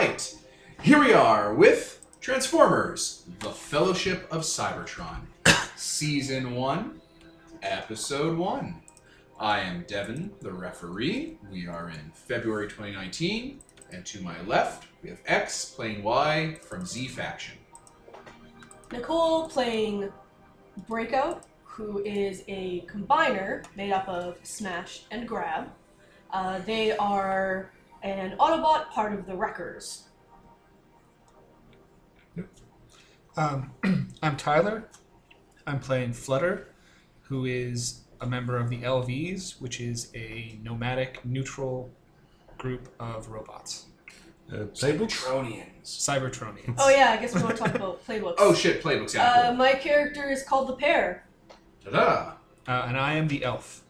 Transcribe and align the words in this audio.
right, 0.00 0.34
here 0.80 0.98
we 0.98 1.12
are 1.12 1.52
with 1.52 2.06
Transformers: 2.22 3.26
The 3.40 3.50
Fellowship 3.50 4.26
of 4.32 4.44
Cybertron, 4.44 5.26
Season 5.76 6.54
One, 6.54 7.02
Episode 7.62 8.38
One. 8.38 8.80
I 9.38 9.60
am 9.60 9.84
Devin, 9.86 10.30
the 10.40 10.52
referee. 10.52 11.36
We 11.50 11.66
are 11.66 11.90
in 11.90 12.12
February 12.14 12.66
2019, 12.68 13.60
and 13.92 14.06
to 14.06 14.22
my 14.22 14.40
left 14.46 14.88
we 15.02 15.10
have 15.10 15.20
X 15.26 15.66
playing 15.66 16.02
Y 16.02 16.56
from 16.62 16.86
Z 16.86 17.08
Faction. 17.08 17.58
Nicole 18.90 19.50
playing 19.50 20.10
Breakout, 20.88 21.44
who 21.64 22.02
is 22.04 22.42
a 22.48 22.86
combiner 22.90 23.66
made 23.76 23.92
up 23.92 24.08
of 24.08 24.38
Smash 24.44 25.02
and 25.10 25.28
Grab. 25.28 25.68
Uh, 26.32 26.60
they 26.60 26.96
are 26.96 27.70
an 28.02 28.36
Autobot 28.38 28.90
part 28.90 29.12
of 29.12 29.26
the 29.26 29.34
Wreckers. 29.34 30.04
Um, 33.36 33.70
I'm 34.22 34.36
Tyler. 34.36 34.88
I'm 35.66 35.78
playing 35.78 36.12
Flutter, 36.14 36.68
who 37.22 37.44
is 37.44 38.00
a 38.20 38.26
member 38.26 38.56
of 38.58 38.68
the 38.70 38.78
LVs, 38.78 39.60
which 39.60 39.80
is 39.80 40.10
a 40.14 40.58
nomadic 40.62 41.24
neutral 41.24 41.90
group 42.58 42.88
of 42.98 43.28
robots. 43.28 43.86
Uh, 44.52 44.64
playbook? 44.74 45.08
Tronians. 45.10 45.64
Cybertronians. 45.84 46.74
Oh 46.78 46.88
yeah, 46.90 47.10
I 47.12 47.16
guess 47.18 47.34
we 47.34 47.42
want 47.42 47.56
to 47.56 47.62
talk 47.62 47.74
about 47.74 48.04
playbooks. 48.06 48.34
Oh 48.38 48.52
shit, 48.52 48.82
playbooks. 48.82 49.14
Yeah, 49.14 49.24
Uh, 49.30 49.46
cool. 49.48 49.54
my 49.56 49.72
character 49.74 50.28
is 50.28 50.42
called 50.42 50.68
the 50.68 50.74
Pair. 50.74 51.24
Ta-da. 51.84 52.32
Uh, 52.66 52.86
and 52.88 52.96
I 52.96 53.14
am 53.14 53.28
the 53.28 53.44
elf. 53.44 53.82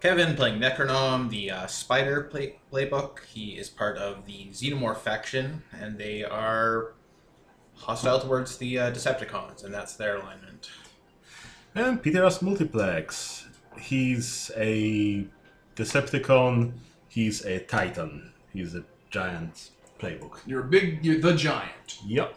Kevin 0.00 0.34
playing 0.34 0.58
Necronom, 0.58 1.28
the 1.28 1.50
uh, 1.50 1.66
Spider 1.66 2.22
play- 2.22 2.58
playbook. 2.72 3.24
He 3.24 3.58
is 3.58 3.68
part 3.68 3.98
of 3.98 4.24
the 4.24 4.46
Xenomorph 4.50 4.98
faction, 4.98 5.62
and 5.78 5.98
they 5.98 6.24
are 6.24 6.94
hostile 7.74 8.18
towards 8.20 8.56
the 8.56 8.78
uh, 8.78 8.90
Decepticons, 8.92 9.62
and 9.62 9.74
that's 9.74 9.96
their 9.96 10.16
alignment. 10.16 10.70
And 11.74 12.02
Peter 12.02 12.24
as 12.24 12.40
Multiplex. 12.40 13.46
He's 13.78 14.50
a 14.56 15.26
Decepticon. 15.76 16.72
He's 17.08 17.44
a 17.44 17.60
Titan. 17.60 18.32
He's 18.52 18.74
a 18.74 18.84
giant 19.10 19.70
playbook. 19.98 20.38
You're 20.46 20.60
a 20.60 20.68
big. 20.68 21.04
You're 21.04 21.20
the 21.20 21.34
giant. 21.34 21.98
Yep. 22.06 22.34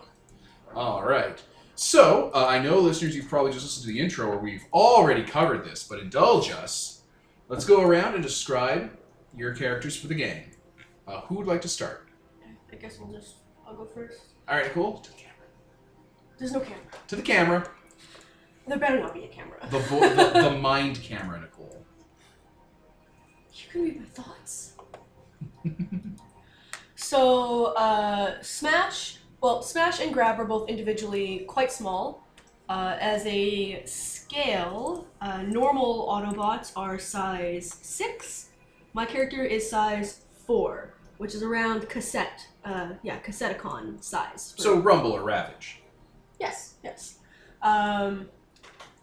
All 0.75 1.03
right. 1.03 1.41
So, 1.75 2.29
uh, 2.35 2.45
I 2.45 2.59
know, 2.59 2.77
listeners, 2.79 3.15
you've 3.15 3.29
probably 3.29 3.51
just 3.51 3.65
listened 3.65 3.85
to 3.87 3.93
the 3.93 3.99
intro 3.99 4.29
where 4.29 4.37
we've 4.37 4.65
already 4.73 5.23
covered 5.23 5.63
this, 5.65 5.83
but 5.83 5.99
indulge 5.99 6.51
us. 6.51 7.02
Let's 7.49 7.65
go 7.65 7.81
around 7.81 8.13
and 8.13 8.23
describe 8.23 8.91
your 9.35 9.53
characters 9.53 9.95
for 9.95 10.07
the 10.07 10.15
game. 10.15 10.43
Uh, 11.07 11.21
who 11.21 11.35
would 11.35 11.47
like 11.47 11.61
to 11.61 11.67
start? 11.67 12.07
I 12.71 12.75
guess 12.75 12.97
we'll 12.99 13.11
just. 13.11 13.35
I'll 13.67 13.75
go 13.75 13.85
first. 13.85 14.21
All 14.47 14.55
right, 14.55 14.65
Nicole. 14.65 14.97
To 14.99 15.11
the 15.11 15.17
camera. 15.17 15.47
There's 16.37 16.51
no 16.51 16.59
camera. 16.59 16.83
To 17.07 17.15
the 17.15 17.21
camera. 17.21 17.69
There 18.67 18.77
better 18.77 18.99
not 18.99 19.13
be 19.13 19.25
a 19.25 19.27
camera. 19.27 19.59
The, 19.69 19.79
vo- 19.79 19.99
the, 19.99 20.39
the 20.49 20.51
mind 20.51 21.01
camera, 21.01 21.41
Nicole. 21.41 21.85
You 23.53 23.69
can 23.71 23.81
read 23.83 23.99
my 23.99 24.05
thoughts. 24.05 24.73
so, 26.95 27.65
uh, 27.75 28.41
Smash, 28.41 29.17
well, 29.41 29.61
Smash 29.61 29.99
and 29.99 30.13
Grab 30.13 30.39
are 30.39 30.45
both 30.45 30.69
individually 30.69 31.45
quite 31.47 31.71
small. 31.71 32.22
Uh, 32.69 32.97
as 32.99 33.25
a 33.25 33.83
scale, 33.85 35.05
uh, 35.21 35.41
normal 35.41 36.07
Autobots 36.07 36.71
are 36.75 36.97
size 36.97 37.77
6. 37.81 38.49
My 38.93 39.05
character 39.05 39.43
is 39.43 39.69
size 39.69 40.21
4, 40.45 40.93
which 41.17 41.35
is 41.35 41.43
around 41.43 41.89
cassette, 41.89 42.47
uh, 42.63 42.93
yeah, 43.03 43.19
Cassetticon 43.19 44.01
size. 44.03 44.53
So, 44.57 44.77
Rumble 44.77 45.11
or 45.11 45.23
Ravage. 45.23 45.81
Yes, 46.39 46.75
yes. 46.83 47.19
Um, 47.61 48.29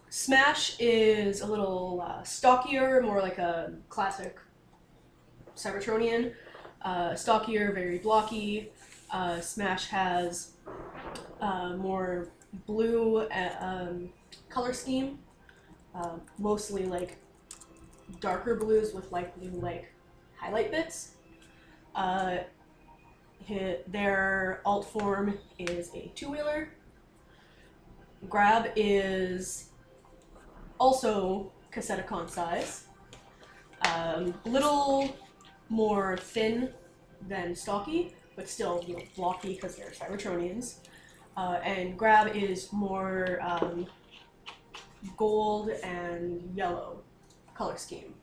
Smash 0.09 0.75
is 0.79 1.41
a 1.41 1.45
little 1.47 2.03
uh, 2.05 2.23
stockier, 2.23 3.01
more 3.01 3.21
like 3.21 3.37
a 3.37 3.73
classic 3.89 4.37
Cybertronian. 5.55 6.33
Uh, 6.81 7.15
stockier, 7.15 7.71
very 7.73 7.99
blocky. 7.99 8.71
Uh, 9.11 9.39
Smash 9.39 9.87
has 9.87 10.53
uh, 11.39 11.75
more 11.77 12.29
blue 12.65 13.19
uh, 13.19 13.55
um, 13.59 14.09
color 14.49 14.73
scheme, 14.73 15.19
uh, 15.95 16.17
mostly 16.37 16.85
like 16.85 17.17
darker 18.19 18.55
blues 18.55 18.93
with 18.93 19.11
light 19.11 19.37
blue 19.39 19.59
like 19.59 19.91
highlight 20.35 20.71
bits. 20.71 21.11
Uh, 21.95 22.37
hi- 23.47 23.77
their 23.87 24.61
alt 24.65 24.85
form 24.89 25.37
is 25.59 25.89
a 25.93 26.11
two 26.15 26.29
wheeler. 26.29 26.69
Grab 28.29 28.69
is 28.75 29.69
also 30.79 31.51
Cassetticon 31.73 32.29
size. 32.29 32.85
Um, 33.83 34.33
little 34.45 35.15
more 35.69 36.17
thin 36.17 36.69
than 37.27 37.55
stocky, 37.55 38.13
but 38.35 38.47
still 38.47 38.83
you 38.87 38.95
know, 38.95 39.03
blocky 39.15 39.55
because 39.55 39.75
they're 39.75 39.91
Cybertronians. 39.91 40.75
Uh, 41.37 41.59
and 41.63 41.97
Grab 41.97 42.35
is 42.35 42.71
more 42.73 43.39
um, 43.41 43.87
gold 45.17 45.69
and 45.83 46.51
yellow 46.55 47.01
color 47.55 47.77
scheme. 47.77 48.13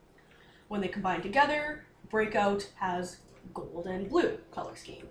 When 0.69 0.81
they 0.81 0.89
combine 0.89 1.23
together, 1.23 1.85
Breakout 2.11 2.69
has 2.77 3.19
gold 3.55 3.87
and 3.87 4.09
blue 4.09 4.39
color 4.53 4.77
scheme. 4.77 5.07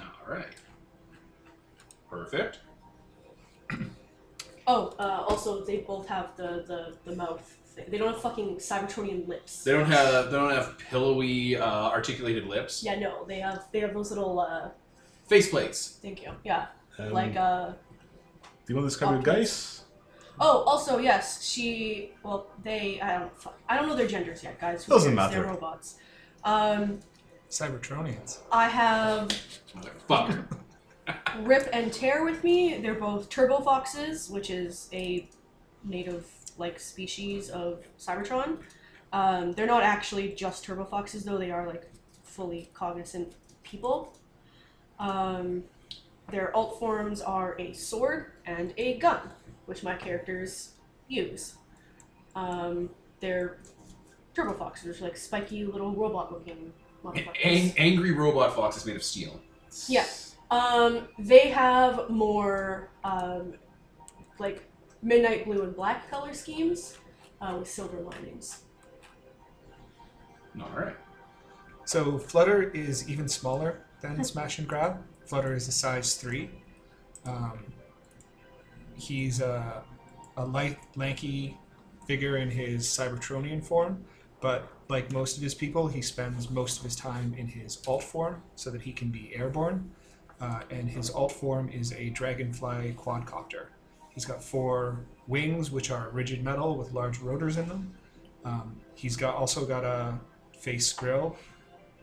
All 0.00 0.34
right. 0.34 0.46
Perfect. 2.10 2.60
Oh, 4.70 4.92
uh, 4.98 5.24
also 5.26 5.64
they 5.64 5.78
both 5.78 6.06
have 6.08 6.36
the, 6.36 6.62
the, 6.66 6.94
the 7.10 7.16
mouth 7.16 7.40
thing. 7.68 7.86
They 7.88 7.96
don't 7.96 8.12
have 8.12 8.20
fucking 8.20 8.56
Cybertronian 8.56 9.26
lips. 9.26 9.64
They 9.64 9.72
don't 9.72 9.86
have 9.86 10.26
they 10.26 10.36
don't 10.36 10.50
have 10.52 10.76
pillowy, 10.78 11.56
uh, 11.56 11.64
articulated 11.64 12.44
lips. 12.46 12.84
Yeah, 12.84 12.98
no, 12.98 13.24
they 13.24 13.40
have 13.40 13.64
they 13.72 13.80
have 13.80 13.94
those 13.94 14.10
little 14.10 14.38
uh 14.38 14.68
Face 15.26 15.48
plates. 15.48 15.98
thank 16.02 16.22
you. 16.22 16.32
Yeah. 16.44 16.66
Um, 16.98 17.12
like 17.12 17.36
uh 17.36 17.68
do 17.70 18.74
you 18.74 18.74
want 18.74 18.84
to 18.84 18.90
describe 18.90 19.12
your 19.12 19.22
guys? 19.22 19.84
Oh, 20.40 20.62
also 20.64 20.98
yes, 20.98 21.42
she 21.44 22.12
well 22.22 22.48
they 22.62 23.00
I 23.00 23.18
don't 23.18 23.32
I 23.68 23.76
don't 23.76 23.88
know 23.88 23.96
their 23.96 24.06
genders 24.06 24.42
yet, 24.42 24.60
guys. 24.60 24.84
Who 24.84 24.92
Doesn't 24.92 25.16
cares? 25.16 25.30
They're 25.30 25.44
robots. 25.44 25.98
Um 26.44 27.00
Cybertronians. 27.50 28.38
I 28.52 28.68
have 28.68 29.28
Motherfucker. 30.08 30.46
Rip 31.40 31.68
and 31.72 31.92
Tear 31.92 32.24
with 32.24 32.44
me. 32.44 32.78
They're 32.78 32.94
both 32.94 33.30
turbo 33.30 33.60
foxes, 33.60 34.28
which 34.28 34.50
is 34.50 34.90
a 34.92 35.26
native 35.84 36.26
like 36.58 36.78
species 36.78 37.48
of 37.50 37.84
Cybertron. 37.98 38.58
Um, 39.12 39.52
they're 39.52 39.66
not 39.66 39.82
actually 39.82 40.32
just 40.32 40.64
turbo 40.64 40.84
foxes 40.84 41.24
though; 41.24 41.38
they 41.38 41.50
are 41.50 41.66
like 41.66 41.90
fully 42.22 42.70
cognizant 42.74 43.32
people. 43.62 44.14
Um, 44.98 45.64
their 46.30 46.54
alt 46.54 46.78
forms 46.78 47.20
are 47.20 47.56
a 47.58 47.72
sword 47.72 48.32
and 48.46 48.74
a 48.76 48.98
gun, 48.98 49.20
which 49.66 49.82
my 49.82 49.94
characters 49.94 50.72
use. 51.08 51.54
Um, 52.34 52.90
they're 53.20 53.58
turbo 54.34 54.54
foxes, 54.54 55.00
like 55.00 55.16
spiky 55.16 55.64
little 55.64 55.92
robot-looking 55.92 56.72
motherfuckers. 57.04 57.36
Ang- 57.42 57.74
angry 57.76 58.12
robot 58.12 58.54
foxes 58.54 58.86
made 58.86 58.96
of 58.96 59.02
steel. 59.02 59.40
Yeah. 59.88 60.06
Um, 60.50 61.08
they 61.18 61.48
have 61.48 62.08
more 62.08 62.90
um, 63.04 63.54
like 64.38 64.64
midnight 65.02 65.44
blue 65.44 65.62
and 65.62 65.74
black 65.74 66.10
color 66.10 66.32
schemes 66.34 66.96
uh, 67.40 67.56
with 67.58 67.68
silver 67.68 68.00
linings. 68.00 68.62
All 70.60 70.70
right. 70.74 70.96
So 71.84 72.18
Flutter 72.18 72.70
is 72.70 73.08
even 73.08 73.28
smaller 73.28 73.80
than 74.00 74.22
Smash 74.24 74.58
and 74.58 74.68
Grab. 74.68 75.02
Flutter 75.28 75.54
is 75.54 75.68
a 75.68 75.72
size 75.72 76.14
three. 76.14 76.48
Um, 77.26 77.58
he's 78.94 79.42
a, 79.42 79.82
a 80.38 80.44
light, 80.46 80.78
lanky 80.96 81.58
figure 82.06 82.38
in 82.38 82.50
his 82.50 82.86
Cybertronian 82.86 83.62
form, 83.62 84.02
but 84.40 84.72
like 84.88 85.12
most 85.12 85.36
of 85.36 85.42
his 85.42 85.54
people, 85.54 85.86
he 85.86 86.00
spends 86.00 86.48
most 86.48 86.78
of 86.78 86.84
his 86.84 86.96
time 86.96 87.34
in 87.36 87.46
his 87.46 87.78
alt 87.86 88.02
form 88.02 88.42
so 88.56 88.70
that 88.70 88.80
he 88.80 88.90
can 88.90 89.10
be 89.10 89.30
airborne. 89.34 89.90
Uh, 90.40 90.60
and 90.70 90.88
his 90.88 91.10
alt 91.10 91.32
form 91.32 91.68
is 91.68 91.92
a 91.92 92.08
dragonfly 92.10 92.94
quadcopter. 92.96 93.66
He's 94.08 94.24
got 94.24 94.42
four 94.42 95.00
wings, 95.26 95.70
which 95.70 95.90
are 95.90 96.08
rigid 96.08 96.42
metal 96.42 96.74
with 96.74 96.92
large 96.92 97.18
rotors 97.18 97.58
in 97.58 97.68
them. 97.68 97.92
Um, 98.46 98.76
he's 98.94 99.16
got 99.16 99.34
also 99.34 99.66
got 99.66 99.84
a 99.84 100.18
face 100.58 100.90
grill 100.90 101.36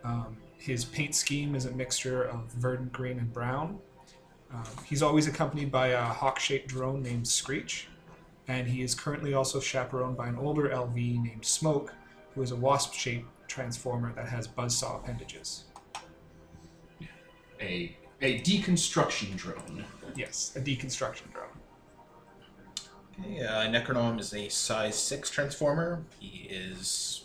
um, 0.04 0.38
his 0.66 0.84
paint 0.84 1.14
scheme 1.14 1.54
is 1.54 1.66
a 1.66 1.72
mixture 1.72 2.24
of 2.24 2.52
verdant 2.54 2.92
green 2.92 3.20
and 3.20 3.32
brown. 3.32 3.80
Um, 4.52 4.64
he's 4.84 5.04
always 5.04 5.28
accompanied 5.28 5.72
by 5.72 5.90
a 5.90 6.02
hawk 6.02 6.40
shaped 6.40 6.68
drone 6.70 7.04
named 7.04 7.28
Screech, 7.28 7.88
and 8.48 8.68
he 8.68 8.82
is 8.82 8.96
currently 8.96 9.36
also 9.36 9.60
chaperoned 9.60 10.18
by 10.18 10.28
an 10.28 10.38
older 10.38 10.70
LV 10.70 10.96
named 10.96 11.46
Smoke, 11.46 11.94
who 12.34 12.42
is 12.42 12.52
a 12.52 12.56
wasp 12.56 12.94
shaped 12.94 13.28
transformer 13.48 14.12
that 14.14 14.28
has 14.28 14.48
buzzsaw 14.48 15.04
appendages. 15.04 15.66
A 17.62 17.64
a 17.64 17.96
a 18.22 18.40
deconstruction 18.42 19.36
drone. 19.36 19.86
Yes, 20.16 20.54
a 20.56 20.62
deconstruction 20.62 21.32
drone. 21.32 21.46
Okay, 23.20 23.42
uh, 23.42 23.68
Necronome 23.68 24.20
is 24.20 24.34
a 24.34 24.50
size 24.50 24.98
6 24.98 25.30
transformer. 25.30 26.04
He 26.20 26.48
is 26.50 27.25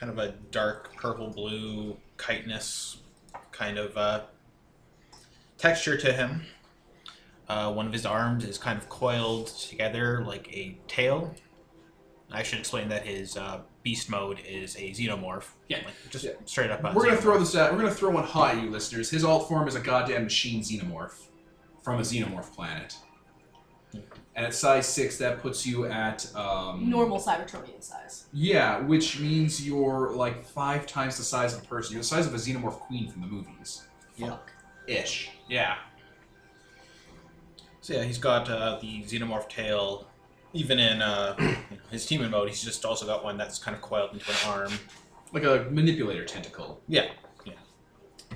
kind 0.00 0.10
of 0.10 0.18
a 0.18 0.32
dark 0.50 0.96
purple 0.96 1.28
blue 1.28 1.94
chitinous 2.18 2.96
kind 3.52 3.78
of 3.78 3.94
uh, 3.98 4.22
texture 5.58 5.96
to 5.98 6.12
him. 6.12 6.42
Uh, 7.48 7.70
one 7.72 7.86
of 7.86 7.92
his 7.92 8.06
arms 8.06 8.44
is 8.44 8.56
kind 8.56 8.78
of 8.78 8.88
coiled 8.88 9.48
together 9.48 10.24
like 10.26 10.48
a 10.56 10.78
tail. 10.88 11.34
I 12.32 12.42
should 12.42 12.60
explain 12.60 12.88
that 12.90 13.04
his 13.06 13.36
uh, 13.36 13.60
beast 13.82 14.08
mode 14.08 14.38
is 14.48 14.76
a 14.76 14.90
xenomorph. 14.92 15.44
Yeah. 15.68 15.78
Like, 15.84 15.94
just 16.10 16.24
Yeah. 16.24 16.30
straight 16.44 16.70
up. 16.70 16.82
We're 16.82 16.92
gonna 17.04 17.16
xenomorph. 17.16 17.20
throw 17.20 17.38
this 17.38 17.56
out. 17.56 17.72
We're 17.72 17.80
gonna 17.80 17.94
throw 17.94 18.10
one 18.10 18.24
high, 18.24 18.52
you 18.52 18.70
listeners. 18.70 19.10
His 19.10 19.24
alt 19.24 19.48
form 19.48 19.66
is 19.68 19.74
a 19.74 19.80
goddamn 19.80 20.24
machine 20.24 20.62
xenomorph 20.62 21.26
from 21.82 21.98
a 21.98 22.02
xenomorph 22.02 22.54
planet. 22.54 22.94
And 24.36 24.46
at 24.46 24.54
size 24.54 24.86
six, 24.86 25.18
that 25.18 25.40
puts 25.40 25.66
you 25.66 25.86
at 25.86 26.24
um, 26.36 26.88
Normal 26.88 27.18
Cybertronian 27.18 27.82
size. 27.82 28.26
Yeah, 28.32 28.78
which 28.80 29.18
means 29.18 29.66
you're 29.66 30.12
like 30.14 30.44
five 30.44 30.86
times 30.86 31.16
the 31.16 31.24
size 31.24 31.52
of 31.56 31.62
a 31.64 31.66
person. 31.66 31.94
You're 31.94 32.02
the 32.02 32.08
size 32.08 32.26
of 32.26 32.34
a 32.34 32.36
xenomorph 32.38 32.78
queen 32.78 33.10
from 33.10 33.22
the 33.22 33.26
movies, 33.26 33.82
Yeah. 34.16 34.28
Fuck. 34.30 34.52
ish. 34.86 35.30
Yeah. 35.48 35.74
So 37.80 37.94
yeah, 37.94 38.04
he's 38.04 38.18
got 38.18 38.48
uh, 38.48 38.78
the 38.80 39.02
xenomorph 39.02 39.48
tail. 39.48 40.06
Even 40.52 40.78
in 40.78 41.00
uh, 41.00 41.34
you 41.38 41.46
know, 41.46 41.56
his 41.90 42.06
demon 42.06 42.30
mode, 42.30 42.48
he's 42.48 42.62
just 42.62 42.84
also 42.84 43.06
got 43.06 43.22
one 43.24 43.36
that's 43.36 43.58
kind 43.58 43.74
of 43.76 43.82
coiled 43.82 44.12
into 44.12 44.28
an 44.30 44.36
arm. 44.46 44.72
Like 45.32 45.44
a 45.44 45.66
manipulator 45.70 46.24
tentacle. 46.24 46.80
Yeah, 46.88 47.06
yeah. 47.44 47.52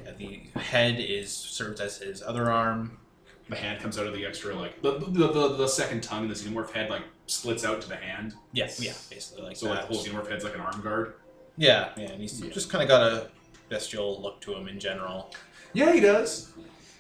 yeah 0.05 0.12
the 0.17 0.61
head 0.61 0.96
is 0.99 1.32
serves 1.32 1.81
as 1.81 1.99
his 1.99 2.23
other 2.23 2.50
arm. 2.50 2.99
The 3.49 3.56
hand 3.56 3.81
comes 3.81 3.99
out 3.99 4.06
of 4.06 4.14
the 4.14 4.25
extra 4.25 4.55
like 4.55 4.81
the 4.82 4.93
the, 4.99 5.29
the, 5.29 5.56
the 5.56 5.69
second 5.69 6.02
tongue 6.02 6.23
in 6.25 6.29
the 6.29 6.35
xenomorph 6.35 6.70
head 6.70 6.88
like 6.91 7.02
splits 7.26 7.64
out 7.64 7.81
to 7.82 7.88
the 7.88 7.96
hand. 7.96 8.35
Yeah, 8.52 8.70
yeah, 8.79 8.93
basically 9.11 9.43
like 9.44 9.56
So 9.56 9.69
like 9.69 9.81
that. 9.81 9.88
the 9.88 9.94
whole 9.94 10.05
xenomorph 10.05 10.31
head's 10.31 10.44
like 10.44 10.55
an 10.55 10.61
arm 10.61 10.81
guard. 10.81 11.14
Yeah, 11.56 11.91
yeah, 11.96 12.11
and 12.12 12.20
he's 12.20 12.41
Yeah. 12.41 12.50
just 12.50 12.70
kind 12.70 12.82
of 12.82 12.88
got 12.88 13.02
a 13.02 13.31
bestial 13.69 14.20
look 14.20 14.41
to 14.43 14.55
him 14.55 14.67
in 14.69 14.81
general. 14.81 15.31
Yeah, 15.75 15.93
he 15.93 16.00
does. 16.00 16.52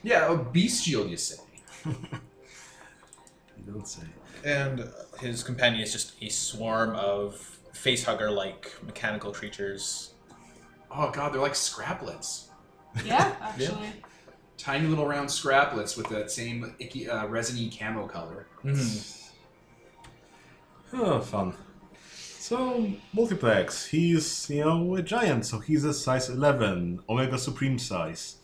Yeah, 0.02 0.30
a 0.32 0.36
bestial, 0.36 1.06
you 1.06 1.16
say. 1.16 1.36
You 3.66 3.72
don't 3.72 3.86
say. 3.88 4.02
And 4.44 4.88
his 5.20 5.42
companion 5.42 5.82
is 5.82 5.92
just 5.92 6.12
a 6.22 6.28
swarm 6.28 6.94
of 6.96 7.58
facehugger-like 7.72 8.70
mechanical 8.84 9.32
creatures. 9.32 10.12
Oh 10.90 11.10
god, 11.10 11.32
they're 11.32 11.40
like 11.40 11.54
scraplets. 11.54 12.48
Yeah, 13.04 13.34
actually. 13.40 13.92
Tiny 14.56 14.86
little 14.86 15.06
round 15.06 15.28
scraplets 15.28 15.96
with 15.96 16.08
that 16.08 16.30
same 16.30 16.74
icky, 16.78 17.08
uh, 17.08 17.26
resiny 17.26 17.68
camo 17.70 18.06
color. 18.06 18.46
Oh, 20.92 21.20
fun. 21.20 21.54
So, 22.38 22.90
Multiplex, 23.12 23.86
he's, 23.86 24.48
you 24.50 24.64
know, 24.64 24.94
a 24.96 25.02
giant, 25.02 25.46
so 25.46 25.58
he's 25.58 25.84
a 25.84 25.94
size 25.94 26.28
11, 26.28 27.00
Omega 27.08 27.38
Supreme 27.38 27.78
size. 27.78 28.36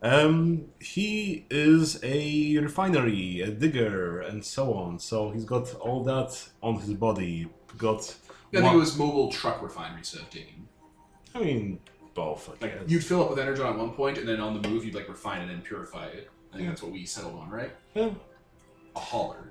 Um, 0.00 0.66
he 0.80 1.46
is 1.50 1.98
a 2.02 2.58
refinery, 2.58 3.40
a 3.40 3.50
digger, 3.50 4.20
and 4.20 4.44
so 4.44 4.74
on. 4.74 4.98
So 4.98 5.30
he's 5.30 5.44
got 5.44 5.74
all 5.76 6.04
that 6.04 6.48
on 6.62 6.76
his 6.76 6.92
body. 6.94 7.48
Got, 7.78 8.00
I 8.02 8.50
think 8.52 8.64
one- 8.64 8.74
it 8.76 8.78
was 8.78 8.96
mobile 8.96 9.32
truck 9.32 9.62
refinery 9.62 9.98
instead 9.98 10.22
of 10.22 10.30
digging. 10.30 10.68
I 11.34 11.40
mean, 11.40 11.80
both. 12.14 12.48
I 12.62 12.66
Like 12.66 12.80
you'd 12.86 13.04
fill 13.04 13.22
up 13.22 13.30
with 13.30 13.38
energon 13.38 13.66
at 13.66 13.76
one 13.76 13.90
point, 13.92 14.18
and 14.18 14.26
then 14.28 14.40
on 14.40 14.60
the 14.60 14.68
move 14.68 14.84
you'd 14.84 14.94
like 14.94 15.08
refine 15.08 15.42
it 15.42 15.50
and 15.52 15.62
purify 15.62 16.06
it. 16.06 16.30
I 16.52 16.56
think 16.56 16.68
that's 16.68 16.82
what 16.82 16.92
we 16.92 17.04
settled 17.04 17.38
on, 17.40 17.50
right? 17.50 17.72
Yeah. 17.94 18.10
A 18.96 18.98
hauler. 19.00 19.50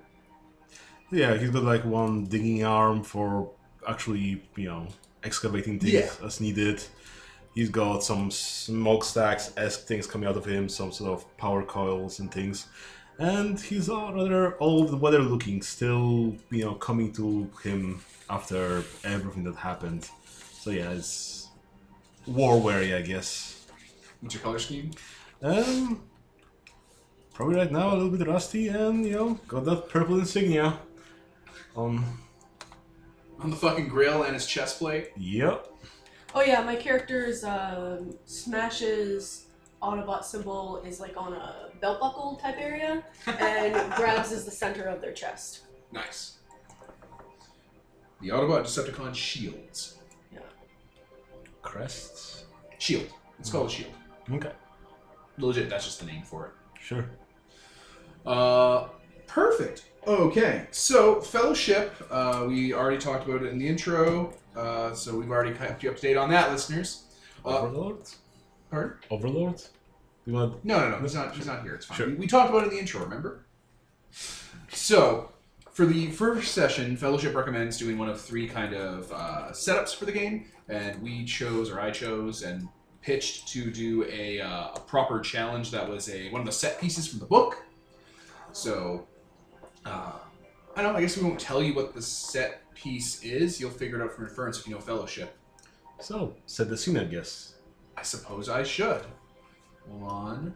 Yeah, 1.11 1.37
he's 1.37 1.51
got 1.51 1.63
like 1.63 1.85
one 1.85 2.25
digging 2.25 2.63
arm 2.63 3.03
for 3.03 3.51
actually, 3.87 4.41
you 4.55 4.65
know, 4.65 4.87
excavating 5.23 5.79
things 5.79 5.93
Yeah. 5.93 6.25
as 6.25 6.39
needed. 6.41 6.83
He's 7.53 7.69
got 7.69 8.03
some 8.03 8.31
smokestacks 8.31 9.53
esque 9.57 9.85
things 9.85 10.07
coming 10.07 10.27
out 10.27 10.37
of 10.37 10.45
him, 10.45 10.67
some 10.69 10.91
sort 10.91 11.11
of 11.11 11.37
power 11.37 11.63
coils 11.63 12.19
and 12.19 12.31
things. 12.31 12.67
And 13.19 13.59
he's 13.59 13.89
uh, 13.89 14.11
rather 14.11 14.57
old 14.59 14.99
weather 14.99 15.19
looking, 15.19 15.61
still, 15.61 16.35
you 16.49 16.65
know, 16.65 16.73
coming 16.73 17.11
to 17.13 17.47
him 17.63 18.01
after 18.27 18.83
everything 19.03 19.43
that 19.43 19.55
happened. 19.55 20.09
So 20.61 20.71
yeah, 20.71 20.89
it's 20.91 21.32
war 22.27 22.59
weary, 22.59 22.93
I 22.93 23.01
guess. 23.01 23.65
What's 24.21 24.35
your 24.35 24.43
color 24.43 24.59
scheme? 24.59 24.91
Um, 25.41 26.03
probably 27.33 27.55
right 27.55 27.71
now 27.71 27.93
a 27.93 27.95
little 27.95 28.09
bit 28.09 28.27
rusty, 28.27 28.69
and 28.69 29.05
you 29.05 29.11
know, 29.13 29.33
got 29.47 29.65
that 29.65 29.89
purple 29.89 30.19
insignia 30.19 30.79
on. 31.75 32.03
On 33.39 33.49
the 33.49 33.55
fucking 33.57 33.89
grill 33.89 34.23
and 34.23 34.33
his 34.33 34.45
chest 34.45 34.79
plate. 34.79 35.11
Yep. 35.17 35.67
Oh 36.35 36.41
yeah, 36.41 36.63
my 36.63 36.75
character's 36.75 37.43
um, 37.43 38.15
Smash's 38.25 39.47
Autobot 39.81 40.23
symbol 40.23 40.81
is 40.85 41.01
like 41.01 41.17
on 41.17 41.33
a 41.33 41.69
belt 41.81 41.99
buckle 41.99 42.39
type 42.41 42.55
area, 42.57 43.03
and 43.27 43.93
grabs 43.95 44.31
is 44.31 44.45
the 44.45 44.51
center 44.51 44.83
of 44.83 45.01
their 45.01 45.11
chest. 45.11 45.63
Nice. 45.91 46.37
The 48.21 48.29
Autobot 48.29 48.63
Decepticon 48.63 49.13
shields. 49.13 49.97
Crests. 51.63 52.45
Shield. 52.77 53.07
It's 53.39 53.49
called 53.49 53.67
a 53.67 53.71
shield. 53.71 53.91
Okay. 54.31 54.51
Legit, 55.37 55.69
that's 55.69 55.85
just 55.85 55.99
the 55.99 56.05
name 56.05 56.21
for 56.21 56.45
it. 56.47 56.51
Sure. 56.79 57.09
Uh, 58.25 58.87
perfect. 59.25 59.85
Okay, 60.05 60.67
so 60.71 61.21
Fellowship, 61.21 61.95
uh, 62.11 62.45
we 62.47 62.73
already 62.73 62.97
talked 62.97 63.27
about 63.27 63.41
it 63.41 63.51
in 63.51 63.57
the 63.57 63.67
intro, 63.67 64.33
uh, 64.55 64.93
so 64.93 65.15
we've 65.17 65.31
already 65.31 65.53
kept 65.53 65.81
you 65.81 65.89
up 65.89 65.95
to 65.95 66.01
date 66.01 66.17
on 66.17 66.29
that, 66.29 66.51
listeners. 66.51 67.05
Uh, 67.45 67.59
Overlord. 67.61 67.97
pardon? 68.69 68.97
Overlord. 69.09 69.61
You 70.25 70.33
want? 70.33 70.63
No, 70.63 70.79
no, 70.79 70.89
no, 70.91 70.97
he's 70.99 71.15
not. 71.15 71.35
He's 71.35 71.45
not 71.47 71.63
here. 71.63 71.75
It's 71.75 71.85
fine. 71.85 71.97
Sure. 71.97 72.07
We, 72.07 72.13
we 72.15 72.27
talked 72.27 72.49
about 72.49 72.63
it 72.63 72.67
in 72.67 72.75
the 72.75 72.79
intro. 72.79 73.01
Remember? 73.01 73.45
So, 74.69 75.31
for 75.71 75.85
the 75.85 76.11
first 76.11 76.53
session, 76.53 76.95
Fellowship 76.95 77.35
recommends 77.35 77.77
doing 77.77 77.97
one 77.97 78.09
of 78.09 78.21
three 78.21 78.47
kind 78.47 78.73
of 78.73 79.11
uh, 79.11 79.49
setups 79.51 79.95
for 79.95 80.05
the 80.05 80.11
game, 80.11 80.45
and 80.69 81.01
we 81.01 81.25
chose, 81.25 81.69
or 81.69 81.79
I 81.79 81.91
chose, 81.91 82.43
and 82.43 82.67
pitched 83.01 83.49
to 83.49 83.69
do 83.69 84.05
a, 84.05 84.39
uh, 84.39 84.69
a 84.75 84.79
proper 84.79 85.19
challenge 85.19 85.71
that 85.71 85.87
was 85.87 86.09
a 86.09 86.29
one 86.29 86.41
of 86.41 86.47
the 86.47 86.53
set 86.53 86.79
pieces 86.79 87.07
from 87.07 87.19
the 87.19 87.25
book. 87.25 87.63
So, 88.53 89.07
uh, 89.85 90.13
I 90.75 90.81
don't 90.81 90.93
know. 90.93 90.99
I 90.99 91.01
guess 91.01 91.17
we 91.17 91.23
won't 91.23 91.39
tell 91.39 91.61
you 91.61 91.73
what 91.73 91.93
the 91.93 92.01
set 92.01 92.61
piece 92.73 93.23
is. 93.23 93.59
You'll 93.59 93.71
figure 93.71 93.99
it 93.99 94.03
out 94.03 94.13
from 94.13 94.25
inference 94.25 94.59
if 94.59 94.67
you 94.67 94.73
know 94.73 94.79
Fellowship. 94.79 95.35
So 95.99 96.35
said 96.45 96.69
the 96.69 96.77
scene, 96.77 96.97
I 96.97 97.05
guess. 97.05 97.55
I 97.95 98.01
suppose 98.01 98.49
I 98.49 98.63
should. 98.63 99.01
One. 99.87 100.55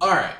All 0.00 0.10
right. 0.10 0.34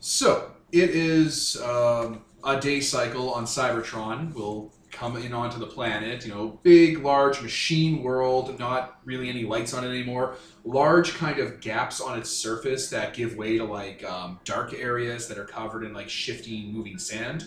So 0.00 0.50
it 0.72 0.90
is 0.90 1.60
um, 1.62 2.22
a 2.44 2.60
day 2.60 2.80
cycle 2.80 3.32
on 3.32 3.44
Cybertron. 3.44 4.32
We'll 4.34 4.72
come 4.90 5.16
in 5.16 5.32
onto 5.32 5.58
the 5.58 5.66
planet. 5.66 6.24
You 6.24 6.34
know, 6.34 6.60
big, 6.62 6.98
large 7.02 7.40
machine 7.42 8.02
world. 8.02 8.58
Not 8.58 9.00
really 9.04 9.28
any 9.28 9.44
lights 9.44 9.74
on 9.74 9.84
it 9.84 9.88
anymore. 9.88 10.36
Large 10.64 11.14
kind 11.14 11.38
of 11.38 11.60
gaps 11.60 12.00
on 12.00 12.18
its 12.18 12.30
surface 12.30 12.88
that 12.90 13.14
give 13.14 13.36
way 13.36 13.58
to 13.58 13.64
like 13.64 14.04
um, 14.04 14.40
dark 14.44 14.74
areas 14.74 15.28
that 15.28 15.38
are 15.38 15.44
covered 15.44 15.84
in 15.84 15.92
like 15.92 16.08
shifting, 16.08 16.72
moving 16.72 16.98
sand 16.98 17.44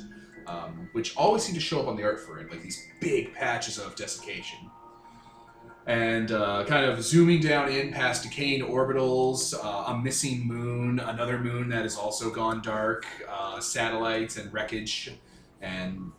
um, 0.48 0.90
which 0.94 1.16
always 1.16 1.44
seem 1.44 1.56
to 1.56 1.62
show 1.62 1.82
up 1.82 1.88
on 1.88 1.98
the 1.98 2.04
art 2.04 2.20
for 2.20 2.40
it, 2.40 2.50
like 2.50 2.62
these 2.62 2.88
big 3.02 3.34
patches 3.34 3.78
of 3.78 3.96
desiccation. 3.96 4.60
And 5.88 6.34
uh, 6.34 6.66
kind 6.66 6.86
of 6.86 7.02
zooming 7.02 7.40
down 7.40 7.70
in 7.70 7.94
past 7.94 8.22
decaying 8.22 8.62
orbitals, 8.62 9.54
uh, 9.54 9.94
a 9.94 9.98
missing 9.98 10.46
moon, 10.46 11.00
another 11.00 11.40
moon 11.40 11.70
that 11.70 11.84
has 11.84 11.96
also 11.96 12.30
gone 12.30 12.62
dark, 12.62 13.06
uh, 13.30 13.62
satellites 13.62 14.36
and 14.36 14.54
wreckage, 14.54 15.14
and 15.62 16.12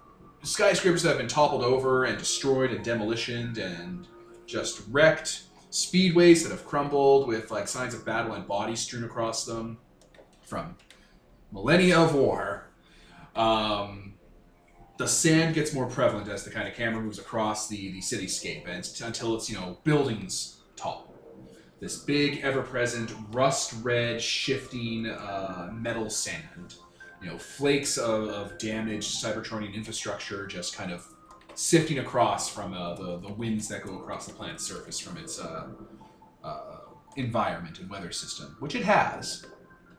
skyscrapers 0.42 1.02
that 1.02 1.10
have 1.10 1.18
been 1.18 1.28
toppled 1.28 1.62
over 1.62 2.04
and 2.04 2.16
destroyed 2.16 2.70
and 2.70 2.82
demolitioned 2.82 3.58
and 3.58 4.06
just 4.46 4.82
wrecked, 4.90 5.42
speedways 5.70 6.42
that 6.42 6.50
have 6.50 6.64
crumbled 6.64 7.28
with 7.28 7.50
like 7.50 7.68
signs 7.68 7.92
of 7.92 8.06
battle 8.06 8.32
and 8.32 8.46
bodies 8.48 8.80
strewn 8.80 9.04
across 9.04 9.44
them 9.44 9.76
from 10.40 10.76
millennia 11.52 11.98
of 11.98 12.14
war. 12.14 12.70
Um, 13.36 14.07
the 14.98 15.06
sand 15.08 15.54
gets 15.54 15.72
more 15.72 15.86
prevalent 15.86 16.28
as 16.28 16.44
the 16.44 16.50
kind 16.50 16.68
of 16.68 16.74
camera 16.74 17.00
moves 17.02 17.18
across 17.18 17.68
the, 17.68 17.92
the 17.92 18.00
cityscape 18.00 18.62
and 18.66 18.78
it's- 18.78 19.00
until 19.00 19.34
it's 19.36 19.48
you 19.50 19.56
know 19.56 19.78
buildings 19.84 20.60
tall 20.76 21.12
this 21.80 21.98
big 21.98 22.40
ever-present 22.42 23.10
rust 23.30 23.72
red 23.82 24.20
shifting 24.20 25.06
uh, 25.06 25.70
metal 25.72 26.10
sand 26.10 26.74
you 27.22 27.28
know 27.30 27.38
flakes 27.38 27.96
of, 27.96 28.28
of 28.28 28.58
damaged 28.58 29.22
cybertronian 29.22 29.74
infrastructure 29.74 30.46
just 30.46 30.76
kind 30.76 30.90
of 30.92 31.06
sifting 31.54 31.98
across 31.98 32.48
from 32.48 32.72
uh, 32.72 32.94
the 32.94 33.18
the 33.18 33.32
winds 33.32 33.66
that 33.68 33.82
go 33.84 33.98
across 33.98 34.26
the 34.26 34.32
planet's 34.32 34.64
surface 34.64 34.98
from 35.00 35.16
its 35.16 35.40
uh, 35.40 35.68
uh, 36.44 36.76
environment 37.16 37.80
and 37.80 37.90
weather 37.90 38.12
system, 38.12 38.56
which 38.60 38.76
it 38.76 38.84
has. 38.84 39.44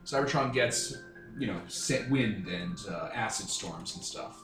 Cybertron 0.05 0.53
gets 0.53 0.95
you 1.37 1.47
know 1.47 1.59
wind 2.09 2.47
and 2.47 2.77
uh, 2.89 3.09
acid 3.13 3.49
storms 3.49 3.95
and 3.95 4.03
stuff. 4.03 4.41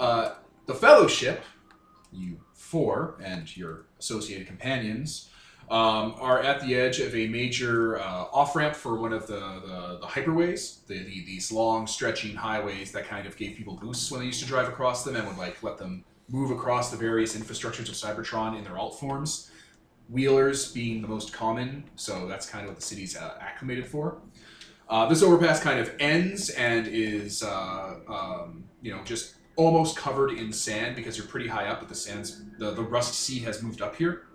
Uh, 0.00 0.32
the 0.64 0.74
Fellowship, 0.74 1.44
you 2.10 2.40
four 2.54 3.20
and 3.22 3.54
your 3.54 3.84
associated 3.98 4.46
companions, 4.46 5.28
um, 5.70 6.14
are 6.18 6.40
at 6.40 6.62
the 6.62 6.74
edge 6.74 7.00
of 7.00 7.14
a 7.14 7.28
major 7.28 8.00
uh, 8.00 8.24
off 8.32 8.56
ramp 8.56 8.74
for 8.74 8.96
one 8.98 9.12
of 9.12 9.26
the, 9.26 9.34
the, 9.34 9.98
the 10.00 10.06
hyperways, 10.06 10.86
the, 10.86 10.98
the, 11.00 11.24
these 11.26 11.52
long 11.52 11.86
stretching 11.86 12.34
highways 12.34 12.92
that 12.92 13.06
kind 13.08 13.26
of 13.26 13.36
gave 13.36 13.58
people 13.58 13.74
boosts 13.74 14.10
when 14.10 14.20
they 14.20 14.26
used 14.26 14.40
to 14.40 14.46
drive 14.46 14.68
across 14.68 15.04
them 15.04 15.16
and 15.16 15.28
would 15.28 15.36
like 15.36 15.62
let 15.62 15.76
them 15.76 16.02
move 16.30 16.50
across 16.50 16.90
the 16.90 16.96
various 16.96 17.36
infrastructures 17.36 17.88
of 17.90 17.94
Cybertron 17.94 18.56
in 18.56 18.64
their 18.64 18.78
alt 18.78 18.98
forms. 18.98 19.50
Wheelers 20.08 20.72
being 20.72 21.02
the 21.02 21.08
most 21.08 21.34
common, 21.34 21.84
so 21.96 22.26
that's 22.26 22.48
kind 22.48 22.64
of 22.64 22.70
what 22.70 22.76
the 22.76 22.86
city's 22.86 23.18
uh, 23.18 23.34
acclimated 23.38 23.86
for. 23.86 24.16
Uh, 24.88 25.06
this 25.08 25.22
overpass 25.22 25.60
kind 25.60 25.78
of 25.78 25.94
ends 26.00 26.48
and 26.50 26.88
is, 26.88 27.42
uh, 27.42 27.96
um, 28.08 28.64
you 28.82 28.92
know, 28.92 29.04
just 29.04 29.34
almost 29.60 29.96
covered 29.96 30.32
in 30.32 30.52
sand 30.52 30.96
because 30.96 31.18
you're 31.18 31.26
pretty 31.26 31.48
high 31.48 31.66
up, 31.66 31.80
but 31.80 31.88
the 31.88 31.94
sands, 31.94 32.42
the, 32.58 32.70
the 32.70 32.82
rust 32.82 33.14
sea 33.14 33.40
has 33.40 33.62
moved 33.62 33.82
up 33.82 33.94
here. 33.94 34.26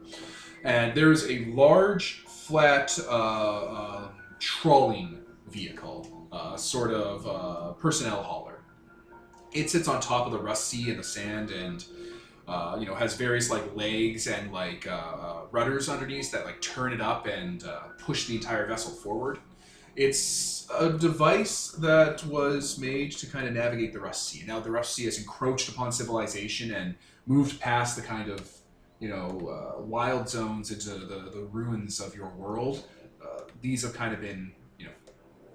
And 0.63 0.96
there's 0.96 1.29
a 1.29 1.46
large, 1.46 2.24
flat 2.27 2.98
uh, 3.10 4.03
um 4.03 4.10
trawling 4.39 5.20
vehicle, 5.48 6.27
uh, 6.32 6.55
sort 6.55 6.91
of 6.94 7.27
uh, 7.27 7.74
personnel 7.74 8.22
hauler. 8.22 8.60
It 9.51 9.70
sits 9.70 9.88
on 9.88 10.00
top 10.01 10.25
of 10.27 10.32
the 10.32 10.39
rust 10.39 10.65
sea 10.67 10.89
and 10.89 11.00
the 11.00 11.03
sand, 11.03 11.50
and 11.50 11.84
uh, 12.48 12.77
you 12.79 12.86
know 12.86 12.94
has 12.94 13.15
various 13.15 13.50
like 13.50 13.75
legs 13.75 14.27
and 14.27 14.51
like 14.51 14.86
uh, 14.88 14.91
uh, 14.91 15.41
rudders 15.51 15.89
underneath 15.89 16.32
that 16.32 16.46
like 16.46 16.62
turn 16.62 16.94
it 16.94 17.01
up 17.01 17.25
and 17.25 17.63
uh, 17.63 17.79
push 17.98 18.27
the 18.27 18.36
entire 18.36 18.67
vessel 18.67 18.91
forward. 18.91 19.39
It's 19.96 20.68
a 20.78 20.90
device 20.90 21.70
that 21.80 22.25
was 22.25 22.78
made 22.78 23.12
to 23.14 23.28
kind 23.28 23.48
of 23.48 23.54
navigate 23.54 23.94
the 23.94 24.00
Rust 24.00 24.28
Sea. 24.28 24.44
Now 24.46 24.60
the 24.60 24.72
Rust 24.72 24.94
Sea 24.94 25.06
has 25.06 25.18
encroached 25.18 25.70
upon 25.70 25.92
civilization 25.92 26.74
and 26.74 26.96
moved 27.25 27.60
past 27.60 27.96
the 27.96 28.02
kind 28.02 28.30
of 28.30 28.52
you 29.00 29.10
know 29.10 29.75
uh, 29.78 29.82
wild 29.82 30.28
zones 30.28 30.72
into 30.72 31.06
the, 31.06 31.30
the 31.34 31.48
ruins 31.52 32.00
of 32.00 32.16
your 32.16 32.30
world. 32.30 32.84
Uh, 33.24 33.42
these 33.62 33.84
have 33.84 33.94
kind 33.94 34.14
of 34.14 34.20
been 34.20 34.52
you 34.78 34.86
know 34.86 34.92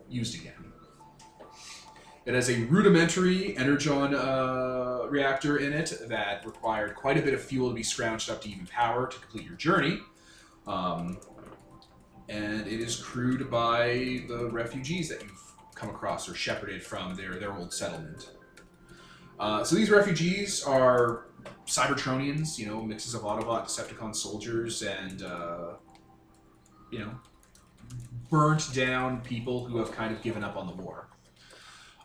used 0.09 0.35
again. 0.35 0.73
It 2.27 2.35
has 2.35 2.51
a 2.51 2.65
rudimentary 2.65 3.57
energon 3.57 4.15
uh, 4.15 5.07
reactor 5.09 5.59
in 5.59 5.73
it 5.73 5.93
that 6.09 6.47
required 6.47 6.95
quite 6.95 7.17
a 7.19 7.23
bit 7.23 7.35
of 7.35 7.43
fuel 7.43 7.71
to 7.71 7.75
be 7.75 7.83
scrounged 7.83 8.31
up 8.31 8.43
to 8.43 8.51
even 8.51 8.67
power 8.67 9.07
to 9.07 9.19
complete 9.19 9.45
your 9.45 9.57
journey. 9.57 10.01
Um, 10.67 11.19
and 12.31 12.67
it 12.67 12.81
is 12.81 12.97
crewed 12.97 13.51
by 13.51 14.23
the 14.29 14.49
refugees 14.53 15.09
that 15.09 15.21
you've 15.21 15.53
come 15.75 15.91
across 15.91 16.29
or 16.29 16.35
shepherded 16.35 16.83
from 16.83 17.17
their, 17.17 17.39
their 17.41 17.53
old 17.53 17.73
settlement. 17.73 18.31
Uh, 19.39 19.65
so 19.65 19.75
these 19.75 19.91
refugees 19.91 20.63
are 20.63 21.27
Cybertronians, 21.67 22.57
you 22.59 22.67
know, 22.67 22.81
mixes 22.83 23.15
of 23.15 23.23
Autobot, 23.23 23.65
Decepticon 23.65 24.15
soldiers, 24.15 24.83
and, 24.83 25.23
uh, 25.23 25.73
you 26.93 27.01
know, 27.01 27.11
burnt 28.31 28.73
down 28.75 29.21
people 29.23 29.65
who 29.65 29.79
have 29.79 29.91
kind 29.91 30.15
of 30.15 30.23
given 30.23 30.45
up 30.45 30.57
on 30.57 30.67
the 30.67 30.75
war. 30.75 31.09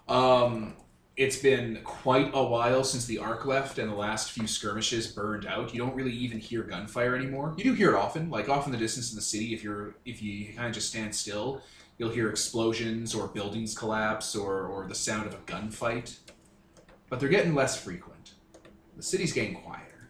Um, 0.07 0.75
it's 1.17 1.37
been 1.37 1.79
quite 1.83 2.31
a 2.33 2.43
while 2.43 2.83
since 2.83 3.05
the 3.05 3.19
Ark 3.19 3.45
left 3.45 3.79
and 3.79 3.89
the 3.89 3.95
last 3.95 4.31
few 4.31 4.47
skirmishes 4.47 5.07
burned 5.07 5.45
out. 5.45 5.73
You 5.73 5.79
don't 5.79 5.95
really 5.95 6.11
even 6.11 6.39
hear 6.39 6.63
gunfire 6.63 7.15
anymore. 7.15 7.53
You 7.57 7.63
do 7.63 7.73
hear 7.73 7.91
it 7.91 7.95
often, 7.95 8.29
like 8.29 8.49
off 8.49 8.65
in 8.65 8.71
the 8.73 8.77
distance 8.77 9.11
in 9.11 9.15
the 9.15 9.21
city. 9.21 9.53
If 9.53 9.63
you're 9.63 9.95
if 10.05 10.21
you 10.21 10.53
kind 10.53 10.67
of 10.67 10.73
just 10.73 10.89
stand 10.89 11.15
still, 11.15 11.61
you'll 11.97 12.09
hear 12.09 12.29
explosions 12.29 13.15
or 13.15 13.27
buildings 13.27 13.77
collapse 13.77 14.35
or 14.35 14.65
or 14.67 14.87
the 14.87 14.95
sound 14.95 15.27
of 15.27 15.33
a 15.33 15.37
gunfight. 15.37 16.17
But 17.09 17.19
they're 17.19 17.29
getting 17.29 17.55
less 17.55 17.81
frequent. 17.81 18.33
The 18.97 19.03
city's 19.03 19.31
getting 19.31 19.55
quieter. 19.55 20.09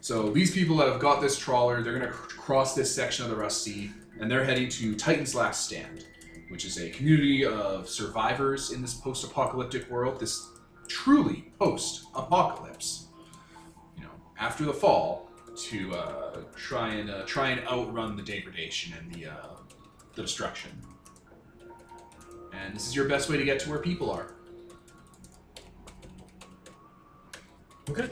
So 0.00 0.30
these 0.30 0.52
people 0.52 0.76
that 0.78 0.88
have 0.88 1.00
got 1.00 1.20
this 1.20 1.38
trawler, 1.38 1.82
they're 1.82 1.98
gonna 1.98 2.10
cr- 2.10 2.36
cross 2.36 2.74
this 2.74 2.92
section 2.92 3.24
of 3.24 3.30
the 3.30 3.36
Rust 3.36 3.62
Sea, 3.62 3.90
and 4.20 4.30
they're 4.30 4.44
heading 4.44 4.68
to 4.70 4.96
Titan's 4.96 5.34
Last 5.34 5.66
Stand 5.66 6.06
which 6.48 6.64
is 6.64 6.78
a 6.78 6.90
community 6.90 7.44
of 7.44 7.88
survivors 7.88 8.72
in 8.72 8.82
this 8.82 8.94
post-apocalyptic 8.94 9.90
world. 9.90 10.18
This 10.20 10.48
truly 10.88 11.52
post-apocalypse. 11.58 13.06
You 13.96 14.04
know, 14.04 14.10
after 14.38 14.64
the 14.64 14.72
fall, 14.72 15.28
to 15.58 15.92
uh, 15.92 16.40
try 16.54 16.94
and 16.94 17.10
uh, 17.10 17.22
try 17.22 17.50
and 17.50 17.66
outrun 17.66 18.16
the 18.16 18.22
degradation 18.22 18.94
and 18.96 19.12
the 19.12 19.26
uh, 19.26 19.56
the 20.14 20.22
destruction. 20.22 20.70
And 22.52 22.74
this 22.74 22.86
is 22.86 22.94
your 22.94 23.08
best 23.08 23.28
way 23.28 23.36
to 23.36 23.44
get 23.44 23.60
to 23.60 23.70
where 23.70 23.78
people 23.78 24.10
are. 24.10 24.34
Okay. 27.90 28.08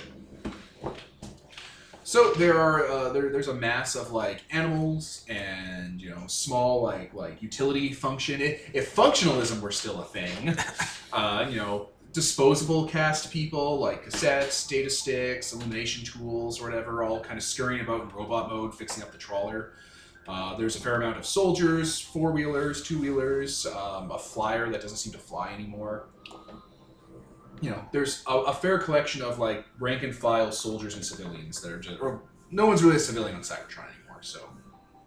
So 2.07 2.33
there 2.35 2.57
are 2.57 2.87
uh, 2.87 3.09
there, 3.09 3.31
there's 3.31 3.49
a 3.49 3.55
mass 3.55 3.97
of 3.97 4.13
like 4.13 4.45
animals 4.53 5.25
and 5.29 6.01
you 6.01 6.09
know 6.11 6.23
small 6.29 6.81
like 6.81 7.13
like 7.15 7.43
utility 7.43 7.93
function. 7.93 8.41
If, 8.41 8.71
if 8.73 8.95
functionalism 8.95 9.61
were 9.61 9.73
still 9.73 10.01
a 10.01 10.05
thing, 10.05 10.57
uh, 11.13 11.49
you 11.51 11.57
know 11.57 11.89
disposable 12.13 12.87
cast 12.87 13.33
people 13.33 13.81
like 13.81 14.05
cassettes, 14.05 14.69
data 14.69 14.89
sticks, 14.89 15.53
illumination 15.53 16.05
tools, 16.05 16.61
or 16.61 16.71
whatever, 16.71 17.03
all 17.03 17.19
kind 17.19 17.39
of 17.39 17.43
scurrying 17.43 17.81
about 17.81 18.03
in 18.03 18.09
robot 18.11 18.51
mode, 18.51 18.73
fixing 18.73 19.03
up 19.03 19.11
the 19.11 19.19
trawler. 19.19 19.73
Uh, 20.29 20.57
there's 20.57 20.77
a 20.77 20.81
fair 20.81 20.95
amount 20.95 21.17
of 21.17 21.27
soldiers, 21.27 21.99
four 21.99 22.31
wheelers, 22.31 22.85
two 22.85 23.01
wheelers, 23.01 23.67
um, 23.67 24.13
a 24.13 24.19
flyer 24.19 24.71
that 24.71 24.81
doesn't 24.81 24.99
seem 24.99 25.13
to 25.13 25.19
fly 25.19 25.53
anymore 25.53 26.07
you 27.61 27.71
know, 27.71 27.83
there's 27.93 28.23
a, 28.27 28.33
a 28.35 28.53
fair 28.55 28.79
collection 28.79 29.23
of 29.23 29.39
like 29.39 29.65
rank 29.79 30.03
and 30.03 30.15
file 30.15 30.53
soldiers 30.53 30.95
and 30.95 31.05
civilians 31.05 31.61
that 31.63 31.73
are 31.73 31.79
just, 31.79 32.01
or 32.01 32.23
no 32.51 32.67
one's 32.67 32.83
really 32.83 32.97
a 32.97 33.01
civilian 33.01 33.35
on 33.37 33.43
Cybertron 33.43 33.87
anymore, 33.99 34.21
so 34.23 34.41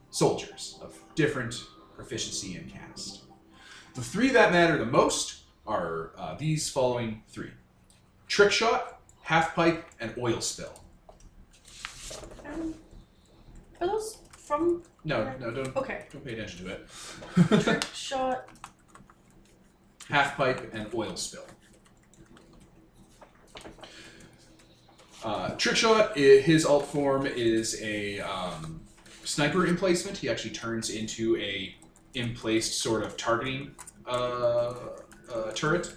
soldiers 0.09 0.79
of 0.81 0.97
different 1.15 1.55
proficiency 1.95 2.55
and 2.55 2.71
caste. 2.71 3.23
The 3.95 4.01
three 4.01 4.29
that 4.29 4.51
matter 4.51 4.77
the 4.77 4.85
most 4.85 5.41
are 5.67 6.11
uh, 6.17 6.35
these 6.35 6.69
following 6.69 7.23
three: 7.27 7.51
trick 8.27 8.51
shot, 8.51 8.99
half 9.21 9.53
pipe, 9.55 9.85
and 9.99 10.13
oil 10.17 10.41
spill. 10.41 10.73
Um, 12.45 12.73
are 13.79 13.87
those 13.87 14.17
from 14.37 14.81
No, 15.03 15.31
no, 15.39 15.51
don't 15.51 15.77
Okay. 15.77 16.05
don't 16.11 16.25
pay 16.25 16.33
attention 16.33 16.65
to 16.65 16.71
it. 16.71 17.61
Trick 17.63 17.83
shot. 17.93 18.49
half 20.09 20.35
pipe 20.35 20.71
and 20.73 20.87
oil 20.93 21.15
spill. 21.15 21.45
Uh, 25.23 25.51
Trickshot, 25.51 26.15
his 26.15 26.65
alt 26.65 26.87
form 26.87 27.25
is 27.25 27.81
a 27.81 28.19
um, 28.21 28.81
sniper 29.23 29.67
emplacement. 29.67 30.17
He 30.17 30.29
actually 30.29 30.51
turns 30.51 30.89
into 30.89 31.35
a 31.37 31.75
emplaced 32.15 32.79
sort 32.79 33.03
of 33.03 33.17
targeting 33.17 33.71
uh, 34.07 34.73
uh, 35.33 35.51
turret. 35.53 35.93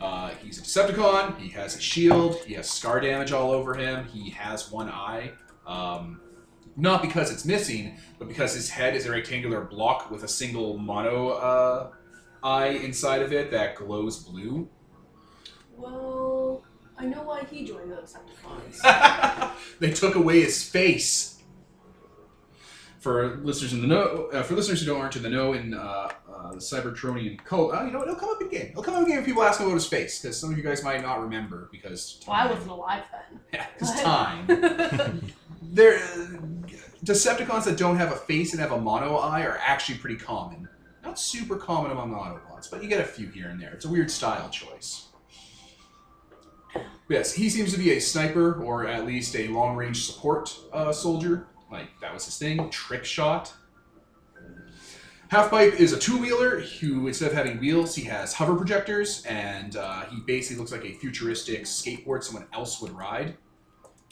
Uh, 0.00 0.30
he's 0.42 0.58
a 0.58 0.62
Decepticon. 0.62 1.38
He 1.38 1.48
has 1.50 1.76
a 1.76 1.80
shield. 1.80 2.36
He 2.44 2.54
has 2.54 2.68
scar 2.68 3.00
damage 3.00 3.32
all 3.32 3.50
over 3.50 3.74
him. 3.74 4.06
He 4.06 4.30
has 4.30 4.70
one 4.70 4.88
eye. 4.88 5.32
Um, 5.66 6.20
not 6.76 7.00
because 7.00 7.30
it's 7.30 7.46
missing, 7.46 7.96
but 8.18 8.28
because 8.28 8.52
his 8.52 8.68
head 8.68 8.94
is 8.94 9.06
a 9.06 9.10
rectangular 9.10 9.62
block 9.62 10.10
with 10.10 10.24
a 10.24 10.28
single 10.28 10.76
mono 10.76 11.30
uh, 11.30 11.90
eye 12.42 12.68
inside 12.68 13.22
of 13.22 13.32
it 13.32 13.50
that 13.50 13.76
glows 13.76 14.22
blue. 14.22 14.68
Well, 15.76 16.62
I 16.98 17.06
know 17.06 17.22
why 17.22 17.44
he 17.44 17.64
joined 17.64 17.90
the 17.90 17.96
Decepticons. 17.96 19.52
they 19.80 19.90
took 19.90 20.14
away 20.14 20.40
his 20.40 20.62
face. 20.68 21.32
For 22.98 23.36
listeners 23.36 23.72
in 23.72 23.82
the 23.82 23.86
know, 23.86 24.30
uh, 24.32 24.42
for 24.42 24.54
listeners 24.54 24.80
who 24.80 24.86
don't 24.86 25.00
aren't 25.00 25.14
in 25.14 25.22
the 25.22 25.28
know 25.28 25.52
in 25.52 25.74
uh, 25.74 26.10
uh, 26.28 26.50
the 26.52 26.58
Cybertronian 26.58 27.38
cult, 27.44 27.72
uh, 27.72 27.84
you 27.84 27.92
know 27.92 28.02
it'll 28.02 28.16
come 28.16 28.30
up 28.30 28.40
in 28.40 28.48
game. 28.48 28.70
It'll 28.70 28.82
come 28.82 28.94
up 28.94 29.02
in 29.02 29.08
game 29.08 29.18
if 29.18 29.24
people 29.24 29.44
ask 29.44 29.60
about 29.60 29.74
his 29.74 29.86
face, 29.86 30.20
because 30.20 30.36
some 30.40 30.50
of 30.50 30.56
you 30.56 30.64
guys 30.64 30.82
might 30.82 31.02
not 31.02 31.20
remember 31.20 31.68
because 31.70 32.20
well, 32.26 32.36
I 32.36 32.50
wasn't 32.50 32.70
alive 32.70 33.04
then. 33.12 33.40
Yeah, 33.52 33.66
because 33.74 34.00
time. 34.02 35.32
There, 35.62 35.98
Decepticons 37.04 37.64
that 37.64 37.76
don't 37.76 37.96
have 37.96 38.12
a 38.12 38.16
face 38.16 38.52
and 38.52 38.60
have 38.60 38.72
a 38.72 38.80
mono 38.80 39.16
eye 39.16 39.42
are 39.42 39.58
actually 39.58 39.98
pretty 39.98 40.16
common. 40.16 40.68
Not 41.04 41.18
super 41.18 41.56
common 41.56 41.92
among 41.92 42.12
Autobots, 42.12 42.70
but 42.70 42.82
you 42.82 42.88
get 42.88 43.00
a 43.00 43.04
few 43.04 43.28
here 43.28 43.48
and 43.48 43.60
there. 43.60 43.70
It's 43.72 43.84
a 43.84 43.88
weird 43.88 44.10
style 44.10 44.48
choice. 44.48 45.05
Yes, 47.08 47.32
he 47.32 47.48
seems 47.48 47.72
to 47.72 47.78
be 47.78 47.92
a 47.92 48.00
sniper 48.00 48.60
or 48.62 48.86
at 48.86 49.06
least 49.06 49.36
a 49.36 49.48
long 49.48 49.76
range 49.76 50.06
support 50.06 50.58
uh, 50.72 50.92
soldier. 50.92 51.46
Like 51.70 51.88
that 52.00 52.12
was 52.12 52.24
his 52.24 52.36
thing. 52.36 52.68
Trick 52.70 53.04
shot. 53.04 53.52
Halfpipe 55.30 55.80
is 55.80 55.92
a 55.92 55.98
two 55.98 56.18
wheeler 56.18 56.60
who, 56.60 57.08
instead 57.08 57.30
of 57.30 57.36
having 57.36 57.58
wheels, 57.58 57.96
he 57.96 58.04
has 58.04 58.32
hover 58.32 58.54
projectors, 58.54 59.24
and 59.24 59.76
uh, 59.76 60.04
he 60.04 60.20
basically 60.20 60.56
looks 60.56 60.70
like 60.70 60.84
a 60.84 60.92
futuristic 60.92 61.64
skateboard 61.64 62.22
someone 62.22 62.46
else 62.52 62.80
would 62.80 62.92
ride. 62.92 63.36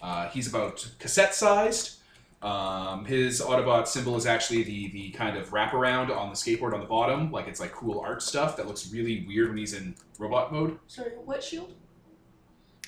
Uh, 0.03 0.29
he's 0.31 0.49
about 0.49 0.89
cassette 0.99 1.33
sized. 1.35 1.99
Um, 2.43 3.05
his 3.05 3.41
Autobot 3.41 3.87
symbol 3.87 4.17
is 4.17 4.27
actually 4.27 4.65
the 4.65 4.91
the 4.91 5.11
kind 5.13 5.37
of 5.37 5.51
wraparound 5.51 6.15
on 6.15 6.31
the 6.31 6.35
skateboard 6.35 6.75
on 6.75 6.81
the 6.81 6.87
bottom, 6.87 7.31
like 7.31 7.47
it's 7.47 7.61
like 7.61 7.73
cool 7.73 8.01
art 8.01 8.21
stuff 8.21 8.57
that 8.57 8.67
looks 8.67 8.93
really 8.93 9.25
weird 9.27 9.49
when 9.49 9.57
he's 9.57 9.73
in 9.73 9.95
robot 10.19 10.53
mode. 10.53 10.79
Sorry, 10.89 11.13
what 11.25 11.43
shield? 11.43 11.75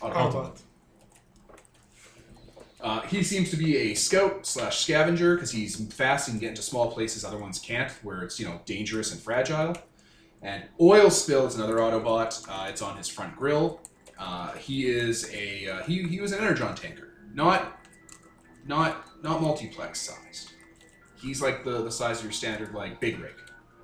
Autobot. 0.01 0.61
Uh, 2.81 3.01
he 3.03 3.23
seems 3.23 3.51
to 3.51 3.57
be 3.57 3.77
a 3.77 3.95
scout 3.95 4.47
slash 4.47 4.83
scavenger 4.83 5.35
because 5.35 5.51
he's 5.51 5.77
fast 5.93 6.29
and 6.29 6.35
can 6.35 6.41
get 6.41 6.49
into 6.51 6.63
small 6.63 6.93
places 6.93 7.25
other 7.25 7.39
ones 7.39 7.59
can't, 7.59 7.91
where 8.03 8.23
it's 8.23 8.39
you 8.39 8.47
know 8.47 8.61
dangerous 8.65 9.13
and 9.13 9.21
fragile. 9.21 9.75
And 10.43 10.65
Oil 10.81 11.11
Spill 11.11 11.47
is 11.47 11.57
another 11.57 11.77
Autobot. 11.77 12.47
Uh, 12.49 12.69
it's 12.69 12.83
on 12.83 12.97
his 12.97 13.09
front 13.09 13.35
grill. 13.37 13.81
Uh, 14.19 14.53
he 14.53 14.87
is 14.87 15.31
a 15.35 15.69
uh, 15.69 15.83
he, 15.83 16.03
he 16.05 16.21
was 16.21 16.33
an 16.33 16.41
energon 16.41 16.75
tanker, 16.75 17.15
not 17.35 17.81
not 18.67 19.07
not 19.23 19.43
multiplex 19.43 20.01
sized. 20.01 20.53
He's 21.21 21.43
like 21.43 21.65
the 21.65 21.83
the 21.83 21.91
size 21.91 22.19
of 22.19 22.25
your 22.25 22.33
standard 22.33 22.75
like 22.75 23.01
big 23.01 23.19
rig, 23.19 23.35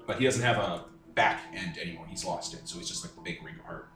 but 0.07 0.19
he 0.19 0.25
doesn't 0.25 0.43
have 0.43 0.59
a 0.59 0.85
back 1.15 1.43
end 1.55 1.79
anymore. 1.79 2.07
He's 2.09 2.25
lost 2.25 2.55
it, 2.55 2.69
so 2.69 2.79
he's 2.79 2.89
just 2.89 3.05
like 3.05 3.15
the 3.15 3.23
big 3.23 3.43
rig 3.43 3.63
part. 3.65 3.89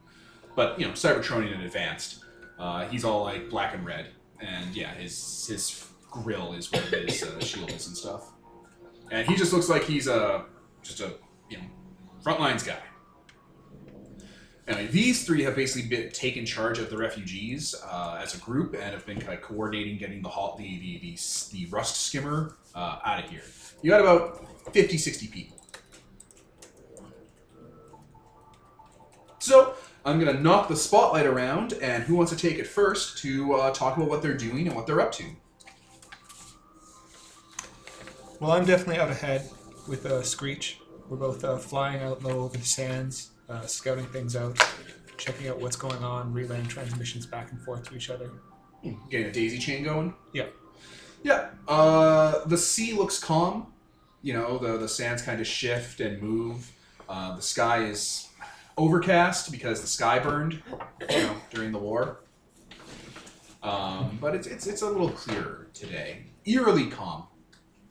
But 0.57 0.81
you 0.81 0.87
know, 0.87 0.93
Cybertronian 0.93 1.55
and 1.55 1.63
advanced. 1.63 2.25
Uh, 2.59 2.89
he's 2.89 3.05
all 3.05 3.23
like 3.25 3.51
black 3.51 3.75
and 3.75 3.85
red, 3.85 4.07
and 4.41 4.75
yeah, 4.75 4.93
his 4.95 5.47
his 5.47 5.87
grill 6.11 6.55
is 6.55 6.73
where 6.73 6.83
his 6.83 7.23
uh, 7.23 7.39
shield 7.41 7.71
is 7.71 7.87
and 7.87 7.97
stuff. 7.97 8.33
And 9.13 9.29
he 9.29 9.37
just 9.37 9.53
looks 9.53 9.69
like 9.69 9.85
he's 9.85 10.09
a 10.09 10.47
just 10.83 11.01
a 11.01 11.13
you 11.51 11.59
know 11.59 11.65
front 12.23 12.41
lines 12.41 12.63
guy. 12.63 12.79
Anyway, 14.69 14.89
these 14.89 15.25
three 15.25 15.43
have 15.43 15.55
basically 15.55 15.89
been 15.89 16.11
taken 16.11 16.45
charge 16.45 16.81
of 16.81 16.91
the 16.91 16.97
refugees 16.97 17.73
uh, 17.89 18.19
as 18.21 18.35
a 18.35 18.39
group 18.39 18.75
and 18.75 18.83
have 18.83 19.07
been 19.07 19.21
kind 19.21 19.35
of 19.35 19.41
coordinating 19.41 19.97
getting 19.97 20.21
the 20.23 20.29
hot, 20.29 20.59
the, 20.59 20.65
the, 20.65 20.99
the, 20.99 21.19
the 21.53 21.67
rust 21.67 22.05
skimmer 22.07 22.57
uh, 22.75 22.99
out 23.05 23.23
of 23.23 23.31
here. 23.31 23.45
You 23.83 23.91
got 23.91 24.01
about 24.01 24.45
50, 24.75 24.99
60 24.99 25.29
people. 25.29 25.57
So 29.39 29.77
I'm 30.07 30.21
going 30.21 30.35
to 30.35 30.41
knock 30.41 30.69
the 30.69 30.77
spotlight 30.77 31.27
around, 31.27 31.73
and 31.83 32.05
who 32.05 32.15
wants 32.15 32.31
to 32.31 32.39
take 32.39 32.61
it 32.61 32.67
first 32.69 33.19
to 33.19 33.55
uh, 33.55 33.73
talk 33.73 33.97
about 33.97 34.09
what 34.09 34.23
they're 34.23 34.37
doing 34.37 34.69
and 34.69 34.77
what 34.77 34.87
they're 34.87 35.01
up 35.01 35.11
to? 35.13 35.25
Well, 38.39 38.53
I'm 38.53 38.65
definitely 38.65 38.99
out 38.99 39.11
ahead 39.11 39.51
with 39.89 40.07
uh, 40.07 40.23
Screech. 40.23 40.79
We're 41.09 41.17
both 41.17 41.43
uh, 41.43 41.57
flying 41.59 42.03
out 42.03 42.23
low 42.23 42.45
over 42.45 42.57
the 42.57 42.65
sands, 42.65 43.31
uh, 43.49 43.67
scouting 43.67 44.07
things 44.07 44.37
out, 44.37 44.57
checking 45.17 45.49
out 45.49 45.61
what's 45.61 45.77
going 45.77 46.05
on, 46.05 46.33
relaying 46.33 46.69
transmissions 46.69 47.27
back 47.27 47.51
and 47.51 47.61
forth 47.63 47.89
to 47.89 47.97
each 47.97 48.09
other. 48.09 48.31
Getting 49.11 49.27
a 49.27 49.33
daisy 49.33 49.59
chain 49.59 49.83
going? 49.83 50.15
Yeah. 50.33 50.47
Yeah. 51.25 51.49
Uh, 51.67 52.45
the 52.47 52.59
sea 52.59 52.93
looks 52.93 53.19
calm. 53.19 53.73
You 54.23 54.35
know, 54.35 54.59
the, 54.59 54.79
the 54.79 54.89
sands 54.89 55.23
kind 55.23 55.41
of 55.41 55.49
shift 55.49 55.99
and 55.99 56.23
move. 56.23 56.71
Uh, 57.09 57.35
the 57.35 57.43
sky 57.43 57.85
is 57.85 58.29
overcast 58.77 59.51
because 59.51 59.81
the 59.81 59.87
sky 59.87 60.19
burned 60.19 60.63
you 61.11 61.19
know, 61.19 61.37
during 61.51 61.73
the 61.73 61.79
war. 61.79 62.21
Um, 63.63 64.19
but 64.21 64.35
it's, 64.35 64.47
it's, 64.47 64.67
it's 64.67 64.83
a 64.83 64.87
little 64.89 65.11
clearer 65.11 65.69
today. 65.75 66.27
Eerily 66.45 66.87
calm. 66.89 67.25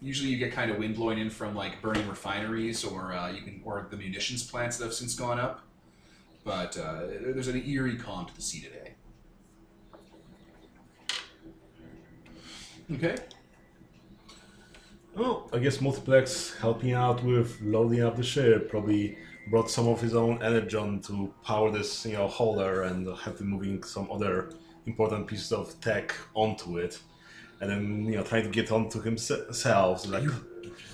Usually 0.01 0.29
you 0.29 0.37
get 0.37 0.51
kind 0.51 0.71
of 0.71 0.77
wind 0.77 0.95
blowing 0.95 1.17
in 1.17 1.29
from 1.29 1.55
like 1.55 1.81
burning 1.81 2.07
refineries 2.07 2.83
or 2.83 3.13
uh, 3.13 3.31
you 3.31 3.41
can 3.41 3.61
or 3.63 3.87
the 3.89 3.97
munitions 3.97 4.49
plants 4.49 4.77
that 4.77 4.85
have 4.85 4.93
since 4.93 5.15
gone 5.15 5.39
up. 5.39 5.61
But 6.43 6.77
uh, 6.77 7.07
there's 7.21 7.47
an 7.47 7.61
eerie 7.67 7.97
calm 7.97 8.27
to 8.27 8.35
the 8.35 8.41
sea 8.41 8.61
today. 8.61 8.93
Okay. 12.93 13.15
Well, 15.15 15.49
I 15.51 15.57
guess 15.57 15.81
Multiplex 15.81 16.55
helping 16.59 16.93
out 16.93 17.23
with 17.23 17.59
loading 17.61 18.03
up 18.03 18.15
the 18.15 18.23
ship 18.23 18.69
probably 18.69 19.17
brought 19.49 19.69
some 19.69 19.87
of 19.87 20.01
his 20.01 20.15
own 20.15 20.41
energon 20.41 21.01
to 21.03 21.33
power 21.43 21.71
this, 21.71 22.05
you 22.05 22.13
know, 22.13 22.27
holder 22.27 22.83
and 22.83 23.07
have 23.19 23.37
been 23.37 23.47
moving 23.47 23.83
some 23.83 24.09
other 24.11 24.49
important 24.85 25.27
pieces 25.27 25.51
of 25.51 25.79
tech 25.81 26.15
onto 26.33 26.77
it, 26.77 26.99
and 27.61 27.69
then 27.69 28.05
you 28.05 28.15
know 28.17 28.23
trying 28.23 28.43
to 28.43 28.49
get 28.49 28.71
onto 28.71 29.01
himself. 29.01 29.55
So 29.55 30.09
like, 30.09 30.23
You, 30.23 30.33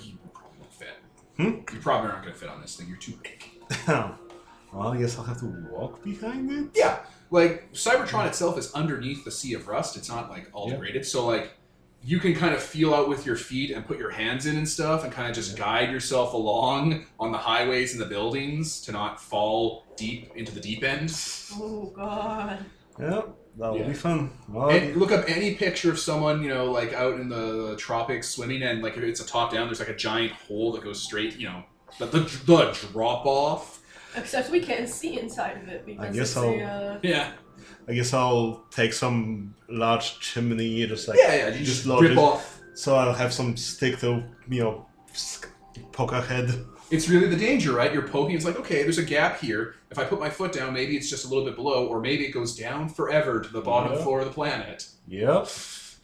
you 0.02 0.18
probably 0.32 0.58
won't 0.60 0.72
fit. 0.72 0.88
Hmm? 1.36 1.74
You 1.74 1.80
probably 1.80 2.10
aren't 2.10 2.22
going 2.22 2.34
to 2.34 2.40
fit 2.40 2.48
on 2.48 2.60
this 2.60 2.76
thing. 2.76 2.88
You're 2.88 2.96
too 2.98 3.18
big. 3.22 3.44
well, 3.88 4.88
I 4.88 4.98
guess 4.98 5.18
I'll 5.18 5.24
have 5.24 5.40
to 5.40 5.46
walk 5.70 6.02
behind 6.02 6.50
it. 6.50 6.66
Yeah, 6.74 7.00
like 7.30 7.72
Cybertron 7.72 8.26
itself 8.26 8.58
is 8.58 8.72
underneath 8.72 9.24
the 9.24 9.30
sea 9.30 9.54
of 9.54 9.68
rust. 9.68 9.96
It's 9.96 10.08
not 10.08 10.30
like 10.30 10.48
all 10.52 10.68
Yeah. 10.68 10.74
degraded, 10.74 11.06
so 11.06 11.26
like 11.26 11.52
you 12.04 12.18
can 12.18 12.34
kind 12.34 12.52
of 12.54 12.62
feel 12.62 12.92
out 12.94 13.08
with 13.08 13.24
your 13.24 13.36
feet 13.36 13.70
and 13.70 13.86
put 13.86 13.98
your 13.98 14.10
hands 14.10 14.46
in 14.46 14.56
and 14.56 14.68
stuff, 14.68 15.04
and 15.04 15.12
kind 15.12 15.28
of 15.28 15.34
just 15.34 15.56
guide 15.56 15.90
yourself 15.90 16.32
along 16.34 17.06
on 17.20 17.30
the 17.32 17.38
highways 17.38 17.92
and 17.92 18.00
the 18.02 18.06
buildings 18.06 18.80
to 18.82 18.92
not 18.92 19.20
fall 19.20 19.84
deep 19.96 20.32
into 20.34 20.52
the 20.52 20.60
deep 20.60 20.82
end. 20.82 21.14
Oh 21.54 21.92
god. 21.94 22.64
Yeah, 22.98 23.22
that 23.58 23.70
will 23.72 23.78
Yeah. 23.78 23.88
be 23.88 23.94
fun. 23.94 24.30
Well, 24.48 24.70
And 24.70 24.96
look 24.96 25.12
up 25.12 25.24
any 25.28 25.54
picture 25.54 25.90
of 25.90 25.98
someone, 25.98 26.42
you 26.42 26.48
know, 26.48 26.70
like 26.70 26.92
out 26.92 27.20
in 27.20 27.28
the 27.28 27.76
tropics 27.76 28.28
swimming, 28.28 28.62
and 28.62 28.82
like 28.82 28.96
if 28.96 29.02
it's 29.04 29.20
a 29.20 29.26
top 29.26 29.52
down, 29.52 29.68
there's 29.68 29.80
like 29.80 29.88
a 29.88 29.96
giant 29.96 30.32
hole 30.32 30.72
that 30.72 30.82
goes 30.82 31.00
straight, 31.00 31.36
you 31.36 31.48
know, 31.48 31.62
the 31.98 32.06
the, 32.06 32.20
the 32.46 32.88
drop 32.92 33.24
off. 33.26 33.80
Except 34.16 34.50
we 34.50 34.60
can't 34.60 34.88
see 34.88 35.18
inside 35.18 35.56
of 35.62 35.68
it 35.68 35.86
because 35.86 36.14
guess 36.14 36.28
it's 36.30 36.36
I'll- 36.36 36.50
a, 36.50 36.62
uh, 36.62 36.98
Yeah, 37.02 37.32
I 37.88 37.94
guess 37.94 38.12
I'll 38.14 38.64
take 38.70 38.92
some 38.92 39.54
large 39.68 40.20
chimney, 40.20 40.86
just 40.86 41.08
like 41.08 41.18
yeah, 41.18 41.34
yeah. 41.34 41.48
You 41.48 41.64
just 41.64 41.84
just 41.84 42.00
rip 42.00 42.12
it. 42.12 42.18
off. 42.18 42.60
so 42.74 42.94
I'll 42.96 43.12
have 43.14 43.32
some 43.32 43.56
stick 43.56 43.98
to 44.00 44.22
you 44.48 44.62
know 44.62 44.86
poke 45.92 46.12
ahead. 46.12 46.64
It's 46.90 47.08
really 47.08 47.26
the 47.28 47.36
danger, 47.36 47.72
right? 47.72 47.92
You're 47.92 48.06
poking. 48.06 48.36
It's 48.36 48.44
like, 48.44 48.58
okay, 48.60 48.82
there's 48.82 48.98
a 48.98 49.02
gap 49.02 49.40
here. 49.40 49.76
If 49.90 49.98
I 49.98 50.04
put 50.04 50.20
my 50.20 50.28
foot 50.28 50.52
down, 50.52 50.74
maybe 50.74 50.94
it's 50.96 51.08
just 51.08 51.24
a 51.24 51.28
little 51.28 51.44
bit 51.44 51.56
below, 51.56 51.86
or 51.86 52.00
maybe 52.00 52.24
it 52.26 52.32
goes 52.32 52.54
down 52.54 52.88
forever 52.90 53.40
to 53.40 53.48
the 53.48 53.62
bottom 53.62 53.94
Yeah. 53.94 54.02
floor 54.02 54.20
of 54.20 54.26
the 54.26 54.32
planet, 54.32 54.86
Yep. 55.08 55.48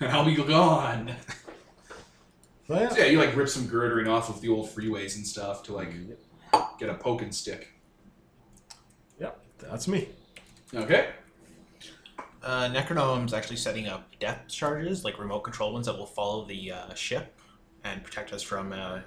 and 0.00 0.10
I'll 0.10 0.24
be 0.24 0.34
gone. 0.34 1.14
So, 2.66 2.74
yeah. 2.74 2.88
So 2.90 2.98
yeah, 2.98 3.04
you 3.06 3.18
like 3.18 3.34
rip 3.34 3.48
some 3.48 3.66
girdering 3.66 4.08
off 4.08 4.28
of 4.28 4.42
the 4.42 4.50
old 4.50 4.68
freeways 4.68 5.16
and 5.16 5.26
stuff 5.26 5.62
to 5.64 5.72
like 5.72 5.90
get 6.78 6.90
a 6.90 6.94
poking 6.94 7.32
stick. 7.32 7.68
Yep, 9.18 9.40
that's 9.58 9.88
me. 9.88 10.10
Okay. 10.74 11.08
Uh, 12.48 12.66
Necronome's 12.70 13.34
actually 13.34 13.56
setting 13.56 13.88
up 13.88 14.10
depth 14.20 14.48
charges, 14.48 15.04
like 15.04 15.18
remote 15.18 15.40
control 15.40 15.74
ones 15.74 15.84
that 15.84 15.98
will 15.98 16.06
follow 16.06 16.46
the 16.46 16.72
uh, 16.72 16.94
ship 16.94 17.38
and 17.84 18.02
protect 18.02 18.32
us 18.32 18.42
from. 18.42 18.72
Uh, 18.72 19.00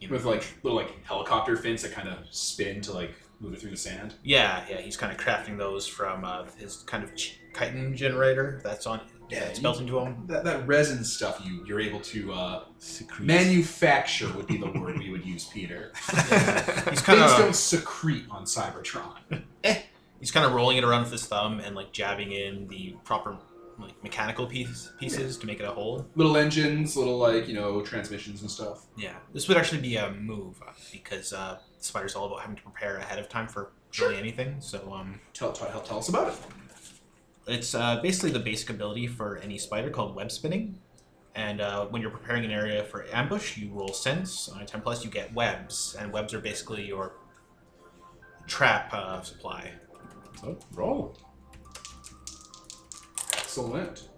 you 0.00 0.08
know, 0.08 0.14
With 0.14 0.24
like 0.24 0.44
little 0.64 0.76
like 0.76 1.04
helicopter 1.04 1.56
fins 1.56 1.82
that 1.82 1.92
kind 1.92 2.08
of 2.08 2.18
spin 2.30 2.80
to 2.82 2.92
like 2.92 3.14
move 3.38 3.54
it 3.54 3.60
through 3.60 3.70
the 3.70 3.76
sand. 3.76 4.14
yeah, 4.24 4.64
yeah, 4.68 4.78
he's 4.80 4.96
kind 4.96 5.12
of 5.12 5.18
crafting 5.18 5.56
those 5.56 5.86
from 5.86 6.24
uh, 6.24 6.44
his 6.58 6.78
kind 6.78 7.04
of 7.04 7.14
ch- 7.14 7.38
chitin 7.56 7.96
generator 7.96 8.60
that's 8.64 8.86
on. 8.88 9.00
Yeah, 9.30 9.38
Yeah, 9.38 9.44
it's 9.44 9.58
you- 9.58 9.62
built 9.62 9.80
into 9.80 9.98
him. 10.00 10.24
That, 10.26 10.42
that 10.44 10.66
resin 10.66 11.04
stuff 11.04 11.40
you 11.44 11.64
you're 11.64 11.80
able 11.80 12.00
to 12.00 12.32
uh, 12.32 12.64
Secret. 12.78 13.24
manufacture 13.24 14.30
would 14.34 14.48
be 14.48 14.56
the 14.56 14.66
word 14.72 14.98
we 14.98 15.10
would 15.10 15.24
use, 15.24 15.44
Peter. 15.44 15.92
He's 16.10 17.00
kind 17.00 17.20
Things 17.20 17.32
of 17.32 17.38
don't 17.38 17.54
secrete 17.54 18.24
on 18.30 18.44
Cybertron. 18.46 19.14
He's 20.24 20.30
kind 20.30 20.46
of 20.46 20.54
rolling 20.54 20.78
it 20.78 20.84
around 20.84 21.02
with 21.02 21.12
his 21.12 21.26
thumb 21.26 21.60
and 21.60 21.76
like 21.76 21.92
jabbing 21.92 22.32
in 22.32 22.66
the 22.68 22.96
proper 23.04 23.36
like 23.78 24.02
mechanical 24.02 24.46
piece, 24.46 24.90
pieces 24.98 25.36
to 25.36 25.46
make 25.46 25.60
it 25.60 25.64
a 25.66 25.70
whole. 25.70 26.06
Little 26.14 26.38
engines, 26.38 26.96
little 26.96 27.18
like 27.18 27.46
you 27.46 27.52
know 27.52 27.82
transmissions 27.82 28.40
and 28.40 28.50
stuff. 28.50 28.86
Yeah, 28.96 29.16
this 29.34 29.48
would 29.48 29.58
actually 29.58 29.82
be 29.82 29.96
a 29.96 30.12
move 30.12 30.62
uh, 30.66 30.72
because 30.90 31.34
uh, 31.34 31.58
Spider's 31.78 32.14
all 32.14 32.24
about 32.24 32.40
having 32.40 32.56
to 32.56 32.62
prepare 32.62 32.96
ahead 32.96 33.18
of 33.18 33.28
time 33.28 33.46
for 33.46 33.72
really 34.00 34.16
anything. 34.16 34.56
So 34.60 34.94
um, 34.94 35.20
Tell, 35.34 35.52
tell, 35.52 35.68
tell 35.82 35.98
us 35.98 36.08
about 36.08 36.28
it. 36.28 36.34
it's 37.46 37.74
uh, 37.74 38.00
basically 38.00 38.30
the 38.30 38.38
basic 38.38 38.70
ability 38.70 39.06
for 39.08 39.36
any 39.42 39.58
spider 39.58 39.90
called 39.90 40.14
web 40.14 40.32
spinning. 40.32 40.78
And 41.34 41.60
uh, 41.60 41.84
when 41.86 42.00
you're 42.00 42.10
preparing 42.12 42.46
an 42.46 42.50
area 42.50 42.82
for 42.84 43.04
ambush, 43.12 43.58
you 43.58 43.68
roll 43.72 43.88
sense. 43.92 44.48
On 44.48 44.62
a 44.62 44.64
10 44.64 44.80
plus, 44.80 45.04
you 45.04 45.10
get 45.10 45.34
webs, 45.34 45.94
and 45.98 46.10
webs 46.12 46.32
are 46.32 46.40
basically 46.40 46.86
your 46.86 47.16
trap 48.46 48.90
uh, 48.94 49.20
supply. 49.22 49.72
So, 50.44 50.58
roll. 50.74 51.16
Excellent. 53.32 54.08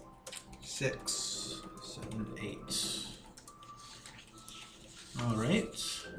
Six, 0.61 1.63
seven, 1.83 2.27
eight. 2.43 3.07
All 5.23 5.37
right. 5.37 5.73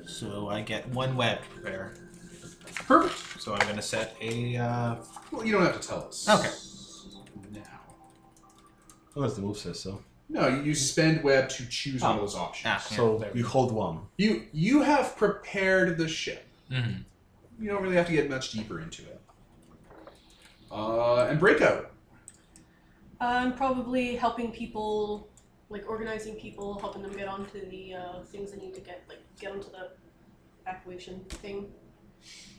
So 0.08 0.48
I 0.50 0.62
get 0.62 0.88
one 0.90 1.18
web 1.18 1.40
to 1.44 1.50
prepare. 1.50 1.94
Perfect. 2.88 3.42
So 3.42 3.54
I'm 3.54 3.60
going 3.60 3.76
to 3.76 3.82
set 3.82 4.16
a. 4.22 4.56
Uh, 4.56 4.96
Well, 5.32 5.46
you 5.46 5.52
don't 5.52 5.64
have 5.66 5.80
to 5.80 5.86
tell 5.86 6.06
us. 6.08 6.28
Okay. 6.30 7.60
Now. 7.60 7.62
Unless 9.16 9.36
the 9.36 9.42
move 9.42 9.58
says 9.58 9.80
so. 9.82 10.02
No, 10.30 10.48
you 10.48 10.62
use 10.62 10.90
spend 10.90 11.22
web 11.24 11.50
to 11.50 11.66
choose 11.68 12.02
one 12.02 12.12
of 12.14 12.18
Oh. 12.18 12.22
those 12.22 12.36
options. 12.36 12.66
Ah, 12.66 12.86
yeah, 12.90 12.98
So 12.98 13.18
there 13.18 13.32
we 13.34 13.42
you 13.42 13.46
hold 13.46 13.72
one. 13.74 14.00
You 14.18 14.44
you 14.54 14.82
have 14.84 15.18
prepared 15.18 15.98
the 15.98 16.08
ship. 16.08 16.46
Mhm. 16.72 17.04
You 17.60 17.70
don't 17.70 17.82
really 17.84 17.96
have 17.98 18.08
to 18.08 18.12
get 18.14 18.30
much 18.30 18.52
deeper 18.52 18.80
into 18.80 19.02
it. 19.04 19.22
Uh, 20.72 21.28
and 21.30 21.40
breakout. 21.40 21.92
I'm 23.20 23.54
probably 23.54 24.16
helping 24.16 24.52
people, 24.52 25.30
like 25.70 25.90
organizing 25.90 26.36
people, 26.36 26.80
helping 26.80 27.02
them 27.02 27.16
get 27.16 27.28
onto 27.28 27.68
the 27.70 27.96
uh, 27.96 28.24
things 28.26 28.52
they 28.52 28.58
need 28.58 28.76
to 28.76 28.82
get, 28.82 29.04
like 29.08 29.20
get 29.40 29.52
onto 29.52 29.70
the 29.72 29.90
evacuation 30.66 31.22
thing. 31.30 31.68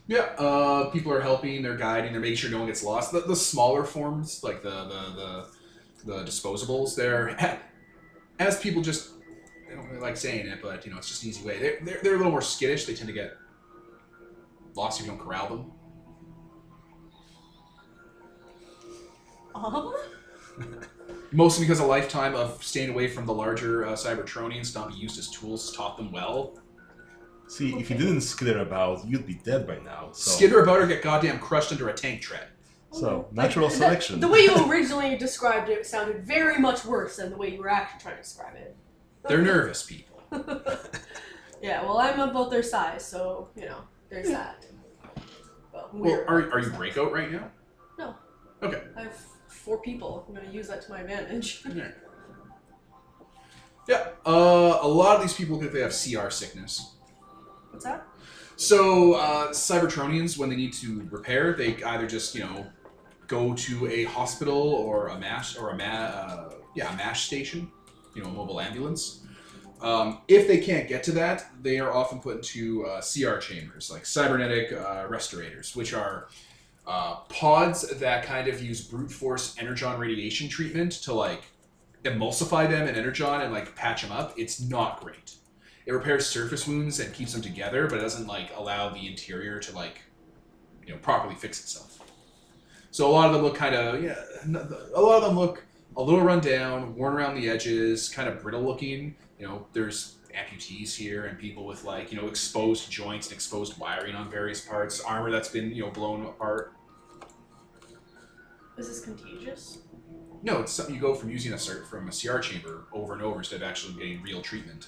Yeah, 0.07 0.23
uh, 0.39 0.91
people 0.91 1.13
are 1.13 1.21
helping, 1.21 1.63
they're 1.63 1.77
guiding, 1.77 2.13
they're 2.13 2.21
making 2.21 2.37
sure 2.37 2.51
no 2.51 2.59
one 2.59 2.67
gets 2.67 2.83
lost. 2.83 3.13
The, 3.13 3.21
the 3.21 3.37
smaller 3.37 3.85
forms, 3.85 4.43
like 4.43 4.63
the 4.63 4.71
the, 4.71 5.47
the, 6.05 6.15
the 6.15 6.25
disposables, 6.25 6.97
they're 6.97 7.61
as 8.39 8.59
people 8.59 8.83
just 8.83 9.11
they 9.69 9.75
don't 9.75 9.87
really 9.89 10.01
like 10.01 10.17
saying 10.17 10.47
it, 10.47 10.63
but 10.63 10.85
you 10.85 10.91
know 10.91 10.99
it's 10.99 11.09
just 11.09 11.23
an 11.23 11.29
easy 11.29 11.47
way. 11.47 11.59
They're, 11.59 11.79
they're, 11.83 12.01
they're 12.03 12.15
a 12.15 12.17
little 12.17 12.33
more 12.33 12.43
skittish. 12.43 12.87
They 12.87 12.95
tend 12.95 13.09
to 13.09 13.13
get 13.13 13.37
lost 14.75 15.01
if 15.01 15.07
you 15.07 15.13
don't 15.13 15.21
corral 15.21 15.49
them. 15.49 15.73
Uh-huh. 19.67 20.67
Mostly 21.31 21.65
because 21.67 21.81
a 21.81 21.85
lifetime 21.85 22.35
of 22.35 22.63
staying 22.63 22.91
away 22.91 23.07
from 23.09 23.27
the 23.27 23.35
larger 23.35 23.87
uh, 23.87 23.93
Cybertronians, 23.93 24.75
not 24.75 24.89
be 24.89 24.95
used 24.95 25.19
as 25.19 25.29
tools, 25.31 25.75
taught 25.77 25.97
them 25.97 26.11
well. 26.11 26.59
See, 27.49 27.75
if 27.79 27.91
you 27.91 27.97
didn't 27.97 28.23
skitter 28.23 28.61
about, 28.61 29.07
you'd 29.07 29.27
be 29.27 29.35
dead 29.35 29.67
by 29.67 29.79
now. 29.81 30.11
So, 30.13 30.31
Skitter 30.33 30.63
about 30.63 30.81
or 30.81 30.87
get 30.87 31.03
goddamn 31.03 31.39
crushed 31.39 31.73
under 31.73 31.89
a 31.89 31.95
tank 31.95 32.21
tread. 32.23 32.47
so 32.93 33.27
natural 33.33 33.69
the- 33.69 33.75
selection. 33.75 34.21
The 34.21 34.29
way 34.29 34.41
you 34.41 34.71
originally 34.71 35.17
described 35.17 35.69
it 35.69 35.87
sounded 35.87 36.25
very 36.27 36.59
much 36.59 36.85
worse 36.85 37.17
than 37.17 37.31
the 37.31 37.37
way 37.37 37.53
you 37.53 37.59
were 37.61 37.69
actually 37.71 38.01
trying 38.01 38.17
to 38.17 38.23
describe 38.23 38.55
it. 38.57 38.77
They're 39.29 39.43
nervous 39.43 39.83
people. 39.83 40.23
yeah, 41.63 41.83
well, 41.83 41.99
I'm 41.99 42.21
about 42.21 42.51
their 42.51 42.63
size, 42.63 43.05
so 43.07 43.49
you 43.57 43.67
know, 43.67 43.81
there's 44.11 44.29
that. 44.29 44.65
Well, 45.73 45.91
Well, 45.93 46.03
we're 46.13 46.25
are, 46.25 46.37
are 46.37 46.41
you 46.41 46.51
their 46.51 46.63
size. 46.71 46.77
breakout 46.79 47.13
right 47.13 47.31
now? 47.33 47.51
No. 47.99 48.15
Okay. 48.63 48.83
I 48.97 49.03
have 49.03 49.19
four 49.49 49.81
people. 49.81 50.25
I'm 50.29 50.35
gonna 50.35 50.51
use 50.51 50.69
that 50.69 50.83
to 50.83 50.91
my 50.91 51.01
advantage. 51.01 51.63
Yeah. 51.75 51.89
Yeah. 53.89 54.09
Uh, 54.27 54.79
a 54.83 54.89
lot 54.89 55.17
of 55.17 55.23
these 55.23 55.33
people 55.33 55.59
think 55.59 55.73
they 55.73 55.81
have 55.81 55.93
CR 55.93 56.29
sickness. 56.29 56.97
What's 57.71 57.87
that? 57.87 58.07
So 58.57 59.15
uh, 59.15 59.49
Cybertronians, 59.49 60.37
when 60.37 60.51
they 60.51 60.57
need 60.57 60.75
to 60.75 61.09
repair, 61.11 61.55
they 61.55 61.83
either 61.83 62.07
just 62.07 62.35
you 62.35 62.43
know 62.43 62.67
go 63.29 63.55
to 63.55 63.87
a 63.89 64.05
hospital 64.05 64.59
or 64.61 65.09
a 65.09 65.19
mash 65.19 65.57
or 65.57 65.71
a 65.71 65.77
ma- 65.77 65.85
uh, 65.85 66.53
yeah 66.75 66.93
a 66.93 66.97
mash 66.97 67.27
station, 67.27 67.71
you 68.15 68.23
know, 68.23 68.29
a 68.29 68.33
mobile 68.33 68.61
ambulance. 68.61 69.25
Um, 69.81 70.23
if 70.27 70.49
they 70.49 70.59
can't 70.59 70.89
get 70.89 71.05
to 71.05 71.13
that, 71.13 71.47
they 71.63 71.79
are 71.79 71.93
often 71.93 72.19
put 72.19 72.37
into 72.37 72.85
uh, 72.85 73.01
CR 73.01 73.39
chambers, 73.39 73.91
like 73.91 74.05
cybernetic 74.05 74.73
uh, 74.73 75.07
restorators, 75.09 75.77
which 75.77 75.95
are 75.95 76.29
uh, 76.87 77.21
pods 77.39 77.83
that 77.83 78.25
kind 78.25 78.49
of 78.49 78.61
use 78.61 78.81
brute 78.81 79.13
force 79.13 79.55
energon 79.61 79.99
radiation 79.99 80.49
treatment 80.49 80.91
to 80.91 81.13
like 81.13 81.43
emulsify 82.05 82.69
them 82.69 82.89
in 82.89 82.97
energon 82.97 83.43
and 83.43 83.53
like 83.53 83.77
patch 83.77 84.03
them 84.03 84.11
up. 84.11 84.35
It's 84.37 84.61
not 84.61 85.01
great. 85.01 85.37
It 85.87 85.93
repairs 85.93 86.27
surface 86.27 86.67
wounds 86.67 86.99
and 86.99 87.15
keeps 87.15 87.33
them 87.33 87.41
together, 87.43 87.87
but 87.87 87.99
it 87.99 88.03
doesn't 88.03 88.27
like 88.27 88.51
allow 88.57 88.89
the 88.89 89.07
interior 89.07 89.61
to 89.61 89.75
like 89.75 90.03
you 90.85 90.93
know 90.93 90.99
properly 90.99 91.37
fix 91.37 91.61
itself. 91.61 92.01
So 92.91 93.09
a 93.09 93.13
lot 93.13 93.29
of 93.29 93.35
them 93.35 93.43
look 93.43 93.55
kind 93.55 93.75
of 93.75 94.03
yeah, 94.03 94.19
a 94.95 95.01
lot 95.01 95.23
of 95.23 95.29
them 95.29 95.39
look 95.39 95.65
a 95.97 96.03
little 96.03 96.23
run 96.23 96.41
down, 96.41 96.95
worn 96.97 97.15
around 97.15 97.37
the 97.37 97.49
edges, 97.49 98.09
kind 98.09 98.29
of 98.29 98.43
brittle 98.43 98.63
looking. 98.63 99.15
You 99.39 99.47
know, 99.47 99.67
there's 99.73 100.17
amputees 100.37 100.95
here 100.95 101.25
and 101.25 101.39
people 101.39 101.67
with 101.67 101.85
like 101.85 102.11
you 102.13 102.21
know 102.21 102.27
exposed 102.27 102.91
joints 102.91 103.29
and 103.29 103.35
exposed 103.35 103.79
wiring 103.79 104.17
on 104.17 104.29
various 104.29 104.61
parts, 104.61 105.01
armor 105.01 105.31
that's 105.31 105.49
been 105.49 105.71
you 105.73 105.85
know 105.85 105.91
blown 105.91 106.27
apart. 106.27 106.73
Is 108.79 108.87
this 108.87 109.01
contagious? 109.01 109.79
No, 110.43 110.61
it's 110.61 110.73
something 110.73 110.95
you 110.95 111.01
go 111.01 111.15
from 111.15 111.31
using 111.31 111.53
a 111.53 111.57
cert 111.57 111.89
from 111.89 112.09
a 112.09 112.13
CR 112.13 112.39
chamber 112.39 112.85
over 112.93 113.13
and 113.13 113.21
over 113.21 113.39
instead 113.39 113.57
of 113.57 113.69
actually 113.69 113.95
getting 113.95 114.23
real 114.23 114.41
treatment. 114.41 114.87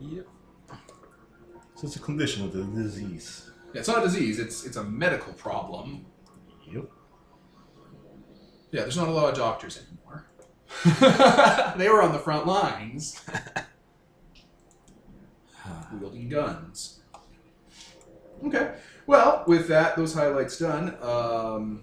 Yep. 0.00 0.26
So 1.74 1.86
it's 1.86 1.96
a 1.96 2.00
condition 2.00 2.46
of 2.46 2.54
the 2.54 2.64
disease. 2.64 3.50
Yeah, 3.74 3.80
it's 3.80 3.88
not 3.88 3.98
a 3.98 4.02
disease; 4.02 4.38
it's 4.38 4.64
it's 4.64 4.76
a 4.76 4.84
medical 4.84 5.34
problem. 5.34 6.06
Yep. 6.72 6.90
Yeah, 8.72 8.80
there's 8.82 8.96
not 8.96 9.08
a 9.08 9.10
lot 9.10 9.28
of 9.28 9.36
doctors 9.36 9.78
anymore. 9.78 10.26
they 11.76 11.90
were 11.90 12.02
on 12.02 12.12
the 12.12 12.18
front 12.18 12.46
lines, 12.46 13.22
wielding 15.92 16.30
guns. 16.30 17.00
Okay. 18.44 18.72
Well, 19.06 19.44
with 19.46 19.68
that, 19.68 19.96
those 19.96 20.14
highlights 20.14 20.58
done. 20.58 20.96
Um, 21.00 21.82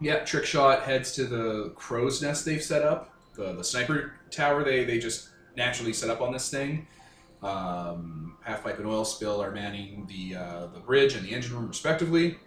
yeah, 0.00 0.24
trick 0.24 0.44
shot 0.44 0.82
heads 0.82 1.12
to 1.12 1.24
the 1.24 1.72
crow's 1.76 2.20
nest 2.22 2.44
they've 2.44 2.62
set 2.62 2.82
up. 2.82 3.14
The 3.34 3.52
the 3.52 3.64
sniper 3.64 4.14
tower 4.30 4.64
they 4.64 4.84
they 4.84 4.98
just 4.98 5.30
naturally 5.56 5.92
set 5.92 6.10
up 6.10 6.20
on 6.20 6.32
this 6.32 6.50
thing. 6.50 6.86
Um, 7.42 8.36
Half 8.42 8.64
pipe 8.64 8.78
and 8.78 8.86
oil 8.86 9.04
spill 9.04 9.42
are 9.42 9.50
manning 9.50 10.06
the 10.08 10.36
uh, 10.36 10.66
the 10.68 10.80
bridge 10.80 11.14
and 11.14 11.26
the 11.26 11.32
engine 11.32 11.54
room 11.54 11.68
respectively. 11.68 12.38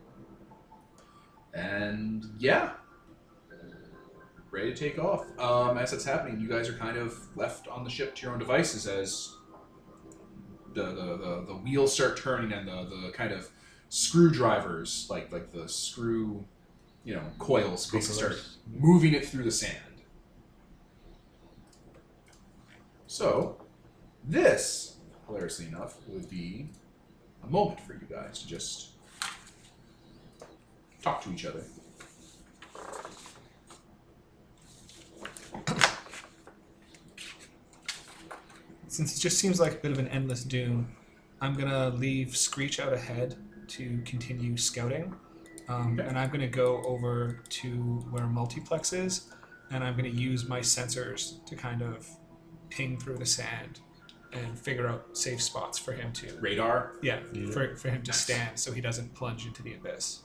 And 1.54 2.26
yeah, 2.40 2.72
ready 4.52 4.74
to 4.74 4.76
take 4.76 4.98
off. 4.98 5.26
Um, 5.40 5.78
as 5.78 5.92
that's 5.92 6.06
happening, 6.06 6.40
you 6.40 6.48
guys 6.48 6.68
are 6.70 6.74
kind 6.74 6.98
of 6.98 7.18
left 7.36 7.68
on 7.68 7.84
the 7.84 7.90
ship 7.90 8.16
to 8.16 8.22
your 8.24 8.34
own 8.34 8.40
devices 8.40 8.88
as 8.88 9.36
the 10.74 10.84
the, 10.84 11.18
the, 11.18 11.44
the 11.48 11.56
wheels 11.56 11.94
start 11.94 12.18
turning 12.18 12.52
and 12.52 12.68
the, 12.68 12.90
the 12.90 13.12
kind 13.12 13.32
of 13.32 13.50
screwdrivers, 13.94 15.06
like 15.08 15.32
like 15.32 15.52
the 15.52 15.70
screw, 15.70 16.44
you 17.04 17.14
know, 17.14 17.22
coils, 17.38 17.92
basically 17.92 18.18
start 18.18 18.44
moving 18.80 19.14
it 19.14 19.24
through 19.24 19.44
the 19.44 19.52
sand. 19.52 19.78
So, 23.06 23.58
this, 24.24 24.98
hilariously 25.28 25.68
enough, 25.68 25.98
would 26.08 26.28
be 26.28 26.70
a 27.44 27.48
moment 27.48 27.82
for 27.82 27.94
you 27.94 28.08
guys 28.10 28.40
to 28.40 28.48
just 28.48 28.94
talk 31.04 31.22
to 31.26 31.32
each 31.32 31.46
other. 31.46 31.64
Since 38.88 39.18
it 39.18 39.20
just 39.20 39.38
seems 39.38 39.60
like 39.60 39.74
a 39.74 39.76
bit 39.76 39.92
of 39.92 40.00
an 40.00 40.08
endless 40.08 40.44
doom, 40.44 40.96
I'm 41.40 41.54
gonna 41.54 41.90
leave 41.90 42.36
Screech 42.36 42.80
out 42.80 42.92
ahead 42.92 43.38
to 43.70 44.02
continue 44.06 44.58
scouting, 44.58 45.16
um, 45.68 46.00
and 46.00 46.18
I'm 46.18 46.30
gonna 46.30 46.48
go 46.48 46.82
over 46.84 47.42
to 47.50 47.70
where 48.12 48.26
multiplex 48.28 48.94
is, 48.94 49.34
and 49.72 49.84
I'm 49.84 49.96
gonna 49.96 50.10
use 50.10 50.48
my 50.48 50.60
sensors 50.60 51.44
to 51.46 51.56
kind 51.56 51.82
of 51.82 52.08
ping 52.70 53.00
through 53.00 53.18
the 53.18 53.26
sand 53.26 53.80
and 54.34 54.58
figure 54.58 54.88
out 54.88 55.16
safe 55.16 55.42
spots 55.42 55.78
for 55.78 55.94
him 55.94 56.12
to 56.14 56.36
Radar. 56.40 56.94
yeah, 57.02 57.20
Yeah. 57.34 57.52
For, 57.52 57.76
for 57.76 57.90
him 57.90 58.02
to 58.04 58.14
stand 58.14 58.60
so 58.60 58.72
he 58.72 58.82
doesn't 58.82 59.14
plunge 59.14 59.46
into 59.46 59.62
the 59.62 59.76
abyss. 59.76 60.24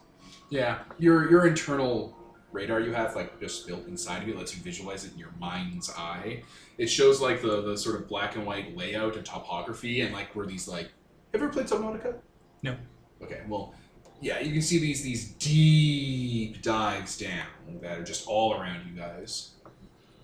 Yeah, 0.51 0.79
your 0.98 1.31
your 1.31 1.46
internal 1.46 2.16
radar 2.51 2.81
you 2.81 2.92
have 2.92 3.14
like 3.14 3.38
just 3.38 3.66
built 3.66 3.87
inside 3.87 4.22
of 4.22 4.29
you 4.29 4.35
lets 4.35 4.57
you 4.57 4.62
visualize 4.62 5.05
it 5.05 5.12
in 5.12 5.18
your 5.18 5.33
mind's 5.38 5.90
eye. 5.90 6.42
It 6.79 6.87
shows 6.87 7.20
like 7.20 7.42
the 7.42 7.61
the 7.62 7.77
sort 7.77 7.96
of 7.96 8.09
black 8.09 8.37
and 8.37 8.46
white 8.46 8.77
layout 8.77 9.16
and 9.16 9.24
topography 9.24 10.01
and 10.01 10.12
like 10.12 10.35
where 10.35 10.46
these 10.46 10.66
like. 10.66 10.88
Have 11.33 11.42
you 11.42 11.46
ever 11.46 11.48
played 11.53 11.66
Subnautica? 11.66 12.14
No. 12.62 12.77
Okay, 13.23 13.43
well, 13.49 13.75
yeah, 14.21 14.41
you 14.41 14.53
can 14.53 14.63
see 14.63 14.79
these 14.79 15.03
these 15.03 15.33
deep 15.33 16.63
dives 16.63 17.19
down 17.19 17.47
that 17.83 17.99
are 17.99 18.05
just 18.05 18.27
all 18.27 18.55
around 18.55 18.87
you 18.87 19.01
guys. 19.01 19.53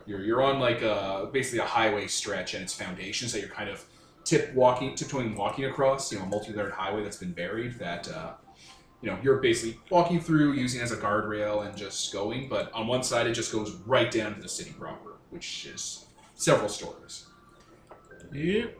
You're 0.07 0.23
you're 0.23 0.43
on 0.43 0.59
like 0.61 0.83
a 0.83 1.29
basically 1.33 1.61
a 1.61 1.67
highway 1.67 2.07
stretch 2.07 2.55
and 2.55 2.63
its 2.63 2.73
foundations 2.75 3.33
that 3.33 3.41
you're 3.41 3.49
kind 3.49 3.71
of 3.71 3.85
tip 4.25 4.55
walking 4.55 4.95
tiptoeing 4.95 5.35
walking 5.37 5.67
across. 5.67 6.13
You 6.13 6.19
know, 6.19 6.25
a 6.25 6.29
multi-layered 6.29 6.73
highway 6.73 7.03
that's 7.03 7.17
been 7.19 7.33
buried 7.33 7.79
that. 7.79 8.09
Uh, 8.09 8.33
you 9.03 9.11
know, 9.11 9.19
you're 9.23 9.37
basically 9.37 9.79
walking 9.91 10.19
through 10.19 10.55
using 10.55 10.81
as 10.81 10.91
a 10.91 10.97
guardrail 10.97 11.67
and 11.67 11.77
just 11.77 12.11
going, 12.11 12.49
but 12.49 12.73
on 12.73 12.87
one 12.87 13.03
side 13.03 13.27
it 13.27 13.35
just 13.35 13.53
goes 13.53 13.73
right 13.85 14.11
down 14.11 14.35
to 14.35 14.41
the 14.41 14.49
city 14.49 14.73
proper, 14.79 15.17
which 15.29 15.67
is 15.67 16.07
several 16.35 16.71
stories. 16.71 17.27
Yep. 18.33 18.79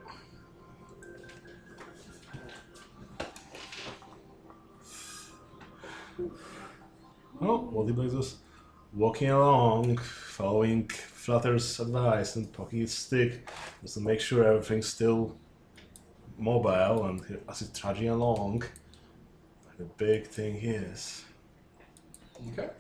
Oh, 7.47 7.71
Wodibug 7.75 8.15
was 8.15 8.37
walking 8.95 9.29
along, 9.29 9.99
following 9.99 10.89
Flutter's 10.89 11.79
advice 11.79 12.37
and 12.37 12.51
poking 12.51 12.81
his 12.81 12.95
stick 12.95 13.51
just 13.83 13.95
to 13.95 14.01
make 14.01 14.19
sure 14.19 14.45
everything's 14.45 14.89
still 14.89 15.37
mobile 16.39 17.05
and 17.05 17.21
as 17.47 17.61
it's 17.61 17.79
trudging 17.79 18.09
along. 18.09 18.65
The 19.77 19.85
big 19.85 20.27
thing 20.27 20.57
is. 20.57 21.23
Okay. 22.53 22.71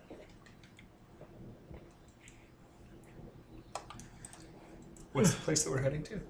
What's 5.12 5.34
the 5.34 5.40
place 5.42 5.62
that 5.62 5.70
we're 5.70 5.82
heading 5.82 6.04
to? 6.04 6.20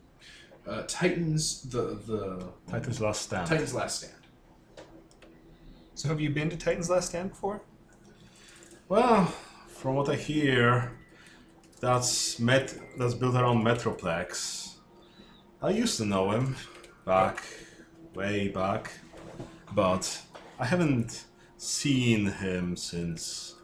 Uh, 0.66 0.82
Titans, 0.88 1.62
the 1.62 2.00
the 2.04 2.48
Titan's 2.68 3.00
Last 3.00 3.22
Stand. 3.22 3.46
Titan's 3.46 3.74
Last 3.74 3.98
Stand. 3.98 4.14
So, 5.94 6.08
have 6.08 6.20
you 6.20 6.30
been 6.30 6.50
to 6.50 6.56
Titan's 6.56 6.90
Last 6.90 7.10
Stand 7.10 7.30
before? 7.30 7.62
Well, 8.86 9.24
from 9.68 9.94
what 9.94 10.10
I 10.10 10.16
hear, 10.16 10.92
that's 11.80 12.38
met 12.38 12.74
that's 12.98 13.14
built 13.14 13.34
around 13.34 13.64
Metroplex. 13.64 14.74
I 15.62 15.70
used 15.70 15.96
to 15.96 16.04
know 16.04 16.32
him 16.32 16.54
back, 17.06 17.42
way 18.14 18.48
back, 18.48 18.92
but 19.72 20.20
I 20.58 20.66
haven't 20.66 21.24
seen 21.56 22.26
him 22.26 22.76
since. 22.76 23.54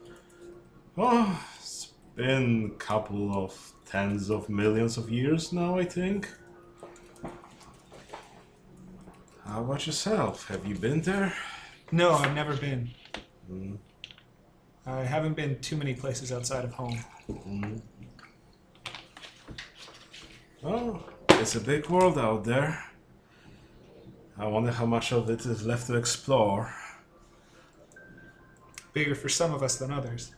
Well, 0.96 1.38
it's 1.58 1.92
been 2.16 2.72
a 2.74 2.78
couple 2.78 3.44
of 3.44 3.72
tens 3.84 4.30
of 4.30 4.48
millions 4.48 4.96
of 4.96 5.10
years 5.10 5.52
now, 5.52 5.78
I 5.78 5.84
think. 5.84 6.30
How 9.44 9.60
about 9.60 9.86
yourself? 9.86 10.48
Have 10.48 10.64
you 10.64 10.76
been 10.76 11.02
there? 11.02 11.34
No, 11.92 12.12
I've 12.14 12.34
never 12.34 12.56
been. 12.56 12.90
Mm, 13.50 13.76
I 14.86 15.00
haven't 15.02 15.34
been 15.34 15.60
too 15.60 15.76
many 15.76 15.94
places 15.94 16.32
outside 16.32 16.64
of 16.64 16.72
home. 16.72 16.98
mm. 17.28 17.80
Well, 20.62 21.02
it's 21.30 21.54
a 21.54 21.60
big 21.60 21.88
world 21.88 22.18
out 22.18 22.44
there. 22.44 22.82
I 24.38 24.46
wonder 24.46 24.70
how 24.72 24.86
much 24.86 25.12
of 25.12 25.28
it 25.30 25.44
is 25.44 25.64
left 25.66 25.86
to 25.88 25.96
explore. 25.96 26.72
Bigger 28.92 29.14
for 29.14 29.28
some 29.28 29.54
of 29.54 29.62
us 29.62 29.76
than 29.76 29.90
others. 29.90 30.34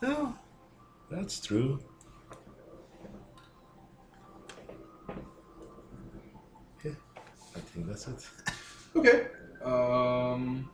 Well, 0.00 0.38
that's 1.10 1.40
true. 1.40 1.80
Yeah, 6.84 6.92
I 7.54 7.60
think 7.60 7.86
that's 7.86 8.06
it. 8.08 8.26
Okay. 8.94 9.26
Um, 9.64 10.70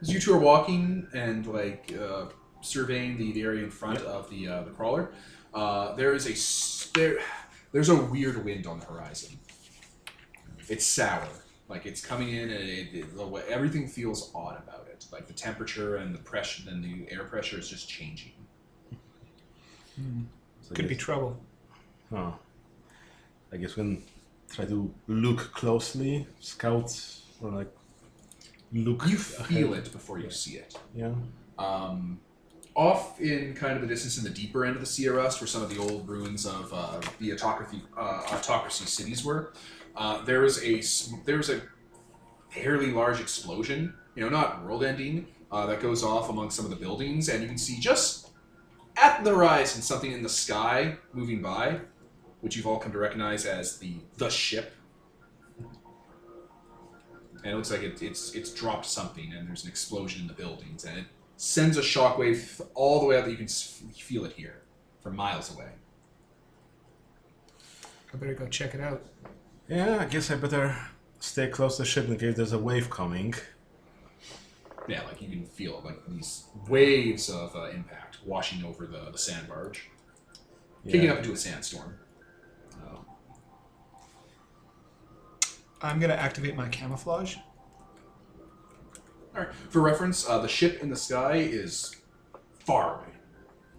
as 0.00 0.12
you 0.12 0.20
two 0.20 0.34
are 0.34 0.38
walking 0.38 1.06
and 1.14 1.46
like 1.46 1.92
uh, 1.98 2.26
surveying 2.60 3.16
the, 3.16 3.32
the 3.32 3.42
area 3.42 3.64
in 3.64 3.70
front 3.70 4.00
of 4.00 4.28
the 4.30 4.48
uh, 4.48 4.62
the 4.62 4.70
crawler, 4.70 5.12
uh, 5.54 5.94
there 5.94 6.14
is 6.14 6.26
a 6.26 6.98
there 6.98 7.18
there's 7.72 7.88
a 7.88 7.96
weird 7.96 8.44
wind 8.44 8.66
on 8.66 8.80
the 8.80 8.86
horizon. 8.86 9.38
It's 10.68 10.84
sour, 10.84 11.28
like 11.68 11.86
it's 11.86 12.04
coming 12.04 12.30
in, 12.30 12.50
and 12.50 12.68
it, 12.68 12.88
it, 12.92 13.16
the 13.16 13.26
way, 13.26 13.42
everything 13.48 13.86
feels 13.86 14.30
odd 14.34 14.60
about 14.66 14.88
it. 14.88 15.06
Like 15.12 15.26
the 15.26 15.32
temperature 15.32 15.96
and 15.96 16.14
the 16.14 16.18
pressure 16.18 16.68
and 16.68 16.82
the 16.82 17.12
air 17.12 17.24
pressure 17.24 17.58
is 17.58 17.68
just 17.68 17.88
changing. 17.88 18.32
So 19.96 20.72
I 20.72 20.74
Could 20.74 20.88
be 20.88 20.96
trouble. 20.96 21.38
Huh. 22.10 22.32
I 23.52 23.56
guess 23.56 23.76
we 23.76 23.82
can 23.82 24.02
try 24.50 24.64
to 24.64 24.92
look 25.06 25.52
closely, 25.52 26.26
scout, 26.40 26.92
or 27.40 27.50
like 27.50 27.75
look. 28.72 29.06
You 29.06 29.16
feel 29.16 29.72
ahead. 29.72 29.86
it 29.86 29.92
before 29.92 30.18
you 30.18 30.30
see 30.30 30.56
it. 30.56 30.76
Yeah. 30.94 31.12
um, 31.58 32.20
off 32.74 33.18
in 33.20 33.54
kind 33.54 33.74
of 33.74 33.80
the 33.80 33.88
distance 33.88 34.18
in 34.18 34.24
the 34.24 34.30
deeper 34.30 34.64
end 34.64 34.76
of 34.76 34.82
the 34.82 35.08
Rust, 35.08 35.40
where 35.40 35.48
some 35.48 35.62
of 35.62 35.70
the 35.70 35.78
old 35.80 36.06
ruins 36.06 36.44
of 36.44 36.72
uh, 36.72 37.00
the 37.18 37.32
autocracy, 37.32 37.82
uh, 37.96 38.22
autocracy 38.30 38.84
cities 38.84 39.24
were, 39.24 39.54
uh, 39.96 40.22
there 40.24 40.40
was 40.40 40.62
a 40.62 40.82
there 41.24 41.38
was 41.38 41.48
a 41.48 41.62
fairly 42.50 42.92
large 42.92 43.20
explosion. 43.20 43.94
You 44.14 44.22
know, 44.22 44.28
not 44.30 44.64
world-ending, 44.64 45.26
uh, 45.52 45.66
that 45.66 45.80
goes 45.80 46.02
off 46.02 46.30
among 46.30 46.50
some 46.50 46.64
of 46.64 46.70
the 46.70 46.76
buildings, 46.76 47.28
and 47.28 47.42
you 47.42 47.48
can 47.48 47.58
see 47.58 47.78
just 47.78 48.30
at 48.96 49.22
the 49.24 49.30
horizon 49.30 49.82
something 49.82 50.10
in 50.10 50.22
the 50.22 50.28
sky 50.28 50.96
moving 51.12 51.42
by, 51.42 51.80
which 52.40 52.56
you've 52.56 52.66
all 52.66 52.78
come 52.78 52.92
to 52.92 52.98
recognize 52.98 53.44
as 53.46 53.78
the 53.78 53.94
the 54.18 54.28
ship. 54.28 54.72
And 57.46 57.52
it 57.52 57.56
looks 57.58 57.70
like 57.70 57.82
it, 57.82 58.02
it's 58.02 58.34
it's 58.34 58.52
dropped 58.52 58.86
something, 58.86 59.32
and 59.32 59.46
there's 59.46 59.62
an 59.62 59.70
explosion 59.70 60.22
in 60.22 60.26
the 60.26 60.32
buildings, 60.32 60.84
and 60.84 60.98
it 60.98 61.04
sends 61.36 61.76
a 61.76 61.80
shockwave 61.80 62.60
all 62.74 62.98
the 62.98 63.06
way 63.06 63.16
out 63.16 63.24
that 63.24 63.30
you 63.30 63.36
can 63.36 63.46
feel 63.46 64.24
it 64.24 64.32
here 64.32 64.62
from 65.00 65.14
miles 65.14 65.54
away. 65.54 65.68
I 68.12 68.16
better 68.16 68.34
go 68.34 68.48
check 68.48 68.74
it 68.74 68.80
out. 68.80 69.00
Yeah, 69.68 69.98
I 70.00 70.06
guess 70.06 70.28
I 70.28 70.34
better 70.34 70.76
stay 71.20 71.46
close 71.46 71.76
to 71.76 71.82
the 71.82 71.86
ship 71.86 72.08
in 72.08 72.18
case 72.18 72.34
there's 72.34 72.52
a 72.52 72.58
wave 72.58 72.90
coming. 72.90 73.32
Yeah, 74.88 75.02
like 75.02 75.22
you 75.22 75.28
can 75.28 75.46
feel 75.46 75.80
like 75.84 76.04
these 76.08 76.46
waves 76.68 77.30
of 77.30 77.54
uh, 77.54 77.70
impact 77.70 78.18
washing 78.24 78.64
over 78.64 78.86
the, 78.86 79.08
the 79.12 79.18
sand 79.18 79.46
barge, 79.46 79.88
kicking 80.84 81.10
up 81.10 81.18
into 81.18 81.30
a 81.30 81.36
sandstorm. 81.36 81.96
I'm 85.82 86.00
gonna 86.00 86.14
activate 86.14 86.56
my 86.56 86.68
camouflage. 86.68 87.36
all 89.34 89.42
right. 89.42 89.54
For 89.70 89.80
reference, 89.80 90.28
uh, 90.28 90.38
the 90.38 90.48
ship 90.48 90.82
in 90.82 90.88
the 90.90 90.96
sky 90.96 91.36
is 91.36 91.94
far 92.58 92.96
away, 92.96 93.12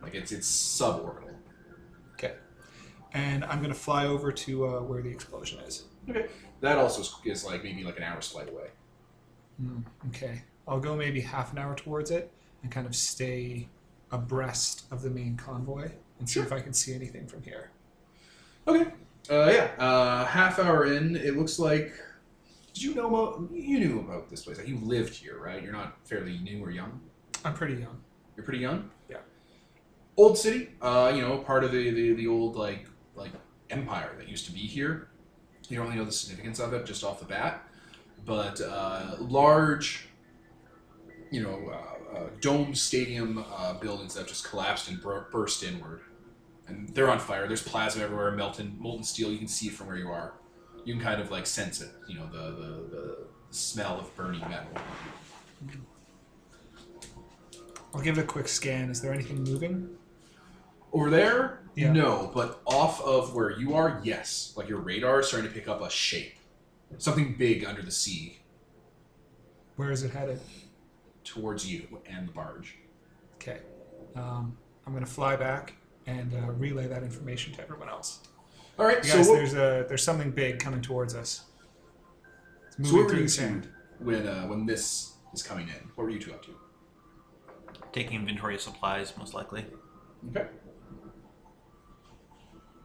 like 0.01 0.15
it's 0.15 0.31
it's 0.31 0.47
suborbital. 0.49 1.33
Okay. 2.13 2.35
And 3.13 3.43
I'm 3.45 3.61
gonna 3.61 3.73
fly 3.73 4.05
over 4.05 4.31
to 4.31 4.67
uh, 4.67 4.79
where 4.81 5.01
the 5.01 5.09
explosion 5.09 5.59
is. 5.61 5.85
Okay. 6.09 6.27
That 6.61 6.77
also 6.77 7.01
is, 7.01 7.15
is 7.25 7.45
like 7.45 7.63
maybe 7.63 7.83
like 7.83 7.97
an 7.97 8.03
hour's 8.03 8.27
flight 8.29 8.49
away. 8.49 8.67
Hmm, 9.59 9.79
okay. 10.09 10.43
I'll 10.67 10.79
go 10.79 10.95
maybe 10.95 11.21
half 11.21 11.51
an 11.51 11.57
hour 11.57 11.75
towards 11.75 12.11
it 12.11 12.31
and 12.61 12.71
kind 12.71 12.85
of 12.85 12.95
stay 12.95 13.69
abreast 14.11 14.85
of 14.91 15.01
the 15.01 15.09
main 15.09 15.35
convoy 15.37 15.89
and 16.19 16.27
see 16.29 16.33
Sure. 16.35 16.43
if 16.43 16.51
I 16.53 16.59
can 16.59 16.73
see 16.73 16.93
anything 16.93 17.27
from 17.27 17.41
here. 17.43 17.71
Okay. 18.67 18.91
Uh, 19.29 19.51
yeah. 19.51 19.83
Uh, 19.83 20.25
half 20.25 20.59
hour 20.59 20.85
in, 20.85 21.15
it 21.15 21.37
looks 21.37 21.59
like. 21.59 21.93
Did 22.73 22.83
you 22.83 22.95
know 22.95 23.07
about? 23.07 23.49
You 23.51 23.79
knew 23.79 23.99
about 23.99 24.29
this 24.29 24.43
place. 24.43 24.57
Like 24.57 24.67
you 24.67 24.77
lived 24.77 25.15
here, 25.15 25.39
right? 25.39 25.61
You're 25.61 25.73
not 25.73 25.97
fairly 26.05 26.37
new 26.39 26.63
or 26.63 26.71
young. 26.71 27.01
I'm 27.43 27.53
pretty 27.53 27.75
young. 27.75 27.99
You're 28.35 28.45
pretty 28.45 28.59
young. 28.59 28.89
Yeah. 29.09 29.17
Old 30.15 30.37
city. 30.37 30.69
Uh, 30.81 31.11
you 31.13 31.21
know, 31.21 31.39
part 31.39 31.63
of 31.63 31.71
the, 31.71 31.89
the 31.89 32.13
the 32.13 32.27
old 32.27 32.55
like 32.55 32.85
like 33.15 33.31
empire 33.69 34.11
that 34.17 34.27
used 34.29 34.45
to 34.45 34.51
be 34.51 34.59
here. 34.59 35.09
You 35.69 35.77
don't 35.77 35.87
really 35.87 35.97
know 35.97 36.05
the 36.05 36.11
significance 36.11 36.59
of 36.59 36.73
it 36.73 36.85
just 36.85 37.03
off 37.03 37.19
the 37.19 37.25
bat, 37.25 37.67
but 38.25 38.61
uh, 38.61 39.15
large. 39.19 40.07
You 41.29 41.43
know, 41.43 41.69
uh, 41.69 42.15
uh, 42.17 42.29
dome 42.39 42.73
stadium 42.73 43.43
uh, 43.51 43.73
buildings 43.73 44.13
that 44.13 44.27
just 44.27 44.47
collapsed 44.49 44.87
and 44.89 45.01
bur- 45.01 45.27
burst 45.29 45.61
inward, 45.61 46.01
and 46.67 46.89
they're 46.89 47.09
on 47.09 47.19
fire. 47.19 47.47
There's 47.47 47.63
plasma 47.63 48.03
everywhere, 48.03 48.31
melting 48.31 48.75
molten 48.79 49.03
steel. 49.03 49.31
You 49.31 49.37
can 49.37 49.47
see 49.47 49.67
it 49.67 49.73
from 49.73 49.87
where 49.87 49.97
you 49.97 50.09
are. 50.09 50.33
You 50.85 50.93
can 50.93 51.01
kind 51.03 51.21
of 51.21 51.31
like 51.31 51.45
sense 51.45 51.81
it. 51.81 51.89
You 52.07 52.15
know, 52.19 52.27
the 52.27 52.51
the, 52.51 52.95
the 52.95 53.17
smell 53.51 53.99
of 53.99 54.15
burning 54.15 54.41
metal. 54.41 54.67
I'll 57.93 58.01
give 58.01 58.17
it 58.17 58.21
a 58.21 58.25
quick 58.27 58.47
scan. 58.47 58.89
Is 58.89 59.01
there 59.01 59.13
anything 59.13 59.43
moving? 59.43 59.89
Over 60.93 61.09
there, 61.09 61.59
Yeah. 61.75 61.91
no, 61.91 62.31
but 62.33 62.61
off 62.65 63.01
of 63.01 63.33
where 63.35 63.51
you 63.59 63.75
are, 63.75 63.99
yes. 64.03 64.53
Like 64.55 64.69
your 64.69 64.79
radar 64.79 65.19
is 65.19 65.27
starting 65.27 65.49
to 65.49 65.53
pick 65.53 65.67
up 65.67 65.81
a 65.81 65.89
shape, 65.89 66.35
something 66.97 67.35
big 67.37 67.65
under 67.65 67.81
the 67.81 67.91
sea 67.91 68.39
Where 69.75 69.91
is 69.91 70.03
it 70.03 70.11
headed? 70.11 70.39
towards 71.23 71.69
you 71.69 71.99
and 72.05 72.27
the 72.27 72.31
barge. 72.31 72.77
Okay. 73.35 73.59
Um, 74.15 74.57
I'm 74.85 74.93
gonna 74.93 75.05
fly 75.05 75.35
back 75.35 75.73
and 76.07 76.33
uh, 76.33 76.51
relay 76.53 76.87
that 76.87 77.03
information 77.03 77.53
to 77.53 77.61
everyone 77.61 77.89
else. 77.89 78.19
All 78.79 78.85
right, 78.85 79.03
You 79.03 79.09
so 79.11 79.17
guys, 79.17 79.27
what, 79.27 79.35
there's 79.35 79.53
a 79.53 79.85
there's 79.87 80.03
something 80.03 80.31
big 80.31 80.59
coming 80.59 80.81
towards 80.81 81.13
us. 81.15 81.41
It's 82.79 82.89
so 82.89 82.95
moving 82.95 82.97
what 82.97 83.03
were 83.03 83.09
through 83.09 83.17
you 83.19 83.23
the 83.25 83.29
two 83.29 83.29
sand. 83.29 83.67
when 83.99 84.27
uh, 84.27 84.43
when 84.47 84.65
this 84.65 85.13
is 85.33 85.43
coming 85.43 85.67
in? 85.67 85.89
What 85.95 86.05
were 86.05 86.09
you 86.09 86.19
two 86.19 86.33
up 86.33 86.43
to? 86.45 86.55
Taking 87.91 88.19
inventory 88.19 88.55
of 88.55 88.61
supplies, 88.61 89.13
most 89.17 89.33
likely. 89.33 89.65
Okay. 90.29 90.47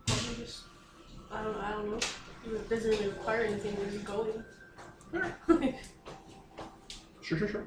Probably 0.07 0.35
just, 0.37 0.63
I 1.31 1.43
don't, 1.43 1.57
I 1.57 1.71
don't 1.73 1.91
know. 1.91 1.99
It 2.45 2.69
doesn't 2.71 2.91
really 2.91 3.09
require 3.09 3.43
anything. 3.43 3.75
Where's 3.77 3.95
it 3.95 4.05
going? 4.05 4.45
Sure, 7.21 7.39
sure, 7.39 7.49
sure. 7.49 7.65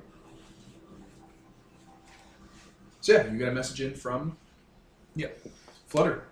So 3.01 3.13
yeah, 3.13 3.31
you 3.31 3.37
got 3.39 3.49
a 3.49 3.53
message 3.53 3.81
in 3.81 3.93
from 3.93 4.37
Yep. 5.15 5.47
Flutter. 5.87 6.23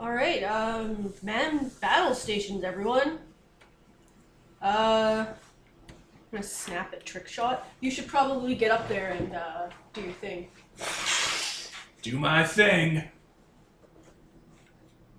All 0.00 0.12
right, 0.12 0.42
um, 0.42 1.12
man, 1.22 1.70
battle 1.80 2.14
stations, 2.14 2.64
everyone. 2.64 3.18
Uh, 4.60 5.26
I'm 5.28 5.34
gonna 6.32 6.42
snap 6.42 6.92
at 6.92 7.04
trick 7.04 7.28
shot. 7.28 7.68
You 7.80 7.90
should 7.90 8.06
probably 8.06 8.54
get 8.54 8.70
up 8.70 8.88
there 8.88 9.10
and 9.12 9.34
uh, 9.34 9.68
do 9.92 10.00
your 10.00 10.12
thing. 10.12 10.48
Do 12.00 12.18
my 12.18 12.44
thing. 12.44 13.04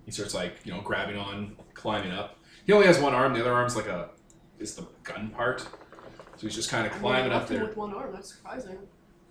He 0.04 0.10
starts 0.10 0.34
like 0.34 0.56
you 0.64 0.72
know 0.72 0.80
grabbing 0.82 1.16
on, 1.16 1.56
climbing 1.72 2.12
up. 2.12 2.38
He 2.66 2.72
only 2.72 2.86
has 2.86 2.98
one 2.98 3.14
arm. 3.14 3.32
The 3.32 3.40
other 3.40 3.52
arm's 3.52 3.76
like 3.76 3.86
a 3.86 4.10
is 4.58 4.74
the 4.74 4.86
gun 5.02 5.30
part. 5.30 5.60
So 5.60 6.40
he's 6.40 6.54
just 6.54 6.68
kind 6.70 6.86
of 6.86 6.92
I 6.92 6.96
mean, 6.96 7.02
climbing 7.02 7.32
up 7.32 7.48
there. 7.48 7.64
with 7.64 7.76
one 7.76 7.94
arm. 7.94 8.12
That's 8.12 8.34
surprising. 8.34 8.76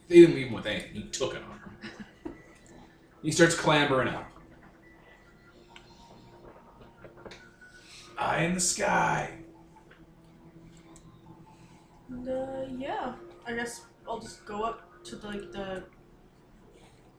They 0.07 0.21
didn't 0.21 0.35
leave 0.35 0.47
him 0.47 0.53
with 0.53 0.65
anything. 0.65 0.93
He 0.93 1.03
took 1.09 1.35
an 1.35 1.43
arm. 1.43 1.62
He 3.23 3.31
starts 3.31 3.55
clambering 3.55 4.09
up. 4.09 4.29
Eye 8.17 8.43
in 8.43 8.53
the 8.53 8.59
sky. 8.59 9.31
And, 12.09 12.27
uh, 12.27 12.65
yeah, 12.77 13.13
I 13.47 13.53
guess 13.53 13.85
I'll 14.07 14.19
just 14.19 14.45
go 14.45 14.63
up 14.63 15.03
to 15.05 15.15
like 15.25 15.51
the 15.53 15.83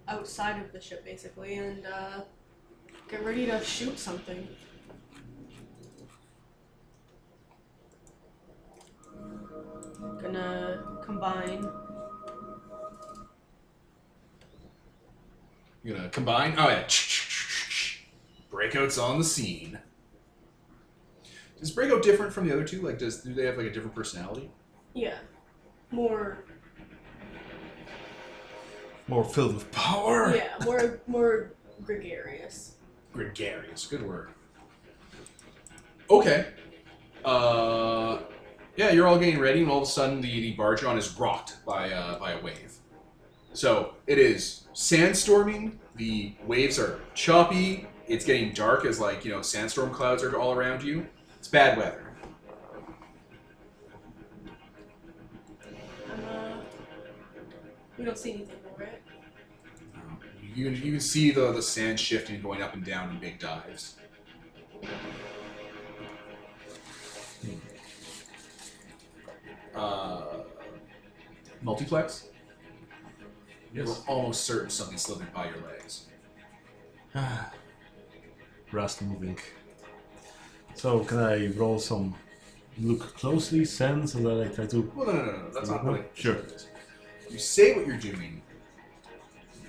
outside 0.06 0.62
of 0.62 0.72
the 0.72 0.80
ship 0.80 1.04
basically 1.04 1.54
and 1.54 1.86
uh, 1.86 2.20
get 3.08 3.24
ready 3.24 3.46
to 3.46 3.64
shoot 3.64 3.98
something. 3.98 4.46
Gonna 10.20 11.00
combine 11.02 11.66
You're 15.84 15.96
gonna 15.96 16.08
combine. 16.08 16.54
Oh 16.56 16.68
yeah. 16.68 16.88
Breakout's 18.50 18.96
on 18.96 19.18
the 19.18 19.24
scene. 19.24 19.78
Is 21.60 21.70
Breakout 21.70 22.02
different 22.02 22.32
from 22.32 22.48
the 22.48 22.54
other 22.54 22.64
two? 22.64 22.80
Like, 22.80 22.98
does 22.98 23.22
do 23.22 23.34
they 23.34 23.44
have 23.44 23.58
like 23.58 23.66
a 23.66 23.70
different 23.70 23.94
personality? 23.94 24.50
Yeah. 24.94 25.18
More. 25.90 26.44
More 29.08 29.24
filled 29.24 29.54
with 29.54 29.70
power. 29.72 30.34
Yeah. 30.34 30.56
More. 30.64 31.00
More 31.06 31.52
gregarious. 31.84 32.76
Gregarious. 33.12 33.86
Good 33.86 34.02
word. 34.02 34.30
Okay. 36.10 36.46
Uh, 37.24 38.20
yeah, 38.76 38.90
you're 38.90 39.06
all 39.06 39.18
getting 39.18 39.38
ready, 39.38 39.62
and 39.62 39.70
all 39.70 39.78
of 39.78 39.84
a 39.84 39.90
sudden 39.90 40.20
the, 40.20 40.28
the 40.28 40.52
bargeon 40.52 40.96
is 40.98 41.18
rocked 41.18 41.64
by 41.64 41.90
uh, 41.90 42.18
by 42.18 42.32
a 42.32 42.42
wave. 42.42 42.72
So 43.54 43.94
it 44.08 44.18
is 44.18 44.66
sandstorming. 44.74 45.76
The 45.94 46.34
waves 46.44 46.76
are 46.76 47.00
choppy. 47.14 47.86
It's 48.08 48.24
getting 48.24 48.52
dark 48.52 48.84
as 48.84 48.98
like 48.98 49.24
you 49.24 49.30
know 49.30 49.42
sandstorm 49.42 49.90
clouds 49.90 50.24
are 50.24 50.36
all 50.36 50.52
around 50.52 50.82
you. 50.82 51.06
It's 51.38 51.46
bad 51.46 51.78
weather. 51.78 52.12
Uh, 56.10 56.56
we 57.96 58.04
don't 58.04 58.18
see 58.18 58.32
anything, 58.32 58.56
right? 58.76 59.00
You 60.52 60.64
can, 60.64 60.74
you 60.74 60.90
can 60.92 61.00
see 61.00 61.30
the, 61.30 61.52
the 61.52 61.62
sand 61.62 61.98
shifting, 61.98 62.42
going 62.42 62.60
up 62.60 62.74
and 62.74 62.84
down 62.84 63.10
in 63.10 63.20
big 63.20 63.38
dives. 63.38 63.96
Uh, 69.74 70.22
multiplex? 71.62 72.28
You're 73.74 73.88
almost 74.06 74.44
certain 74.44 74.70
something 74.70 74.96
slithered 74.96 75.34
by 75.34 75.46
your 75.48 75.58
legs. 75.66 76.06
Rust 78.72 79.02
moving. 79.02 79.36
So 80.74 81.00
can 81.00 81.18
I 81.18 81.48
roll 81.48 81.80
some 81.80 82.14
look 82.78 83.16
closely, 83.16 83.64
sense, 83.64 84.12
so 84.12 84.18
that 84.20 84.46
I 84.50 84.54
try 84.54 84.66
to 84.66 84.92
Well, 84.94 85.06
no, 85.06 85.12
no, 85.12 85.24
no, 85.24 85.32
no. 85.32 85.50
That's 85.52 85.70
not 85.70 85.84
really. 85.84 86.02
Sure. 86.14 86.36
You 87.28 87.38
say 87.38 87.74
what 87.74 87.84
you're 87.86 87.96
doing, 87.96 88.42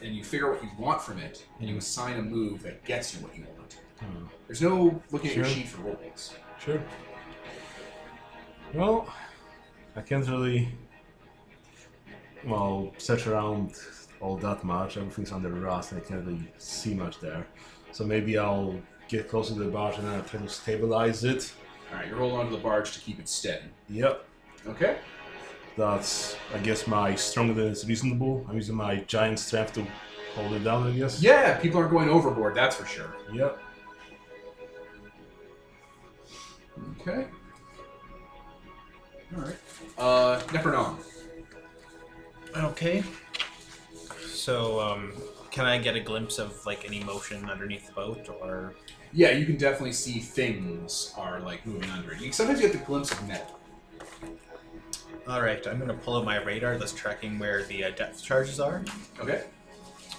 and 0.03 0.15
you 0.15 0.23
figure 0.23 0.53
out 0.53 0.61
what 0.61 0.71
you 0.71 0.83
want 0.83 1.01
from 1.01 1.17
it, 1.19 1.43
and 1.59 1.67
you 1.67 1.77
assign 1.77 2.19
a 2.19 2.21
move 2.21 2.61
that 2.63 2.85
gets 2.85 3.15
you 3.15 3.21
what 3.25 3.35
you 3.35 3.45
want. 3.57 3.79
Hmm. 3.99 4.25
There's 4.45 4.61
no 4.61 5.01
looking 5.11 5.31
at 5.31 5.35
your 5.35 5.45
Sure. 5.45 5.53
sheet 5.55 5.67
for 5.67 5.81
rolls. 5.81 6.35
Sure. 6.63 6.81
Well, 8.73 9.07
I 9.95 10.01
can't 10.01 10.27
really, 10.27 10.69
well, 12.45 12.93
search 12.97 13.27
around 13.27 13.73
all 14.21 14.37
that 14.37 14.63
much. 14.63 14.97
Everything's 14.97 15.31
under 15.31 15.49
rust, 15.49 15.91
and 15.91 16.01
I 16.01 16.05
can't 16.05 16.25
really 16.25 16.47
see 16.57 16.93
much 16.93 17.19
there. 17.19 17.45
So 17.91 18.03
maybe 18.05 18.37
I'll 18.37 18.75
get 19.07 19.29
closer 19.29 19.53
to 19.53 19.59
the 19.59 19.69
barge 19.69 19.97
and 19.97 20.07
I'll 20.07 20.23
try 20.23 20.41
to 20.41 20.49
stabilize 20.49 21.23
it. 21.23 21.53
All 21.91 21.97
right, 21.97 22.07
you 22.07 22.15
roll 22.15 22.35
onto 22.35 22.51
the 22.51 22.61
barge 22.61 22.91
to 22.93 22.99
keep 22.99 23.19
it 23.19 23.29
steady. 23.29 23.65
Yep. 23.89 24.25
Okay. 24.67 24.97
That's, 25.77 26.35
I 26.53 26.57
guess, 26.59 26.87
my 26.87 27.15
stronger 27.15 27.53
than 27.53 27.67
is 27.67 27.87
reasonable. 27.87 28.45
I'm 28.49 28.55
using 28.55 28.75
my 28.75 28.97
giant 28.97 29.39
strength 29.39 29.73
to 29.73 29.85
hold 30.35 30.53
it 30.53 30.63
down, 30.63 30.87
I 30.87 30.91
guess. 30.91 31.21
Yeah, 31.21 31.57
people 31.57 31.79
aren't 31.79 31.91
going 31.91 32.09
overboard. 32.09 32.55
That's 32.55 32.75
for 32.75 32.85
sure. 32.85 33.15
Yep. 33.33 33.59
Okay. 37.01 37.27
All 39.35 39.43
right. 39.43 39.55
Uh, 39.97 40.39
Nepernon. 40.47 40.97
Okay. 42.57 43.03
So, 44.27 44.79
um, 44.79 45.13
can 45.51 45.65
I 45.65 45.77
get 45.77 45.95
a 45.95 45.99
glimpse 45.99 46.37
of 46.39 46.65
like 46.65 46.85
any 46.85 47.03
motion 47.03 47.49
underneath 47.49 47.87
the 47.87 47.93
boat, 47.93 48.29
or 48.41 48.75
Yeah, 49.11 49.31
you 49.31 49.45
can 49.45 49.57
definitely 49.57 49.93
see 49.93 50.19
things 50.19 51.13
are 51.17 51.39
like 51.39 51.65
moving 51.65 51.89
under 51.91 52.13
it. 52.13 52.21
You- 52.21 52.31
Sometimes 52.31 52.61
you 52.61 52.67
get 52.69 52.77
the 52.79 52.85
glimpse 52.85 53.11
of 53.11 53.27
metal. 53.27 53.59
all 55.27 55.41
right? 55.41 55.65
I'm 55.67 55.77
going 55.77 55.87
to 55.89 55.95
pull 55.95 56.17
out 56.17 56.25
my 56.25 56.41
radar 56.43 56.77
that's 56.77 56.93
tracking 56.93 57.39
where 57.39 57.63
the 57.63 57.85
uh, 57.85 57.89
depth 57.91 58.23
charges 58.23 58.59
are, 58.59 58.83
Okay. 59.19 59.43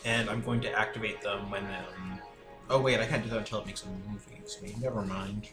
and 0.05 0.29
I'm 0.29 0.42
going 0.42 0.61
to 0.62 0.72
activate 0.79 1.20
them 1.22 1.51
when. 1.51 1.64
Um... 1.64 2.20
Oh 2.68 2.81
wait, 2.81 2.99
I 2.99 3.07
can't 3.07 3.22
do 3.22 3.31
that 3.31 3.38
until 3.38 3.61
it 3.61 3.66
makes 3.66 3.85
a 3.85 3.87
move 3.87 4.27
against 4.31 4.61
me. 4.62 4.75
Never 4.81 5.03
mind. 5.03 5.49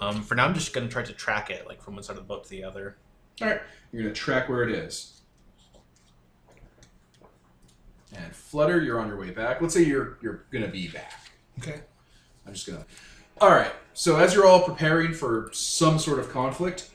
Um, 0.00 0.22
for 0.22 0.34
now, 0.34 0.46
I'm 0.46 0.54
just 0.54 0.72
going 0.72 0.86
to 0.86 0.92
try 0.92 1.02
to 1.02 1.12
track 1.12 1.50
it, 1.50 1.66
like 1.68 1.82
from 1.82 1.94
one 1.94 2.02
side 2.02 2.16
of 2.16 2.22
the 2.22 2.26
boat 2.26 2.44
to 2.44 2.50
the 2.50 2.64
other. 2.64 2.96
All 3.42 3.48
right. 3.48 3.60
You're 3.92 4.02
gonna 4.04 4.14
track 4.14 4.48
where 4.48 4.62
it 4.62 4.70
is. 4.74 5.13
And 8.16 8.34
Flutter, 8.34 8.80
you're 8.80 9.00
on 9.00 9.08
your 9.08 9.18
way 9.18 9.30
back. 9.30 9.60
Let's 9.60 9.74
say 9.74 9.82
you're 9.82 10.18
you're 10.22 10.44
gonna 10.50 10.68
be 10.68 10.88
back. 10.88 11.30
Okay. 11.58 11.80
I'm 12.46 12.52
just 12.52 12.66
gonna. 12.66 12.84
All 13.40 13.50
right. 13.50 13.72
So 13.94 14.16
as 14.16 14.34
you're 14.34 14.46
all 14.46 14.62
preparing 14.62 15.12
for 15.12 15.50
some 15.52 15.98
sort 15.98 16.18
of 16.18 16.30
conflict, 16.30 16.90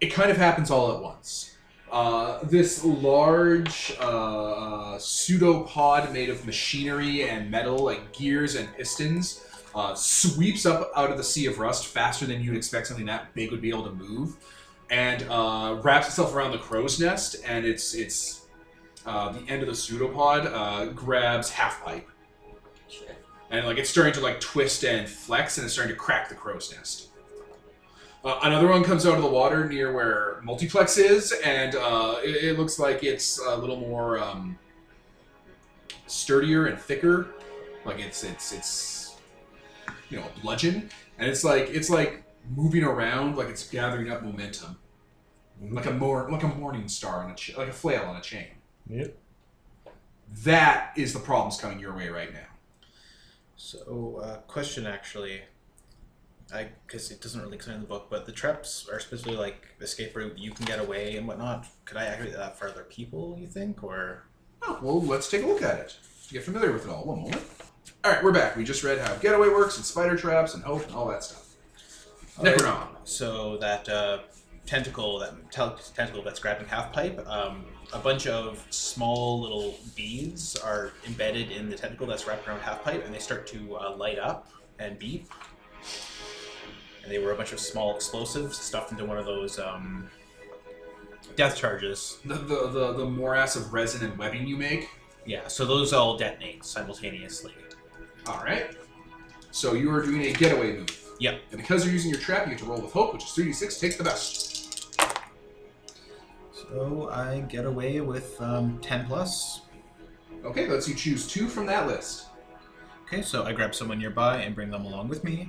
it 0.00 0.12
kind 0.12 0.30
of 0.30 0.36
happens 0.36 0.70
all 0.70 0.94
at 0.94 1.02
once. 1.02 1.56
Uh, 1.90 2.42
this 2.44 2.82
large 2.84 3.94
uh, 4.00 4.98
pseudopod 4.98 6.10
made 6.12 6.30
of 6.30 6.44
machinery 6.46 7.28
and 7.28 7.50
metal, 7.50 7.78
like 7.78 8.12
gears 8.14 8.54
and 8.54 8.72
pistons, 8.74 9.44
uh, 9.74 9.94
sweeps 9.94 10.64
up 10.64 10.90
out 10.96 11.10
of 11.10 11.18
the 11.18 11.24
sea 11.24 11.46
of 11.46 11.58
rust 11.58 11.86
faster 11.86 12.24
than 12.24 12.42
you'd 12.42 12.56
expect 12.56 12.86
something 12.86 13.06
that 13.06 13.32
big 13.34 13.50
would 13.50 13.60
be 13.60 13.68
able 13.68 13.84
to 13.84 13.92
move, 13.92 14.36
and 14.90 15.26
uh, 15.28 15.78
wraps 15.82 16.08
itself 16.08 16.34
around 16.34 16.52
the 16.52 16.58
crow's 16.58 16.98
nest. 16.98 17.36
And 17.46 17.66
it's 17.66 17.94
it's 17.94 18.41
uh, 19.06 19.32
the 19.32 19.48
end 19.48 19.62
of 19.62 19.68
the 19.68 19.74
pseudopod 19.74 20.46
uh, 20.46 20.86
grabs 20.92 21.50
half 21.50 21.82
pipe 21.84 22.08
Shit. 22.88 23.16
and 23.50 23.66
like 23.66 23.78
it's 23.78 23.90
starting 23.90 24.12
to 24.14 24.20
like 24.20 24.40
twist 24.40 24.84
and 24.84 25.08
flex 25.08 25.58
and 25.58 25.64
it's 25.64 25.74
starting 25.74 25.94
to 25.94 25.98
crack 25.98 26.28
the 26.28 26.34
crow's 26.34 26.72
nest. 26.72 27.08
Uh, 28.24 28.38
another 28.44 28.68
one 28.68 28.84
comes 28.84 29.04
out 29.04 29.16
of 29.16 29.22
the 29.22 29.28
water 29.28 29.68
near 29.68 29.92
where 29.92 30.40
multiplex 30.44 30.96
is 30.96 31.32
and 31.44 31.74
uh, 31.74 32.16
it, 32.22 32.44
it 32.44 32.58
looks 32.58 32.78
like 32.78 33.02
it's 33.02 33.40
a 33.44 33.56
little 33.56 33.78
more 33.78 34.20
um, 34.20 34.56
sturdier 36.06 36.66
and 36.66 36.78
thicker. 36.78 37.28
Like 37.84 37.98
it's 37.98 38.22
it's 38.22 38.52
it's 38.52 39.16
you 40.08 40.18
know 40.18 40.24
a 40.24 40.40
bludgeon. 40.40 40.88
And 41.18 41.28
it's 41.28 41.42
like 41.42 41.70
it's 41.70 41.90
like 41.90 42.22
moving 42.54 42.84
around 42.84 43.36
like 43.36 43.48
it's 43.48 43.68
gathering 43.68 44.10
up 44.12 44.22
momentum. 44.22 44.78
Like 45.60 45.86
a 45.86 45.92
more 45.92 46.30
like 46.30 46.44
a 46.44 46.48
morning 46.48 46.86
star 46.86 47.24
on 47.24 47.32
a 47.32 47.34
ch- 47.34 47.56
like 47.56 47.68
a 47.68 47.72
flail 47.72 48.02
on 48.02 48.16
a 48.16 48.20
chain 48.20 48.46
Yep. 48.92 49.16
that 50.44 50.92
is 50.96 51.12
the 51.12 51.18
problems 51.18 51.58
coming 51.60 51.78
your 51.78 51.94
way 51.96 52.08
right 52.08 52.32
now 52.32 52.50
So, 53.56 54.20
uh, 54.22 54.36
question 54.48 54.86
actually, 54.86 55.42
I 56.52 56.68
because 56.86 57.10
it 57.10 57.20
doesn't 57.20 57.40
really 57.40 57.56
explain 57.56 57.76
in 57.76 57.82
the 57.82 57.88
book, 57.88 58.08
but 58.10 58.26
the 58.26 58.32
traps 58.32 58.88
are 58.92 59.00
specifically 59.00 59.36
like 59.38 59.68
escape 59.80 60.14
route. 60.16 60.36
You 60.38 60.50
can 60.50 60.66
get 60.66 60.78
away 60.78 61.16
and 61.16 61.26
whatnot. 61.26 61.66
Could 61.86 61.96
I 61.96 62.04
activate 62.04 62.34
that 62.34 62.58
for 62.58 62.68
other 62.68 62.84
people? 62.84 63.36
You 63.40 63.46
think, 63.46 63.82
or 63.82 64.24
Oh, 64.62 64.78
well, 64.82 65.00
let's 65.02 65.30
take 65.30 65.42
a 65.42 65.46
look 65.46 65.62
at 65.62 65.78
it. 65.78 65.96
To 66.28 66.34
get 66.34 66.44
familiar 66.44 66.72
with 66.72 66.84
it 66.86 66.90
all. 66.90 67.04
One 67.04 67.22
moment. 67.22 67.42
All 68.04 68.12
right, 68.12 68.22
we're 68.22 68.32
back. 68.32 68.56
We 68.56 68.64
just 68.64 68.82
read 68.84 68.98
how 68.98 69.14
getaway 69.16 69.48
works 69.48 69.76
and 69.76 69.84
spider 69.86 70.16
traps 70.16 70.54
and 70.54 70.62
hope 70.62 70.84
and 70.86 70.94
all 70.94 71.08
that 71.08 71.24
stuff. 71.24 71.54
Alright. 72.38 72.58
Necronom. 72.58 72.88
so 73.04 73.56
that 73.58 73.88
uh, 73.88 74.18
tentacle, 74.66 75.18
that 75.18 75.34
tentacle 75.94 76.22
that's 76.22 76.38
grabbing 76.38 76.66
half 76.66 76.92
pipe. 76.92 77.24
Um, 77.26 77.64
a 77.92 77.98
bunch 77.98 78.26
of 78.26 78.64
small 78.70 79.40
little 79.40 79.78
beads 79.94 80.56
are 80.56 80.92
embedded 81.06 81.50
in 81.50 81.68
the 81.68 81.76
tentacle 81.76 82.06
that's 82.06 82.26
wrapped 82.26 82.46
around 82.48 82.60
half 82.60 82.82
pipe, 82.82 83.04
and 83.04 83.14
they 83.14 83.18
start 83.18 83.46
to 83.48 83.76
uh, 83.76 83.96
light 83.96 84.18
up 84.18 84.50
and 84.78 84.98
beep. 84.98 85.28
And 87.02 87.10
they 87.10 87.18
were 87.18 87.32
a 87.32 87.36
bunch 87.36 87.52
of 87.52 87.60
small 87.60 87.94
explosives 87.94 88.58
stuffed 88.58 88.92
into 88.92 89.04
one 89.04 89.18
of 89.18 89.26
those 89.26 89.58
um, 89.58 90.08
death 91.36 91.56
charges. 91.56 92.18
The, 92.24 92.34
the, 92.34 92.68
the, 92.68 92.92
the 92.92 93.04
morass 93.04 93.56
of 93.56 93.72
resin 93.72 94.04
and 94.08 94.16
webbing 94.16 94.46
you 94.46 94.56
make. 94.56 94.88
Yeah, 95.24 95.48
so 95.48 95.64
those 95.64 95.92
all 95.92 96.16
detonate 96.16 96.64
simultaneously. 96.64 97.54
All 98.26 98.42
right. 98.44 98.76
So 99.50 99.74
you 99.74 99.90
are 99.92 100.02
doing 100.02 100.22
a 100.22 100.32
getaway 100.32 100.72
move. 100.78 100.98
Yep. 101.18 101.40
And 101.50 101.60
because 101.60 101.84
you're 101.84 101.92
using 101.92 102.10
your 102.10 102.20
trap, 102.20 102.46
you 102.46 102.52
get 102.52 102.58
to 102.60 102.64
roll 102.64 102.80
with 102.80 102.92
hope, 102.92 103.12
which 103.12 103.24
is 103.24 103.30
3d6. 103.30 103.80
Take 103.80 103.98
the 103.98 104.04
best. 104.04 104.51
So 106.70 107.08
I 107.10 107.40
get 107.40 107.64
away 107.66 108.00
with 108.00 108.40
um, 108.40 108.78
10 108.82 109.06
plus. 109.06 109.62
Okay, 110.44 110.68
lets 110.68 110.88
you 110.88 110.94
choose 110.94 111.26
two 111.26 111.48
from 111.48 111.66
that 111.66 111.86
list. 111.86 112.26
Okay, 113.06 113.22
so 113.22 113.44
I 113.44 113.52
grab 113.52 113.74
someone 113.74 113.98
nearby 113.98 114.38
and 114.38 114.54
bring 114.54 114.70
them 114.70 114.84
along 114.84 115.08
with 115.08 115.22
me. 115.24 115.48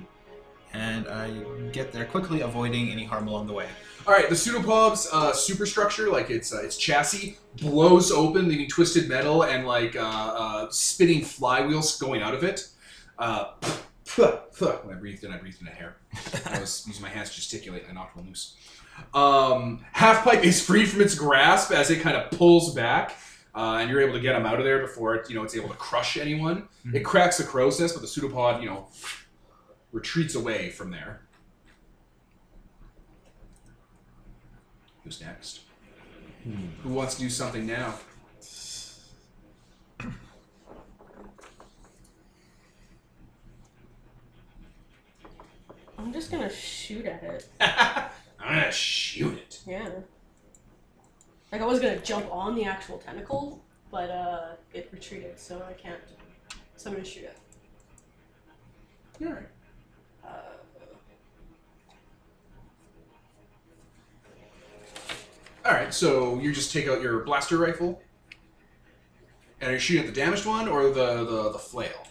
and 0.72 1.06
I 1.06 1.30
get 1.70 1.92
there 1.92 2.04
quickly, 2.04 2.40
avoiding 2.40 2.90
any 2.90 3.04
harm 3.04 3.28
along 3.28 3.46
the 3.46 3.52
way. 3.52 3.68
All 4.06 4.12
right, 4.12 4.28
the 4.28 4.34
pseudopod's 4.34 5.08
uh, 5.12 5.32
superstructure, 5.32 6.10
like 6.10 6.30
its 6.30 6.52
uh, 6.52 6.62
its 6.62 6.76
chassis, 6.76 7.38
blows 7.60 8.10
open, 8.10 8.48
leaving 8.48 8.68
twisted 8.68 9.08
metal 9.08 9.44
and 9.44 9.66
like 9.66 9.94
uh, 9.96 10.00
uh, 10.00 10.68
spinning 10.70 11.20
flywheels 11.22 11.98
going 12.00 12.22
out 12.22 12.34
of 12.34 12.42
it. 12.42 12.68
Uh, 13.18 13.52
when 14.16 14.32
I 14.90 14.98
breathed 14.98 15.22
in, 15.24 15.30
I 15.32 15.38
breathed 15.38 15.60
in 15.62 15.68
a 15.68 15.70
hair. 15.70 15.96
I 16.46 16.58
was 16.58 16.84
using 16.86 17.02
my 17.02 17.08
hands 17.08 17.30
to 17.30 17.36
gesticulate, 17.36 17.82
and 17.88 17.92
I 17.96 18.02
knocked 18.02 18.16
one 18.16 18.26
loose. 18.26 18.56
Um, 19.12 19.84
half 19.92 20.24
pipe 20.24 20.44
is 20.44 20.64
freed 20.64 20.88
from 20.88 21.00
its 21.00 21.14
grasp 21.14 21.70
as 21.72 21.90
it 21.90 22.00
kind 22.00 22.16
of 22.16 22.30
pulls 22.32 22.74
back, 22.74 23.16
uh, 23.54 23.78
and 23.80 23.88
you're 23.88 24.00
able 24.00 24.14
to 24.14 24.20
get 24.20 24.34
him 24.34 24.44
out 24.44 24.58
of 24.58 24.64
there 24.64 24.80
before 24.80 25.14
it, 25.14 25.28
you 25.30 25.36
know 25.36 25.42
it's 25.44 25.56
able 25.56 25.68
to 25.68 25.76
crush 25.76 26.16
anyone. 26.16 26.68
Mhm. 26.86 26.94
It 26.94 27.00
cracks 27.04 27.36
the 27.38 27.44
crow's 27.44 27.78
nest, 27.80 27.94
but 27.94 28.00
the 28.00 28.08
pseudopod, 28.08 28.60
you 28.62 28.68
know, 28.68 28.88
retreats 29.92 30.34
away 30.34 30.70
from 30.70 30.90
there. 30.90 31.20
Who's 35.04 35.20
next? 35.20 35.60
Who 36.82 36.88
wants 36.90 37.14
to 37.14 37.20
do 37.22 37.30
something 37.30 37.66
now? 37.66 37.94
I'm 45.98 46.12
just 46.12 46.30
gonna 46.30 46.50
shoot 46.50 47.06
at 47.06 47.22
it. 47.22 47.48
I'm 48.44 48.58
gonna 48.60 48.72
shoot 48.72 49.38
it. 49.38 49.62
Yeah. 49.66 49.88
Like 51.50 51.62
I 51.62 51.66
was 51.66 51.80
gonna 51.80 51.98
jump 51.98 52.30
on 52.30 52.54
the 52.54 52.64
actual 52.64 52.98
tentacle, 52.98 53.64
but 53.90 54.10
uh, 54.10 54.48
it 54.74 54.90
retreated, 54.92 55.40
so 55.40 55.64
I 55.68 55.72
can't. 55.72 55.98
So 56.76 56.90
I'm 56.90 56.96
gonna 56.96 57.06
shoot 57.06 57.24
it. 57.24 57.38
All 59.24 59.32
right. 59.32 59.46
Uh, 60.24 60.28
All 65.64 65.72
right. 65.72 65.94
So 65.94 66.38
you 66.40 66.52
just 66.52 66.72
take 66.72 66.86
out 66.88 67.00
your 67.00 67.20
blaster 67.24 67.56
rifle, 67.56 68.02
and 69.60 69.70
are 69.70 69.74
you 69.74 69.78
shooting 69.78 70.06
at 70.06 70.14
the 70.14 70.20
damaged 70.20 70.44
one 70.44 70.68
or 70.68 70.90
the 70.90 71.24
the, 71.24 71.52
the 71.52 71.58
flail? 71.58 72.06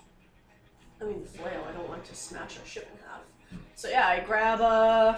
I 0.99 1.05
mean, 1.05 1.21
the 1.21 1.27
flail. 1.29 1.63
I 1.69 1.73
don't 1.73 1.89
like 1.89 2.05
to 2.05 2.15
smash 2.15 2.57
a 2.57 2.67
ship 2.67 2.89
in 2.91 3.07
half. 3.07 3.21
So 3.75 3.89
yeah, 3.89 4.07
I 4.07 4.21
grab 4.21 4.61
uh, 4.61 5.17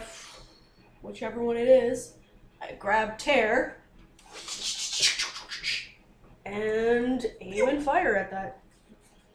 whichever 1.06 1.43
one 1.43 1.58
it 1.58 1.68
is. 1.68 2.14
I 2.62 2.74
grab 2.74 3.18
tear 3.18 3.82
and 6.45 7.26
aim 7.41 7.68
and 7.68 7.84
fire 7.84 8.16
at 8.16 8.32
that 8.32 8.62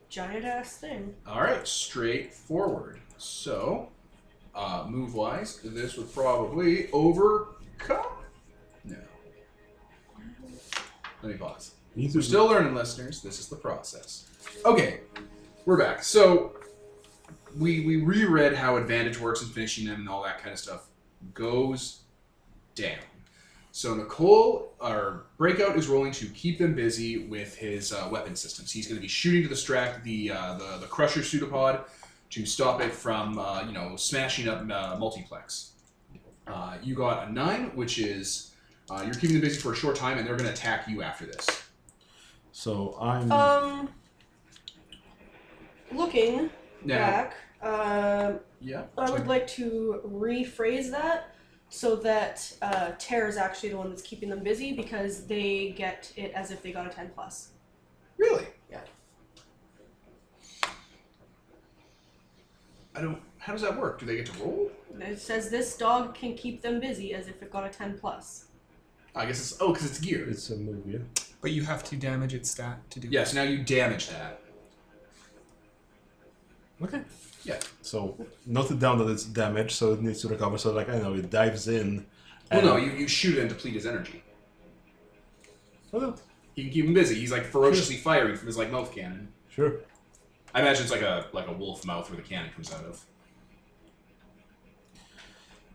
giant 0.08 0.44
ass 0.44 0.78
thing. 0.78 1.14
All 1.26 1.40
right. 1.40 1.66
Straight 1.66 2.34
forward. 2.34 3.00
So, 3.18 3.88
uh, 4.54 4.86
move 4.88 5.14
wise, 5.14 5.60
this 5.62 5.96
would 5.96 6.12
probably 6.12 6.90
overcome. 6.92 8.06
No. 8.84 8.96
Let 11.22 11.32
me 11.32 11.38
pause. 11.38 11.74
Needs 11.94 12.14
We're 12.14 12.22
still 12.22 12.46
learning, 12.46 12.74
listeners. 12.74 13.20
This 13.20 13.40
is 13.40 13.48
the 13.48 13.56
process. 13.56 14.26
Okay, 14.64 15.00
we're 15.66 15.78
back. 15.78 16.02
So 16.02 16.56
we 17.58 17.84
we 17.84 17.96
reread 17.96 18.54
how 18.54 18.76
advantage 18.76 19.18
works 19.18 19.42
and 19.42 19.50
finishing 19.50 19.86
them 19.86 20.00
and 20.00 20.08
all 20.08 20.22
that 20.22 20.38
kind 20.38 20.52
of 20.52 20.58
stuff 20.58 20.89
goes 21.34 22.00
down. 22.74 22.98
So 23.72 23.94
Nicole, 23.94 24.74
our 24.80 25.24
breakout, 25.36 25.76
is 25.76 25.86
rolling 25.86 26.12
to 26.12 26.26
keep 26.26 26.58
them 26.58 26.74
busy 26.74 27.26
with 27.28 27.56
his 27.56 27.92
uh, 27.92 28.08
weapon 28.10 28.34
systems. 28.34 28.72
He's 28.72 28.86
going 28.86 28.96
to 28.96 29.02
be 29.02 29.08
shooting 29.08 29.42
to 29.42 29.48
distract 29.48 30.02
the 30.02 30.32
uh, 30.32 30.54
the, 30.54 30.78
the 30.80 30.86
Crusher 30.86 31.22
pseudopod 31.22 31.84
to 32.30 32.46
stop 32.46 32.80
it 32.80 32.92
from 32.92 33.38
uh, 33.38 33.62
you 33.62 33.72
know 33.72 33.96
smashing 33.96 34.48
up 34.48 34.60
uh, 34.70 34.96
multiplex. 34.98 35.72
Uh, 36.46 36.76
you 36.82 36.94
got 36.94 37.28
a 37.28 37.32
nine, 37.32 37.70
which 37.76 37.98
is 37.98 38.52
uh, 38.90 39.02
you're 39.04 39.14
keeping 39.14 39.32
them 39.32 39.42
busy 39.42 39.60
for 39.60 39.72
a 39.72 39.76
short 39.76 39.94
time, 39.94 40.18
and 40.18 40.26
they're 40.26 40.36
going 40.36 40.48
to 40.48 40.52
attack 40.52 40.88
you 40.88 41.02
after 41.02 41.26
this. 41.26 41.46
So 42.52 42.96
I'm. 43.00 43.30
Um, 43.30 43.88
looking 45.92 46.50
Now, 46.84 47.28
back, 47.62 48.42
yeah. 48.60 48.84
I 48.96 49.10
would 49.10 49.26
like 49.26 49.46
to 49.48 50.00
rephrase 50.06 50.90
that 50.90 51.34
so 51.70 51.96
that 51.96 52.52
uh, 52.62 52.92
Terra 52.98 53.28
is 53.28 53.36
actually 53.36 53.70
the 53.70 53.76
one 53.76 53.90
that's 53.90 54.02
keeping 54.02 54.28
them 54.28 54.42
busy 54.42 54.72
because 54.72 55.26
they 55.26 55.70
get 55.70 56.12
it 56.16 56.32
as 56.32 56.50
if 56.50 56.62
they 56.62 56.72
got 56.72 56.86
a 56.86 56.90
10 56.90 57.10
plus. 57.14 57.50
Really? 58.18 58.46
Yeah. 58.70 58.80
I 62.94 63.00
don't. 63.00 63.18
How 63.38 63.52
does 63.52 63.62
that 63.62 63.78
work? 63.78 64.00
Do 64.00 64.06
they 64.06 64.16
get 64.16 64.26
to 64.26 64.42
roll? 64.42 64.70
It 65.00 65.20
says 65.20 65.48
this 65.48 65.76
dog 65.76 66.14
can 66.14 66.34
keep 66.34 66.60
them 66.60 66.80
busy 66.80 67.14
as 67.14 67.28
if 67.28 67.40
it 67.42 67.50
got 67.50 67.64
a 67.64 67.70
10 67.70 67.98
plus. 67.98 68.46
I 69.14 69.26
guess 69.26 69.40
it's 69.40 69.60
oh, 69.60 69.72
because 69.72 69.88
it's 69.88 70.00
geared. 70.00 70.28
It's 70.28 70.50
a 70.50 70.56
move, 70.56 70.82
yeah. 70.86 70.98
But 71.40 71.52
you 71.52 71.62
have 71.62 71.82
to 71.84 71.96
damage 71.96 72.34
its 72.34 72.50
stat 72.50 72.78
to 72.90 73.00
do 73.00 73.08
Yeah. 73.08 73.24
So 73.24 73.36
now 73.36 73.42
you 73.42 73.62
damage 73.62 74.08
that. 74.08 74.42
Okay. 76.82 77.00
Yeah. 77.44 77.58
So 77.82 78.16
note 78.46 78.70
it 78.70 78.78
down 78.78 78.98
that 78.98 79.08
it's 79.08 79.24
damaged, 79.24 79.72
so 79.72 79.92
it 79.92 80.02
needs 80.02 80.20
to 80.22 80.28
recover. 80.28 80.58
So 80.58 80.72
like 80.72 80.88
I 80.88 80.98
know 80.98 81.14
it 81.14 81.30
dives 81.30 81.68
in. 81.68 82.06
Well, 82.50 82.62
no, 82.62 82.76
you, 82.76 82.90
you 82.92 83.08
shoot 83.08 83.38
it 83.38 83.42
and 83.42 83.48
deplete 83.48 83.74
his 83.74 83.86
energy. 83.86 84.22
Oh, 85.92 85.98
no. 85.98 86.14
You 86.56 86.64
can 86.64 86.72
keep 86.72 86.84
him 86.84 86.94
busy. 86.94 87.14
He's 87.14 87.32
like 87.32 87.44
ferociously 87.44 87.96
firing 87.96 88.36
from 88.36 88.46
his 88.46 88.58
like 88.58 88.70
mouth 88.70 88.92
cannon. 88.94 89.28
Sure. 89.48 89.74
I 90.54 90.60
imagine 90.60 90.82
it's 90.82 90.92
like 90.92 91.02
a 91.02 91.26
like 91.32 91.46
a 91.46 91.52
wolf 91.52 91.84
mouth 91.84 92.10
where 92.10 92.16
the 92.16 92.26
cannon 92.26 92.50
comes 92.52 92.72
out 92.72 92.84
of. 92.84 93.04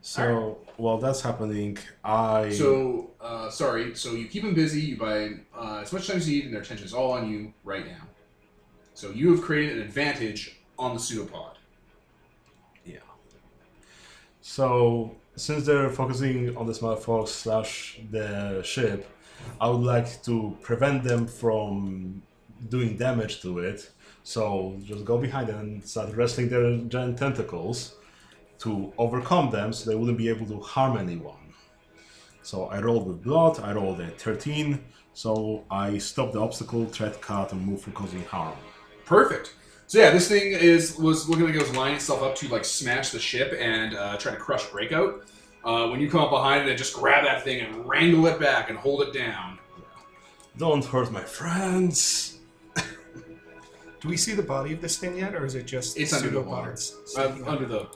So 0.02 0.60
while 0.78 1.00
that's 1.00 1.22
happening, 1.22 1.78
I. 2.04 2.52
So 2.52 3.12
uh, 3.20 3.50
sorry. 3.50 3.96
So 3.96 4.12
you 4.12 4.28
keep 4.28 4.44
him 4.44 4.54
busy. 4.54 4.82
You 4.82 4.98
buy 4.98 5.32
uh, 5.58 5.80
as 5.82 5.92
much 5.92 6.08
time 6.08 6.18
as 6.18 6.30
you 6.30 6.36
need, 6.36 6.46
and 6.46 6.54
their 6.54 6.62
attention 6.62 6.86
is 6.86 6.94
all 6.94 7.14
on 7.14 7.30
you 7.32 7.54
right 7.64 7.88
now. 7.88 8.04
So 8.94 9.10
you 9.10 9.32
have 9.32 9.42
created 9.42 9.78
an 9.78 9.84
advantage 9.84 10.58
on 10.78 10.94
the 10.94 11.00
pseudopod. 11.00 11.55
So 14.48 15.16
since 15.36 15.66
they're 15.66 15.90
focusing 15.90 16.56
on 16.56 16.68
the 16.68 16.74
smart 16.76 17.02
fox 17.02 17.32
slash 17.32 18.00
the 18.12 18.62
ship, 18.62 19.10
I 19.60 19.68
would 19.68 19.82
like 19.82 20.22
to 20.26 20.56
prevent 20.62 21.04
them 21.04 21.26
from 21.26 22.22
doing 22.70 22.96
damage 22.96 23.42
to 23.42 23.58
it. 23.58 23.90
So 24.22 24.78
just 24.84 25.04
go 25.04 25.18
behind 25.18 25.48
them 25.48 25.60
and 25.60 25.84
start 25.84 26.16
wrestling 26.16 26.50
their 26.50 26.78
giant 26.78 27.18
tentacles 27.18 27.96
to 28.60 28.94
overcome 29.00 29.50
them, 29.50 29.74
so 29.74 29.90
they 29.90 29.96
wouldn't 29.96 30.20
be 30.20 30.30
able 30.30 30.46
to 30.46 30.60
harm 30.60 30.96
anyone. 30.96 31.54
So 32.44 32.66
I 32.68 32.80
rolled 32.82 33.08
with 33.08 33.24
blood. 33.24 33.60
I 33.62 33.74
rolled 33.74 34.00
a 34.00 34.10
13. 34.10 34.80
So 35.14 35.64
I 35.72 35.98
stopped 35.98 36.34
the 36.34 36.40
obstacle, 36.40 36.86
threat 36.86 37.20
cut, 37.20 37.52
and 37.52 37.66
move 37.66 37.82
from 37.82 37.94
causing 37.94 38.24
harm. 38.26 38.58
Perfect. 39.06 39.56
So 39.88 40.00
yeah, 40.00 40.10
this 40.12 40.28
thing 40.28 40.52
is 40.54 40.98
was 40.98 41.30
looking 41.30 41.46
like 41.46 41.56
it 41.56 41.62
was 41.62 41.76
lining 41.76 41.96
itself 41.98 42.24
up 42.24 42.36
to 42.38 42.48
like 42.48 42.66
smash 42.66 43.12
the 43.12 43.20
ship 43.20 43.56
and 43.60 43.96
uh, 43.96 44.18
try 44.18 44.32
to 44.32 44.38
crush 44.38 44.66
breakout. 44.72 45.26
Uh, 45.64 45.88
when 45.88 46.00
you 46.00 46.10
come 46.10 46.22
up 46.22 46.30
behind 46.30 46.64
it 46.64 46.70
and 46.70 46.78
just 46.78 46.94
grab 46.94 47.24
that 47.26 47.44
thing 47.44 47.60
and 47.62 47.86
wrangle 47.88 48.26
it 48.28 48.40
back 48.40 48.70
and 48.70 48.78
hold 48.78 49.02
it 49.02 49.14
down. 49.14 49.58
Don't 50.58 50.86
hurt 50.86 51.12
my 51.12 51.22
friends. 51.24 52.38
Do 52.76 54.08
we 54.08 54.16
see 54.18 54.34
the 54.34 54.44
body 54.44 54.74
of 54.74 54.82
this 54.82 54.98
thing 54.98 55.18
yet, 55.18 55.34
or 55.36 55.46
is 55.46 55.56
it 55.56 55.66
just 55.66 55.98
It's 55.98 56.14
under 56.14 56.30
the 56.30 56.42
water. 56.42 56.76
pseudopods 56.76 57.42
Uh, 57.42 57.50
under 57.50 57.66
the 57.66 57.88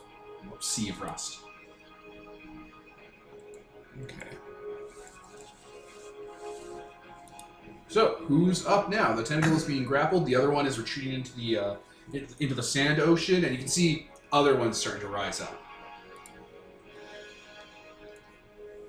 sea 0.58 0.88
of 0.90 1.00
rust. 1.00 1.38
Okay. 4.02 4.29
So 7.90 8.22
who's 8.28 8.64
up 8.66 8.88
now? 8.88 9.14
The 9.14 9.24
tentacle 9.24 9.56
is 9.56 9.64
being 9.64 9.82
grappled. 9.82 10.24
The 10.24 10.36
other 10.36 10.52
one 10.52 10.64
is 10.64 10.78
retreating 10.78 11.12
into 11.12 11.34
the 11.34 11.58
uh, 11.58 11.74
into 12.38 12.54
the 12.54 12.62
sand 12.62 13.00
ocean, 13.00 13.44
and 13.44 13.52
you 13.52 13.58
can 13.58 13.66
see 13.66 14.08
other 14.32 14.54
ones 14.54 14.78
starting 14.78 15.02
to 15.02 15.08
rise 15.08 15.40
up. 15.40 15.60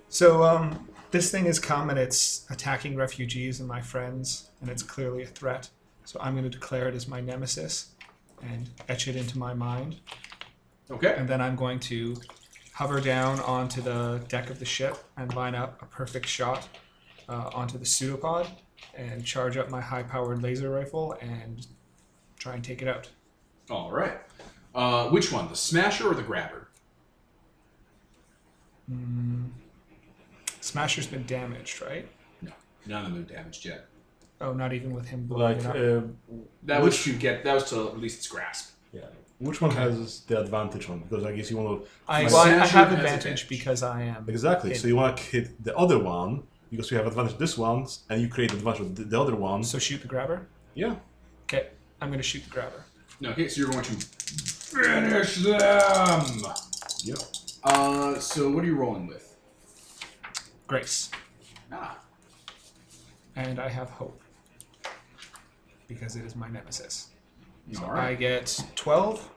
So, 0.10 0.43
um, 0.43 0.88
this 1.10 1.32
thing 1.32 1.45
has 1.45 1.58
come 1.58 1.89
and 1.89 1.97
it's 1.97 2.45
attacking 2.52 2.95
refugees 2.95 3.60
and 3.60 3.68
my 3.68 3.82
friends, 3.82 4.52
and 4.62 4.70
it's 4.70 4.84
clearly 4.84 5.24
a 5.24 5.28
threat. 5.28 5.70
So, 6.06 6.20
I'm 6.22 6.34
going 6.34 6.43
to 6.43 6.49
declare 6.49 6.88
it 6.88 6.93
as 6.93 7.08
my 7.08 7.22
nemesis 7.22 7.93
and 8.43 8.70
etch 8.88 9.08
it 9.08 9.16
into 9.16 9.36
my 9.39 9.56
mind. 9.56 9.95
Okay. 10.91 11.16
And 11.18 11.28
then 11.28 11.41
I'm 11.41 11.56
going 11.56 11.80
to 11.80 12.18
hover 12.74 13.02
down 13.02 13.39
onto 13.39 13.82
the 13.82 14.22
deck 14.28 14.52
of 14.52 14.60
the 14.60 14.66
ship 14.66 14.97
and 15.18 15.34
line 15.34 15.56
up 15.56 15.82
a 15.82 15.86
perfect 15.86 16.28
shot 16.28 16.68
uh, 17.28 17.49
onto 17.54 17.80
the 17.80 17.86
pseudopod 17.86 18.47
and 19.10 19.26
charge 19.26 19.58
up 19.58 19.70
my 19.70 19.82
high 19.82 20.04
powered 20.04 20.41
laser 20.41 20.70
rifle 20.70 21.18
and 21.22 21.66
try 22.38 22.54
and 22.54 22.64
take 22.64 22.82
it 22.82 22.88
out. 22.88 23.10
All 23.70 23.91
right. 23.91 24.20
Uh, 24.74 25.10
which 25.10 25.32
one, 25.32 25.47
the 25.49 25.56
smasher 25.56 26.08
or 26.10 26.14
the 26.16 26.22
grabber? 26.24 26.70
Mm. 28.91 29.49
Smasher's 30.60 31.08
been 31.08 31.26
damaged, 31.26 31.82
right? 31.82 32.08
No, 32.41 32.52
none 32.86 33.06
of 33.06 33.14
them 33.14 33.22
are 33.24 33.28
damaged 33.28 33.66
yet. 33.66 33.86
Oh, 34.39 34.54
not 34.54 34.74
even 34.74 34.93
with 34.93 35.08
him 35.08 35.26
blowing 35.28 35.64
Like, 35.64 35.76
it 35.76 35.97
up. 35.97 36.06
That 36.64 36.82
uh, 36.82 36.84
was 36.86 36.93
Which- 36.93 37.04
to 37.04 37.14
get. 37.14 37.43
That 37.43 37.54
was 37.56 37.66
to 37.70 37.91
release 37.91 38.18
its 38.18 38.28
grasp. 38.28 38.72
Yeah. 38.93 39.02
Which 39.39 39.60
one 39.62 39.72
has 39.72 40.22
the 40.22 40.39
advantage 40.39 40.88
on? 40.89 40.99
Because 40.99 41.26
I 41.26 41.32
guess 41.34 41.49
you 41.49 41.58
want 41.58 41.84
to 41.84 41.88
I, 42.08 42.24
My 42.24 42.30
well, 42.30 42.38
I- 42.38 42.45
I 42.45 42.49
have 42.49 42.70
has 42.70 42.93
advantage 42.93 43.18
advantage. 43.18 43.49
because 43.49 43.82
I 43.84 44.04
am. 44.04 44.26
exactly. 44.28 44.74
So 44.76 44.88
you 44.88 44.95
want 44.95 45.18
to 45.18 45.24
hit 45.24 45.64
the 45.64 45.76
other 45.76 45.97
one 45.97 46.43
because 46.72 46.89
you 46.89 46.97
have 46.97 47.05
advantage 47.05 47.38
this 47.38 47.57
one, 47.57 47.86
and 48.09 48.22
you 48.22 48.28
create 48.30 48.53
advantage 48.53 48.82
of 48.82 48.95
the, 48.95 49.03
the 49.03 49.19
other 49.22 49.36
one. 49.36 49.63
So 49.63 49.78
shoot 49.78 50.01
the 50.01 50.07
grabber. 50.07 50.47
yeah. 50.74 50.95
Okay, 51.43 51.67
I'm 51.99 52.09
gonna 52.09 52.24
shoot 52.24 52.43
the 52.45 52.49
grabber. 52.49 52.86
No, 53.19 53.30
okay, 53.32 53.47
so 53.49 53.59
you're 53.61 53.69
going 53.69 53.84
to 53.84 53.91
finish 53.91 55.36
them. 55.43 56.41
Yeah. 57.03 57.15
Uh, 57.63 58.17
so 58.19 58.49
what 58.49 58.63
are 58.63 58.67
you 58.67 58.76
rolling 58.76 59.05
with? 59.05 59.36
Grace, 60.65 61.11
Ah, 61.74 61.99
and 63.36 63.59
I 63.59 63.67
have 63.67 63.89
hope 63.89 64.22
because 65.89 66.15
it 66.15 66.24
is 66.24 66.36
my 66.38 66.47
nemesis. 66.47 67.09
So 67.74 67.84
all 67.84 67.91
I 67.91 68.15
get 68.15 68.63
12, 68.76 69.30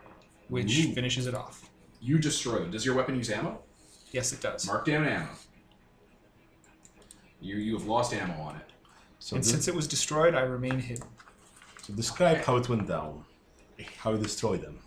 which 0.49 0.78
Ooh. 0.78 0.93
finishes 0.95 1.26
it 1.26 1.35
off. 1.35 1.68
You 2.01 2.18
destroy 2.18 2.61
them. 2.61 2.70
Does 2.70 2.87
your 2.87 2.95
weapon 2.95 3.16
use 3.16 3.30
ammo? 3.30 3.61
Yes, 4.12 4.32
it 4.32 4.41
does. 4.41 4.66
Mark 4.66 4.85
down 4.87 5.05
ammo. 5.07 5.28
You 7.41 7.57
you 7.57 7.74
have 7.74 7.87
lost 7.87 8.12
ammo 8.14 8.41
on 8.41 8.57
it. 8.57 8.70
So, 9.18 9.37
and 9.37 9.45
de- 9.45 9.51
since 9.51 9.68
it 9.68 9.74
was 9.74 9.87
destroyed, 9.87 10.35
I 10.35 10.41
remain 10.43 10.78
hidden. 10.78 11.09
so 11.82 11.93
describe 11.95 12.39
how 12.39 12.57
it 12.57 12.68
went 12.68 12.87
down. 12.89 13.24
How 13.99 14.12
you 14.12 14.18
destroyed 14.18 14.62
them. 14.62 14.78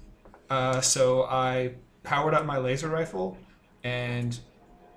Uh, 0.49 0.79
so 0.81 1.23
I 1.23 1.75
powered 2.03 2.33
up 2.33 2.45
my 2.45 2.57
laser 2.57 2.87
rifle, 2.87 3.37
and 3.83 4.37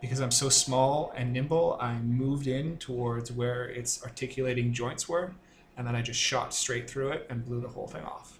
because 0.00 0.20
I'm 0.20 0.30
so 0.30 0.48
small 0.48 1.12
and 1.16 1.32
nimble, 1.32 1.76
I 1.80 1.98
moved 1.98 2.46
in 2.46 2.78
towards 2.78 3.32
where 3.32 3.64
its 3.68 4.02
articulating 4.04 4.72
joints 4.72 5.08
were, 5.08 5.32
and 5.76 5.86
then 5.86 5.96
I 5.96 6.02
just 6.02 6.20
shot 6.20 6.54
straight 6.54 6.88
through 6.88 7.10
it 7.10 7.26
and 7.30 7.44
blew 7.44 7.60
the 7.60 7.68
whole 7.68 7.86
thing 7.88 8.04
off. 8.04 8.38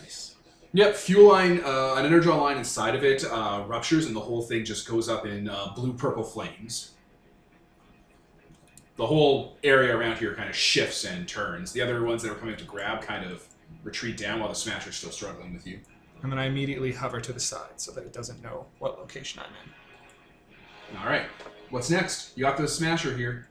Nice. 0.00 0.36
Yep, 0.72 0.96
fuel 0.96 1.28
line, 1.28 1.60
uh, 1.64 1.94
an 1.96 2.04
energon 2.06 2.36
line 2.38 2.58
inside 2.58 2.94
of 2.94 3.04
it 3.04 3.24
uh, 3.24 3.64
ruptures, 3.66 4.06
and 4.06 4.16
the 4.16 4.20
whole 4.20 4.42
thing 4.42 4.64
just 4.64 4.88
goes 4.88 5.08
up 5.08 5.26
in 5.26 5.48
uh, 5.48 5.72
blue 5.74 5.92
purple 5.92 6.22
flames. 6.24 6.92
The 8.98 9.06
whole 9.06 9.56
area 9.62 9.96
around 9.96 10.18
here 10.18 10.34
kind 10.34 10.50
of 10.50 10.56
shifts 10.56 11.04
and 11.04 11.26
turns. 11.26 11.72
The 11.72 11.80
other 11.80 12.02
ones 12.02 12.20
that 12.22 12.32
are 12.32 12.34
coming 12.34 12.54
up 12.54 12.58
to 12.58 12.66
grab 12.66 13.00
kind 13.00 13.24
of 13.24 13.46
retreat 13.84 14.16
down 14.16 14.40
while 14.40 14.48
the 14.48 14.56
Smasher's 14.56 14.96
still 14.96 15.12
struggling 15.12 15.54
with 15.54 15.66
you. 15.66 15.78
And 16.22 16.32
then 16.32 16.38
I 16.38 16.46
immediately 16.46 16.90
hover 16.90 17.20
to 17.20 17.32
the 17.32 17.38
side 17.38 17.76
so 17.76 17.92
that 17.92 18.02
it 18.02 18.12
doesn't 18.12 18.42
know 18.42 18.66
what 18.80 18.98
location 18.98 19.40
I'm 19.40 19.52
in. 19.62 20.98
All 20.98 21.06
right, 21.06 21.26
what's 21.70 21.90
next? 21.90 22.36
You 22.36 22.42
got 22.42 22.56
the 22.56 22.66
Smasher 22.66 23.16
here. 23.16 23.46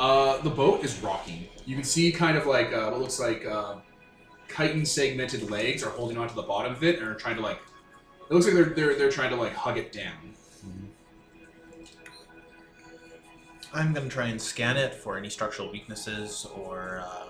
Uh, 0.00 0.42
the 0.42 0.50
boat 0.50 0.84
is 0.84 0.98
rocking. 1.00 1.46
You 1.64 1.76
can 1.76 1.84
see 1.84 2.10
kind 2.10 2.36
of 2.36 2.46
like 2.46 2.72
uh, 2.72 2.90
what 2.90 3.00
looks 3.00 3.20
like 3.20 3.46
uh, 3.46 3.76
chitin 4.48 4.84
segmented 4.84 5.48
legs 5.48 5.84
are 5.84 5.90
holding 5.90 6.18
onto 6.18 6.34
the 6.34 6.42
bottom 6.42 6.72
of 6.72 6.82
it 6.82 6.98
and 6.98 7.06
are 7.06 7.14
trying 7.14 7.36
to 7.36 7.42
like. 7.42 7.60
It 8.28 8.34
looks 8.34 8.46
like 8.46 8.54
they're 8.54 8.64
they're, 8.64 8.94
they're 8.96 9.10
trying 9.10 9.30
to 9.30 9.36
like 9.36 9.54
hug 9.54 9.78
it 9.78 9.92
down. 9.92 10.34
I'm 13.74 13.92
gonna 13.92 14.08
try 14.08 14.26
and 14.26 14.40
scan 14.40 14.76
it 14.76 14.94
for 14.94 15.16
any 15.16 15.30
structural 15.30 15.70
weaknesses 15.72 16.46
or 16.54 17.02
um, 17.06 17.28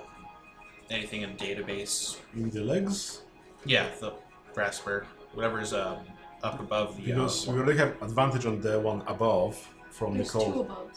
anything 0.90 1.22
in 1.22 1.36
the 1.36 1.44
database. 1.44 2.18
Maybe 2.34 2.50
the 2.50 2.62
legs? 2.62 3.22
Yeah, 3.64 3.88
the 4.00 4.14
grasper, 4.54 5.06
whatever's 5.34 5.72
um, 5.72 5.98
up 6.42 6.58
above 6.60 6.96
the. 6.96 7.02
Because 7.04 7.48
uh, 7.48 7.52
we 7.52 7.58
already 7.60 7.78
have 7.78 8.00
advantage 8.02 8.46
on 8.46 8.60
the 8.60 8.80
one 8.80 9.02
above 9.06 9.56
from 9.90 10.14
There's 10.16 10.32
two 10.32 10.38
Nicole. 10.38 10.60
above. 10.62 10.90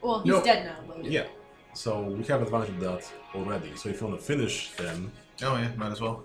Well, 0.00 0.20
he's 0.20 0.32
No. 0.32 0.42
dead 0.42 0.64
now. 0.64 0.78
But 0.86 1.04
Yeah. 1.04 1.26
So 1.74 2.02
we 2.02 2.24
have 2.24 2.40
advantage 2.42 2.70
of 2.70 2.80
that 2.80 3.12
already. 3.34 3.76
So 3.76 3.90
if 3.90 4.00
you 4.00 4.06
want 4.06 4.18
to 4.18 4.24
finish 4.24 4.72
them, 4.72 5.12
oh 5.42 5.56
yeah, 5.56 5.70
might 5.76 5.92
as 5.92 6.00
well. 6.00 6.24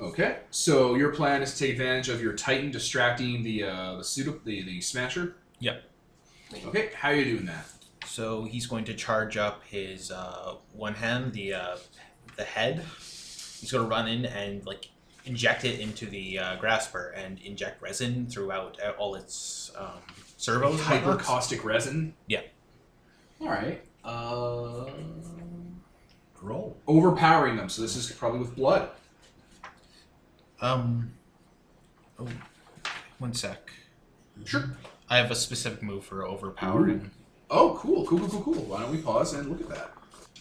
Okay, 0.00 0.38
so 0.50 0.94
your 0.94 1.12
plan 1.12 1.42
is 1.42 1.52
to 1.52 1.58
take 1.58 1.72
advantage 1.72 2.08
of 2.08 2.22
your 2.22 2.32
Titan 2.32 2.70
distracting 2.70 3.42
the 3.42 3.64
uh, 3.64 3.96
the 3.96 4.04
pseudo 4.04 4.40
the, 4.44 4.62
the 4.62 4.80
Smasher. 4.80 5.36
Yep. 5.58 5.82
Okay, 6.66 6.90
how 6.94 7.10
are 7.10 7.14
you 7.14 7.24
doing 7.24 7.46
that? 7.46 7.66
So 8.06 8.44
he's 8.44 8.66
going 8.66 8.84
to 8.84 8.94
charge 8.94 9.36
up 9.36 9.62
his 9.64 10.10
uh, 10.10 10.54
one 10.72 10.94
hand, 10.94 11.34
the 11.34 11.52
uh, 11.54 11.76
the 12.36 12.44
head. 12.44 12.82
He's 12.98 13.70
going 13.70 13.84
to 13.84 13.90
run 13.90 14.08
in 14.08 14.24
and 14.24 14.64
like 14.64 14.88
inject 15.26 15.66
it 15.66 15.80
into 15.80 16.06
the 16.06 16.38
uh, 16.38 16.56
grasper 16.56 17.10
and 17.10 17.38
inject 17.40 17.82
resin 17.82 18.26
throughout 18.26 18.78
uh, 18.82 18.92
all 18.98 19.14
its 19.16 19.70
um, 19.76 19.98
servos. 20.38 20.80
Hyper 20.80 21.16
caustic 21.16 21.62
resin. 21.62 22.14
Yeah. 22.26 22.40
All 23.38 23.48
right. 23.48 23.82
Uh, 24.02 24.86
roll. 26.40 26.78
overpowering 26.86 27.56
them. 27.56 27.68
So 27.68 27.82
this 27.82 27.96
is 27.96 28.10
probably 28.10 28.40
with 28.40 28.56
blood. 28.56 28.88
Um. 30.60 31.12
Oh, 32.18 32.28
one 33.18 33.32
sec. 33.32 33.70
Sure. 34.44 34.64
I 35.08 35.16
have 35.16 35.30
a 35.30 35.34
specific 35.34 35.82
move 35.82 36.04
for 36.04 36.24
overpowering. 36.26 37.10
Oh, 37.50 37.78
cool, 37.80 38.06
cool, 38.06 38.18
cool, 38.20 38.28
cool, 38.28 38.54
cool. 38.54 38.64
Why 38.64 38.82
don't 38.82 38.92
we 38.92 38.98
pause 38.98 39.32
and 39.32 39.48
look 39.48 39.60
at 39.60 39.68
that? 39.70 39.92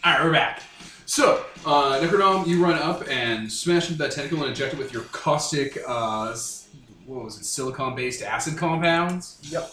All 0.03 0.13
right, 0.13 0.23
we're 0.23 0.31
back. 0.31 0.61
So, 1.05 1.43
uh, 1.65 1.99
Necrodome, 1.99 2.45
you 2.45 2.63
run 2.63 2.77
up 2.77 3.03
and 3.09 3.51
smash 3.51 3.87
into 3.87 3.97
that 3.99 4.11
tentacle 4.11 4.39
and 4.39 4.49
inject 4.49 4.73
it 4.73 4.79
with 4.79 4.93
your 4.93 5.03
caustic, 5.03 5.79
uh, 5.87 6.35
what 7.05 7.25
was 7.25 7.39
it, 7.39 7.45
silicon-based 7.45 8.21
acid 8.21 8.57
compounds? 8.57 9.39
Yep. 9.43 9.71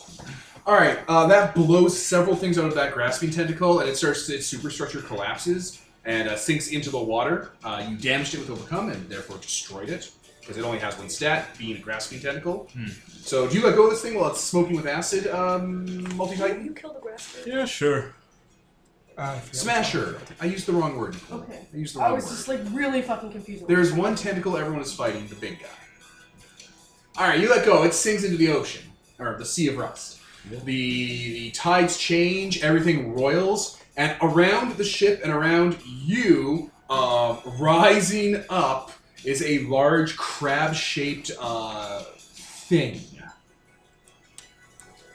All 0.66 0.74
right, 0.74 0.98
uh, 1.08 1.26
that 1.26 1.54
blows 1.54 2.00
several 2.00 2.34
things 2.34 2.58
out 2.58 2.64
of 2.64 2.74
that 2.74 2.94
grasping 2.94 3.30
tentacle, 3.30 3.80
and 3.80 3.88
it 3.88 3.96
starts. 3.96 4.28
Its 4.28 4.46
superstructure 4.46 5.02
collapses 5.02 5.82
and 6.04 6.28
uh, 6.28 6.36
sinks 6.36 6.68
into 6.68 6.90
the 6.90 6.98
water. 6.98 7.52
Uh, 7.62 7.86
you 7.88 7.96
damaged 7.96 8.34
it 8.34 8.38
with 8.38 8.50
overcome, 8.50 8.88
and 8.88 9.08
therefore 9.08 9.36
destroyed 9.38 9.90
it 9.90 10.10
because 10.46 10.62
it 10.62 10.64
only 10.64 10.78
has 10.78 10.96
one 10.96 11.08
stat, 11.08 11.48
being 11.58 11.76
a 11.76 11.80
grasping 11.80 12.20
tentacle. 12.20 12.68
Hmm. 12.72 12.86
So, 13.08 13.48
do 13.48 13.58
you 13.58 13.64
let 13.64 13.74
go 13.74 13.84
of 13.84 13.90
this 13.90 14.02
thing 14.02 14.14
while 14.14 14.30
it's 14.30 14.40
smoking 14.40 14.76
with 14.76 14.86
acid, 14.86 15.26
um, 15.26 16.16
multi 16.16 16.36
titan? 16.36 16.64
You 16.64 16.72
kill 16.72 16.92
the 16.94 17.00
grasper. 17.00 17.48
Yeah, 17.48 17.64
sure. 17.64 18.14
Uh, 19.18 19.40
Smasher. 19.50 20.18
I 20.40 20.44
used 20.46 20.66
the 20.66 20.72
wrong 20.72 20.96
word. 20.96 21.14
Nicole. 21.14 21.40
Okay. 21.40 21.66
I 21.72 21.76
used 21.76 21.96
the 21.96 22.00
I 22.00 22.12
was 22.12 22.24
word. 22.24 22.30
just 22.30 22.48
like 22.48 22.60
really 22.70 23.02
fucking 23.02 23.32
confused. 23.32 23.66
There's 23.66 23.92
one 23.92 24.14
tentacle 24.14 24.56
everyone 24.56 24.82
is 24.82 24.92
fighting, 24.92 25.26
the 25.26 25.34
big 25.36 25.58
guy. 25.58 25.66
All 27.18 27.26
right, 27.26 27.40
you 27.40 27.48
let 27.48 27.64
go. 27.64 27.82
It 27.82 27.94
sinks 27.94 28.24
into 28.24 28.36
the 28.36 28.50
ocean 28.50 28.84
or 29.18 29.36
the 29.38 29.44
sea 29.44 29.68
of 29.68 29.78
rust. 29.78 30.20
The 30.48 30.58
the 30.60 31.50
tides 31.50 31.96
change. 31.96 32.62
Everything 32.62 33.14
roils, 33.14 33.80
and 33.96 34.16
around 34.20 34.76
the 34.76 34.84
ship 34.84 35.20
and 35.24 35.32
around 35.32 35.78
you, 35.84 36.70
uh, 36.88 37.36
rising 37.58 38.44
up, 38.50 38.92
is 39.26 39.42
a 39.42 39.58
large 39.64 40.16
crab-shaped 40.16 41.32
uh, 41.40 42.00
thing. 42.68 43.00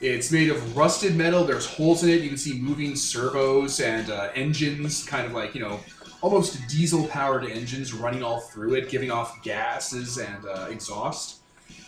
It's 0.01 0.32
made 0.32 0.49
of 0.49 0.76
rusted 0.76 1.16
metal. 1.16 1.45
There's 1.45 1.66
holes 1.66 2.03
in 2.03 2.09
it. 2.09 2.22
You 2.22 2.30
can 2.30 2.38
see 2.38 2.59
moving 2.59 2.95
servos 2.95 3.80
and 3.80 4.09
uh, 4.09 4.30
engines, 4.36 5.05
kind 5.05 5.26
of 5.26 5.32
like 5.32 5.55
you 5.55 5.62
know 5.62 5.80
almost 6.22 6.68
diesel 6.68 7.07
powered 7.07 7.45
engines 7.45 7.93
running 7.93 8.22
all 8.22 8.39
through 8.41 8.76
it, 8.76 8.89
giving 8.89 9.12
off 9.12 9.41
gases 9.43 10.18
and 10.18 10.45
uh, 10.45 10.68
exhaust. 10.70 11.38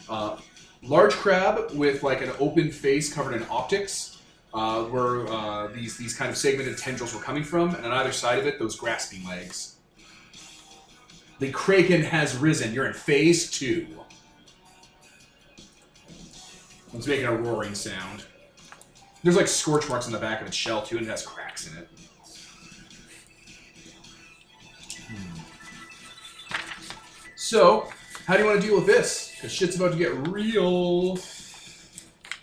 Uh, 0.07 0.37
large 0.83 1.13
crab 1.13 1.71
with 1.73 2.03
like 2.03 2.21
an 2.21 2.31
open 2.39 2.71
face 2.71 3.11
covered 3.11 3.33
in 3.33 3.45
optics, 3.49 4.21
uh, 4.53 4.83
where 4.83 5.27
uh, 5.27 5.67
these 5.73 5.97
these 5.97 6.15
kind 6.15 6.29
of 6.29 6.37
segmented 6.37 6.77
tendrils 6.77 7.13
were 7.15 7.21
coming 7.21 7.43
from, 7.43 7.73
and 7.75 7.87
on 7.87 7.91
either 7.93 8.13
side 8.13 8.37
of 8.37 8.45
it, 8.45 8.59
those 8.59 8.75
grasping 8.75 9.25
legs. 9.27 9.72
The 11.39 11.51
kraken 11.51 12.03
has 12.03 12.37
risen. 12.37 12.73
You're 12.73 12.85
in 12.85 12.93
phase 12.93 13.49
two. 13.51 13.87
It's 16.93 17.07
making 17.07 17.25
a 17.25 17.35
roaring 17.35 17.73
sound. 17.73 18.23
There's 19.23 19.35
like 19.35 19.47
scorch 19.47 19.89
marks 19.89 20.05
on 20.05 20.11
the 20.11 20.19
back 20.19 20.41
of 20.41 20.47
its 20.47 20.55
shell 20.55 20.81
too, 20.83 20.97
and 20.97 21.07
it 21.07 21.09
has 21.09 21.25
cracks 21.25 21.71
in 21.71 21.77
it. 21.77 21.89
Hmm. 25.07 25.39
So, 27.35 27.89
how 28.25 28.35
do 28.35 28.43
you 28.43 28.49
want 28.49 28.61
to 28.61 28.67
deal 28.67 28.75
with 28.75 28.85
this? 28.85 29.31
Because 29.35 29.51
shit's 29.51 29.75
about 29.75 29.93
to 29.93 29.97
get 29.97 30.27
real. 30.27 31.15
Do 31.15 31.21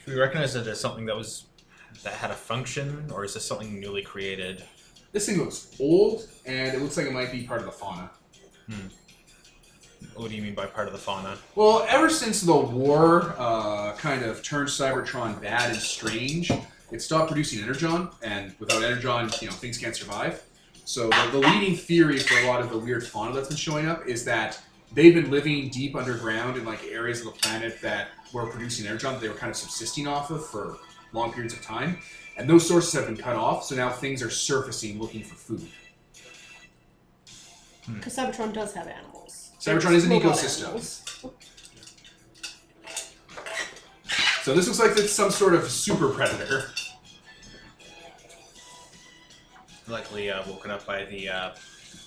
we 0.09 0.15
recognize 0.15 0.57
it 0.57 0.67
as 0.67 0.81
something 0.81 1.07
that 1.07 1.17
was 1.17 1.47
that 2.03 2.15
had 2.15 2.31
a 2.31 2.35
function, 2.35 3.11
or 3.13 3.25
is 3.25 3.35
this 3.35 3.45
something 3.45 3.79
newly 3.79 4.03
created? 4.03 4.65
This 5.13 5.27
thing 5.27 5.39
looks 5.39 5.77
old, 5.79 6.29
and 6.47 6.75
it 6.75 6.81
looks 6.81 6.97
like 6.97 7.07
it 7.07 7.13
might 7.13 7.31
be 7.31 7.43
part 7.43 7.61
of 7.61 7.67
the 7.67 7.73
fauna. 7.73 8.11
What 10.15 10.31
do 10.31 10.37
you 10.37 10.43
mean 10.43 10.55
by 10.55 10.67
part 10.67 10.87
of 10.87 10.93
the 10.93 10.99
fauna? 10.99 11.39
Well, 11.55 11.87
ever 11.89 12.11
since 12.11 12.43
the 12.43 12.57
war 12.57 13.35
uh, 13.39 13.95
kind 13.97 14.23
of 14.25 14.43
turned 14.43 14.69
Cybertron 14.69 15.41
bad 15.41 15.71
and 15.71 15.79
strange, 15.79 16.51
it 16.91 17.01
stopped 17.01 17.29
producing 17.29 17.63
energon, 17.63 18.11
and 18.23 18.55
without 18.59 18.83
energon, 18.83 19.31
you 19.41 19.49
know, 19.49 19.55
things 19.55 19.79
can't 19.79 19.97
survive. 19.97 20.43
So 20.85 21.09
the, 21.09 21.29
the 21.33 21.39
leading 21.39 21.77
theory 21.77 22.19
for 22.19 22.39
a 22.39 22.47
lot 22.49 22.61
of 22.61 22.71
the 22.71 22.79
weird 22.79 23.07
fauna 23.07 23.33
that's 23.33 23.49
been 23.49 23.57
showing 23.57 23.87
up 23.87 24.07
is 24.07 24.25
that 24.25 24.61
they've 24.93 25.15
been 25.15 25.31
living 25.31 25.69
deep 25.69 25.95
underground 25.95 26.57
in 26.57 26.65
like 26.65 26.83
areas 26.85 27.21
of 27.21 27.27
the 27.27 27.39
planet 27.41 27.81
that 27.81 28.09
were 28.33 28.47
producing 28.47 28.87
energon 28.87 29.13
that 29.13 29.21
they 29.21 29.29
were 29.29 29.35
kind 29.35 29.51
of 29.51 29.57
subsisting 29.57 30.07
off 30.09 30.31
of 30.31 30.45
for 30.45 30.79
long 31.13 31.33
periods 31.33 31.55
of 31.55 31.63
time, 31.63 31.99
and 32.37 32.51
those 32.51 32.67
sources 32.67 32.93
have 32.93 33.07
been 33.07 33.17
cut 33.17 33.37
off. 33.37 33.65
So 33.65 33.77
now 33.77 33.91
things 33.91 34.23
are 34.23 34.31
surfacing 34.31 34.99
looking 34.99 35.23
for 35.23 35.35
food. 35.35 35.69
Because 37.95 38.17
Cybertron 38.17 38.53
does 38.53 38.75
have 38.75 38.87
animals. 38.89 39.51
Cybertron 39.61 39.93
is 39.93 40.05
an 40.05 40.11
Robot 40.11 40.33
ecosystem. 40.37 40.63
animals. 40.65 41.03
So 44.43 44.55
this 44.55 44.67
looks 44.67 44.79
like 44.81 44.97
it's 44.97 45.13
some 45.13 45.31
sort 45.31 45.55
of 45.55 45.71
super 45.71 46.09
predator. 46.09 46.65
Likely 49.87 50.31
uh, 50.31 50.43
woken 50.49 50.71
up 50.71 50.87
by 50.87 51.05
the 51.05 51.29
uh, 51.29 51.51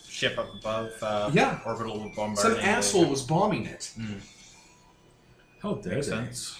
ship 0.07 0.37
up 0.39 0.47
above. 0.55 0.91
Uh, 1.01 1.29
Yeah. 1.33 1.59
Orbital 1.65 1.99
bombarding. 2.15 2.35
Some 2.37 2.53
the- 2.53 2.63
asshole 2.63 3.05
was 3.05 3.21
bombing 3.21 3.65
it. 3.65 3.93
How 5.61 5.75
dare 5.75 5.95
Makes 5.95 6.07
they? 6.07 6.13
sense. 6.13 6.59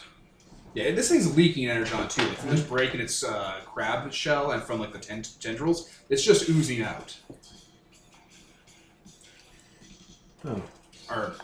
Yeah, 0.76 0.92
this 0.92 1.10
thing's 1.10 1.36
leaking 1.38 1.68
energon 1.70 2.08
too. 2.08 2.24
Like, 2.24 2.38
from 2.38 2.50
just 2.52 2.68
breaking 2.68 3.00
its 3.00 3.24
uh, 3.24 3.60
crab 3.66 4.12
shell 4.12 4.52
and 4.52 4.64
from 4.64 4.80
like 4.80 4.92
the 4.92 4.98
tent- 5.00 5.36
tendrils, 5.40 5.90
it's 6.10 6.24
just 6.24 6.50
oozing 6.50 6.82
out 6.82 7.16
Oh. 10.46 10.62
or 11.10 11.36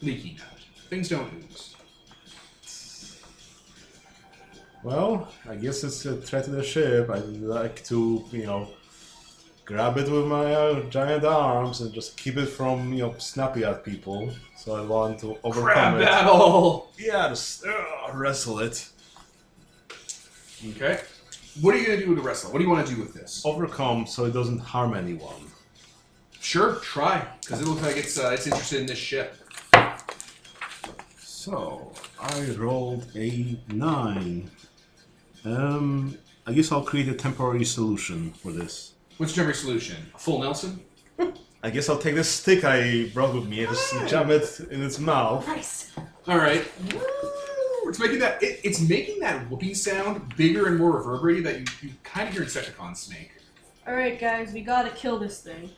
leaking 0.00 0.36
out. 0.40 0.58
Things 0.90 1.08
don't 1.08 1.32
ooze. 1.34 1.74
Well, 4.82 5.28
I 5.48 5.56
guess 5.56 5.82
it's 5.84 6.04
a 6.06 6.16
threat 6.16 6.44
to 6.44 6.50
the 6.50 6.62
ship. 6.62 7.10
I'd 7.10 7.24
like 7.26 7.84
to, 7.86 8.24
you 8.30 8.46
know, 8.46 8.68
grab 9.64 9.98
it 9.98 10.08
with 10.10 10.26
my 10.26 10.54
uh, 10.54 10.82
giant 10.88 11.24
arms 11.24 11.80
and 11.80 11.92
just 11.92 12.16
keep 12.16 12.36
it 12.36 12.46
from, 12.46 12.92
you 12.92 13.00
know, 13.00 13.14
snapping 13.18 13.64
at 13.64 13.84
people. 13.84 14.32
So 14.56 14.76
I 14.76 14.82
want 14.82 15.18
to 15.20 15.36
overcome 15.42 15.64
Crab 15.64 16.00
it. 16.00 16.04
battle. 16.04 16.90
Yeah, 16.98 17.28
just 17.28 17.66
uh, 17.66 18.12
wrestle 18.14 18.60
it. 18.60 18.88
Okay. 20.70 21.00
What 21.60 21.74
are 21.74 21.78
you 21.78 21.86
gonna 21.86 21.98
do 22.00 22.08
with 22.10 22.18
the 22.18 22.22
wrestler? 22.24 22.52
What 22.52 22.58
do 22.58 22.64
you 22.64 22.70
want 22.70 22.86
to 22.86 22.94
do 22.94 23.00
with 23.00 23.14
this? 23.14 23.42
Overcome 23.44 24.06
so 24.06 24.26
it 24.26 24.32
doesn't 24.32 24.58
harm 24.60 24.94
anyone. 24.94 25.47
Sure, 26.40 26.76
try, 26.76 27.26
because 27.40 27.60
it 27.60 27.66
looks 27.66 27.82
like 27.82 27.96
it's 27.96 28.18
uh, 28.18 28.30
it's 28.32 28.46
interested 28.46 28.80
in 28.80 28.86
this 28.86 28.98
ship. 28.98 29.36
So 31.18 31.92
I 32.20 32.44
rolled 32.56 33.06
a 33.14 33.56
nine. 33.68 34.50
Um, 35.44 36.16
I 36.46 36.52
guess 36.52 36.72
I'll 36.72 36.82
create 36.82 37.08
a 37.08 37.14
temporary 37.14 37.64
solution 37.64 38.32
for 38.32 38.52
this. 38.52 38.94
What's 39.18 39.36
your 39.36 39.44
temporary 39.44 39.56
solution? 39.56 39.96
A 40.14 40.18
full 40.18 40.40
Nelson? 40.40 40.80
I 41.62 41.70
guess 41.70 41.88
I'll 41.88 41.98
take 41.98 42.14
this 42.14 42.28
stick 42.28 42.64
I 42.64 43.10
brought 43.12 43.34
with 43.34 43.48
me 43.48 43.64
and 43.64 43.68
just 43.70 44.08
jam 44.08 44.30
it 44.30 44.60
in 44.70 44.82
its 44.82 44.98
mouth. 44.98 45.46
Nice. 45.46 45.92
All 46.26 46.38
right. 46.38 46.64
It's 47.84 47.98
making 47.98 48.18
that 48.20 48.42
it, 48.42 48.60
it's 48.62 48.80
making 48.80 49.20
that 49.20 49.50
whooping 49.50 49.74
sound 49.74 50.36
bigger 50.36 50.66
and 50.66 50.78
more 50.78 50.92
reverberating 50.92 51.42
that 51.44 51.58
you, 51.58 51.66
you 51.82 51.94
kind 52.04 52.28
of 52.28 52.34
hear 52.34 52.42
in 52.42 52.48
Insecticons 52.48 52.98
snake. 52.98 53.32
All 53.86 53.94
right, 53.94 54.20
guys, 54.20 54.52
we 54.52 54.60
gotta 54.60 54.90
kill 54.90 55.18
this 55.18 55.40
thing. 55.40 55.70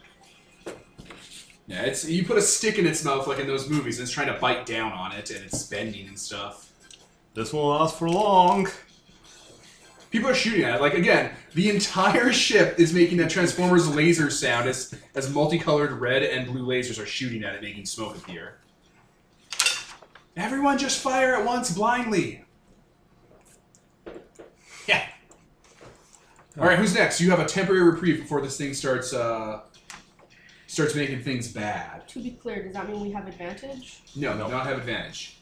Yeah, 1.70 1.82
it's 1.82 2.04
you 2.04 2.24
put 2.24 2.36
a 2.36 2.42
stick 2.42 2.80
in 2.80 2.86
its 2.86 3.04
mouth 3.04 3.28
like 3.28 3.38
in 3.38 3.46
those 3.46 3.70
movies, 3.70 4.00
and 4.00 4.04
it's 4.04 4.12
trying 4.12 4.26
to 4.26 4.40
bite 4.40 4.66
down 4.66 4.92
on 4.92 5.12
it, 5.12 5.30
and 5.30 5.44
it's 5.44 5.62
bending 5.68 6.08
and 6.08 6.18
stuff. 6.18 6.68
This 7.34 7.52
won't 7.52 7.80
last 7.80 7.96
for 7.96 8.10
long. 8.10 8.66
People 10.10 10.28
are 10.28 10.34
shooting 10.34 10.64
at 10.64 10.74
it. 10.74 10.80
Like 10.80 10.94
again, 10.94 11.30
the 11.54 11.70
entire 11.70 12.32
ship 12.46 12.80
is 12.80 12.92
making 12.92 13.18
that 13.18 13.30
Transformers 13.30 13.88
laser 13.88 14.30
sound 14.30 14.68
as 14.68 14.92
as 15.14 15.32
multicolored 15.32 15.92
red 15.92 16.24
and 16.24 16.48
blue 16.48 16.66
lasers 16.66 17.00
are 17.00 17.06
shooting 17.06 17.44
at 17.44 17.54
it, 17.54 17.62
making 17.62 17.86
smoke 17.86 18.16
appear. 18.16 18.58
Everyone 20.36 20.76
just 20.76 21.00
fire 21.00 21.36
at 21.36 21.46
once 21.46 21.70
blindly. 21.70 22.44
Yeah. 24.88 25.06
All 26.58 26.66
right, 26.66 26.80
who's 26.80 26.96
next? 26.96 27.20
You 27.20 27.30
have 27.30 27.38
a 27.38 27.46
temporary 27.46 27.84
reprieve 27.84 28.22
before 28.22 28.40
this 28.40 28.58
thing 28.58 28.74
starts 28.74 29.12
uh 29.12 29.60
starts 30.70 30.94
making 30.94 31.20
things 31.20 31.52
bad. 31.52 32.06
To 32.08 32.22
be 32.22 32.30
clear, 32.30 32.62
does 32.62 32.74
that 32.74 32.88
mean 32.88 33.00
we 33.00 33.10
have 33.10 33.26
advantage? 33.26 34.02
No, 34.14 34.36
no, 34.36 34.48
not 34.48 34.66
have 34.66 34.78
advantage. 34.78 35.38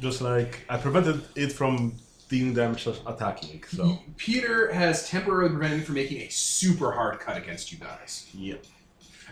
Just 0.00 0.20
like 0.20 0.64
I 0.68 0.76
prevented 0.76 1.24
it 1.34 1.50
from 1.52 1.94
dealing 2.28 2.52
damage 2.52 2.84
to 2.84 2.94
attacking. 3.06 3.64
So 3.68 3.98
Peter 4.18 4.70
has 4.72 5.08
temporarily 5.08 5.48
prevented 5.48 5.78
me 5.78 5.84
from 5.84 5.94
making 5.94 6.20
a 6.20 6.28
super 6.28 6.92
hard 6.92 7.20
cut 7.20 7.38
against 7.38 7.72
you 7.72 7.78
guys. 7.78 8.28
yep. 8.34 8.66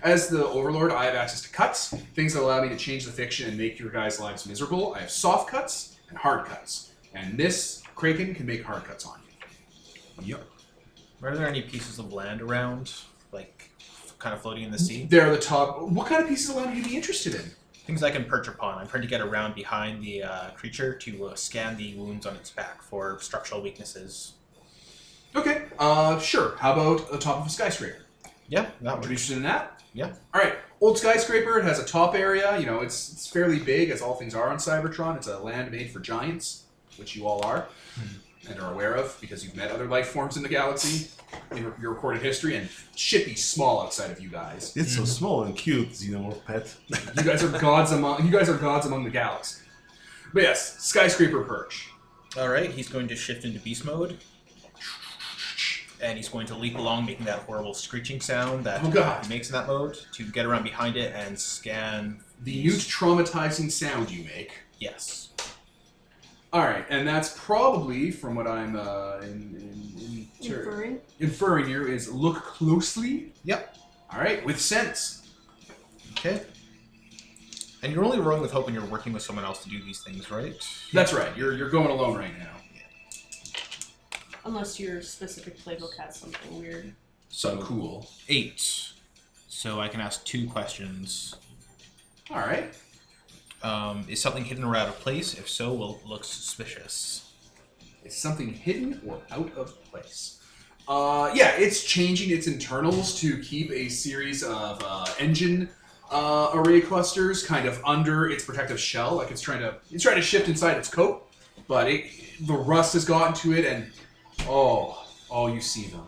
As 0.03 0.29
the 0.29 0.47
Overlord, 0.47 0.93
I 0.93 1.05
have 1.05 1.15
access 1.15 1.43
to 1.43 1.51
cuts, 1.51 1.89
things 2.15 2.35
that 2.35 2.43
allow 2.43 2.63
me 2.63 2.69
to 2.71 2.77
change 2.77 3.05
the 3.05 3.13
fiction 3.13 3.49
and 3.49 3.57
make 3.57 3.79
your 3.79 3.91
guys' 3.91 4.21
lives 4.21 4.47
miserable. 4.47 4.95
I 4.95 5.01
have 5.01 5.11
soft 5.11 5.51
cuts 5.51 5.97
and 6.09 6.19
hard 6.19 6.47
cuts. 6.47 6.93
And 7.15 7.39
this 7.39 7.83
Kraken 7.95 8.35
can 8.35 8.47
make 8.47 8.65
hard 8.65 8.85
cuts 8.85 9.07
on 9.07 9.19
you. 9.27 10.37
Yep. 10.37 10.47
Are 11.23 11.37
there 11.37 11.47
any 11.47 11.63
pieces 11.63 11.99
of 11.99 12.13
land 12.13 12.43
around, 12.43 12.93
like 12.93 13.14
kind 14.25 14.35
of 14.35 14.41
floating 14.41 14.65
in 14.65 14.73
the 14.73 14.79
sea? 14.79 15.07
They're 15.09 15.31
the 15.31 15.39
top. 15.39 15.83
What 15.83 16.09
kind 16.09 16.23
of 16.23 16.29
pieces 16.29 16.49
of 16.49 16.57
land 16.57 16.71
would 16.71 16.79
you 16.79 16.85
be 16.85 16.97
interested 16.97 17.35
in? 17.35 17.43
Things 17.87 18.03
I 18.03 18.11
can 18.11 18.25
perch 18.25 18.49
upon. 18.49 18.79
I'm 18.79 18.89
trying 18.89 19.03
to 19.03 19.09
get 19.09 19.21
around 19.21 19.55
behind 19.55 20.03
the 20.03 20.23
uh, 20.23 20.51
creature 20.53 20.95
to 20.95 21.27
uh, 21.27 21.35
scan 21.35 21.77
the 21.77 21.95
wounds 21.95 22.25
on 22.25 22.35
its 22.35 22.51
back 22.51 22.83
for 22.83 23.21
structural 23.21 23.61
weaknesses. 23.61 24.33
Okay, 25.37 25.65
uh, 25.79 26.19
sure. 26.19 26.57
How 26.57 26.73
about 26.73 27.13
the 27.13 27.19
top 27.19 27.41
of 27.41 27.47
a 27.47 27.51
skyscraper? 27.51 27.99
Yeah, 28.49 28.67
that 28.81 28.99
Would 28.99 29.03
be 29.03 29.11
interested 29.11 29.37
in 29.37 29.43
that? 29.43 29.83
Yeah. 29.93 30.13
All 30.33 30.41
right. 30.41 30.55
Old 30.81 30.99
skyscraper. 30.99 31.59
It 31.59 31.65
has 31.65 31.79
a 31.79 31.85
top 31.85 32.15
area. 32.15 32.59
You 32.59 32.65
know, 32.65 32.81
it's 32.81 33.13
it's 33.13 33.27
fairly 33.27 33.59
big, 33.59 33.91
as 33.91 34.01
all 34.01 34.15
things 34.15 34.35
are 34.35 34.49
on 34.49 34.57
Cybertron. 34.57 35.17
It's 35.17 35.27
a 35.27 35.39
land 35.39 35.71
made 35.71 35.91
for 35.91 36.01
giants, 36.01 36.65
which 36.97 37.15
you 37.15 37.27
all 37.27 37.45
are 37.45 37.69
and 38.49 38.61
are 38.61 38.73
aware 38.73 38.95
of 38.95 39.17
because 39.21 39.45
you've 39.45 39.57
met 39.57 39.71
other 39.71 39.87
life 39.87 40.09
forms 40.09 40.37
in 40.37 40.43
the 40.43 40.49
galaxy 40.49 41.11
in 41.51 41.59
your- 41.59 41.75
your 41.81 41.93
recorded 41.93 42.23
history, 42.23 42.57
and 42.57 42.69
should 42.97 43.25
be 43.25 43.35
small 43.35 43.83
outside 43.83 44.11
of 44.11 44.21
you 44.21 44.29
guys. 44.29 44.73
It's 44.77 44.95
so 44.97 45.05
small 45.05 45.45
and 45.45 45.57
cute, 45.57 45.91
Xenomorph 45.93 46.45
pet. 46.45 46.75
You 46.89 47.23
guys 47.23 47.43
are 47.43 47.49
gods 47.59 47.93
among 47.93 48.25
you 48.25 48.31
guys 48.33 48.49
are 48.49 48.57
gods 48.57 48.87
among 48.87 49.05
the 49.05 49.11
galaxy. 49.11 49.63
But 50.33 50.43
yes, 50.43 50.79
skyscraper 50.83 51.43
perch. 51.43 51.89
All 52.37 52.49
right, 52.49 52.71
he's 52.71 52.89
going 52.89 53.07
to 53.09 53.17
shift 53.17 53.45
into 53.45 53.61
beast 53.61 53.85
mode, 53.85 54.19
and 56.01 56.17
he's 56.19 56.29
going 56.29 56.47
to 56.49 56.55
leap 56.57 56.77
along, 56.77 57.07
making 57.07 57.27
that 57.27 57.41
horrible 57.41 57.75
screeching 57.75 58.21
sound 58.21 58.65
that 58.65 58.83
Oh, 58.83 58.91
God. 58.91 59.25
he 59.25 59.29
makes 59.29 59.49
in 59.49 59.53
that 59.53 59.67
mode 59.69 59.97
to 60.15 60.25
get 60.25 60.45
around 60.45 60.65
behind 60.65 60.97
it 60.97 61.15
and 61.15 61.39
scan. 61.39 62.21
The 62.43 62.61
mute 62.63 62.75
traumatizing 62.81 63.71
sound 63.71 64.11
you 64.11 64.25
make. 64.25 64.53
Yes. 64.81 65.29
All 66.55 66.63
right, 66.63 66.87
and 66.89 67.07
that's 67.07 67.37
probably 67.37 68.13
from 68.13 68.37
what 68.37 68.47
I'm 68.47 68.77
uh, 68.77 69.19
in, 69.23 69.57
in, 69.59 69.93
in, 69.99 70.29
Inferring. 70.41 71.01
inferring 71.19 71.67
here 71.67 71.89
is 71.89 72.13
look 72.13 72.45
closely. 72.45 73.33
Yep. 73.43 73.77
All 74.13 74.21
right, 74.21 74.45
with 74.45 74.61
sense. 74.61 75.33
Okay. 76.13 76.43
And 77.83 77.93
you're 77.93 78.05
only 78.05 78.21
rolling 78.21 78.41
with 78.41 78.53
hope 78.53 78.67
when 78.67 78.75
you're 78.75 78.85
working 78.85 79.13
with 79.13 79.23
someone 79.23 79.45
else 79.45 79.65
to 79.65 79.69
do 79.69 79.83
these 79.83 80.05
things, 80.05 80.31
right? 80.31 80.55
That's 80.93 81.13
right. 81.13 81.37
You're 81.37 81.55
you're 81.55 81.71
going 81.71 81.91
alone 81.91 82.17
right 82.17 82.39
now. 82.39 82.55
Unless 84.45 84.79
your 84.79 85.03
specific 85.03 85.59
playbook 85.59 85.97
has 85.97 86.15
something 86.15 86.61
weird. 86.61 86.95
So 87.31 87.59
cool. 87.63 88.09
Eight. 88.29 88.93
So 89.49 89.81
I 89.81 89.89
can 89.89 90.01
ask 90.01 90.25
two 90.25 90.49
questions. 90.49 91.35
All 92.31 92.39
right. 92.39 92.73
Um, 93.65 94.05
is 94.09 94.21
something 94.21 94.45
hidden 94.45 94.63
or 94.63 94.77
out 94.77 94.89
of 94.89 95.01
place? 95.01 95.33
If 95.33 95.49
so, 95.49 95.73
will 95.73 95.97
it 95.97 96.07
look 96.07 96.23
suspicious? 96.23 97.33
Is 98.05 98.15
something 98.15 98.53
hidden 98.53 99.01
or 99.07 99.23
out 99.31 99.51
of 99.57 99.83
place? 99.85 100.39
Uh, 100.87 101.31
yeah, 101.35 101.53
it's 101.57 101.83
changing 101.83 102.31
its 102.31 102.47
internals 102.47 103.19
to 103.21 103.39
keep 103.39 103.71
a 103.71 103.89
series 103.89 104.43
of 104.43 104.83
uh, 104.85 105.07
engine 105.19 105.71
uh, 106.11 106.51
array 106.53 106.83
clusters 106.83 107.43
kind 107.43 107.67
of 107.67 107.81
under 107.87 108.29
its 108.29 108.45
protective 108.45 108.79
shell. 108.79 109.15
Like 109.15 109.31
it's 109.31 109.41
trying 109.41 109.61
to 109.61 109.77
it's 109.91 110.03
trying 110.03 110.17
to 110.17 110.23
shift 110.23 110.47
inside 110.47 110.77
its 110.77 110.91
coat, 110.91 111.27
but 111.67 111.89
it, 111.89 112.05
the 112.47 112.53
rust 112.53 112.93
has 112.93 113.07
gotten 113.07 113.33
to 113.37 113.55
it, 113.55 113.65
and 113.65 113.91
oh, 114.47 115.07
oh, 115.31 115.47
you 115.47 115.63
see 115.63 115.87
them. 115.87 116.07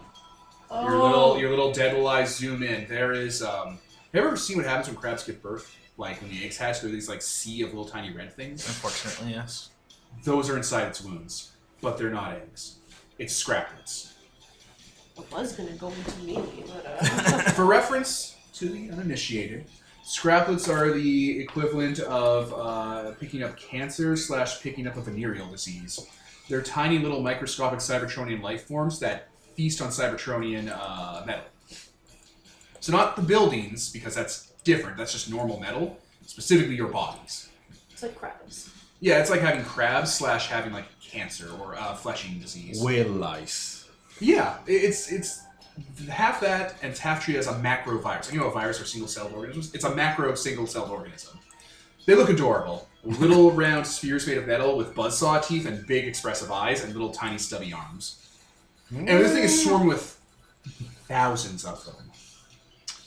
Oh, 0.71 0.83
Your 0.83 1.03
little 1.03 1.39
your 1.39 1.49
little 1.49 1.73
dead 1.73 1.95
little 1.95 2.09
eyes 2.09 2.37
zoom 2.37 2.63
in. 2.63 2.87
There 2.87 3.13
is 3.13 3.43
um. 3.43 3.79
Have 4.13 4.23
you 4.23 4.29
ever 4.29 4.37
seen 4.37 4.59
what 4.59 4.67
happens 4.67 4.89
when 4.89 4.97
crabs 4.97 5.25
give 5.25 5.43
birth? 5.43 5.75
Like 5.99 6.21
when 6.21 6.31
the 6.31 6.45
eggs 6.45 6.59
hatch, 6.59 6.81
there 6.81 6.91
are 6.91 6.93
these 6.93 7.09
like 7.09 7.23
sea 7.23 7.63
of 7.63 7.69
little 7.69 7.87
tiny 7.87 8.13
red 8.13 8.35
things. 8.35 8.67
Unfortunately, 8.67 9.33
yes. 9.33 9.71
Those 10.25 10.51
are 10.51 10.57
inside 10.57 10.89
its 10.89 11.03
wounds, 11.03 11.53
but 11.81 11.97
they're 11.97 12.11
not 12.11 12.33
eggs. 12.35 12.77
It's 13.19 13.43
scraplets. 13.43 14.13
I 15.35 15.41
was 15.41 15.53
gonna 15.53 15.73
go 15.73 15.89
into 15.89 16.19
me, 16.21 16.39
but 16.67 16.87
uh, 16.87 17.41
For 17.53 17.65
reference 17.65 18.37
to 18.55 18.69
the 18.69 18.91
uninitiated, 18.91 19.65
scraplets 20.05 20.69
are 20.69 20.93
the 20.93 21.41
equivalent 21.41 22.01
of 22.01 22.53
uh, 22.53 23.13
picking 23.13 23.43
up 23.43 23.57
cancer 23.57 24.17
slash 24.17 24.61
picking 24.61 24.87
up 24.87 24.97
a 24.97 25.01
venereal 25.01 25.47
disease. 25.51 26.07
They're 26.49 26.63
tiny 26.63 26.99
little 26.99 27.23
microscopic 27.23 27.81
Cybertronian 27.81 28.43
life 28.43 28.65
forms 28.65 29.01
that 29.01 29.29
feast 29.57 29.81
on 29.81 29.89
Cybertronian 29.89 30.71
uh, 30.71 31.25
metal. 31.27 31.45
So 32.81 32.93
not 32.93 33.17
the 33.17 33.23
buildings, 33.23 33.91
because 33.91 34.15
that's 34.15 34.53
different. 34.67 34.99
That's 34.99 35.13
just 35.13 35.31
normal 35.31 35.59
metal. 35.59 35.99
Specifically 36.27 36.75
your 36.75 36.89
bodies. 36.89 37.49
it's 37.91 38.03
like 38.03 38.15
crabs. 38.19 38.71
Yeah, 39.01 39.21
it's 39.21 39.31
like 39.31 39.41
having 39.41 39.65
crabs 39.65 40.13
slash 40.13 40.49
having 40.49 40.73
like 40.73 40.87
cancer 41.01 41.49
or 41.61 41.77
uh, 41.77 41.95
flesh-eating 41.95 42.41
disease. 42.41 42.83
Whale 42.83 43.09
lice. 43.09 43.89
Yeah, 44.21 44.57
i- 44.67 44.71
it's 44.89 45.11
it's 45.13 45.41
half 46.09 46.41
that 46.41 46.75
and 46.83 46.91
it's 46.91 47.01
half 47.01 47.23
treated 47.25 47.39
as 47.41 47.47
a 47.47 47.59
macro 47.59 47.99
virus. 47.99 48.33
You 48.33 48.41
know, 48.41 48.47
a 48.49 48.53
virus 48.53 48.81
are 48.81 48.85
single 48.87 49.09
celled 49.09 49.33
organisms. 49.33 49.73
It's 49.75 49.85
a 49.85 49.95
macro 49.95 50.35
single 50.35 50.67
celled 50.67 50.91
organism. 50.91 51.39
They 52.07 52.15
look 52.15 52.29
adorable. 52.31 52.89
Little 53.05 53.53
round 53.65 53.87
spheres 53.87 54.27
made 54.27 54.39
of 54.39 54.47
metal 54.47 54.77
with 54.77 54.95
buzzsaw 54.95 55.47
teeth 55.47 55.67
and 55.67 55.87
big 55.87 56.07
expressive 56.07 56.51
eyes 56.51 56.83
and 56.83 56.93
little 56.93 57.11
tiny 57.13 57.39
stubby 57.39 57.73
arms. 57.73 58.23
And 58.91 59.07
this 59.09 59.33
thing 59.33 59.45
is 59.45 59.65
swarming 59.65 59.89
with 59.89 60.19
thousands 61.09 61.65
of 61.65 61.85
them. 61.85 62.06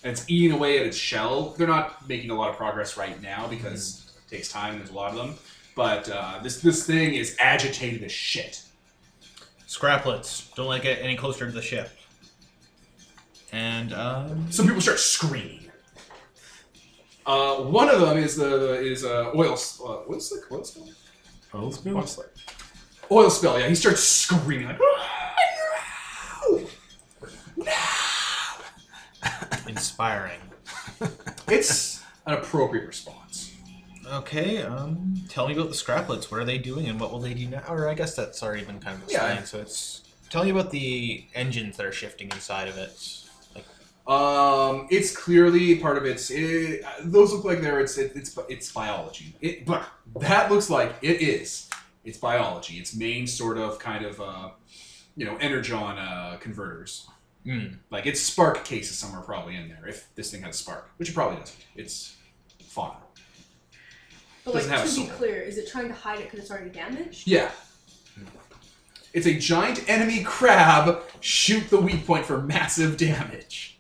And 0.03 0.11
it's 0.13 0.29
eating 0.29 0.51
away 0.53 0.79
at 0.79 0.85
its 0.85 0.97
shell. 0.97 1.55
They're 1.57 1.67
not 1.67 2.07
making 2.07 2.29
a 2.29 2.35
lot 2.35 2.49
of 2.49 2.55
progress 2.55 2.95
right 2.97 3.21
now 3.21 3.47
because 3.47 4.13
it 4.25 4.35
takes 4.35 4.49
time 4.49 4.71
and 4.71 4.79
there's 4.79 4.91
a 4.91 4.95
lot 4.95 5.11
of 5.11 5.17
them. 5.17 5.35
But 5.75 6.09
uh, 6.09 6.39
this 6.41 6.61
this 6.61 6.85
thing 6.85 7.13
is 7.13 7.35
agitated 7.39 8.03
as 8.03 8.11
shit. 8.11 8.63
Scraplets. 9.67 10.53
Don't 10.55 10.67
let 10.67 10.79
it 10.81 10.83
get 10.83 11.01
any 11.01 11.15
closer 11.15 11.45
to 11.45 11.51
the 11.51 11.61
ship. 11.61 11.89
And 13.51 13.93
um, 13.93 14.51
Some 14.51 14.65
people 14.67 14.81
start 14.81 14.99
screaming. 14.99 15.69
Uh, 17.25 17.57
one 17.57 17.89
of 17.89 17.99
them 18.01 18.17
is 18.17 18.35
the, 18.35 18.45
the 18.45 18.73
is 18.81 19.03
uh, 19.05 19.31
oil. 19.35 19.53
Uh, 19.53 20.03
what's 20.07 20.29
the 20.29 20.41
oil 20.51 20.63
spill? 20.63 20.89
Oil 21.53 21.71
spill? 21.71 22.05
Oil 23.11 23.29
spill. 23.29 23.59
Yeah, 23.59 23.67
he 23.67 23.75
starts 23.75 24.01
screaming 24.01 24.67
like. 24.67 24.79
"No! 24.79 26.65
Inspiring. 29.70 30.39
It's 31.47 32.01
an 32.26 32.34
appropriate 32.34 32.86
response. 32.86 33.55
Okay, 34.11 34.61
um, 34.63 35.15
tell 35.30 35.47
me 35.47 35.53
about 35.53 35.70
the 35.70 35.76
scraplets. 35.76 36.32
What 36.32 36.39
are 36.41 36.45
they 36.45 36.57
doing, 36.57 36.88
and 36.88 36.99
what 36.99 37.11
will 37.11 37.20
they 37.20 37.34
do 37.34 37.47
now? 37.47 37.63
Or 37.67 37.88
I 37.88 37.93
guess 37.93 38.15
that's 38.15 38.41
already 38.43 38.65
been 38.65 38.80
kind 38.80 39.01
of 39.01 39.09
Yeah. 39.11 39.26
explained. 39.26 39.47
So 39.47 39.59
it's 39.59 40.01
tell 40.30 40.43
me 40.43 40.49
about 40.51 40.72
the 40.72 41.26
engines 41.36 41.78
that 41.78 41.86
are 41.86 41.91
shifting 41.91 42.30
inside 42.32 42.67
of 42.67 42.78
it. 42.78 42.91
Like, 43.55 43.65
Um, 44.15 44.88
it's 44.91 45.15
clearly 45.15 45.76
part 45.78 45.97
of 45.97 46.05
its. 46.05 46.30
It, 46.32 46.84
those 47.03 47.32
look 47.34 47.45
like 47.45 47.61
they're 47.61 47.80
it's 47.80 47.97
it, 47.97 48.11
it's 48.15 48.38
it's 48.47 48.72
biology. 48.72 49.36
It 49.41 49.65
but 49.65 49.88
that 50.20 50.51
looks 50.51 50.70
like 50.70 50.95
it 51.01 51.22
is. 51.22 51.67
It's 52.03 52.17
biology. 52.17 52.76
Its 52.78 52.95
main 52.95 53.28
sort 53.28 53.57
of 53.57 53.78
kind 53.80 54.05
of 54.05 54.20
uh, 54.22 54.49
you 55.15 55.26
know 55.26 55.36
energon 55.38 55.97
uh, 55.97 56.38
converters. 56.39 57.07
Mm, 57.45 57.77
Like 57.91 58.05
its 58.05 58.19
spark 58.19 58.63
case 58.65 58.89
is 58.91 58.97
somewhere 58.97 59.21
probably 59.21 59.55
in 59.55 59.67
there. 59.69 59.87
If 59.87 60.13
this 60.15 60.31
thing 60.31 60.41
has 60.43 60.57
spark, 60.57 60.89
which 60.97 61.09
it 61.09 61.13
probably 61.15 61.37
doesn't. 61.39 61.65
It's 61.75 62.15
fauna. 62.67 62.97
But 64.45 64.53
Doesn't 64.53 64.71
like 64.71 64.79
have 64.79 64.87
to 64.89 64.93
a 64.93 65.03
be 65.03 65.07
soul. 65.09 65.17
clear, 65.17 65.41
is 65.41 65.57
it 65.57 65.67
trying 65.69 65.87
to 65.89 65.93
hide 65.93 66.19
it 66.19 66.23
because 66.25 66.39
it's 66.39 66.51
already 66.51 66.69
damaged? 66.69 67.27
Yeah. 67.27 67.51
It's 69.13 69.25
a 69.27 69.33
giant 69.37 69.87
enemy 69.89 70.23
crab. 70.23 71.01
Shoot 71.19 71.69
the 71.69 71.79
weak 71.79 72.05
point 72.05 72.25
for 72.25 72.41
massive 72.41 72.95
damage. 72.97 73.79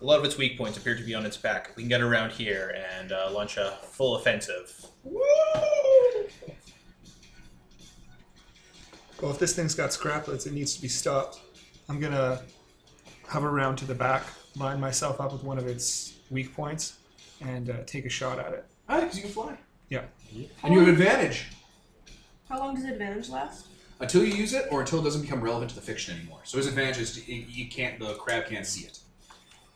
a 0.00 0.04
lot 0.04 0.18
of 0.18 0.24
its 0.24 0.36
weak 0.36 0.58
points 0.58 0.76
appear 0.76 0.96
to 0.96 1.02
be 1.02 1.14
on 1.14 1.24
its 1.24 1.36
back. 1.36 1.70
We 1.76 1.82
can 1.84 1.88
get 1.88 2.00
around 2.00 2.32
here 2.32 2.76
and 2.98 3.12
uh, 3.12 3.30
launch 3.32 3.56
a 3.56 3.78
full 3.82 4.16
offensive. 4.16 4.84
Well, 9.20 9.30
if 9.30 9.38
this 9.38 9.54
thing's 9.54 9.74
got 9.74 9.90
scraplets, 9.90 10.46
it 10.46 10.52
needs 10.52 10.74
to 10.74 10.82
be 10.82 10.88
stopped. 10.88 11.40
I'm 11.88 12.00
gonna 12.00 12.42
hover 13.34 13.50
around 13.50 13.74
to 13.76 13.84
the 13.84 13.94
back, 13.94 14.22
line 14.56 14.80
myself 14.80 15.20
up 15.20 15.32
with 15.32 15.42
one 15.42 15.58
of 15.58 15.66
its 15.66 16.14
weak 16.30 16.54
points, 16.54 16.98
and 17.40 17.68
uh, 17.68 17.74
take 17.84 18.06
a 18.06 18.08
shot 18.08 18.38
at 18.38 18.52
it. 18.52 18.64
Ah, 18.88 19.00
because 19.00 19.16
you 19.16 19.22
can 19.22 19.32
fly. 19.32 19.56
Yeah. 19.90 20.02
And 20.62 20.72
you 20.72 20.78
have 20.80 20.88
advantage. 20.88 21.46
How 22.48 22.60
long 22.60 22.74
does 22.76 22.84
advantage 22.84 23.28
last? 23.28 23.66
until 24.00 24.24
you 24.24 24.34
use 24.34 24.52
it 24.52 24.66
or 24.72 24.80
until 24.80 24.98
it 25.00 25.04
doesn't 25.04 25.22
become 25.22 25.40
relevant 25.40 25.70
to 25.70 25.76
the 25.76 25.80
fiction 25.80 26.16
anymore. 26.18 26.40
So 26.44 26.58
his 26.58 26.66
advantage 26.66 26.98
is 26.98 27.14
to- 27.14 27.32
you 27.32 27.44
you 27.48 27.68
can't 27.68 27.98
the 28.00 28.14
crab 28.14 28.46
can't 28.46 28.66
see 28.66 28.84
it. 28.84 28.98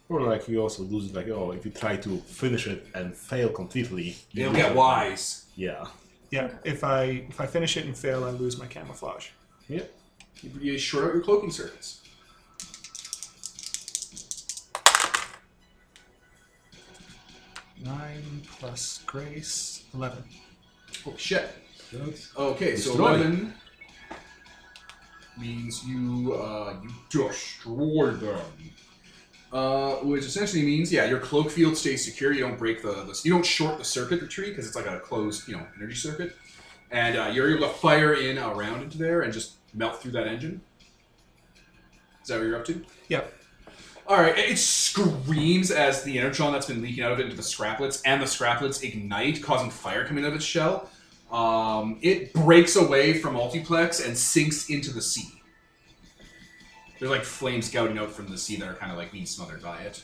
Or 0.08 0.20
like 0.22 0.48
you 0.48 0.60
also 0.60 0.82
lose 0.82 1.06
it, 1.08 1.14
like, 1.14 1.28
oh, 1.28 1.52
if 1.52 1.64
you 1.64 1.70
try 1.70 1.96
to 1.96 2.18
finish 2.42 2.66
it 2.66 2.84
and 2.94 3.16
fail 3.16 3.48
completely, 3.48 4.16
you 4.32 4.42
It'll 4.42 4.52
lose 4.54 4.62
get 4.62 4.72
it. 4.72 4.76
wise. 4.76 5.44
Yeah. 5.54 5.86
Yeah. 6.30 6.48
If 6.64 6.82
I 6.82 7.02
if 7.32 7.40
I 7.40 7.46
finish 7.46 7.76
it 7.76 7.84
and 7.86 7.96
fail, 7.96 8.24
I 8.24 8.30
lose 8.30 8.58
my 8.58 8.66
camouflage. 8.66 9.28
Yeah. 9.68 9.84
You, 10.42 10.50
you 10.60 10.78
short 10.78 11.04
out 11.06 11.14
your 11.14 11.22
cloaking 11.22 11.52
circuits. 11.52 12.02
Nine 17.84 18.42
plus 18.58 19.02
grace, 19.06 19.84
eleven. 19.94 20.22
Oh 21.06 21.14
shit. 21.16 21.48
That's- 21.92 22.30
Okay, 22.36 22.76
so 22.76 22.90
Destroy. 22.90 23.08
eleven 23.14 23.54
means 25.38 25.84
you 25.86 26.34
uh, 26.34 26.74
you 26.82 26.90
destroy 27.10 28.10
them. 28.10 28.40
Uh, 29.50 29.94
which 30.04 30.26
essentially 30.26 30.62
means, 30.62 30.92
yeah, 30.92 31.06
your 31.06 31.18
cloak 31.20 31.50
field 31.50 31.74
stays 31.74 32.04
secure. 32.04 32.32
You 32.32 32.40
don't 32.40 32.58
break 32.58 32.82
the, 32.82 32.92
the 33.04 33.18
you 33.24 33.32
don't 33.32 33.46
short 33.46 33.78
the 33.78 33.84
circuit 33.84 34.20
the 34.20 34.26
tree 34.26 34.50
because 34.50 34.66
it's 34.66 34.76
like 34.76 34.84
a 34.86 34.98
closed, 35.00 35.48
you 35.48 35.56
know, 35.56 35.66
energy 35.76 35.94
circuit, 35.94 36.36
and 36.90 37.16
uh, 37.16 37.30
you're 37.32 37.56
able 37.56 37.66
to 37.66 37.72
fire 37.74 38.12
in 38.12 38.36
around 38.38 38.82
into 38.82 38.98
there 38.98 39.22
and 39.22 39.32
just 39.32 39.54
melt 39.72 40.02
through 40.02 40.12
that 40.12 40.26
engine. 40.26 40.60
Is 42.20 42.28
that 42.28 42.38
what 42.40 42.46
you're 42.46 42.56
up 42.58 42.66
to? 42.66 42.84
Yep. 43.08 43.32
All 44.08 44.16
right, 44.16 44.38
it 44.38 44.52
it 44.52 44.58
screams 44.58 45.70
as 45.70 46.02
the 46.02 46.18
energon 46.18 46.50
that's 46.50 46.64
been 46.64 46.80
leaking 46.80 47.04
out 47.04 47.12
of 47.12 47.20
it 47.20 47.24
into 47.24 47.36
the 47.36 47.42
scraplets, 47.42 48.00
and 48.06 48.22
the 48.22 48.26
scraplets 48.26 48.82
ignite, 48.82 49.42
causing 49.42 49.70
fire 49.70 50.06
coming 50.06 50.24
out 50.24 50.30
of 50.30 50.36
its 50.36 50.46
shell. 50.46 50.88
Um, 51.30 51.98
it 52.00 52.32
breaks 52.32 52.74
away 52.76 53.18
from 53.18 53.34
multiplex 53.34 54.00
and 54.00 54.16
sinks 54.16 54.70
into 54.70 54.94
the 54.94 55.02
sea. 55.02 55.28
There's 56.98 57.10
like 57.10 57.22
flames 57.22 57.66
scouting 57.66 57.98
out 57.98 58.10
from 58.10 58.28
the 58.28 58.38
sea 58.38 58.56
that 58.56 58.66
are 58.66 58.74
kind 58.74 58.90
of 58.90 58.96
like 58.96 59.12
being 59.12 59.26
smothered 59.26 59.62
by 59.62 59.82
it. 59.82 60.02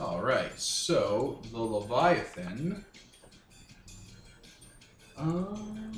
All 0.00 0.20
right, 0.20 0.50
so 0.58 1.40
the 1.52 1.60
Leviathan. 1.60 2.84
Um, 5.16 5.92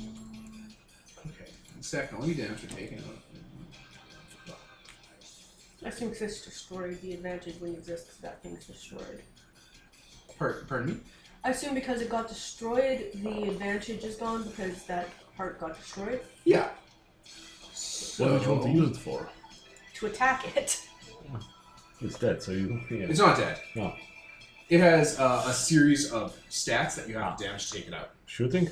okay, 1.25 1.51
one 1.73 1.81
second. 1.81 2.19
Let 2.19 2.27
me 2.27 2.35
damage 2.35 2.59
for 2.59 2.69
taking 2.69 2.99
out. 2.99 3.28
I 5.85 5.89
think 5.89 6.17
this 6.17 6.43
destroyed 6.43 7.01
the 7.01 7.13
advantage 7.13 7.55
when 7.59 7.73
it 7.73 7.77
exists 7.77 8.17
that 8.17 8.43
thing's 8.43 8.65
destroyed. 8.65 9.21
Pardon, 10.37 10.65
pardon 10.67 10.87
me. 10.95 10.99
I 11.43 11.51
assume 11.51 11.73
because 11.73 12.01
it 12.01 12.09
got 12.09 12.27
destroyed, 12.27 13.11
the 13.15 13.43
advantage 13.43 14.03
is 14.03 14.15
gone 14.15 14.43
because 14.43 14.83
that 14.83 15.07
part 15.37 15.59
got 15.59 15.77
destroyed. 15.77 16.19
Yeah. 16.43 16.69
What 18.17 18.31
would 18.31 18.41
you 18.41 18.49
want 18.49 18.63
to 18.63 18.69
use 18.69 18.89
it 18.91 18.97
for? 18.97 19.29
To 19.95 20.05
attack 20.07 20.55
it. 20.55 20.85
It's 22.01 22.17
dead, 22.17 22.41
so 22.41 22.53
you. 22.53 22.79
Yeah. 22.89 23.07
It's 23.09 23.19
not 23.19 23.35
dead. 23.35 23.59
No. 23.75 23.93
It 24.69 24.79
has 24.79 25.19
uh, 25.19 25.43
a 25.47 25.51
series 25.51 26.11
of 26.13 26.33
stats 26.49 26.95
that 26.95 27.09
you 27.09 27.17
have 27.17 27.35
to 27.35 27.43
damage 27.43 27.69
to 27.71 27.77
take 27.77 27.89
it 27.89 27.93
out. 27.93 28.11
Shooting? 28.25 28.69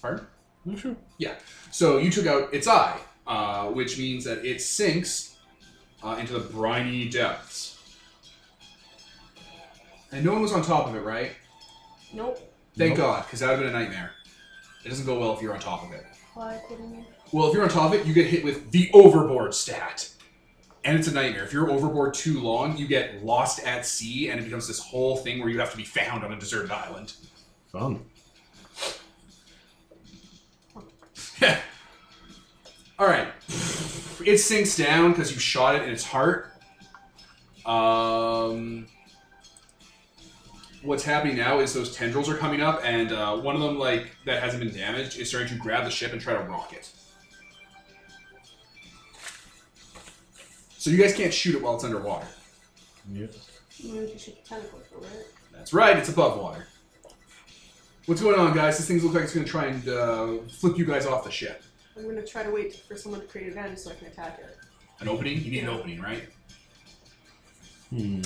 Pardon? 0.00 0.26
No, 0.64 0.76
sure. 0.76 0.96
Yeah. 1.18 1.34
So 1.72 1.98
you 1.98 2.08
took 2.08 2.26
out 2.26 2.54
its 2.54 2.68
eye, 2.68 3.00
uh, 3.26 3.66
which 3.70 3.98
means 3.98 4.24
that 4.26 4.44
it 4.44 4.60
sinks 4.60 5.29
uh, 6.02 6.16
into 6.18 6.32
the 6.32 6.40
briny 6.40 7.08
depths. 7.08 7.78
And 10.12 10.24
no 10.24 10.32
one 10.32 10.42
was 10.42 10.52
on 10.52 10.62
top 10.62 10.88
of 10.88 10.96
it, 10.96 11.00
right? 11.00 11.32
Nope. 12.12 12.38
Thank 12.76 12.98
Nope. 12.98 12.98
God, 12.98 13.24
because 13.26 13.40
that 13.40 13.50
would 13.50 13.62
have 13.62 13.72
been 13.72 13.74
a 13.74 13.84
nightmare. 13.84 14.12
It 14.84 14.88
doesn't 14.88 15.06
go 15.06 15.18
well 15.18 15.34
if 15.34 15.42
you're 15.42 15.52
on 15.52 15.60
top 15.60 15.84
of 15.84 15.92
it. 15.92 16.04
Why 16.34 16.60
couldn't 16.68 16.94
you? 16.94 17.04
Well, 17.32 17.48
if 17.48 17.54
you're 17.54 17.62
on 17.62 17.68
top 17.68 17.92
of 17.92 18.00
it, 18.00 18.06
you 18.06 18.14
get 18.14 18.26
hit 18.26 18.42
with 18.44 18.70
the 18.70 18.90
overboard 18.92 19.54
stat. 19.54 20.10
And 20.82 20.98
it's 20.98 21.06
a 21.08 21.12
nightmare. 21.12 21.44
If 21.44 21.52
you're 21.52 21.70
overboard 21.70 22.14
too 22.14 22.40
long, 22.40 22.76
you 22.76 22.86
get 22.86 23.22
lost 23.24 23.64
at 23.66 23.84
sea, 23.84 24.30
and 24.30 24.40
it 24.40 24.44
becomes 24.44 24.66
this 24.66 24.80
whole 24.80 25.16
thing 25.16 25.40
where 25.40 25.50
you 25.50 25.60
have 25.60 25.70
to 25.72 25.76
be 25.76 25.84
found 25.84 26.24
on 26.24 26.32
a 26.32 26.38
deserted 26.38 26.70
island. 26.70 27.12
Fun. 27.70 28.00
All 32.98 33.06
right. 33.06 33.28
It 34.24 34.38
sinks 34.38 34.76
down 34.76 35.12
because 35.12 35.32
you 35.32 35.38
shot 35.38 35.74
it 35.74 35.82
in 35.82 35.90
its 35.90 36.04
heart. 36.04 36.52
Um, 37.66 38.86
what's 40.82 41.04
happening 41.04 41.36
now 41.36 41.60
is 41.60 41.72
those 41.74 41.94
tendrils 41.94 42.28
are 42.28 42.36
coming 42.36 42.60
up, 42.60 42.80
and 42.84 43.12
uh, 43.12 43.36
one 43.36 43.54
of 43.54 43.60
them, 43.60 43.78
like 43.78 44.10
that 44.26 44.42
hasn't 44.42 44.62
been 44.62 44.74
damaged, 44.74 45.18
is 45.18 45.28
starting 45.28 45.48
to 45.50 45.56
grab 45.56 45.84
the 45.84 45.90
ship 45.90 46.12
and 46.12 46.20
try 46.20 46.34
to 46.34 46.40
rock 46.40 46.72
it. 46.72 46.90
So 50.78 50.90
you 50.90 50.96
guys 50.96 51.14
can't 51.14 51.32
shoot 51.32 51.54
it 51.54 51.62
while 51.62 51.74
it's 51.74 51.84
underwater. 51.84 52.26
Yeah. 53.12 53.26
Maybe 53.84 54.12
you 54.12 54.18
should 54.18 54.44
teleport 54.44 54.86
for 54.86 55.04
it. 55.06 55.32
That's 55.52 55.72
right. 55.72 55.96
It's 55.96 56.08
above 56.08 56.40
water. 56.40 56.66
What's 58.06 58.22
going 58.22 58.38
on, 58.40 58.54
guys? 58.54 58.78
This 58.78 58.88
thing 58.88 58.98
looks 59.00 59.14
like 59.14 59.24
it's 59.24 59.34
going 59.34 59.44
to 59.44 59.50
try 59.50 59.66
and 59.66 59.88
uh, 59.88 60.38
flip 60.48 60.78
you 60.78 60.86
guys 60.86 61.06
off 61.06 61.22
the 61.22 61.30
ship. 61.30 61.62
I'm 62.00 62.08
gonna 62.08 62.26
try 62.26 62.42
to 62.42 62.50
wait 62.50 62.74
for 62.88 62.96
someone 62.96 63.20
to 63.20 63.26
create 63.26 63.48
advantage 63.48 63.78
so 63.78 63.90
I 63.90 63.94
can 63.94 64.06
attack 64.06 64.38
it. 64.40 64.56
An 65.00 65.08
opening? 65.08 65.40
You 65.42 65.50
need 65.50 65.60
an 65.64 65.68
opening, 65.68 66.00
right? 66.00 66.28
Hmm. 67.90 68.22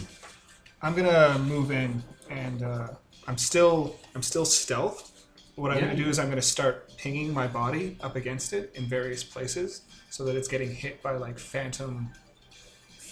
I'm 0.83 0.95
gonna 0.95 1.39
move 1.39 1.71
in, 1.71 2.03
and 2.31 2.63
uh, 2.63 2.89
I'm 3.27 3.39
still 3.39 3.97
I'm 4.15 4.23
still 4.23 4.45
stealth, 4.45 5.11
What 5.57 5.71
I'm 5.71 5.79
Yeah. 5.79 5.85
going 5.87 5.97
to 5.97 6.03
do 6.05 6.09
is 6.11 6.19
I'm 6.19 6.27
going 6.27 6.37
to 6.37 6.43
start 6.43 6.97
pinging 6.99 7.33
my 7.33 7.47
body 7.47 7.97
up 8.03 8.17
against 8.17 8.53
it 8.53 8.73
in 8.75 8.85
various 8.87 9.23
places 9.23 9.83
so 10.11 10.25
that 10.25 10.35
it's 10.37 10.49
getting 10.49 10.73
hit 10.75 11.01
by 11.03 11.13
like 11.13 11.39
phantom 11.39 12.11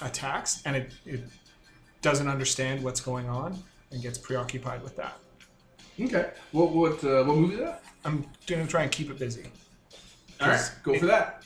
attacks 0.01 0.61
and 0.65 0.75
it, 0.77 0.93
it 1.07 1.21
doesn't 2.03 2.27
understand 2.29 2.83
what's 2.83 3.01
going 3.01 3.29
on 3.29 3.63
and 3.93 4.03
gets 4.03 4.19
preoccupied 4.19 4.83
with 4.83 4.97
that. 4.97 5.19
Okay. 6.01 6.31
What 6.51 6.73
what 6.73 7.05
uh, 7.05 7.23
what 7.25 7.37
move 7.37 7.53
is 7.53 7.59
that? 7.61 7.83
I'm 8.05 8.27
going 8.49 8.65
to 8.67 8.69
try 8.71 8.83
and 8.83 8.91
keep 8.91 9.09
it 9.11 9.19
busy. 9.19 9.47
All 10.43 10.49
right, 10.49 10.70
go 10.82 10.99
for 10.99 11.07
that. 11.07 11.45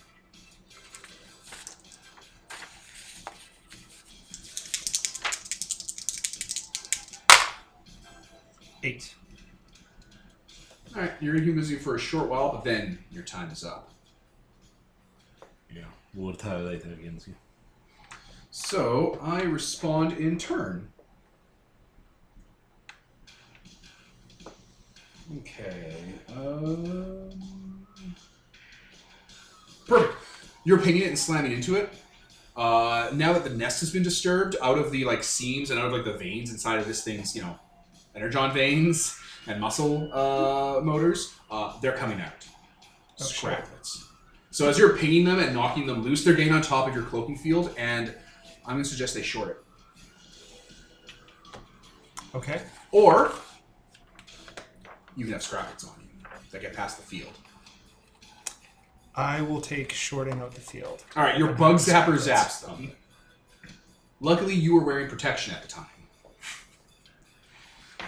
Eight. 8.83 9.15
All 10.95 11.03
right, 11.03 11.13
you're 11.21 11.35
gonna 11.35 11.45
be 11.45 11.53
busy 11.53 11.77
for 11.77 11.97
a 11.97 11.99
short 11.99 12.31
while, 12.31 12.53
but 12.53 12.65
then 12.65 12.99
your 13.11 13.23
time 13.23 13.51
is 13.51 13.65
up. 13.65 13.91
Yeah, 15.71 15.83
we'll 16.15 16.33
retaliate 16.33 16.85
against 16.85 17.29
you. 17.29 17.35
So 18.51 19.19
I 19.21 19.43
respond 19.43 20.15
in 20.15 20.39
turn. 20.39 20.89
Okay. 25.39 25.97
Um, 26.35 27.66
perfect. 29.87 30.15
You're 30.65 30.79
pinging 30.79 31.03
it 31.03 31.09
and 31.09 31.19
slamming 31.19 31.53
into 31.53 31.77
it. 31.77 31.91
Uh, 32.57 33.11
now 33.13 33.33
that 33.33 33.45
the 33.45 33.51
nest 33.51 33.81
has 33.81 33.91
been 33.91 34.03
disturbed, 34.03 34.57
out 34.63 34.79
of 34.79 34.91
the 34.91 35.05
like 35.05 35.23
seams 35.23 35.71
and 35.71 35.79
out 35.79 35.87
of 35.87 35.93
like 35.93 36.05
the 36.05 36.15
veins 36.15 36.51
inside 36.51 36.79
of 36.79 36.87
this 36.87 37.05
thing's, 37.05 37.37
you 37.37 37.43
know, 37.43 37.59
energon 38.15 38.53
veins 38.53 39.19
and 39.47 39.61
muscle 39.61 40.11
uh, 40.13 40.81
motors, 40.81 41.35
uh, 41.51 41.79
they're 41.81 41.97
coming 41.97 42.21
out. 42.21 42.47
Oh. 43.21 43.25
Scraplets. 43.25 44.05
So 44.51 44.69
as 44.69 44.79
you're 44.79 44.97
pinging 44.97 45.25
them 45.25 45.39
and 45.39 45.55
knocking 45.55 45.87
them 45.87 46.03
loose, 46.03 46.25
they're 46.25 46.35
getting 46.35 46.55
on 46.55 46.63
top 46.63 46.89
of 46.89 46.95
your 46.95 47.05
cloaking 47.05 47.37
field, 47.37 47.75
and 47.77 48.15
I'm 48.65 48.75
going 48.75 48.85
to 48.85 48.89
suggest 48.89 49.15
they 49.15 49.23
short 49.23 49.51
it. 49.51 49.57
Okay. 52.35 52.63
Or 52.91 53.33
you 55.15 55.25
can 55.25 55.33
have 55.35 55.43
scraplets 55.43 55.87
on 55.87 55.95
you 56.01 56.25
that 56.53 56.63
get 56.63 56.73
past 56.73 56.97
the 56.97 57.03
field. 57.03 57.33
I 59.17 59.41
will 59.41 59.63
take 59.63 59.93
shorting 59.93 60.41
out 60.41 60.55
the 60.55 60.61
field. 60.61 61.05
All 61.17 61.23
right, 61.23 61.39
your 61.39 61.53
bug 61.53 61.77
zapper 61.77 62.15
zaps 62.19 62.65
them. 62.65 62.93
Luckily, 64.21 64.55
you 64.55 64.75
were 64.75 64.85
wearing 64.85 65.09
protection 65.09 65.55
at 65.55 65.63
the 65.63 65.69
time. 65.69 65.87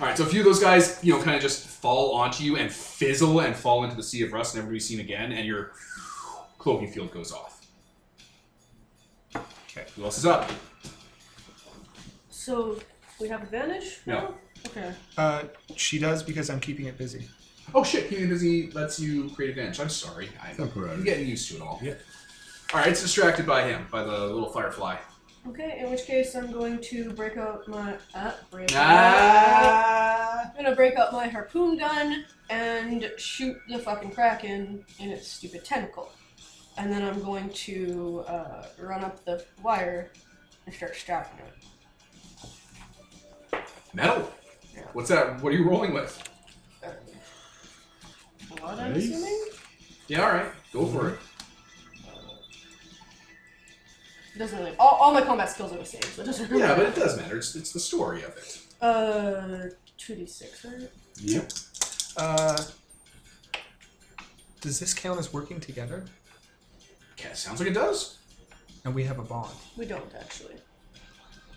All 0.01 0.07
right, 0.07 0.17
so 0.17 0.25
a 0.25 0.27
few 0.27 0.41
of 0.41 0.45
those 0.45 0.61
guys, 0.61 1.03
you 1.03 1.13
know, 1.13 1.23
kind 1.23 1.35
of 1.35 1.43
just 1.43 1.67
fall 1.67 2.15
onto 2.15 2.45
you 2.45 2.57
and 2.57 2.71
fizzle 2.71 3.41
and 3.41 3.57
fall 3.57 3.85
into 3.85 3.97
the 3.97 4.03
sea 4.03 4.23
of 4.23 4.33
rust, 4.33 4.55
and 4.55 4.63
never 4.63 4.71
to 4.71 4.75
be 4.75 4.81
seen 4.81 5.01
again, 5.01 5.33
and 5.33 5.47
your 5.47 5.73
cloaking 6.59 6.93
field 6.93 7.11
goes 7.11 7.33
off. 7.33 7.67
Okay. 9.35 9.87
Who 9.97 10.05
else 10.05 10.19
is 10.19 10.27
up? 10.27 10.51
So 12.31 12.79
we 13.21 13.29
have 13.29 13.43
advantage. 13.43 14.01
Yeah. 14.07 14.15
now? 14.15 14.35
Okay. 14.67 14.93
Uh, 15.17 15.43
she 15.77 15.99
does 15.99 16.23
because 16.23 16.51
I'm 16.51 16.61
keeping 16.61 16.87
it 16.87 16.99
busy. 16.99 17.29
Oh 17.75 17.85
shit, 17.85 18.09
keeping 18.09 18.29
busy 18.29 18.71
lets 18.73 18.99
you 18.99 19.29
create 19.31 19.51
advantage. 19.51 19.81
I'm 19.81 19.89
sorry. 19.89 20.29
I, 20.43 20.53
Temporary. 20.55 20.93
I'm 20.93 21.05
getting 21.05 21.27
used 21.27 21.49
to 21.51 21.57
it 21.57 21.63
all. 21.63 21.79
Yeah. 21.83 21.95
All 22.73 22.81
right, 22.81 22.89
it's 22.89 23.03
distracted 23.03 23.47
by 23.47 23.63
him, 23.63 23.87
by 23.91 24.03
the 24.03 24.11
little 24.27 24.49
firefly. 24.51 24.97
Okay. 25.49 25.79
In 25.81 25.91
which 25.91 26.05
case, 26.05 26.35
I'm 26.35 26.51
going 26.53 26.81
to 26.83 27.11
break 27.13 27.37
out 27.37 27.67
my 27.69 27.97
uh, 28.15 28.33
break. 28.51 28.75
out. 28.75 28.83
Ah. 28.85 30.51
I'm 30.51 30.65
gonna 30.65 30.77
break 30.77 30.97
out 30.97 31.13
my 31.13 31.27
harpoon 31.29 31.79
gun 31.79 32.25
and 32.51 33.11
shoot 33.17 33.57
the 33.69 33.79
fucking 33.79 34.11
kraken 34.11 34.85
in 34.99 35.11
its 35.11 35.29
stupid 35.29 35.65
tentacle, 35.65 36.11
and 36.77 36.91
then 36.93 37.03
I'm 37.03 37.23
going 37.23 37.49
to 37.51 38.25
uh, 38.27 38.67
run 38.79 39.05
up 39.05 39.25
the 39.25 39.45
wire 39.63 40.11
and 40.67 40.75
start 40.75 40.97
strapping 40.97 41.39
it. 43.53 43.61
Metal. 43.95 44.31
Yeah. 44.75 44.83
What's 44.93 45.09
that? 45.09 45.41
What 45.43 45.53
are 45.53 45.57
you 45.57 45.69
rolling 45.69 45.95
with? 45.95 46.28
What 48.51 48.79
I'm 48.79 48.93
Nice. 48.93 49.05
assuming. 49.09 49.45
Yeah, 50.09 50.23
all 50.27 50.33
right, 50.33 50.53
go 50.73 50.87
for 50.87 51.11
it. 51.11 51.19
It 54.35 54.39
doesn't 54.39 54.59
really. 54.59 54.75
All, 54.79 54.97
all 55.01 55.13
my 55.13 55.21
combat 55.23 55.51
skills 55.51 55.73
are 55.73 55.79
the 55.79 55.85
same, 55.85 56.03
so 56.03 56.23
it 56.23 56.27
doesn't 56.27 56.49
really 56.51 56.63
Yeah, 56.63 56.75
but 56.77 56.87
it 56.87 56.95
does 56.95 57.17
matter. 57.17 57.37
It's, 57.37 57.55
it's 57.57 57.73
the 57.73 57.81
story 57.81 58.23
of 58.23 58.37
it. 58.37 58.61
Uh, 58.81 59.71
two 59.97 60.15
d 60.15 60.27
six, 60.27 60.65
right? 60.65 60.89
Yep. 61.21 61.53
Uh, 62.17 62.57
does 64.61 64.79
this 64.79 64.95
count 64.95 65.19
as 65.19 65.33
working 65.33 65.59
together? 65.61 66.05
Okay, 67.19 67.35
sounds 67.35 67.59
like 67.61 67.69
it 67.69 67.75
does. 67.75 68.19
And 68.85 68.95
we 68.95 69.03
have 69.05 69.19
a 69.19 69.23
bond. 69.23 69.51
We 69.77 69.85
don't 69.87 70.13
actually. 70.19 70.55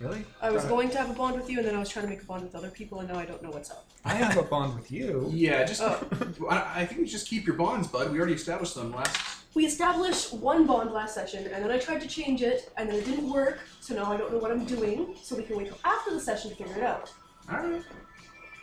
Really? 0.01 0.25
I 0.41 0.49
was 0.49 0.65
going 0.65 0.89
to 0.89 0.97
have 0.97 1.11
a 1.11 1.13
bond 1.13 1.35
with 1.35 1.47
you, 1.47 1.59
and 1.59 1.67
then 1.67 1.75
I 1.75 1.79
was 1.79 1.89
trying 1.89 2.05
to 2.05 2.09
make 2.09 2.23
a 2.23 2.25
bond 2.25 2.43
with 2.43 2.55
other 2.55 2.71
people, 2.71 2.99
and 2.99 3.07
now 3.09 3.19
I 3.19 3.25
don't 3.25 3.43
know 3.43 3.51
what's 3.51 3.69
up. 3.69 3.85
I 4.03 4.15
have 4.15 4.35
a 4.35 4.41
bond 4.41 4.75
with 4.75 4.91
you. 4.91 5.29
Yeah, 5.31 5.63
just. 5.63 5.81
Oh. 5.81 5.99
I, 6.49 6.81
I 6.81 6.85
think 6.85 7.01
we 7.01 7.07
just 7.07 7.27
keep 7.27 7.45
your 7.45 7.55
bonds, 7.55 7.87
bud. 7.87 8.11
We 8.11 8.17
already 8.17 8.33
established 8.33 8.73
them 8.75 8.91
last. 8.91 9.19
We 9.53 9.65
established 9.65 10.33
one 10.33 10.65
bond 10.65 10.91
last 10.91 11.13
session, 11.13 11.45
and 11.53 11.63
then 11.63 11.69
I 11.71 11.77
tried 11.77 12.01
to 12.01 12.07
change 12.07 12.41
it, 12.41 12.71
and 12.77 12.89
then 12.89 12.95
it 12.95 13.05
didn't 13.05 13.29
work, 13.29 13.59
so 13.79 13.93
now 13.93 14.11
I 14.11 14.17
don't 14.17 14.31
know 14.31 14.39
what 14.39 14.51
I'm 14.51 14.65
doing, 14.65 15.13
so 15.21 15.35
we 15.35 15.43
can 15.43 15.57
wait 15.57 15.67
till 15.67 15.77
after 15.83 16.11
the 16.11 16.19
session 16.19 16.49
to 16.49 16.55
figure 16.55 16.77
it 16.77 16.83
out. 16.83 17.11
All 17.51 17.57
right. 17.57 17.83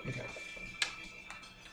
Okay. 0.08 0.24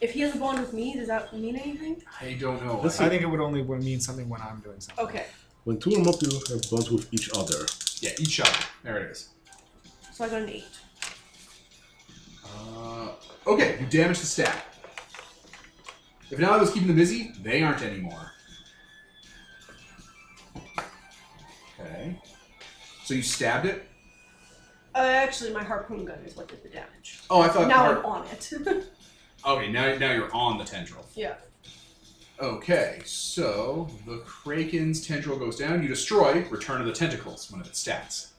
If 0.01 0.11
he 0.13 0.20
has 0.22 0.36
a 0.36 0.38
bond 0.38 0.59
with 0.59 0.74
me, 0.74 0.93
does 0.95 1.07
that 1.07 1.34
mean 1.34 1.55
anything? 1.55 2.03
I 2.22 2.34
don't 2.34 2.63
know. 2.63 2.82
Let's 2.84 2.99
I 2.99 3.09
think 3.09 3.24
it 3.24 3.28
would 3.28 3.39
only 3.39 3.61
would 3.63 3.82
mean 3.84 3.99
something 3.99 4.28
when 4.30 4.41
I'm 4.41 4.59
doing 4.59 4.80
something. 4.80 5.03
Okay, 5.05 5.26
When 5.63 5.80
two 5.80 5.93
or 5.95 6.03
more 6.03 6.13
people 6.13 6.39
have 6.49 6.70
bonds 6.70 6.91
with 6.91 7.11
each 7.13 7.30
other, 7.36 7.66
yeah, 8.01 8.11
each 8.20 8.39
other. 8.41 8.59
There 8.84 8.97
it 8.97 9.11
is. 9.11 9.30
So 10.16 10.24
I 10.24 10.30
got 10.30 10.41
an 10.43 10.49
8. 10.49 10.63
Uh, 12.45 13.09
okay, 13.47 13.78
you 13.82 13.86
damaged 13.88 14.22
the 14.22 14.26
stat. 14.28 14.63
If 16.32 16.39
now 16.39 16.53
I 16.53 16.57
was 16.57 16.72
keeping 16.72 16.88
them 16.88 16.95
busy, 16.95 17.34
they 17.41 17.61
aren't 17.63 17.82
anymore. 17.82 18.32
Okay. 21.78 22.18
So 23.03 23.13
you 23.13 23.22
stabbed 23.22 23.66
it? 23.66 23.86
Uh, 24.95 24.99
actually, 24.99 25.51
my 25.51 25.63
harpoon 25.66 26.05
gun 26.05 26.20
is 26.26 26.38
what 26.38 26.47
did 26.47 26.63
the 26.63 26.70
damage. 26.70 27.20
Oh, 27.30 27.41
I 27.41 27.49
thought. 27.49 27.68
now 27.68 27.84
part- 27.93 27.97
I'm 27.99 28.05
on 28.05 28.28
it. 28.28 28.53
Okay, 29.47 29.72
now 29.72 29.95
now 29.97 30.11
you're 30.11 30.34
on 30.34 30.57
the 30.57 30.63
tendril. 30.63 31.05
yeah. 31.13 31.36
Okay, 32.39 32.99
so 33.05 33.88
the 34.07 34.18
Kraken's 34.26 35.05
tendril 35.05 35.38
goes 35.38 35.55
down. 35.55 35.84
You 35.84 35.88
destroy 35.88 36.43
Return 36.49 36.82
of 36.82 36.88
the 36.88 36.93
Tentacles, 36.93 37.51
one 37.51 37.61
of 37.61 37.68
its 37.68 37.84
stats. 37.84 38.30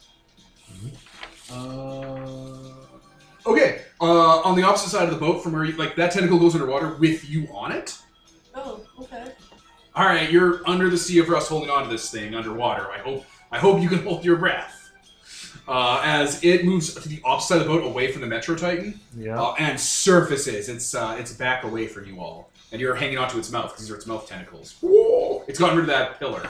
Uh, 1.53 2.57
okay, 3.47 3.83
uh, 4.01 4.41
on 4.41 4.57
the 4.57 4.63
opposite 4.63 4.91
side 4.91 5.05
of 5.05 5.15
the 5.15 5.21
boat 5.21 5.43
from 5.43 5.53
where 5.53 5.65
you, 5.65 5.73
like 5.77 5.97
that 5.97 6.13
tentacle 6.13 6.39
goes 6.39 6.55
underwater 6.55 6.95
with 6.97 7.29
you 7.29 7.49
on 7.53 7.73
it. 7.73 7.97
Oh, 8.55 8.81
okay. 9.01 9.33
All 9.95 10.05
right, 10.05 10.31
you're 10.31 10.61
under 10.69 10.91
the 10.91 10.99
sea 10.99 11.19
of 11.21 11.29
rust, 11.29 11.49
holding 11.49 11.71
on 11.71 11.85
to 11.85 11.89
this 11.89 12.11
thing 12.11 12.35
underwater. 12.35 12.91
I 12.91 12.99
hope 12.99 13.25
I 13.51 13.59
hope 13.59 13.81
you 13.81 13.89
can 13.89 14.03
hold 14.03 14.25
your 14.25 14.37
breath. 14.37 14.83
Uh, 15.69 16.01
as 16.05 16.45
it 16.45 16.65
moves 16.65 16.95
to 16.95 17.09
the 17.09 17.21
opposite 17.25 17.49
side 17.49 17.59
of 17.59 17.65
the 17.65 17.73
boat, 17.73 17.85
away 17.85 18.13
from 18.13 18.21
the 18.21 18.27
Metro 18.27 18.55
Titan, 18.55 19.01
yeah, 19.17 19.41
uh, 19.41 19.55
and 19.59 19.79
surfaces 19.81 20.69
its 20.69 20.95
uh, 20.95 21.17
its 21.19 21.33
back 21.33 21.65
away 21.65 21.87
from 21.87 22.07
you 22.07 22.21
all, 22.21 22.51
and 22.73 22.81
you're 22.81 22.95
hanging 22.95 23.19
onto 23.19 23.39
its 23.39 23.51
mouth 23.51 23.71
because 23.71 23.85
these 23.85 23.91
are 23.91 23.97
its 23.97 24.07
mouth 24.07 24.29
tentacles. 24.29 24.77
Whoa! 24.81 25.45
It's 25.49 25.59
gotten 25.59 25.77
rid 25.77 25.85
of 25.85 25.89
that 25.89 26.19
pillar. 26.19 26.49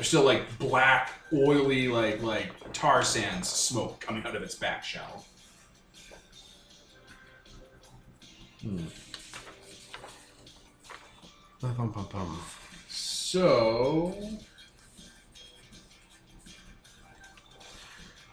There's 0.00 0.08
still 0.08 0.24
like 0.24 0.58
black, 0.58 1.10
oily, 1.30 1.88
like 1.88 2.22
like 2.22 2.72
tar 2.72 3.02
sands 3.02 3.50
smoke 3.50 4.00
coming 4.00 4.24
out 4.24 4.34
of 4.34 4.42
its 4.42 4.54
back 4.54 4.82
shell. 4.82 5.26
Hmm. 8.62 8.86
Pum. 11.60 12.40
So 12.88 14.14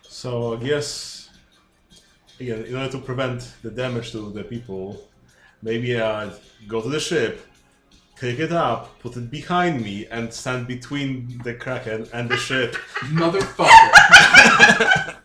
So 0.07 0.53
I 0.55 0.63
guess 0.63 1.31
again, 2.39 2.63
in 2.63 2.77
order 2.77 2.93
to 2.93 2.99
prevent 2.99 3.55
the 3.61 3.71
damage 3.71 4.13
to 4.13 4.31
the 4.31 4.45
people, 4.45 5.05
maybe 5.61 5.99
I'd 5.99 6.31
go 6.65 6.81
to 6.81 6.87
the 6.87 7.01
ship, 7.01 7.45
pick 8.19 8.39
it 8.39 8.51
up, 8.51 8.99
put 8.99 9.15
it 9.17 9.29
behind 9.31 9.81
me, 9.81 10.05
and 10.07 10.33
stand 10.33 10.67
between 10.67 11.39
the 11.43 11.53
kraken 11.53 12.07
and 12.13 12.29
the 12.29 12.37
ship, 12.37 12.75
motherfucker. 13.11 13.91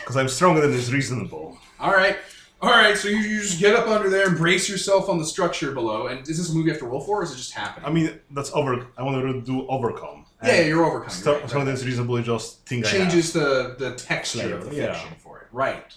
because 0.00 0.16
I'm 0.16 0.28
stronger 0.28 0.60
than 0.60 0.72
is 0.72 0.92
reasonable. 0.92 1.58
all 1.80 1.92
right. 1.92 2.16
All 2.60 2.70
right, 2.70 2.96
so 2.96 3.08
you, 3.08 3.16
you 3.16 3.40
just 3.40 3.58
get 3.58 3.74
up 3.74 3.88
under 3.88 4.08
there 4.08 4.28
and 4.28 4.36
brace 4.36 4.68
yourself 4.68 5.08
on 5.08 5.18
the 5.18 5.24
structure 5.24 5.72
below. 5.72 6.06
And 6.06 6.20
is 6.28 6.38
this 6.38 6.48
a 6.48 6.54
movie 6.54 6.66
you 6.66 6.70
have 6.70 6.78
to 6.78 6.86
roll 6.86 7.00
for, 7.00 7.20
or 7.20 7.24
is 7.24 7.32
it 7.32 7.36
just 7.36 7.52
happening? 7.52 7.84
I 7.84 7.90
mean, 7.92 8.20
that's 8.30 8.52
over. 8.52 8.86
I 8.96 9.02
want 9.02 9.20
to 9.20 9.40
do 9.40 9.66
overcome. 9.66 10.26
yeah, 10.44 10.58
yeah, 10.60 10.66
you're 10.66 10.84
overcoming. 10.84 11.10
St- 11.10 11.26
right, 11.40 11.48
Stronger 11.48 11.56
right. 11.56 11.64
than 11.64 11.74
is 11.74 11.84
reasonable, 11.84 12.22
just 12.22 12.64
think 12.64 12.86
I 12.86 12.90
have. 12.90 12.98
changes 13.00 13.32
the 13.32 13.74
the 13.80 13.96
texture 13.96 14.54
of 14.54 14.70
the 14.70 14.76
Yeah. 14.76 14.92
fiction 14.92 15.10
for 15.18 15.40
it. 15.40 15.48
Right. 15.50 15.92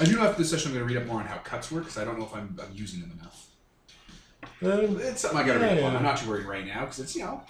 I 0.00 0.04
do 0.04 0.16
know 0.16 0.22
after 0.22 0.38
this 0.42 0.50
session 0.50 0.70
I'm 0.72 0.76
going 0.78 0.88
to 0.88 0.94
read 0.94 1.00
up 1.02 1.06
more 1.08 1.20
on 1.20 1.26
how 1.26 1.36
cuts 1.38 1.70
work 1.70 1.84
because 1.84 1.98
I 1.98 2.04
don't 2.04 2.18
know 2.18 2.24
if 2.24 2.34
I'm, 2.34 2.58
I'm 2.60 2.74
using 2.74 3.00
them 3.00 3.12
enough. 3.20 3.46
Um, 4.62 4.98
It's 5.00 5.20
something 5.22 5.38
I 5.38 5.46
got 5.46 5.54
to 5.54 5.58
read 5.60 5.78
up 5.78 5.84
on. 5.84 5.96
I'm 5.96 6.02
not 6.02 6.18
too 6.18 6.28
worried 6.28 6.46
right 6.46 6.66
now 6.66 6.80
because 6.80 6.98
it's, 7.00 7.14
you 7.14 7.22
know, 7.22 7.42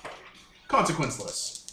consequenceless. 0.68 1.70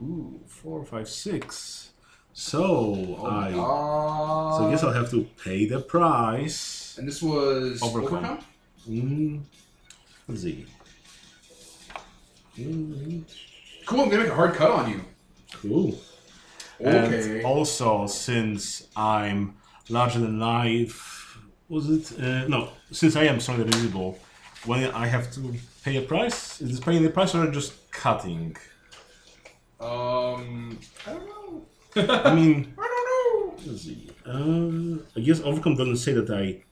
ooh, 0.00 0.40
four, 0.46 0.84
five, 0.84 1.08
six. 1.08 1.90
So 2.32 3.16
Oh 3.18 3.26
I. 3.26 3.50
god. 3.52 4.56
So 4.58 4.66
I 4.66 4.70
guess 4.70 4.82
I'll 4.82 4.92
have 4.92 5.10
to 5.10 5.24
pay 5.44 5.66
the 5.66 5.80
price. 5.80 6.96
And 6.98 7.06
this 7.06 7.20
was 7.22 7.82
Overcome. 7.82 8.16
Overcome? 8.24 8.44
Mm, 8.88 9.42
let's 10.26 10.42
see. 10.42 10.66
Mm, 12.58 13.24
Cool, 13.86 14.00
I'm 14.02 14.10
to 14.10 14.18
make 14.18 14.28
a 14.28 14.34
hard 14.34 14.54
cut 14.54 14.70
on 14.70 14.90
you. 14.90 15.00
cool. 15.52 15.98
Okay. 16.80 17.36
And 17.36 17.44
also, 17.44 18.06
since 18.06 18.88
I'm 18.96 19.56
larger 19.88 20.20
than 20.20 20.38
life, 20.38 21.38
was 21.68 21.88
it? 21.90 22.18
Uh, 22.18 22.48
no, 22.48 22.70
since 22.90 23.16
I 23.16 23.24
am 23.24 23.38
stronger 23.40 23.64
than 23.64 23.74
invisible, 23.74 24.18
when 24.64 24.90
I 24.90 25.06
have 25.06 25.32
to 25.34 25.54
pay 25.84 25.96
a 25.96 26.02
price, 26.02 26.60
is 26.60 26.70
this 26.70 26.80
paying 26.80 27.02
the 27.02 27.10
price 27.10 27.34
or 27.34 27.50
just 27.50 27.90
cutting? 27.90 28.56
Um, 29.78 30.78
I 31.06 31.12
don't 31.12 31.26
know. 31.26 31.66
I 31.96 32.34
mean, 32.34 32.74
I 32.78 32.82
don't 32.82 33.56
know. 33.56 33.64
let's 33.66 33.82
see. 33.82 34.10
Uh, 34.26 35.02
I 35.16 35.20
guess 35.22 35.40
Overcome 35.40 35.76
doesn't 35.76 35.96
say 35.96 36.12
that 36.12 36.30
I 36.30 36.62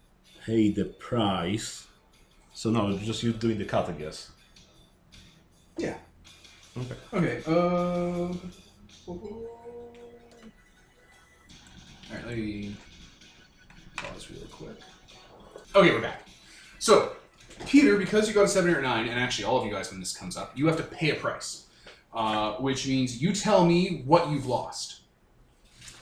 pay 0.45 0.71
the 0.71 0.85
price. 0.85 1.87
So 2.55 2.71
no, 2.71 2.91
it's 2.91 3.05
just 3.05 3.23
you 3.23 3.33
doing 3.33 3.59
the 3.59 3.65
cut, 3.65 3.89
I 3.89 3.93
guess. 3.93 4.31
Yeah. 5.77 5.97
Okay. 6.77 6.97
Okay. 7.13 7.45
Um. 7.47 8.53
All 12.11 12.17
right. 12.17 12.27
Let 12.27 12.37
me 12.37 12.77
pause 13.97 14.31
real 14.31 14.47
quick. 14.51 14.77
Okay, 15.75 15.93
we're 15.93 16.01
back. 16.01 16.27
So, 16.79 17.13
Peter, 17.67 17.97
because 17.97 18.29
you 18.29 18.35
got 18.35 18.45
a 18.45 18.49
seven 18.49 18.75
or 18.75 18.81
nine, 18.81 19.09
and 19.09 19.19
actually 19.19 19.45
all 19.45 19.59
of 19.59 19.67
you 19.67 19.73
guys 19.73 19.91
when 19.91 20.01
this 20.01 20.17
comes 20.17 20.37
up, 20.37 20.57
you 20.57 20.67
have 20.67 20.77
to 20.77 20.83
pay 20.83 21.11
a 21.11 21.15
price, 21.15 21.67
uh, 22.15 22.53
which 22.55 22.87
means 22.87 23.21
you 23.21 23.33
tell 23.33 23.65
me 23.65 24.03
what 24.07 24.31
you've 24.31 24.47
lost. 24.47 25.01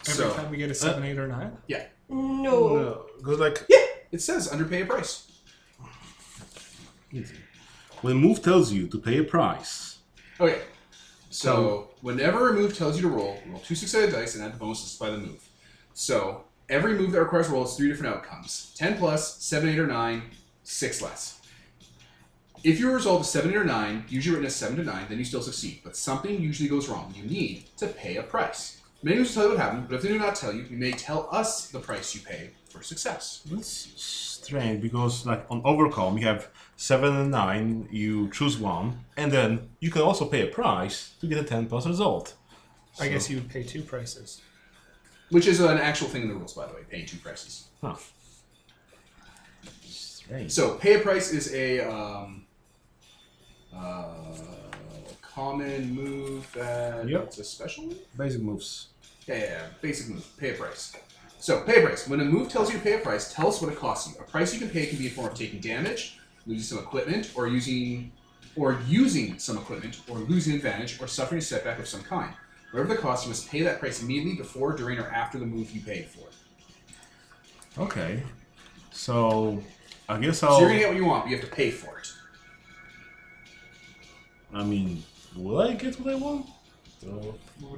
Every 0.08 0.24
so 0.24 0.32
time 0.34 0.50
we 0.50 0.56
get 0.56 0.70
a 0.70 0.74
seven, 0.74 1.02
eight, 1.04 1.18
or 1.18 1.26
nine. 1.26 1.56
Yeah. 1.66 1.86
No. 2.08 3.06
Because 3.18 3.40
like 3.40 3.64
yeah. 3.68 3.84
it 4.12 4.22
says 4.22 4.48
underpay 4.48 4.82
a 4.82 4.86
price. 4.86 5.40
Easy. 7.12 7.34
When 8.02 8.12
a 8.12 8.16
move 8.16 8.42
tells 8.42 8.72
you 8.72 8.86
to 8.88 8.98
pay 8.98 9.18
a 9.18 9.24
price, 9.24 9.96
Okay. 10.38 10.60
So 11.30 11.90
whenever 12.00 12.50
a 12.50 12.52
move 12.52 12.76
tells 12.76 12.96
you 12.96 13.02
to 13.02 13.08
roll, 13.08 13.38
roll 13.46 13.60
two 13.60 13.74
six-sided 13.74 14.12
dice 14.12 14.34
and 14.34 14.44
add 14.44 14.54
the 14.54 14.58
bonuses 14.58 14.96
by 14.98 15.10
the 15.10 15.18
move. 15.18 15.45
So 16.00 16.44
every 16.68 16.92
move 16.94 17.12
that 17.12 17.20
requires 17.22 17.48
a 17.48 17.52
roll 17.52 17.62
has 17.64 17.74
three 17.74 17.88
different 17.88 18.14
outcomes: 18.14 18.74
ten 18.76 18.98
plus, 18.98 19.42
seven, 19.42 19.70
eight, 19.70 19.78
or 19.78 19.86
nine, 19.86 20.24
six 20.62 21.00
less. 21.00 21.40
If 22.62 22.78
your 22.78 22.94
result 22.94 23.22
is 23.22 23.30
seven, 23.30 23.50
eight, 23.50 23.56
or 23.56 23.64
nine, 23.64 24.04
usually 24.10 24.34
written 24.34 24.46
as 24.46 24.54
seven 24.54 24.76
to 24.76 24.84
nine, 24.84 25.06
then 25.08 25.16
you 25.18 25.24
still 25.24 25.40
succeed. 25.40 25.80
But 25.82 25.96
something 25.96 26.38
usually 26.38 26.68
goes 26.68 26.86
wrong. 26.90 27.14
You 27.16 27.24
need 27.24 27.64
to 27.78 27.86
pay 27.86 28.16
a 28.16 28.22
price. 28.22 28.82
Many 29.02 29.16
moves 29.16 29.32
tell 29.32 29.44
you 29.44 29.50
what 29.50 29.58
happened, 29.58 29.88
but 29.88 29.94
if 29.96 30.02
they 30.02 30.08
do 30.08 30.18
not 30.18 30.34
tell 30.34 30.52
you, 30.52 30.64
you 30.68 30.76
may 30.76 30.90
tell 30.92 31.28
us 31.30 31.68
the 31.68 31.78
price 31.80 32.14
you 32.14 32.20
pay 32.20 32.50
for 32.68 32.82
success. 32.82 33.40
That's 33.46 33.88
strange 33.96 34.82
because 34.82 35.24
like 35.24 35.46
on 35.50 35.62
Overcome 35.64 36.18
you 36.18 36.26
have 36.26 36.48
seven 36.76 37.16
and 37.16 37.30
nine, 37.30 37.88
you 37.90 38.28
choose 38.30 38.58
one, 38.58 39.02
and 39.16 39.32
then 39.32 39.70
you 39.80 39.90
can 39.90 40.02
also 40.02 40.26
pay 40.26 40.42
a 40.42 40.52
price 40.52 41.14
to 41.20 41.26
get 41.26 41.38
a 41.38 41.44
ten 41.44 41.66
plus 41.66 41.86
result. 41.86 42.34
I 43.00 43.04
So- 43.06 43.10
guess 43.12 43.30
you 43.30 43.36
would 43.36 43.48
pay 43.48 43.62
two 43.62 43.82
prices. 43.82 44.42
Which 45.30 45.46
is 45.46 45.60
an 45.60 45.78
actual 45.78 46.08
thing 46.08 46.22
in 46.22 46.28
the 46.28 46.34
rules, 46.34 46.54
by 46.54 46.66
the 46.66 46.74
way, 46.74 46.80
paying 46.88 47.06
two 47.06 47.18
prices. 47.18 47.68
Huh. 47.80 47.96
Strange. 49.82 50.50
So, 50.52 50.74
pay 50.74 50.94
a 50.94 51.00
price 51.00 51.32
is 51.32 51.52
a 51.54 51.80
um, 51.80 52.44
uh, 53.74 54.14
common 55.22 55.94
move 55.94 56.50
that 56.54 57.08
Yep. 57.08 57.24
it's 57.24 57.38
a 57.38 57.44
special 57.44 57.84
move. 57.84 57.98
Basic 58.16 58.40
moves. 58.40 58.88
Yeah, 59.26 59.34
yeah, 59.36 59.44
yeah, 59.44 59.66
basic 59.80 60.08
move. 60.08 60.24
Pay 60.38 60.50
a 60.50 60.54
price. 60.54 60.94
So, 61.38 61.62
pay 61.62 61.82
a 61.82 61.86
price. 61.86 62.08
When 62.08 62.20
a 62.20 62.24
move 62.24 62.48
tells 62.48 62.72
you 62.72 62.78
to 62.78 62.84
pay 62.84 62.94
a 62.94 62.98
price, 62.98 63.32
tell 63.32 63.48
us 63.48 63.60
what 63.60 63.72
it 63.72 63.78
costs 63.78 64.08
you. 64.12 64.20
A 64.20 64.24
price 64.24 64.52
you 64.54 64.60
can 64.60 64.70
pay 64.70 64.86
can 64.86 64.98
be 64.98 65.06
in 65.06 65.12
form 65.12 65.28
of 65.28 65.34
taking 65.34 65.60
damage, 65.60 66.18
losing 66.46 66.76
some 66.76 66.78
equipment, 66.78 67.32
or 67.34 67.48
using 67.48 68.12
or 68.54 68.78
using 68.88 69.38
some 69.38 69.58
equipment, 69.58 70.00
or 70.08 70.16
losing 70.18 70.54
advantage, 70.54 70.98
or 71.00 71.06
suffering 71.06 71.40
a 71.40 71.42
setback 71.42 71.78
of 71.78 71.86
some 71.86 72.02
kind. 72.02 72.32
Whatever 72.72 72.94
the 72.94 73.00
cost, 73.00 73.24
you 73.24 73.30
must 73.30 73.48
pay 73.50 73.62
that 73.62 73.80
price 73.80 74.02
immediately 74.02 74.34
before, 74.36 74.72
during, 74.74 74.98
or 74.98 75.08
after 75.08 75.38
the 75.38 75.46
move 75.46 75.70
you 75.70 75.80
paid 75.80 76.06
for. 76.06 76.26
Okay. 77.80 78.22
So 78.90 79.62
I 80.08 80.18
guess 80.18 80.42
I'll. 80.42 80.54
So 80.56 80.60
you're 80.60 80.68
gonna 80.68 80.80
get 80.80 80.88
what 80.88 80.96
you 80.96 81.04
want, 81.04 81.24
but 81.24 81.30
you 81.30 81.36
have 81.36 81.44
to 81.48 81.54
pay 81.54 81.70
for 81.70 81.98
it. 81.98 82.12
I 84.54 84.62
mean, 84.64 85.02
will 85.36 85.60
I 85.60 85.74
get 85.74 85.98
what 86.00 86.12
I 86.12 86.16
want? 86.16 86.46
Uh, 87.06 87.32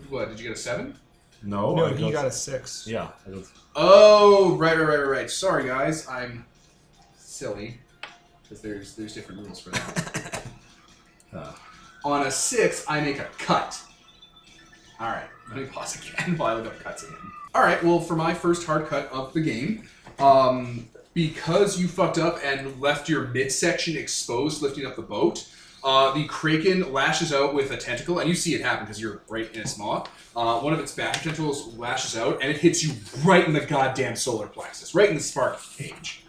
What? 0.08 0.28
Did 0.30 0.38
you 0.40 0.48
get 0.48 0.56
a 0.56 0.60
seven? 0.60 0.94
no, 1.42 1.74
no, 1.74 1.84
I 1.86 1.92
you 1.92 2.10
got 2.12 2.26
a 2.26 2.30
six. 2.30 2.86
Yeah, 2.86 3.08
I 3.26 3.30
got. 3.30 3.44
Oh, 3.76 4.56
right, 4.56 4.76
right, 4.76 4.86
right, 4.88 4.98
right, 4.98 5.08
right. 5.08 5.30
Sorry, 5.30 5.66
guys, 5.66 6.06
I'm 6.08 6.44
silly 7.16 7.78
because 8.42 8.60
there's 8.60 8.94
there's 8.94 9.14
different 9.14 9.42
rules 9.44 9.60
for 9.60 9.70
that. 9.70 10.42
Uh, 11.32 11.52
On 12.04 12.26
a 12.26 12.30
six, 12.30 12.84
I 12.88 13.00
make 13.00 13.18
a 13.18 13.26
cut. 13.38 13.80
All 15.00 15.08
right, 15.08 15.28
let 15.48 15.56
me 15.58 15.64
pause 15.66 15.96
again 15.96 16.36
while 16.36 16.56
I 16.56 16.60
look 16.60 16.66
up 16.66 16.80
cuts 16.80 17.04
again. 17.04 17.16
All 17.54 17.62
right, 17.62 17.82
well, 17.82 18.00
for 18.00 18.16
my 18.16 18.34
first 18.34 18.66
hard 18.66 18.86
cut 18.86 19.10
of 19.12 19.32
the 19.32 19.40
game, 19.40 19.88
um, 20.18 20.88
because 21.14 21.80
you 21.80 21.88
fucked 21.88 22.18
up 22.18 22.38
and 22.44 22.80
left 22.80 23.08
your 23.08 23.28
midsection 23.28 23.96
exposed, 23.96 24.62
lifting 24.62 24.86
up 24.86 24.96
the 24.96 25.02
boat. 25.02 25.48
Uh, 25.84 26.12
the 26.12 26.24
kraken 26.26 26.92
lashes 26.92 27.32
out 27.32 27.54
with 27.54 27.70
a 27.70 27.76
tentacle, 27.76 28.18
and 28.18 28.28
you 28.28 28.34
see 28.34 28.54
it 28.54 28.60
happen 28.60 28.84
because 28.84 29.00
you're 29.00 29.22
right 29.28 29.52
in 29.54 29.60
its 29.60 29.78
maw. 29.78 30.04
Uh, 30.34 30.58
one 30.58 30.72
of 30.72 30.80
its 30.80 30.92
back 30.92 31.22
tentacles 31.22 31.76
lashes 31.76 32.16
out, 32.16 32.38
and 32.42 32.50
it 32.50 32.58
hits 32.58 32.82
you 32.82 32.92
right 33.24 33.46
in 33.46 33.52
the 33.52 33.60
goddamn 33.60 34.16
solar 34.16 34.48
plexus, 34.48 34.94
right 34.94 35.08
in 35.08 35.14
the 35.14 35.22
spark 35.22 35.60
cage. 35.76 36.24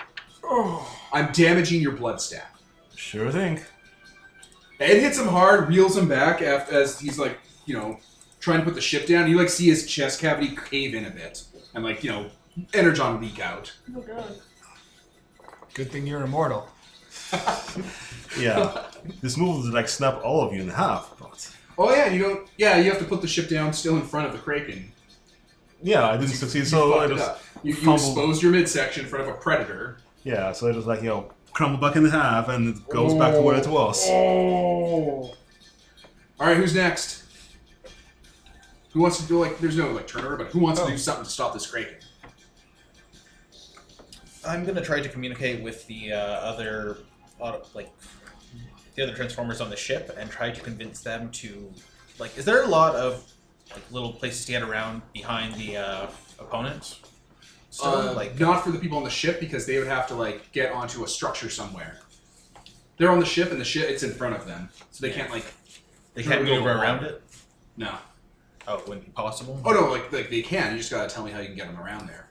I'm 1.12 1.32
damaging 1.32 1.82
your 1.82 1.94
blood 1.94 2.22
stat. 2.22 2.56
sure 2.96 3.32
thing. 3.32 3.60
It 4.80 5.02
hits 5.02 5.18
him 5.20 5.28
hard, 5.28 5.68
reels 5.68 5.98
him 5.98 6.08
back 6.08 6.42
after, 6.42 6.76
as 6.80 7.00
he's 7.00 7.20
like, 7.20 7.38
you 7.66 7.74
know, 7.76 8.00
trying 8.50 8.60
to 8.60 8.66
put 8.66 8.76
the 8.76 8.82
ship 8.82 9.06
down. 9.06 9.30
You 9.30 9.38
like 9.38 9.50
see 9.50 9.68
his 9.68 9.86
chest 9.86 10.20
cavity 10.20 10.58
cave 10.70 10.96
in 10.96 11.06
a 11.06 11.12
bit, 11.12 11.44
and 11.76 11.84
like, 11.84 12.04
you 12.04 12.12
know, 12.12 12.32
energon 12.74 13.22
leak 13.22 13.40
out. 13.40 13.72
Oh 13.96 14.02
god. 14.02 14.40
Good 15.74 15.92
thing 15.92 16.08
you're 16.08 16.22
immortal. 16.24 16.68
Yeah, 18.38 18.84
this 19.22 19.38
move 19.38 19.64
would 19.64 19.74
like 19.74 19.88
snap 19.88 20.22
all 20.24 20.46
of 20.46 20.54
you 20.54 20.62
in 20.62 20.70
half, 20.70 21.16
but 21.20 21.52
Oh 21.80 21.92
yeah, 21.92 22.10
you 22.10 22.22
don't. 22.22 22.48
Yeah, 22.58 22.78
you 22.78 22.92
have 22.92 23.00
to 23.00 23.06
put 23.06 23.22
the 23.22 23.28
ship 23.28 23.50
down 23.50 23.74
still 23.74 23.96
in 23.96 24.04
front 24.04 24.28
of 24.28 24.34
the 24.34 24.38
kraken. 24.38 24.92
yeah, 25.82 26.08
I 26.08 26.16
didn't 26.16 26.36
succeed. 26.36 26.60
You 26.60 26.66
So 26.66 27.00
I 27.00 27.08
just. 27.08 27.42
You, 27.64 27.72
you 27.72 27.76
fumbled. 27.76 27.96
exposed 27.96 28.44
your 28.44 28.52
midsection 28.52 29.06
in 29.06 29.10
front 29.10 29.28
of 29.28 29.34
a 29.34 29.38
predator. 29.40 29.98
yeah, 30.24 30.52
so 30.52 30.70
I 30.70 30.74
just 30.74 30.86
like 30.86 31.02
you 31.02 31.10
know 31.10 31.32
crumble 31.54 31.80
back 31.80 31.96
in 31.96 32.06
half 32.06 32.50
and 32.50 32.78
it 32.78 32.88
goes 32.88 33.16
back 33.16 33.34
to 33.34 33.42
where 33.42 33.58
it 33.58 33.68
oh. 33.68 33.74
was. 33.74 34.08
Oh. 34.08 35.34
All 36.40 36.48
right, 36.48 36.56
who's 36.56 36.76
next? 36.76 37.24
Who 39.00 39.04
wants 39.04 39.18
to 39.22 39.24
do 39.30 39.40
like? 39.40 39.58
There's 39.60 39.78
no 39.78 39.92
like 39.94 40.08
turnover, 40.08 40.36
but 40.36 40.48
who 40.48 40.60
wants 40.60 40.82
Oh. 40.82 40.86
to 40.86 40.92
do 40.92 40.98
something 40.98 41.24
to 41.24 41.30
stop 41.30 41.54
this 41.54 41.66
kraken? 41.66 41.96
I'm 44.46 44.66
gonna 44.66 44.82
try 44.82 45.00
to 45.00 45.08
communicate 45.08 45.64
with 45.64 45.88
the 45.88 46.12
uh, 46.12 46.18
other, 46.18 46.98
auto, 47.40 47.66
like, 47.74 47.90
the 48.96 49.04
other 49.04 49.14
transformers 49.16 49.62
on 49.62 49.70
the 49.70 49.78
ship 49.78 50.14
and 50.20 50.30
try 50.30 50.52
to 50.52 50.60
convince 50.60 51.00
them 51.00 51.32
to, 51.32 51.74
like, 52.18 52.38
is 52.38 52.44
there 52.44 52.64
a 52.64 52.68
lot 52.68 52.94
of 52.94 53.24
like 53.72 53.90
little 53.90 54.12
places 54.12 54.44
to 54.48 54.52
get 54.52 54.64
around 54.64 55.02
behind 55.14 55.56
the 55.56 55.78
uh, 55.78 56.08
opponent? 56.38 57.00
Still, 57.70 58.10
Uh, 58.10 58.14
like, 58.16 58.38
not 58.38 58.66
for 58.66 58.72
the 58.72 58.80
people 58.80 58.98
on 58.98 59.06
the 59.06 59.10
ship 59.10 59.40
because 59.40 59.66
they 59.66 59.78
would 59.78 59.88
have 59.88 60.08
to 60.10 60.14
like 60.14 60.52
get 60.52 60.74
onto 60.74 61.06
a 61.06 61.08
structure 61.08 61.50
somewhere. 61.50 62.00
They're 62.98 63.12
on 63.12 63.22
the 63.22 63.26
ship 63.26 63.50
and 63.50 63.62
the 63.62 63.66
ship 63.74 63.90
it's 63.90 64.04
in 64.04 64.12
front 64.12 64.36
of 64.36 64.46
them, 64.46 64.68
so 64.92 65.00
they 65.08 65.14
can't 65.14 65.32
like 65.32 65.46
they 66.16 66.24
can't 66.24 66.46
Sure, 66.46 66.58
move 66.58 66.66
around 66.66 67.06
it. 67.06 67.24
no. 67.78 67.96
Oh, 68.68 68.78
it 68.78 68.88
wouldn't 68.88 69.06
be 69.06 69.12
possible. 69.12 69.60
Oh 69.66 69.72
no, 69.72 69.90
like 69.90 70.12
like 70.12 70.30
they 70.30 70.42
can. 70.42 70.72
You 70.74 70.78
just 70.78 70.92
gotta 70.92 71.10
tell 71.14 71.24
me 71.24 71.32
how 71.32 71.40
you 71.40 71.48
can 71.48 71.56
get 71.56 71.68
them 71.68 71.80
around 71.80 72.08
there. 72.08 72.30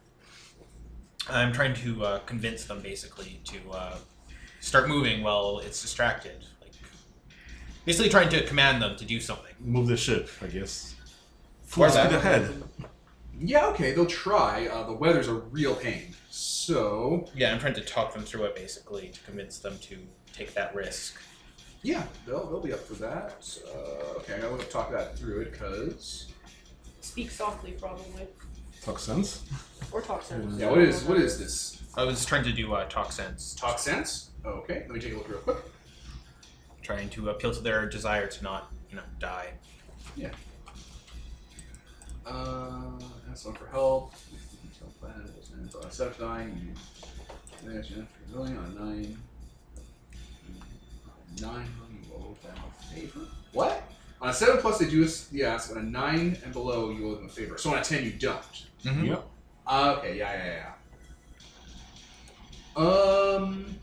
I'm 1.29 1.53
trying 1.53 1.74
to 1.74 2.05
uh, 2.05 2.18
convince 2.20 2.64
them 2.64 2.81
basically 2.81 3.41
to 3.45 3.70
uh, 3.70 3.97
start 4.61 4.89
moving 4.89 5.22
while 5.22 5.59
it's 5.59 5.83
distracted. 5.83 6.45
Like, 6.61 6.72
basically 7.85 8.09
trying 8.09 8.31
to 8.31 8.45
command 8.47 8.81
them 8.81 8.97
to 8.97 9.05
do 9.05 9.20
something. 9.20 9.55
Move 9.61 9.89
the 9.89 9.97
ship, 9.97 10.31
I 10.41 10.47
guess. 10.47 10.95
Full 11.64 11.85
Or 11.85 11.91
speed 11.91 12.11
that. 12.11 12.14
ahead. 12.14 12.62
Yeah, 13.41 13.66
okay, 13.68 13.93
they'll 13.93 14.07
try. 14.07 14.68
Uh, 14.68 14.87
the 14.87 14.93
weather's 14.95 15.29
a 15.29 15.35
real 15.35 15.74
pain. 15.74 16.14
So 16.31 17.29
Yeah, 17.35 17.53
I'm 17.53 17.59
trying 17.61 17.74
to 17.74 17.83
talk 17.85 18.14
them 18.14 18.22
through 18.22 18.45
it 18.45 18.55
basically 18.57 19.09
to 19.09 19.20
convince 19.20 19.59
them 19.59 19.79
to 19.83 19.99
take 20.33 20.55
that 20.55 20.74
risk. 20.74 21.20
Yeah, 21.83 22.05
they'll 22.26 22.47
they'll 22.47 22.61
be 22.61 22.72
up 22.72 22.81
for 22.81 22.95
that. 22.95 23.59
Uh, 23.66 24.18
okay, 24.18 24.35
I 24.35 24.41
gotta 24.41 24.64
talk 24.64 24.91
that 24.93 25.18
through 25.18 25.41
it 25.43 25.53
because 25.53 26.26
Speak 27.01 27.31
softly, 27.31 27.72
probably. 27.72 28.26
Talk 28.85 28.99
sense. 28.99 29.43
Or 29.93 30.01
toxins. 30.03 30.59
Yeah, 30.61 30.70
what 30.70 30.79
is 30.79 31.05
what 31.05 31.16
is 31.18 31.39
this? 31.39 31.83
I 31.97 32.05
was 32.05 32.24
trying 32.24 32.45
to 32.45 32.53
do 32.53 32.72
uh, 32.74 32.85
talk 32.89 33.11
sense, 33.12 33.55
Talk 33.55 33.79
sense? 33.79 34.31
Okay, 34.45 34.85
let 34.87 34.91
me 34.91 35.01
take 35.01 35.14
a 35.14 35.16
look 35.16 35.29
real 35.29 35.39
quick. 35.39 35.57
trying 36.83 37.09
to 37.11 37.31
appeal 37.31 37.53
to 37.53 37.61
their 37.61 37.89
desire 37.89 38.26
to 38.29 38.45
not, 38.45 38.70
you 38.91 38.97
know, 38.97 39.03
die. 39.18 39.49
Yeah. 40.16 40.31
Uh, 42.24 42.93
ask 43.31 43.47
one 43.47 43.55
for 43.55 43.66
help. 43.68 44.12
Detailed 44.62 45.01
plan. 45.01 45.31
Uh, 45.83 45.89
set 45.89 46.09
up 46.09 46.18
dying. 46.18 46.74
There's 47.64 47.91
your 47.91 48.07
going 48.33 48.57
on 48.57 48.74
nine. 48.74 49.18
Nine. 51.41 51.68
You 51.93 52.14
owe 52.14 52.37
them 52.43 52.57
a 52.66 52.95
favor. 52.95 53.20
What? 53.53 53.83
On 54.20 54.29
a 54.29 54.33
seven 54.35 54.61
plus, 54.61 54.79
they 54.79 54.89
do 54.89 55.05
us 55.05 55.29
yes. 55.31 55.70
On 55.70 55.79
a 55.79 55.83
nine 55.83 56.37
and 56.45 56.53
below, 56.53 56.91
you 56.91 57.09
owe 57.09 57.14
them 57.14 57.26
a 57.26 57.29
favor. 57.29 57.57
So 57.59 57.70
on 57.72 57.79
a 57.79 57.85
ten, 57.85 58.05
you 58.05 58.12
don't. 58.12 58.39
Mm-hmm. 58.85 59.05
Yep. 59.05 59.26
Uh, 59.66 59.97
okay. 59.99 60.18
Yeah. 60.18 60.33
Yeah. 60.33 60.72
Yeah. 62.76 62.83
Um. 62.85 63.76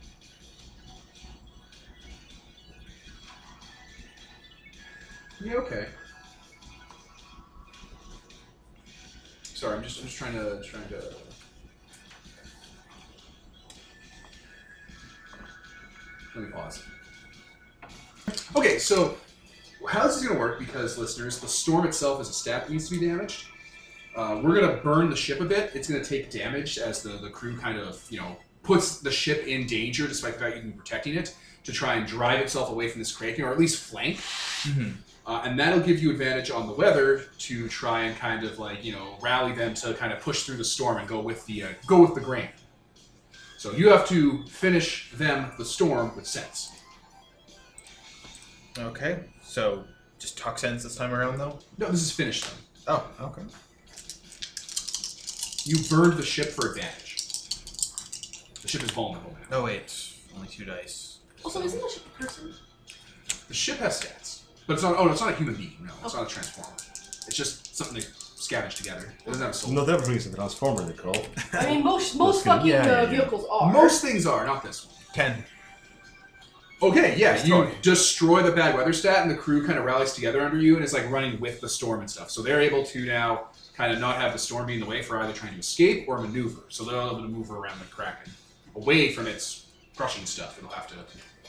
Yeah. 5.44 5.54
Okay. 5.56 5.88
Sorry, 9.44 9.78
I'm 9.78 9.84
just 9.84 10.00
I'm 10.00 10.06
just 10.06 10.18
trying 10.18 10.34
to 10.34 10.62
trying 10.64 10.88
to. 10.90 11.02
Let 16.36 16.44
me 16.46 16.52
pause. 16.52 16.84
Okay, 18.56 18.80
so 18.80 19.18
how 19.88 20.08
this 20.08 20.18
is 20.18 20.24
going 20.24 20.36
to 20.36 20.40
work? 20.40 20.60
Because 20.60 20.98
listeners, 20.98 21.40
the 21.40 21.48
storm 21.48 21.86
itself 21.86 22.22
is 22.22 22.30
a 22.30 22.34
stat 22.34 22.66
that 22.66 22.72
needs 22.72 22.90
to 22.90 23.00
be 23.00 23.06
damaged. 23.06 23.48
Uh, 24.16 24.40
we're 24.42 24.60
going 24.60 24.76
to 24.76 24.82
burn 24.82 25.10
the 25.10 25.16
ship 25.16 25.42
a 25.42 25.46
bit. 25.46 25.72
It's 25.74 25.90
going 25.90 26.02
to 26.02 26.10
take 26.10 26.32
damage 26.32 26.78
as 26.78 27.04
the 27.04 27.10
the 27.10 27.30
crew 27.30 27.58
kind 27.58 27.78
of 27.78 28.06
you 28.10 28.20
know 28.20 28.38
puts 28.64 29.00
the 29.00 29.12
ship 29.12 29.46
in 29.46 29.68
danger, 29.68 30.08
despite 30.08 30.34
the 30.34 30.40
fact 30.40 30.56
you've 30.56 30.64
been 30.64 30.74
protecting 30.74 31.16
it, 31.16 31.36
to 31.66 31.72
try 31.72 31.96
and 31.96 32.08
drive 32.08 32.40
itself 32.40 32.70
away 32.70 32.88
from 32.88 33.00
this 33.00 33.12
kraken, 33.12 33.44
or 33.44 33.52
at 33.52 33.60
least 33.60 33.84
flank. 33.84 34.18
Mm-hmm. 34.18 34.92
Uh, 35.28 35.42
and 35.44 35.60
that'll 35.60 35.80
give 35.80 36.02
you 36.02 36.12
advantage 36.12 36.52
on 36.52 36.68
the 36.68 36.74
weather 36.74 37.26
to 37.40 37.68
try 37.68 38.02
and 38.02 38.16
kind 38.18 38.46
of 38.46 38.58
like 38.58 38.84
you 38.86 38.94
know 38.94 39.18
rally 39.22 39.54
them 39.54 39.74
to 39.74 39.94
kind 39.96 40.14
of 40.14 40.20
push 40.22 40.44
through 40.44 40.58
the 40.58 40.66
storm 40.66 40.98
and 40.98 41.08
go 41.08 41.20
with 41.20 41.46
the 41.46 41.64
uh, 41.64 41.70
go 41.86 42.02
with 42.02 42.16
the 42.16 42.22
grain. 42.22 42.50
So 43.58 43.72
you 43.72 43.90
have 43.90 44.08
to 44.10 44.46
finish 44.46 45.12
them 45.14 45.52
the 45.58 45.66
storm 45.66 46.16
with 46.16 46.28
sense. 46.28 46.75
Okay, 48.78 49.20
so 49.42 49.86
just 50.20 50.38
talk 50.38 50.60
sense 50.60 50.84
this 50.84 50.96
time 50.96 51.14
around, 51.14 51.38
though. 51.38 51.60
No, 51.78 51.88
this 51.90 52.02
is 52.02 52.12
finish 52.12 52.42
them. 52.42 52.58
Oh, 52.88 53.08
okay. 53.22 53.42
You 55.64 55.78
burned 55.90 56.18
the 56.18 56.24
ship 56.24 56.50
for 56.50 56.70
advantage. 56.70 57.16
The 58.62 58.68
ship 58.68 58.84
is 58.84 58.92
vulnerable 58.92 59.36
now. 59.50 59.58
Oh 59.58 59.64
wait, 59.64 60.14
only 60.36 60.48
two 60.48 60.66
dice. 60.66 61.20
Also, 61.44 61.62
isn't 61.62 61.82
the 61.82 61.90
ship 61.90 62.04
a 62.06 62.24
person? 62.24 62.54
The 63.48 63.54
ship 63.54 63.78
has 63.78 64.02
stats, 64.02 64.42
but 64.68 64.74
it's 64.74 64.84
not. 64.84 64.96
Oh, 64.98 65.10
it's 65.10 65.22
not 65.22 65.34
a 65.34 65.36
human 65.36 65.56
being. 65.56 65.78
No, 65.82 65.94
it's 66.04 66.14
not 66.14 66.26
a 66.26 66.30
transformer. 66.30 66.76
It's 67.28 67.36
just 67.36 67.76
something 67.76 67.96
they 67.96 68.06
scavenge 68.06 68.76
together. 68.76 69.14
It 69.20 69.26
doesn't 69.26 69.42
have 69.42 69.52
a 69.52 69.54
soul. 69.54 69.72
Not 69.72 69.90
everything 69.90 70.16
is 70.16 70.28
a 70.28 70.36
transformer, 70.36 70.86
Nicole. 70.86 71.26
I 71.54 71.66
mean, 71.68 71.84
most 71.84 72.16
most 72.16 72.44
fucking. 72.44 72.68
Yeah, 72.68 72.82
uh, 72.82 72.86
yeah, 72.86 73.02
yeah. 73.02 73.10
vehicles 73.10 73.46
are. 73.50 73.72
Most 73.72 74.02
things 74.02 74.26
are, 74.26 74.46
not 74.46 74.64
this 74.64 74.86
one. 74.86 74.96
Ten. 75.14 75.44
Okay, 76.82 77.16
yeah, 77.18 77.32
you 77.44 77.64
Destroy. 77.64 77.72
destroy 77.82 78.44
the 78.44 78.52
bad 78.52 78.76
weather 78.76 78.92
stat, 78.94 79.22
and 79.22 79.32
the 79.32 79.36
crew 79.36 79.66
kind 79.66 79.80
of 79.80 79.86
rallies 79.86 80.14
together 80.14 80.42
under 80.42 80.58
you, 80.58 80.76
and 80.76 80.84
is 80.84 80.94
like 80.94 81.10
running 81.10 81.40
with 81.40 81.62
the 81.62 81.70
storm 81.70 82.02
and 82.02 82.10
stuff. 82.10 82.30
So 82.30 82.42
they're 82.42 82.62
able 82.62 82.84
to 82.84 83.06
now 83.06 83.48
kind 83.78 83.94
of 83.94 84.00
not 84.00 84.18
have 84.18 84.34
the 84.34 84.40
storm 84.40 84.68
be 84.68 84.74
in 84.76 84.80
the 84.82 84.86
way 84.86 85.02
for 85.02 85.18
either 85.22 85.34
trying 85.34 85.54
to 85.54 85.60
escape 85.60 86.06
or 86.08 86.20
maneuver. 86.20 86.64
So 86.70 86.84
they're 86.84 87.00
able 87.00 87.16
to 87.16 87.22
maneuver 87.22 87.58
around 87.58 87.80
the 87.80 87.86
kraken 87.86 88.32
away 88.76 89.12
from 89.14 89.26
its 89.28 89.68
crushing 89.96 90.26
stuff. 90.26 90.58
It'll 90.58 90.70
have 90.70 90.88
to 90.88 90.96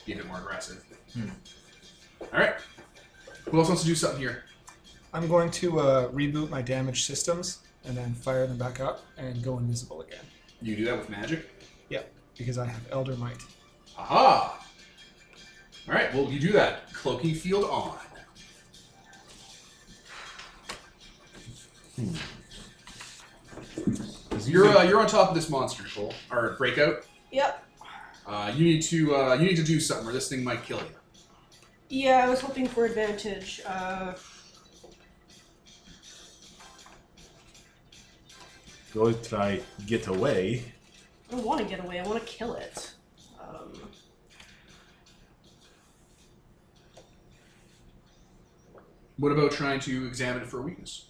be 0.05 0.13
a 0.13 0.17
bit 0.17 0.27
more 0.27 0.39
aggressive. 0.39 0.83
Hmm. 1.13 1.29
All 2.33 2.41
right. 2.41 2.55
Who 3.51 3.59
else 3.59 3.69
wants 3.69 3.83
to 3.83 3.89
do 3.89 3.95
something 3.95 4.21
here? 4.21 4.45
I'm 5.13 5.29
going 5.29 5.51
to 5.53 5.81
uh, 5.81 6.09
reboot 6.11 6.51
my 6.51 6.63
damaged 6.63 7.05
systems 7.05 7.59
and 7.85 7.97
then 7.97 8.15
fire 8.15 8.47
them 8.47 8.59
back 8.59 8.81
up 8.81 9.05
and 9.17 9.43
go 9.43 9.59
invisible 9.59 10.03
again 10.03 10.25
You 10.61 10.77
do 10.77 10.85
that 10.87 10.99
with 10.99 11.09
magic. 11.09 11.49
Yep, 11.89 12.13
because 12.37 12.59
I 12.59 12.67
have 12.67 12.81
Elder 12.91 13.17
Might. 13.17 13.39
Aha! 13.97 14.66
All 15.89 15.95
right. 15.95 16.13
Well, 16.13 16.31
you 16.31 16.41
do 16.41 16.53
that. 16.53 16.93
Cloaking 16.93 17.35
field 17.35 17.65
on. 17.65 17.97
You're 24.45 24.67
uh, 24.69 24.83
you're 24.85 25.01
on 25.01 25.07
top 25.07 25.29
of 25.29 25.35
this 25.35 25.49
monster, 25.49 25.85
Cole, 25.95 26.15
or 26.31 26.55
breakout. 26.59 27.05
Yep. 27.33 27.65
Uh, 28.27 28.53
you 28.55 28.65
need 28.65 28.83
to 28.83 29.15
uh, 29.17 29.35
you 29.35 29.47
need 29.47 29.57
to 29.57 29.65
do 29.65 29.81
something, 29.81 30.07
or 30.07 30.13
this 30.13 30.29
thing 30.29 30.45
might 30.45 30.63
kill 30.65 30.79
you. 30.79 30.85
Yeah, 31.89 32.25
I 32.25 32.29
was 32.29 32.41
hoping 32.41 32.67
for 32.67 32.85
advantage. 32.85 33.61
Uh, 33.67 34.15
Go 38.97 39.13
try 39.13 39.61
get 39.87 40.07
away. 40.07 40.73
I 41.29 41.33
don't 41.37 41.45
want 41.45 41.61
to 41.61 41.67
get 41.67 41.85
away. 41.85 42.01
I 42.01 42.07
want 42.07 42.19
to 42.19 42.27
kill 42.27 42.55
it. 42.55 42.95
Um, 43.39 43.73
What 49.19 49.33
about 49.33 49.53
trying 49.53 49.81
to 49.81 50.07
examine 50.07 50.43
it 50.43 50.49
for 50.49 50.59
a 50.59 50.63
weakness? 50.63 51.07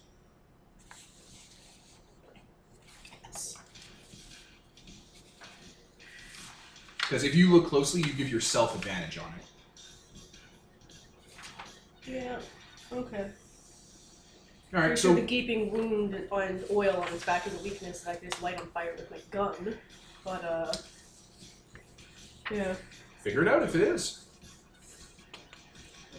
Because 6.99 7.23
if 7.23 7.35
you 7.35 7.51
look 7.53 7.67
closely, 7.67 8.01
you 8.01 8.11
give 8.13 8.29
yourself 8.29 8.75
advantage 8.75 9.17
on 9.17 9.33
it. 9.37 9.45
Yeah. 12.05 12.39
Okay. 12.91 13.29
All 14.73 14.81
right. 14.81 14.97
So 14.97 15.13
the 15.15 15.21
gaping 15.21 15.71
wound 15.71 16.13
and 16.13 16.63
oil 16.69 16.97
on 16.97 17.07
his 17.07 17.23
back 17.23 17.47
is 17.47 17.57
a 17.57 17.63
weakness 17.63 18.01
that 18.01 18.11
I 18.11 18.15
can 18.15 18.29
just 18.29 18.41
light 18.41 18.59
on 18.59 18.67
fire 18.67 18.93
with 18.97 19.09
my 19.09 19.19
gun. 19.31 19.77
But 20.25 20.43
uh, 20.43 20.73
yeah. 22.51 22.75
figure 23.21 23.41
it 23.41 23.47
out 23.47 23.63
if 23.63 23.75
it 23.75 23.81
is. 23.81 24.26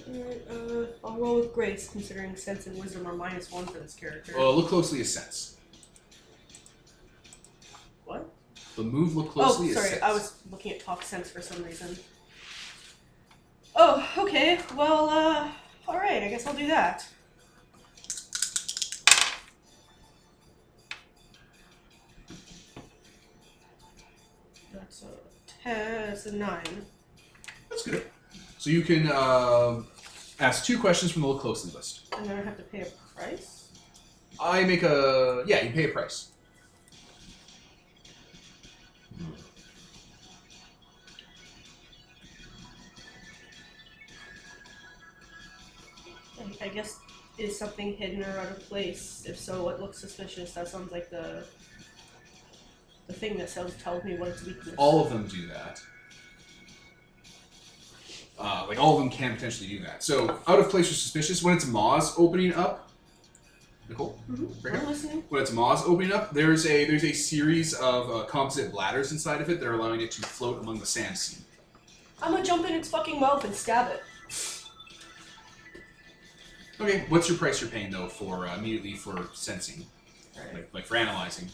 Alright, 0.06 0.42
uh, 0.50 0.86
I'll 1.06 1.16
roll 1.18 1.36
with 1.40 1.52
grace, 1.52 1.88
considering 1.88 2.36
sense 2.36 2.66
and 2.66 2.78
wisdom 2.78 3.06
are 3.06 3.14
minus 3.14 3.50
one 3.50 3.66
for 3.66 3.78
this 3.78 3.94
character. 3.94 4.32
Well, 4.36 4.54
look 4.54 4.68
closely 4.68 5.00
as 5.00 5.12
sense. 5.12 5.56
what? 8.04 8.28
The 8.76 8.82
move 8.84 9.16
look 9.16 9.28
Oh, 9.28 9.30
closely 9.30 9.68
as 9.70 9.74
sorry, 9.74 9.88
sense. 9.90 10.02
I 10.02 10.12
was 10.12 10.34
looking 10.50 10.72
at 10.72 10.80
talk 10.80 11.02
sense 11.02 11.30
for 11.30 11.40
some 11.42 11.62
reason. 11.64 11.96
Oh, 13.76 14.08
okay. 14.18 14.58
Well, 14.76 15.08
uh, 15.10 15.50
alright, 15.88 16.22
I 16.22 16.28
guess 16.28 16.46
I'll 16.46 16.54
do 16.54 16.66
that. 16.68 17.06
That's 24.72 25.02
a 25.02 25.06
ten, 25.62 26.08
that's 26.08 26.26
a 26.26 26.32
nine. 26.36 26.86
That's 27.68 27.82
good. 27.86 28.04
So 28.58 28.70
you 28.70 28.82
can 28.82 29.08
uh, 29.10 29.82
ask 30.40 30.64
two 30.64 30.78
questions 30.78 31.12
from 31.12 31.22
the 31.22 31.28
look 31.28 31.40
closely 31.40 31.70
list. 31.72 32.12
And 32.16 32.26
then 32.26 32.38
I 32.38 32.42
have 32.42 32.56
to 32.56 32.62
pay 32.64 32.80
a 32.82 32.86
price? 33.16 33.70
I 34.40 34.64
make 34.64 34.82
a 34.82 35.44
yeah. 35.46 35.62
You 35.64 35.70
pay 35.72 35.84
a 35.84 35.88
price. 35.88 36.30
I- 46.40 46.64
I 46.64 46.68
guess 46.68 46.98
is 47.38 47.58
something 47.58 47.94
hidden 47.96 48.22
or 48.24 48.38
out 48.38 48.50
of 48.50 48.60
place? 48.68 49.24
If 49.26 49.38
so, 49.38 49.64
what 49.64 49.80
looks 49.80 49.98
suspicious? 49.98 50.52
That 50.54 50.68
sounds 50.68 50.90
like 50.92 51.10
the 51.10 51.44
the 53.06 53.12
thing 53.14 53.38
that 53.38 53.48
tells 53.50 53.74
tells 53.76 54.04
me 54.04 54.16
what 54.16 54.28
its 54.28 54.44
weakness. 54.44 54.74
All 54.76 55.00
of 55.04 55.10
them 55.10 55.26
do 55.28 55.46
that. 55.48 55.80
Uh, 58.38 58.64
like 58.68 58.78
all 58.78 58.94
of 58.94 59.00
them 59.00 59.10
can 59.10 59.34
potentially 59.34 59.68
do 59.68 59.80
that. 59.80 60.02
So 60.02 60.38
out 60.46 60.58
of 60.60 60.70
place 60.70 60.90
or 60.90 60.94
suspicious 60.94 61.42
when 61.42 61.54
it's 61.56 61.66
Maws 61.66 62.14
opening 62.18 62.54
up. 62.54 62.88
Nicole, 63.88 64.20
Mhm. 64.30 64.74
I'm 64.80 64.86
listening. 64.86 65.24
when 65.30 65.40
it's 65.42 65.50
Maws 65.50 65.82
opening 65.84 66.12
up, 66.12 66.32
there's 66.34 66.66
a 66.66 66.84
there's 66.84 67.04
a 67.04 67.12
series 67.12 67.72
of 67.74 68.10
uh, 68.10 68.24
composite 68.26 68.70
bladders 68.70 69.10
inside 69.12 69.40
of 69.40 69.48
it 69.50 69.58
that 69.60 69.66
are 69.66 69.74
allowing 69.74 70.00
it 70.02 70.10
to 70.12 70.22
float 70.22 70.60
among 70.62 70.78
the 70.78 70.86
sand 70.86 71.16
sea. 71.18 71.38
I'm 72.22 72.32
gonna 72.32 72.44
jump 72.44 72.66
in 72.68 72.74
its 72.74 72.88
fucking 72.88 73.18
mouth 73.18 73.44
and 73.44 73.54
stab 73.54 73.90
it. 73.90 74.02
Okay, 76.80 77.06
what's 77.08 77.28
your 77.28 77.38
price 77.38 77.60
you're 77.60 77.70
paying 77.70 77.90
though 77.90 78.08
for 78.08 78.46
uh, 78.46 78.56
immediately 78.56 78.94
for 78.94 79.28
sensing, 79.34 79.86
Right. 80.36 80.54
like 80.54 80.68
like 80.74 80.86
for 80.86 80.96
analyzing? 80.96 81.48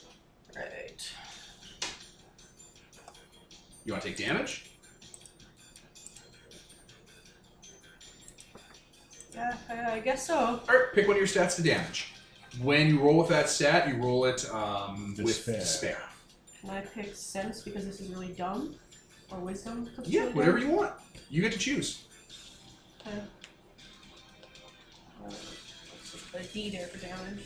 Right. 0.55 1.09
You 3.85 3.93
want 3.93 4.03
to 4.03 4.09
take 4.11 4.19
damage? 4.19 4.71
Yeah, 9.35 9.57
I, 9.69 9.93
I 9.97 10.01
guess 10.01 10.27
so. 10.27 10.37
All 10.37 10.61
right, 10.69 10.85
pick 10.95 11.07
one 11.09 11.17
of 11.17 11.19
your 11.19 11.27
stats 11.27 11.57
to 11.57 11.63
damage. 11.63 12.13
When 12.63 12.89
you 12.89 13.01
roll 13.01 13.19
with 13.19 13.29
that 13.29 13.49
stat, 13.49 13.89
you 13.89 13.97
roll 13.97 14.27
it 14.27 14.49
um, 14.53 15.15
with 15.19 15.27
Despair. 15.27 15.59
despair. 15.59 15.99
Can 16.61 16.71
I 16.71 16.81
pick 16.83 17.15
sense 17.17 17.63
because 17.63 17.85
this 17.85 18.01
is 18.01 18.09
really 18.11 18.29
dumb? 18.33 18.77
Or 19.31 19.39
wisdom? 19.41 19.87
'cause 19.87 19.99
it's 20.01 20.09
Yeah, 20.09 20.21
really 20.23 20.35
whatever 20.35 20.59
you 20.59 20.69
want. 20.69 20.93
You 21.31 21.43
get 21.43 21.53
to 21.53 21.59
choose. 21.59 22.05
Okay. 23.07 23.19
Uh, 25.27 25.31
a 26.39 26.43
D 26.45 26.71
there 26.71 26.87
for 26.87 26.99
damage. 26.99 27.45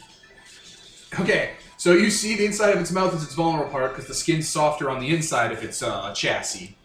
Okay, 1.21 1.53
so 1.79 1.93
you 1.95 2.11
see 2.11 2.37
the 2.37 2.45
inside 2.45 2.75
of 2.75 2.81
its 2.81 2.91
mouth 2.93 3.15
is 3.15 3.23
its 3.23 3.33
vulnerable 3.35 3.71
part 3.71 3.93
because 3.93 4.07
the 4.07 4.15
skin's 4.15 4.47
softer 4.49 4.91
on 4.91 5.01
the 5.01 5.09
inside 5.15 5.53
of 5.53 5.63
its 5.65 5.83
uh, 5.83 6.13
chassis. 6.13 6.77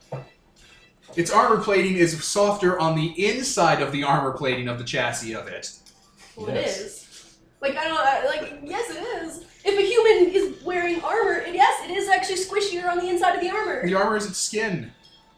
Its 1.15 1.31
armor 1.31 1.61
plating 1.61 1.95
is 1.95 2.23
softer 2.23 2.79
on 2.79 2.95
the 2.95 3.07
inside 3.27 3.81
of 3.81 3.91
the 3.91 4.03
armor 4.03 4.31
plating 4.31 4.67
of 4.67 4.77
the 4.77 4.83
chassis 4.83 5.33
of 5.33 5.47
it. 5.47 5.71
Well, 6.35 6.47
Yes. 6.53 6.79
it 6.79 6.85
is. 6.85 6.99
Like 7.61 7.77
I 7.77 7.87
don't 7.87 7.99
I, 7.99 8.25
like. 8.25 8.59
Yes, 8.63 8.89
it 8.89 8.99
is. 9.23 9.45
If 9.65 9.77
a 9.79 9.81
human 9.81 10.33
is 10.35 10.61
wearing 10.63 11.01
armor, 11.01 11.37
and 11.45 11.55
yes, 11.55 11.89
it 11.89 11.91
is 11.95 12.09
actually 12.09 12.35
squishier 12.35 12.89
on 12.91 12.97
the 12.97 13.07
inside 13.09 13.35
of 13.35 13.41
the 13.41 13.49
armor. 13.49 13.85
The 13.85 13.93
armor 13.95 14.17
is 14.17 14.25
its 14.25 14.37
skin. 14.37 14.91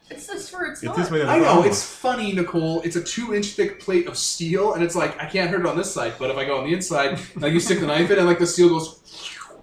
It's 0.09 0.25
just 0.27 0.49
for 0.51 0.65
it's 0.65 0.81
It 0.81 0.87
not. 0.87 0.99
is 0.99 1.11
made 1.11 1.21
of 1.21 1.29
I 1.29 1.37
know, 1.39 1.45
armor. 1.57 1.67
it's 1.67 1.83
funny, 1.83 2.31
Nicole. 2.33 2.81
It's 2.81 2.95
a 2.95 3.03
two 3.03 3.35
inch 3.35 3.47
thick 3.53 3.79
plate 3.79 4.07
of 4.07 4.17
steel, 4.17 4.73
and 4.73 4.83
it's 4.83 4.95
like, 4.95 5.19
I 5.21 5.25
can't 5.27 5.49
hurt 5.51 5.59
it 5.61 5.65
on 5.67 5.77
this 5.77 5.91
side, 5.93 6.13
but 6.17 6.31
if 6.31 6.37
I 6.37 6.45
go 6.45 6.57
on 6.57 6.65
the 6.67 6.73
inside, 6.73 7.19
like 7.35 7.53
you 7.53 7.59
stick 7.59 7.79
the 7.79 7.87
knife 7.87 8.09
in, 8.09 8.17
and 8.17 8.25
like 8.27 8.39
the 8.39 8.47
steel 8.47 8.69
goes 8.69 8.99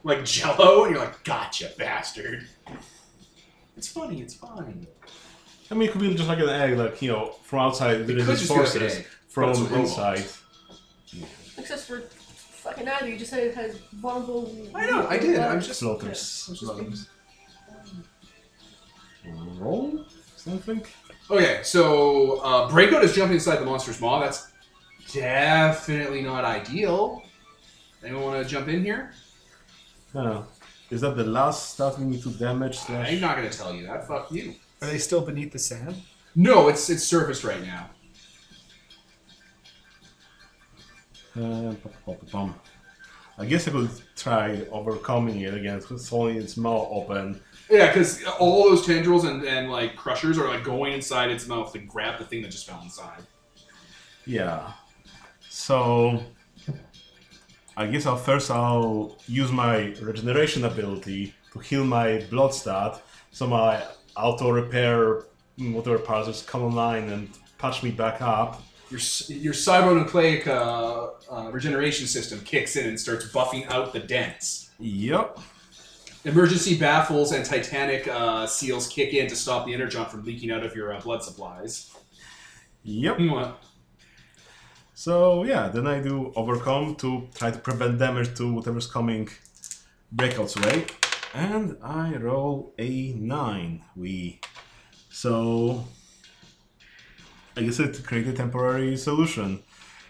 like 0.05 0.25
jello, 0.25 0.85
and 0.85 0.95
you're 0.95 1.05
like, 1.05 1.25
gotcha, 1.25 1.73
bastard. 1.79 2.47
It's 3.77 3.89
funny, 3.89 4.21
it's 4.21 4.35
fine. 4.35 4.87
I 5.73 5.75
mean, 5.75 5.89
it 5.89 5.93
could 5.93 6.03
be 6.03 6.15
just 6.15 6.29
like 6.29 6.39
an 6.39 6.51
egg, 6.51 6.77
like 6.77 7.01
you 7.01 7.11
know, 7.11 7.31
from 7.45 7.61
outside 7.61 8.07
there 8.07 8.17
It 8.17 8.19
is 8.19 8.27
could 8.27 8.37
these 8.37 8.49
just 8.49 8.75
be 8.75 8.85
an 8.85 8.91
egg, 8.93 9.07
from 9.27 9.51
it's 9.51 9.61
inside. 9.73 10.25
Except 11.57 11.81
for 11.81 12.01
fucking 12.03 12.87
either. 12.87 13.09
You 13.09 13.17
just 13.17 13.31
said 13.31 13.45
it 13.45 13.55
has 13.55 13.79
vulnerable. 13.95 14.55
I 14.75 14.85
know, 14.91 15.07
I 15.09 15.17
did. 15.17 15.39
I'm 15.41 15.63
just. 15.63 15.81
Floaters. 15.81 16.45
I 16.47 16.51
was 16.51 16.61
just 16.61 16.77
being- 16.77 16.95
Roll 19.59 20.05
something. 20.37 20.85
Okay, 21.31 21.61
so 21.63 22.41
uh, 22.41 22.69
Breakout 22.69 23.03
is 23.05 23.15
jumping 23.15 23.37
inside 23.37 23.57
the 23.57 23.65
monster's 23.65 23.99
maw. 23.99 24.21
That's 24.21 24.53
definitely 25.11 26.21
not 26.21 26.45
ideal. 26.45 27.23
Anyone 28.05 28.25
want 28.25 28.43
to 28.43 28.49
jump 28.49 28.69
in 28.69 28.85
here? 28.85 29.13
Uh, 30.15 30.43
is 30.91 31.01
that 31.01 31.17
the 31.17 31.25
last 31.25 31.71
stuff 31.71 31.99
we 31.99 32.05
need 32.05 32.23
to 32.25 32.31
damage? 32.31 32.77
Slash? 32.77 33.11
I'm 33.11 33.21
not 33.21 33.39
going 33.39 33.49
to 33.49 33.57
tell 33.57 33.75
you 33.75 33.87
that. 33.87 34.07
Fuck 34.07 34.31
you. 34.33 34.55
Are 34.83 34.87
they 34.87 34.99
still 34.99 35.21
beneath 35.21 35.53
the 35.53 35.61
sand? 35.61 36.03
No, 36.35 36.67
it's 36.69 36.91
it's 36.91 37.05
surfaced 37.05 37.45
right 37.45 37.63
now. 37.63 37.91
Uh, 41.41 41.75
pum. 42.31 42.55
I 43.39 43.47
guess 43.47 43.67
I 43.69 43.71
could 43.71 43.91
try 44.17 44.67
overcoming 44.73 45.41
it 45.41 45.55
again. 45.55 45.81
It's 45.89 46.13
only 46.13 46.37
its 46.37 46.57
mouth 46.57 46.89
open. 46.91 47.41
Yeah, 47.71 47.87
because 47.87 48.25
all 48.41 48.69
those 48.69 48.85
tendrils 48.85 49.25
and, 49.25 49.45
and 49.45 49.71
like 49.71 49.97
crushers 49.97 50.37
are 50.37 50.49
like 50.49 50.65
going 50.65 50.93
inside 50.93 51.31
its 51.31 51.47
mouth 51.47 51.73
to 51.73 51.79
grab 51.79 52.19
the 52.19 52.25
thing 52.25 52.43
that 52.43 52.51
just 52.51 52.69
fell 52.69 52.83
inside. 52.83 53.23
Yeah. 54.27 54.73
So 55.49 56.23
I 57.77 57.87
guess 57.87 58.05
I'll 58.05 58.17
first 58.17 58.51
I'll 58.51 59.17
use 59.27 59.53
my 59.53 59.95
regeneration 60.03 60.65
ability 60.65 61.35
to 61.53 61.59
heal 61.61 61.85
my 61.85 62.27
blood 62.31 62.53
stat, 62.53 63.01
so 63.31 63.47
my 63.47 63.83
auto 64.17 64.51
repair 64.51 65.25
mm, 65.59 65.73
whatever 65.75 65.99
parts 65.99 66.29
just 66.29 66.47
come 66.47 66.63
online 66.63 67.09
and 67.11 67.29
patch 67.59 67.83
me 67.83 67.91
back 67.91 68.21
up. 68.21 68.63
Your 68.91 69.01
your 69.29 69.55
cybernucleic 69.55 70.47
uh, 70.47 71.09
uh, 71.31 71.51
regeneration 71.51 72.07
system 72.07 72.41
kicks 72.41 72.77
in 72.77 72.89
and 72.89 73.01
starts 73.01 73.27
buffing 73.33 73.67
out 73.71 73.93
the 73.93 74.01
dents. 74.01 74.71
Yep. 74.79 75.39
Emergency 76.25 76.79
baffles 76.79 77.33
and 77.33 77.45
titanic 77.45 78.07
uh, 78.07 78.47
seals 78.47 78.87
kick 78.87 79.13
in 79.13 79.27
to 79.29 79.35
stop 79.35 79.67
the 79.67 79.75
energon 79.75 80.05
from 80.07 80.25
leaking 80.25 80.51
out 80.51 80.63
of 80.63 80.77
your 80.77 80.93
uh, 80.93 81.01
blood 81.01 81.23
supplies. 81.23 81.91
Yep. 82.85 83.19
Mwah. 83.19 83.55
So 84.95 85.45
yeah, 85.45 85.69
then 85.69 85.87
I 85.87 86.01
do 86.01 86.33
overcome 86.37 86.95
to 86.97 87.29
try 87.35 87.51
to 87.51 87.59
prevent 87.59 87.99
damage 87.99 88.37
to 88.37 88.53
whatever's 88.53 88.87
coming 88.87 89.29
breakout's 90.13 90.57
way. 90.57 90.87
And 91.35 91.77
I 91.83 92.15
roll 92.17 92.75
a 92.79 93.13
nine. 93.15 93.83
We 93.97 94.41
so 95.11 95.85
I 97.57 97.63
guess 97.63 97.79
it 97.81 98.03
created 98.05 98.35
a 98.35 98.37
temporary 98.37 98.97
solution. 98.97 99.63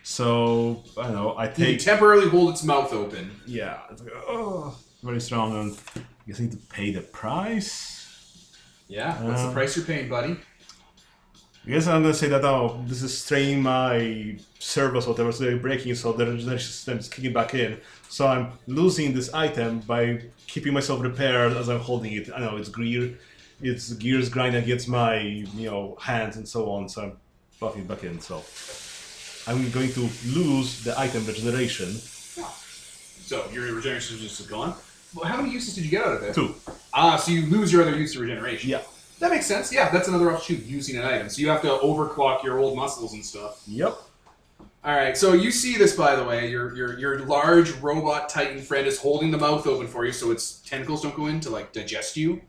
So 0.02 0.82
I 0.98 1.04
don't 1.04 1.14
know, 1.14 1.32
I 1.32 1.46
You 1.48 1.52
take 1.54 1.78
temporarily 1.80 2.28
hold 2.28 2.50
its 2.50 2.64
mouth 2.64 2.92
open. 2.92 3.30
yeah, 3.46 3.80
it's 3.90 4.02
like, 4.02 4.12
oh 4.28 4.76
very 5.02 5.20
strong 5.20 5.56
and 5.56 5.76
I 5.96 6.00
guess 6.26 6.38
I 6.40 6.44
need 6.44 6.52
to 6.52 6.58
pay 6.68 6.92
the 6.92 7.00
price. 7.02 7.98
Yeah, 8.88 9.16
that's 9.22 9.42
the 9.42 9.48
Uh. 9.48 9.52
price 9.52 9.76
you're 9.76 9.84
paying, 9.86 10.08
buddy. 10.08 10.36
I 11.64 11.70
guess 11.70 11.86
I'm 11.86 12.02
gonna 12.02 12.12
say 12.12 12.28
that 12.28 12.44
oh, 12.44 12.82
this 12.89 13.02
is 13.02 13.16
straining 13.16 13.62
my 13.62 14.36
servos, 14.59 15.06
whatever, 15.06 15.30
so 15.30 15.44
they're 15.44 15.56
breaking, 15.56 15.94
so 15.94 16.12
the 16.12 16.26
regeneration 16.26 16.72
system 16.72 16.98
is 16.98 17.09
kicking 17.09 17.32
back 17.32 17.55
in. 17.55 17.78
So 18.09 18.26
I'm 18.26 18.52
losing 18.66 19.14
this 19.14 19.32
item 19.32 19.78
by 19.80 20.22
keeping 20.48 20.74
myself 20.74 21.01
repaired 21.01 21.52
as 21.52 21.68
I'm 21.68 21.78
holding 21.78 22.14
it. 22.14 22.30
I 22.34 22.40
know 22.40 22.56
it's 22.56 22.68
gear, 22.68 23.16
it's 23.60 23.93
gears 23.93 24.28
grinding 24.28 24.64
against 24.64 24.89
my 24.89 25.20
you 25.20 25.70
know 25.70 25.97
hands 26.01 26.36
and 26.36 26.48
so 26.48 26.68
on. 26.68 26.89
So 26.89 27.02
I'm 27.02 27.16
buffing 27.60 27.86
back 27.86 28.02
in. 28.02 28.20
So 28.20 28.43
I'm 29.47 29.70
going 29.70 29.93
to 29.93 30.09
lose 30.26 30.82
the 30.82 30.98
item 30.98 31.24
regeneration. 31.26 31.93
So 31.93 33.48
your 33.52 33.72
regeneration 33.72 34.16
is 34.16 34.22
just 34.22 34.51
gone. 34.51 34.74
Well, 35.14 35.26
how 35.26 35.36
many 35.40 35.52
uses 35.52 35.74
did 35.74 35.84
you 35.84 35.90
get 35.90 36.05
out 36.05 36.16
of 36.16 36.22
it? 36.24 36.34
Two. 36.34 36.55
Ah, 36.93 37.16
so 37.16 37.30
you 37.30 37.47
lose 37.47 37.72
your 37.72 37.82
other 37.82 37.97
use 37.97 38.14
to 38.14 38.20
regeneration. 38.20 38.70
Yeah. 38.70 38.82
That 39.22 39.30
makes 39.30 39.46
sense. 39.46 39.72
Yeah, 39.72 39.88
that's 39.88 40.08
another 40.08 40.32
offshoot 40.32 40.64
using 40.64 40.96
an 40.96 41.04
item. 41.04 41.28
So 41.28 41.42
you 41.42 41.48
have 41.48 41.62
to 41.62 41.68
overclock 41.68 42.42
your 42.42 42.58
old 42.58 42.76
muscles 42.76 43.12
and 43.12 43.24
stuff. 43.24 43.62
Yep. 43.68 43.96
All 44.84 44.96
right. 44.96 45.16
So 45.16 45.32
you 45.32 45.52
see 45.52 45.76
this, 45.78 45.94
by 45.94 46.16
the 46.16 46.24
way. 46.24 46.50
Your 46.50 46.74
your 46.74 46.98
your 46.98 47.20
large 47.20 47.70
robot 47.76 48.28
titan 48.28 48.60
friend 48.60 48.84
is 48.84 48.98
holding 48.98 49.30
the 49.30 49.38
mouth 49.38 49.64
open 49.68 49.86
for 49.86 50.04
you, 50.04 50.10
so 50.10 50.32
its 50.32 50.58
tentacles 50.62 51.02
don't 51.02 51.14
go 51.14 51.28
in 51.28 51.38
to 51.38 51.50
like 51.50 51.72
digest 51.72 52.16
you. 52.16 52.40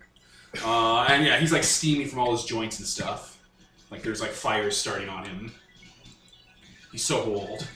Uh, 0.65 1.05
and 1.09 1.23
yeah, 1.23 1.37
he's 1.37 1.53
like 1.53 1.63
steaming 1.63 2.07
from 2.07 2.17
all 2.17 2.31
his 2.31 2.43
joints 2.43 2.79
and 2.79 2.87
stuff. 2.87 3.39
Like 3.91 4.01
there's 4.01 4.19
like 4.19 4.31
fires 4.31 4.75
starting 4.75 5.09
on 5.09 5.25
him. 5.25 5.51
He's 6.91 7.03
so 7.03 7.21
old 7.21 7.67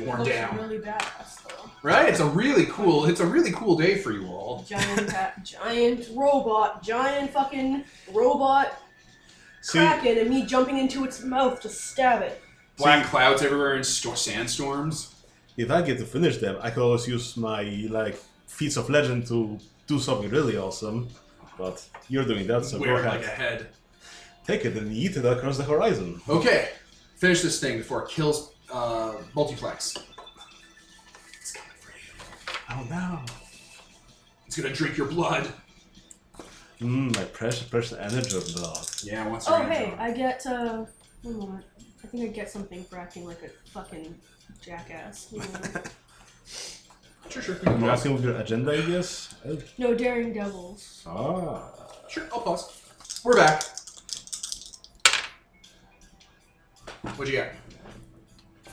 worn 0.00 0.18
Looks 0.20 0.30
down. 0.30 0.56
really 0.56 0.78
badass 0.78 1.42
though. 1.48 1.70
Right? 1.82 2.08
It's 2.08 2.20
a 2.20 2.26
really 2.26 2.66
cool. 2.66 3.04
It's 3.06 3.20
a 3.20 3.26
really 3.26 3.52
cool 3.52 3.76
day 3.76 3.98
for 3.98 4.12
you 4.12 4.26
all. 4.28 4.64
Giant, 4.68 5.10
ha- 5.10 5.32
giant 5.42 6.08
robot, 6.14 6.82
giant 6.82 7.30
fucking 7.32 7.84
robot 8.12 8.72
See, 9.60 9.78
kraken, 9.78 10.18
and 10.18 10.30
me 10.30 10.44
jumping 10.46 10.78
into 10.78 11.04
its 11.04 11.22
mouth 11.22 11.60
to 11.60 11.68
stab 11.68 12.22
it. 12.22 12.40
Black 12.76 13.06
clouds 13.06 13.42
everywhere 13.42 13.74
and 13.74 13.84
sto- 13.86 14.14
sandstorms. 14.14 15.14
if 15.56 15.70
I 15.70 15.82
get 15.82 15.98
to 15.98 16.04
finish 16.04 16.38
them, 16.38 16.56
I 16.60 16.70
could 16.70 16.82
always 16.82 17.06
use 17.06 17.36
my 17.36 17.62
like 17.90 18.16
feats 18.46 18.76
of 18.76 18.88
legend 18.90 19.26
to 19.28 19.58
do 19.86 19.98
something 19.98 20.30
really 20.30 20.56
awesome. 20.56 21.08
But 21.58 21.84
you're 22.08 22.24
doing 22.24 22.46
that, 22.48 22.64
so 22.64 22.78
go 22.78 22.84
Wear 22.86 22.96
ahead. 23.04 23.20
like 23.20 23.24
a 23.24 23.28
head. 23.30 23.66
Take 24.46 24.64
it 24.64 24.76
and 24.76 24.92
eat 24.92 25.16
it 25.16 25.24
across 25.24 25.56
the 25.56 25.62
horizon. 25.64 26.20
Okay, 26.28 26.68
finish 27.16 27.42
this 27.42 27.60
thing 27.60 27.78
before 27.78 28.02
it 28.02 28.08
kills 28.10 28.53
uh, 28.72 29.14
multiplex. 29.34 29.96
It's 31.40 31.52
coming 31.52 31.70
for 31.80 31.92
you. 31.92 32.10
Oh 32.70 32.86
no. 32.90 33.20
It's 34.46 34.56
gonna 34.56 34.74
drink 34.74 34.96
your 34.96 35.08
blood. 35.08 35.48
Mmm, 36.80 37.14
my 37.16 37.24
precious, 37.24 37.68
precious 37.68 37.98
energy 37.98 38.36
of 38.36 38.46
blood. 38.54 38.86
Yeah, 39.02 39.26
once 39.28 39.46
Oh 39.48 39.62
hey, 39.62 39.94
I 39.98 40.12
get 40.12 40.44
uh 40.46 40.84
one 41.22 41.38
moment. 41.38 41.64
I 42.02 42.06
think 42.06 42.24
I 42.24 42.26
get 42.32 42.50
something 42.50 42.84
for 42.84 42.98
acting 42.98 43.24
like 43.24 43.42
a 43.42 43.48
fucking 43.70 44.14
jackass. 44.60 45.28
One 45.32 45.46
moment. 45.52 45.90
sure, 47.30 47.42
sure. 47.42 47.56
I'm 47.66 47.82
asking 47.84 48.12
with 48.12 48.24
your 48.24 48.36
agenda, 48.36 48.72
I 48.72 48.82
guess. 48.82 49.34
Oh. 49.46 49.58
no, 49.78 49.94
daring 49.94 50.32
devils. 50.34 51.02
Ah. 51.06 51.70
Sure, 52.08 52.24
I'll 52.32 52.40
pause. 52.40 52.80
We're 53.24 53.36
back. 53.36 53.62
What'd 57.16 57.32
you 57.32 57.40
get? 57.40 57.54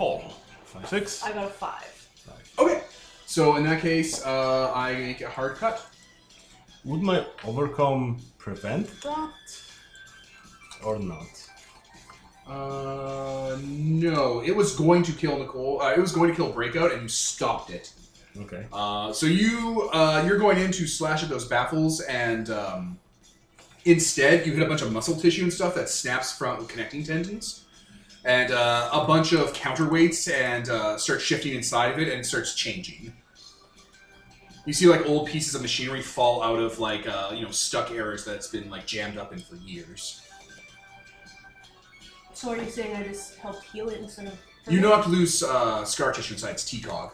Four. 0.01 0.23
Five, 0.63 0.87
six. 0.89 1.23
I 1.23 1.31
got 1.31 1.45
a 1.45 1.49
five. 1.49 2.09
Five. 2.25 2.51
Okay. 2.57 2.81
So 3.27 3.57
in 3.57 3.63
that 3.65 3.81
case, 3.81 4.25
uh, 4.25 4.73
I 4.73 4.95
make 4.95 5.21
a 5.21 5.29
hard 5.29 5.57
cut. 5.57 5.85
Would 6.85 7.03
my 7.03 7.23
overcome 7.45 8.19
prevent 8.39 8.89
that? 9.03 9.31
Or 10.83 10.97
not? 10.97 11.47
Uh, 12.47 13.59
no, 13.61 14.41
it 14.43 14.55
was 14.55 14.75
going 14.75 15.03
to 15.03 15.11
kill 15.11 15.37
Nicole. 15.37 15.83
Uh, 15.83 15.91
it 15.91 15.99
was 15.99 16.11
going 16.11 16.31
to 16.31 16.35
kill 16.35 16.51
Breakout, 16.51 16.91
and 16.91 17.03
you 17.03 17.07
stopped 17.07 17.69
it. 17.69 17.93
Okay. 18.39 18.65
Uh, 18.73 19.13
so 19.13 19.27
you 19.27 19.87
uh, 19.93 20.23
you're 20.25 20.39
going 20.39 20.57
in 20.57 20.71
to 20.71 20.87
slash 20.87 21.21
at 21.21 21.29
those 21.29 21.45
baffles, 21.45 22.01
and 22.01 22.49
um, 22.49 22.99
instead 23.85 24.47
you 24.47 24.53
hit 24.53 24.63
a 24.63 24.67
bunch 24.67 24.81
of 24.81 24.91
muscle 24.91 25.15
tissue 25.15 25.43
and 25.43 25.53
stuff 25.53 25.75
that 25.75 25.89
snaps 25.89 26.35
from 26.35 26.65
connecting 26.65 27.03
tendons. 27.03 27.60
And 28.23 28.51
uh, 28.51 28.89
a 28.93 29.05
bunch 29.05 29.33
of 29.33 29.53
counterweights 29.53 30.31
and 30.31 30.69
uh, 30.69 30.97
starts 30.97 31.23
shifting 31.23 31.55
inside 31.55 31.91
of 31.91 31.99
it 31.99 32.07
and 32.13 32.25
starts 32.25 32.55
changing. 32.55 33.13
You 34.65 34.73
see 34.73 34.87
like 34.87 35.07
old 35.07 35.27
pieces 35.27 35.55
of 35.55 35.61
machinery 35.61 36.01
fall 36.01 36.43
out 36.43 36.59
of 36.59 36.79
like 36.79 37.07
uh, 37.07 37.31
you 37.33 37.43
know 37.43 37.51
stuck 37.51 37.91
areas 37.91 38.23
that's 38.23 38.47
been 38.47 38.69
like 38.69 38.85
jammed 38.85 39.17
up 39.17 39.33
in 39.33 39.39
for 39.39 39.55
years. 39.55 40.21
So 42.33 42.51
are 42.51 42.57
you 42.57 42.69
saying 42.69 42.95
I 42.95 43.03
just 43.03 43.37
helped 43.37 43.63
heal 43.65 43.89
it 43.89 43.99
instead 43.99 44.27
of? 44.27 44.39
You 44.67 44.79
know 44.79 44.95
have 44.95 45.05
to 45.05 45.09
lose 45.09 45.41
uh, 45.41 45.83
scar 45.85 46.11
tissue 46.11 46.35
inside 46.35 46.51
its 46.51 46.65
T-cog. 46.65 47.13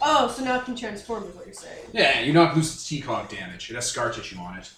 Oh, 0.00 0.32
so 0.34 0.44
now 0.44 0.58
it 0.58 0.64
can 0.64 0.76
transform 0.76 1.24
is 1.24 1.34
what 1.34 1.46
you're 1.46 1.54
saying. 1.54 1.86
Yeah, 1.92 2.20
you 2.20 2.32
not 2.32 2.54
lose 2.56 2.72
its 2.72 2.88
T-cog 2.88 3.28
damage. 3.28 3.70
It 3.70 3.74
has 3.74 3.86
scar 3.86 4.10
tissue 4.10 4.38
on 4.38 4.58
it. 4.58 4.70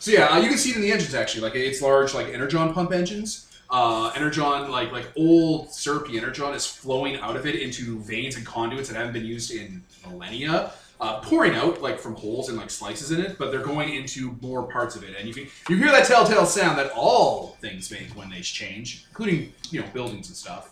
So 0.00 0.10
yeah, 0.10 0.26
uh, 0.26 0.38
you 0.38 0.48
can 0.48 0.58
see 0.58 0.70
it 0.70 0.76
in 0.76 0.82
the 0.82 0.92
engines 0.92 1.14
actually. 1.14 1.42
Like 1.42 1.54
it's 1.54 1.80
large, 1.80 2.14
like 2.14 2.28
energon 2.28 2.72
pump 2.74 2.92
engines. 2.92 3.45
Uh, 3.68 4.12
energon, 4.14 4.70
like 4.70 4.92
like 4.92 5.08
old 5.16 5.72
syrupy 5.72 6.16
energon, 6.16 6.54
is 6.54 6.66
flowing 6.66 7.16
out 7.16 7.34
of 7.36 7.46
it 7.46 7.56
into 7.56 7.98
veins 8.00 8.36
and 8.36 8.46
conduits 8.46 8.88
that 8.88 8.94
haven't 8.96 9.12
been 9.12 9.24
used 9.24 9.50
in 9.50 9.82
millennia, 10.08 10.70
uh, 11.00 11.18
pouring 11.20 11.54
out 11.54 11.82
like 11.82 11.98
from 11.98 12.14
holes 12.14 12.48
and 12.48 12.56
like 12.56 12.70
slices 12.70 13.10
in 13.10 13.20
it. 13.20 13.36
But 13.38 13.50
they're 13.50 13.64
going 13.64 13.92
into 13.94 14.36
more 14.40 14.62
parts 14.70 14.94
of 14.94 15.02
it, 15.02 15.16
and 15.18 15.26
you 15.26 15.34
can 15.34 15.48
you 15.68 15.76
hear 15.76 15.90
that 15.90 16.06
telltale 16.06 16.46
sound 16.46 16.78
that 16.78 16.92
all 16.94 17.56
things 17.60 17.90
make 17.90 18.08
when 18.16 18.30
they 18.30 18.40
change, 18.40 19.04
including 19.08 19.52
you 19.72 19.80
know 19.80 19.86
buildings 19.92 20.28
and 20.28 20.36
stuff. 20.36 20.70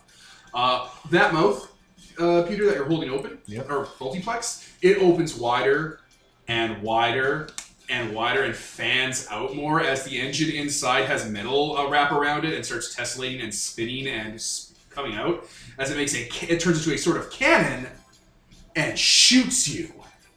Uh, 0.55 0.89
that 1.11 1.33
mouth, 1.35 1.69
uh, 2.21 2.43
Peter, 2.43 2.65
that 2.66 2.77
you're 2.77 2.85
holding 2.87 3.11
open, 3.11 3.39
Yep. 3.47 3.71
or 3.73 3.89
multiplex, 4.01 4.71
it 4.83 4.99
opens 4.99 5.35
wider 5.35 5.99
and 6.47 6.81
wider 6.81 7.49
and 7.89 8.15
wider 8.15 8.43
and 8.44 8.55
fans 8.55 9.27
out 9.31 9.55
more 9.55 9.81
as 9.81 10.05
the 10.05 10.19
engine 10.20 10.51
inside 10.51 11.05
has 11.05 11.28
metal 11.28 11.77
uh, 11.77 11.89
wrap 11.89 12.12
around 12.12 12.44
it 12.44 12.55
and 12.55 12.65
starts 12.65 12.94
tessellating 12.94 13.43
and 13.43 13.55
spinning 13.55 14.06
and 14.06 14.35
s- 14.35 14.73
coming 14.90 15.15
out 15.15 15.47
as 15.78 15.90
it 15.90 15.97
makes 15.97 16.15
a 16.15 16.24
ca- 16.28 16.47
it 16.48 16.61
turns 16.61 16.78
into 16.78 16.94
a 16.94 16.98
sort 16.98 17.16
of 17.16 17.31
cannon 17.31 17.86
and 18.77 18.98
shoots 18.98 19.69
you. 19.69 19.93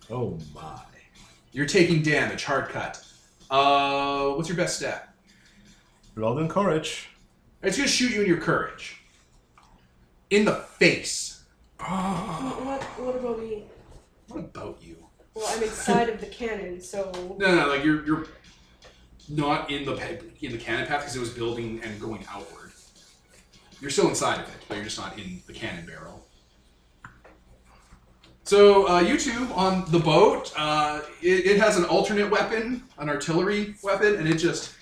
Oh 0.10 0.38
my. 0.54 0.80
You're 1.54 1.66
taking 1.66 2.02
damage, 2.04 2.44
hard 2.44 2.70
cut. 2.70 3.04
Uh, 3.50 4.32
what's 4.32 4.50
your 4.50 4.58
best 4.58 4.78
stat? 4.78 5.14
Blood 6.16 6.38
and 6.38 6.50
courage. 6.50 7.08
It's 7.64 7.78
gonna 7.78 7.88
shoot 7.90 8.12
you 8.12 8.22
in 8.22 8.28
your 8.28 8.40
courage, 8.42 9.02
in 10.30 10.46
the 10.46 10.54
face. 10.56 11.44
What, 11.80 12.84
what 12.84 13.16
about 13.16 13.40
me? 13.40 13.64
What 14.28 14.40
about 14.40 14.78
you? 14.82 14.97
Well, 15.38 15.46
I'm 15.56 15.62
inside 15.62 16.10
of 16.10 16.20
the 16.20 16.26
cannon, 16.26 16.82
so 16.82 17.12
No, 17.38 17.56
no, 17.56 17.68
like 17.68 17.84
you're 17.84 18.04
you're 18.08 18.26
not 19.30 19.70
in 19.70 19.86
the 19.86 19.94
in 20.42 20.52
the 20.52 20.58
cannon 20.58 20.88
path 20.88 21.02
because 21.02 21.16
it 21.16 21.20
was 21.20 21.30
building 21.30 21.80
and 21.84 22.02
going 22.02 22.26
outward. 22.28 22.72
You're 23.80 23.92
still 23.92 24.10
inside 24.10 24.40
of 24.40 24.48
it, 24.48 24.56
but 24.68 24.76
you're 24.76 24.84
just 24.84 24.98
not 24.98 25.16
in 25.20 25.40
the 25.46 25.54
cannon 25.54 25.86
barrel. 25.86 26.26
So 28.46 28.88
uh, 28.90 29.02
you 29.02 29.20
two 29.20 29.48
on 29.54 29.86
the 29.92 30.00
boat, 30.00 30.52
uh, 30.58 31.02
it, 31.22 31.46
it 31.46 31.60
has 31.60 31.78
an 31.78 31.86
alternate 31.86 32.32
weapon, 32.32 32.82
an 32.98 33.08
artillery 33.08 33.76
weapon, 33.84 34.16
and 34.16 34.28
it 34.28 34.38
just 34.38 34.74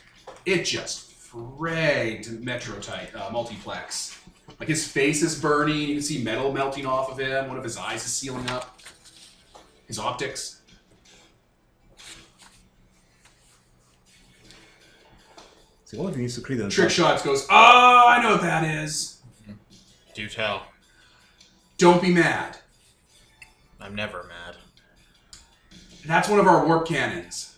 it 0.45 0.63
just 0.63 1.11
fragged 1.19 2.41
Metro 2.41 2.79
Tight 2.79 3.13
uh, 3.13 3.29
multiplex. 3.29 4.17
Like 4.57 4.69
his 4.69 4.87
face 4.87 5.21
is 5.21 5.37
burning. 5.37 5.81
You 5.81 5.95
can 5.95 6.03
see 6.03 6.23
metal 6.23 6.53
melting 6.53 6.85
off 6.85 7.11
of 7.11 7.19
him. 7.19 7.49
One 7.49 7.57
of 7.57 7.63
his 7.65 7.75
eyes 7.75 8.05
is 8.05 8.13
sealing 8.13 8.49
up. 8.49 8.74
His 9.87 9.99
optics. 9.99 10.61
See, 15.85 15.97
one 15.97 16.07
of 16.09 16.15
you 16.15 16.23
needs 16.23 16.35
to 16.35 16.41
create 16.41 16.61
a 16.61 16.67
Trick 16.69 16.89
shots 16.89 17.23
goes, 17.23 17.45
oh, 17.49 18.05
I 18.07 18.21
know 18.21 18.31
what 18.31 18.41
that 18.41 18.63
is. 18.63 19.21
Do 20.15 20.27
tell. 20.27 20.63
Don't 21.77 22.01
be 22.01 22.11
mad. 22.11 22.57
I'm 23.79 23.93
never 23.95 24.23
mad. 24.23 24.55
That's 26.05 26.27
one 26.29 26.39
of 26.39 26.47
our 26.47 26.65
warp 26.65 26.87
cannons. 26.87 27.55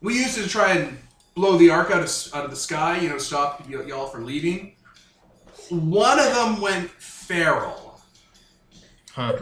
We 0.00 0.18
used 0.18 0.38
it 0.38 0.42
to 0.42 0.48
try 0.48 0.72
and 0.74 0.98
blow 1.34 1.56
the 1.56 1.70
arc 1.70 1.90
out 1.90 2.02
of, 2.02 2.34
out 2.34 2.44
of 2.44 2.50
the 2.50 2.56
sky, 2.56 2.98
you 2.98 3.08
know, 3.08 3.18
stop 3.18 3.68
y- 3.68 3.82
y'all 3.86 4.06
from 4.06 4.24
leaving. 4.26 4.74
One 5.70 6.18
of 6.18 6.34
them 6.34 6.60
went 6.60 6.90
feral. 6.90 8.00
Huh. 9.12 9.38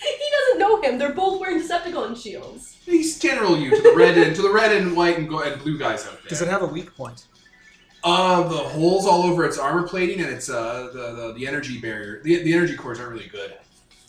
He 0.00 0.30
doesn't 0.38 0.58
know 0.58 0.80
him. 0.82 0.98
They're 0.98 1.12
both 1.12 1.40
wearing 1.40 1.60
Decepticon 1.60 2.20
shields. 2.20 2.78
He's 2.84 3.18
general 3.18 3.56
you 3.58 3.70
to 3.70 3.82
the 3.82 3.94
red 3.94 4.16
and 4.18 4.34
to 4.36 4.42
the 4.42 4.50
red 4.50 4.72
and 4.76 4.96
white 4.96 5.18
and, 5.18 5.28
go, 5.28 5.42
and 5.42 5.60
blue 5.62 5.78
guys 5.78 6.06
out 6.06 6.14
there. 6.22 6.28
Does 6.28 6.42
it 6.42 6.48
have 6.48 6.62
a 6.62 6.66
weak 6.66 6.94
point? 6.96 7.26
Uh, 8.02 8.42
the 8.48 8.56
holes 8.56 9.06
all 9.06 9.24
over 9.24 9.44
its 9.44 9.58
armor 9.58 9.86
plating 9.86 10.20
and 10.24 10.30
its 10.32 10.48
uh 10.48 10.88
the, 10.92 11.14
the, 11.14 11.32
the 11.34 11.46
energy 11.46 11.78
barrier. 11.78 12.22
The, 12.22 12.42
the 12.42 12.54
energy 12.54 12.74
cores 12.76 12.98
aren't 12.98 13.12
really 13.12 13.28
good. 13.28 13.54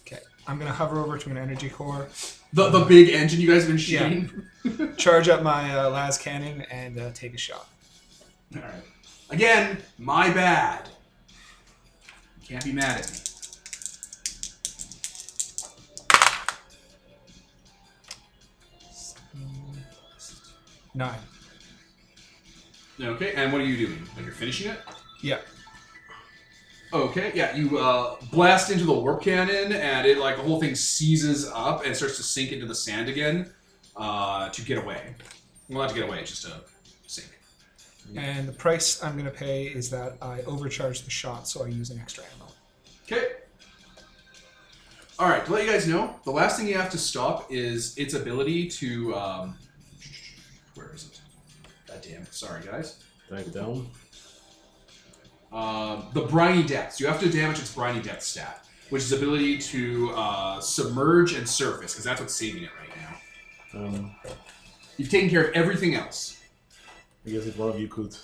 Okay. 0.01 0.19
I'm 0.47 0.57
gonna 0.57 0.71
hover 0.71 0.99
over 0.99 1.17
to 1.17 1.29
an 1.29 1.37
energy 1.37 1.69
core, 1.69 2.07
The 2.53 2.69
the 2.69 2.85
big 2.85 3.09
engine 3.09 3.41
you 3.41 3.47
guys 3.51 3.63
have 3.67 3.75
been 3.75 3.77
Yeah. 3.85 4.09
shooting. 4.63 4.95
charge 4.97 5.27
up 5.27 5.43
my 5.43 5.75
uh, 5.77 5.89
las 5.89 6.17
cannon, 6.17 6.61
and 6.71 6.97
uh, 6.99 7.11
take 7.13 7.33
a 7.33 7.37
shot. 7.37 7.67
All 8.55 8.61
right. 8.61 8.71
Again, 9.29 9.77
my 9.97 10.29
bad. 10.31 10.87
You 12.41 12.47
can't 12.47 12.63
be 12.63 12.71
mad 12.71 13.01
at 13.01 13.11
me. 13.11 13.17
Nine. 20.93 21.19
Okay, 22.99 23.33
and 23.33 23.51
what 23.51 23.61
are 23.61 23.65
you 23.65 23.87
doing? 23.87 24.07
Like 24.15 24.25
you're 24.25 24.33
finishing 24.33 24.71
it? 24.71 24.79
Yeah. 25.21 25.39
Okay, 26.93 27.31
yeah, 27.33 27.55
you 27.55 27.77
uh, 27.77 28.17
blast 28.31 28.69
into 28.69 28.83
the 28.83 28.91
warp 28.91 29.21
cannon, 29.21 29.71
and 29.71 30.05
it 30.05 30.17
like 30.17 30.35
the 30.35 30.41
whole 30.41 30.59
thing 30.59 30.75
seizes 30.75 31.49
up 31.49 31.85
and 31.85 31.95
starts 31.95 32.17
to 32.17 32.23
sink 32.23 32.51
into 32.51 32.65
the 32.65 32.75
sand 32.75 33.07
again 33.07 33.49
uh, 33.95 34.49
to 34.49 34.61
get 34.61 34.77
away. 34.77 35.15
Well, 35.69 35.79
not 35.79 35.89
to 35.89 35.95
get 35.95 36.07
away, 36.07 36.19
it's 36.19 36.31
just 36.31 36.43
to 36.43 36.61
sink. 37.07 37.29
And 38.17 38.45
the 38.45 38.51
price 38.51 39.01
I'm 39.01 39.15
gonna 39.15 39.31
pay 39.31 39.67
is 39.67 39.89
that 39.91 40.17
I 40.21 40.41
overcharge 40.41 41.03
the 41.03 41.09
shot, 41.09 41.47
so 41.47 41.63
I 41.63 41.67
use 41.69 41.91
an 41.91 41.99
extra 41.99 42.25
ammo. 42.35 42.51
Okay. 43.05 43.35
All 45.17 45.29
right, 45.29 45.45
to 45.45 45.51
let 45.53 45.63
you 45.63 45.71
guys 45.71 45.87
know, 45.87 46.19
the 46.25 46.31
last 46.31 46.57
thing 46.57 46.67
you 46.67 46.77
have 46.77 46.89
to 46.91 46.97
stop 46.97 47.49
is 47.49 47.97
its 47.97 48.15
ability 48.15 48.67
to. 48.69 49.15
Um, 49.15 49.45
where 49.45 49.53
is 49.53 49.53
it? 49.53 49.70
God 52.01 52.09
damn! 52.09 52.25
Sorry, 52.31 52.61
guys. 52.65 53.03
Dive 53.29 53.53
down. 53.53 53.87
Um, 55.51 56.05
the 56.13 56.21
briny 56.21 56.63
depths. 56.63 56.99
You 56.99 57.07
have 57.07 57.19
to 57.19 57.29
damage 57.29 57.59
its 57.59 57.73
briny 57.73 58.01
depth 58.01 58.23
stat, 58.23 58.65
which 58.89 59.03
is 59.03 59.11
ability 59.11 59.57
to 59.59 60.11
uh, 60.15 60.59
submerge 60.61 61.33
and 61.33 61.47
surface, 61.47 61.93
because 61.93 62.05
that's 62.05 62.21
what's 62.21 62.33
saving 62.33 62.63
it 62.63 62.69
right 62.79 62.97
now. 63.73 63.79
Um, 63.79 64.15
You've 64.97 65.09
taken 65.09 65.29
care 65.29 65.45
of 65.45 65.53
everything 65.53 65.95
else. 65.95 66.41
I 67.25 67.29
guess 67.29 67.45
if 67.45 67.57
one 67.57 67.69
of 67.69 67.79
you 67.79 67.87
could 67.87 68.15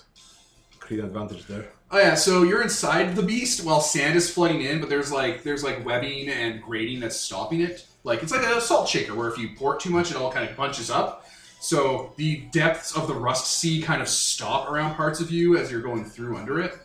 create 0.80 1.02
an 1.02 1.08
advantage 1.08 1.46
there. 1.48 1.72
Oh 1.92 2.00
yeah, 2.00 2.16
so 2.16 2.44
you're 2.44 2.62
inside 2.62 3.16
the 3.16 3.24
beast 3.24 3.64
while 3.64 3.80
sand 3.80 4.16
is 4.16 4.30
flooding 4.30 4.62
in, 4.62 4.80
but 4.80 4.90
there's 4.90 5.12
like 5.12 5.44
there's 5.44 5.64
like 5.64 5.86
webbing 5.86 6.30
and 6.30 6.62
grating 6.62 7.00
that's 7.00 7.16
stopping 7.16 7.62
it. 7.62 7.86
Like 8.04 8.24
it's 8.24 8.32
like 8.32 8.42
a 8.42 8.60
salt 8.60 8.90
shaker 8.90 9.16
where 9.16 9.30
if 9.30 9.38
you 9.38 9.50
pour 9.56 9.78
too 9.78 9.90
much, 9.90 10.12
it 10.12 10.18
all 10.18 10.32
kind 10.32 10.50
of 10.50 10.56
bunches 10.56 10.90
up. 10.90 11.27
So 11.60 12.14
the 12.18 12.44
depths 12.52 12.96
of 12.96 13.08
the 13.08 13.14
rust 13.14 13.60
sea 13.60 13.82
kind 13.82 14.02
of 14.02 14.08
stop 14.08 14.70
around 14.70 14.96
parts 14.96 15.20
of 15.20 15.32
you 15.32 15.58
as 15.58 15.72
you're 15.72 15.82
going 15.82 16.06
through 16.06 16.38
under 16.38 16.60
it. 16.60 16.78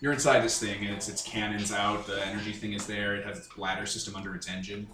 You're 0.00 0.12
inside 0.12 0.40
this 0.40 0.58
thing, 0.58 0.84
and 0.84 0.94
it's 0.94 1.08
its 1.08 1.22
cannons 1.22 1.72
out. 1.72 2.06
The 2.06 2.26
energy 2.26 2.52
thing 2.52 2.72
is 2.72 2.86
there. 2.86 3.14
It 3.14 3.24
has 3.24 3.38
its 3.38 3.48
bladder 3.48 3.86
system 3.86 4.16
under 4.16 4.34
its 4.34 4.48
engine. 4.48 4.86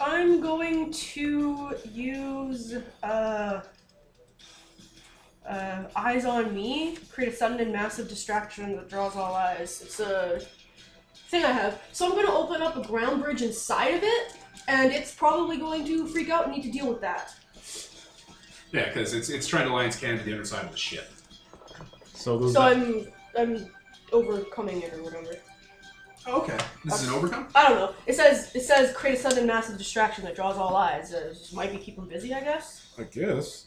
I'm 0.00 0.40
going 0.40 0.92
to 0.92 1.74
use 1.92 2.76
uh, 3.02 3.60
uh, 5.48 5.84
eyes 5.96 6.24
on 6.24 6.54
me. 6.54 6.96
Create 7.12 7.32
a 7.32 7.36
sudden 7.36 7.60
and 7.60 7.72
massive 7.72 8.08
distraction 8.08 8.76
that 8.76 8.88
draws 8.88 9.16
all 9.16 9.34
eyes. 9.34 9.82
It's 9.82 10.00
a 10.00 10.40
thing 11.28 11.44
I 11.44 11.52
have. 11.52 11.80
So 11.92 12.06
I'm 12.06 12.12
going 12.12 12.26
to 12.26 12.32
open 12.32 12.62
up 12.62 12.76
a 12.76 12.86
ground 12.86 13.22
bridge 13.22 13.42
inside 13.42 13.94
of 13.94 14.02
it, 14.02 14.34
and 14.68 14.92
it's 14.92 15.14
probably 15.14 15.56
going 15.56 15.84
to 15.86 16.06
freak 16.06 16.30
out 16.30 16.46
and 16.46 16.54
need 16.54 16.62
to 16.62 16.70
deal 16.70 16.88
with 16.88 17.00
that. 17.00 17.34
Yeah, 18.72 18.86
because 18.86 19.14
it's 19.14 19.28
it's 19.28 19.46
trying 19.46 19.66
to 19.66 19.72
line 19.72 19.86
its 19.86 19.98
cannon 19.98 20.18
to 20.18 20.24
the 20.24 20.34
other 20.34 20.44
side 20.44 20.64
of 20.64 20.70
the 20.70 20.76
ship. 20.76 21.10
So 22.12 22.38
does 22.38 22.52
So 22.52 22.60
that, 22.60 22.76
I'm 22.76 23.06
I'm 23.36 23.66
overcoming 24.12 24.82
it 24.82 24.92
or 24.94 25.02
whatever. 25.02 25.36
Okay, 26.26 26.58
this 26.84 27.02
is 27.02 27.08
an 27.08 27.14
overcome. 27.14 27.48
I 27.54 27.68
don't 27.68 27.78
know. 27.78 27.94
It 28.06 28.14
says 28.14 28.54
it 28.54 28.60
says 28.62 28.92
create 28.92 29.18
a 29.18 29.20
sudden 29.20 29.46
massive 29.46 29.78
distraction 29.78 30.24
that 30.24 30.34
draws 30.34 30.56
all 30.56 30.76
eyes. 30.76 31.14
Uh, 31.14 31.34
might 31.54 31.72
be 31.72 31.78
keep 31.78 31.96
them 31.96 32.08
busy, 32.08 32.34
I 32.34 32.40
guess. 32.40 32.92
I 32.98 33.04
guess. 33.04 33.66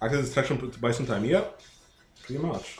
I 0.00 0.06
Active 0.06 0.22
distraction 0.22 0.70
to 0.70 0.78
buy 0.78 0.92
some 0.92 1.06
time. 1.06 1.24
Yep. 1.24 1.60
Pretty 2.22 2.42
much. 2.42 2.78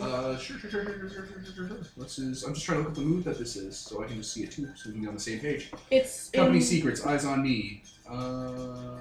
Uh, 0.00 0.36
sure, 0.36 0.58
sure, 0.58 0.68
sure, 0.68 0.84
sure, 0.84 0.98
sure, 0.98 1.08
sure, 1.08 1.54
sure, 1.54 1.68
sure. 1.68 1.78
This 1.96 2.18
is. 2.18 2.42
I'm 2.42 2.54
just 2.54 2.66
trying 2.66 2.78
to 2.78 2.88
look 2.88 2.90
at 2.90 2.96
the 2.96 3.02
mood 3.02 3.24
that 3.24 3.38
this 3.38 3.54
is, 3.54 3.78
so 3.78 4.02
I 4.02 4.06
can 4.06 4.16
just 4.16 4.32
see 4.32 4.42
it 4.42 4.50
too, 4.50 4.68
so 4.74 4.88
we 4.88 4.94
can 4.94 5.02
be 5.02 5.08
on 5.08 5.14
the 5.14 5.20
same 5.20 5.38
page. 5.38 5.70
It's 5.90 6.30
Company 6.30 6.58
in, 6.58 6.64
secrets, 6.64 7.06
eyes 7.06 7.24
on 7.24 7.42
me. 7.42 7.84
Uh, 8.10 8.98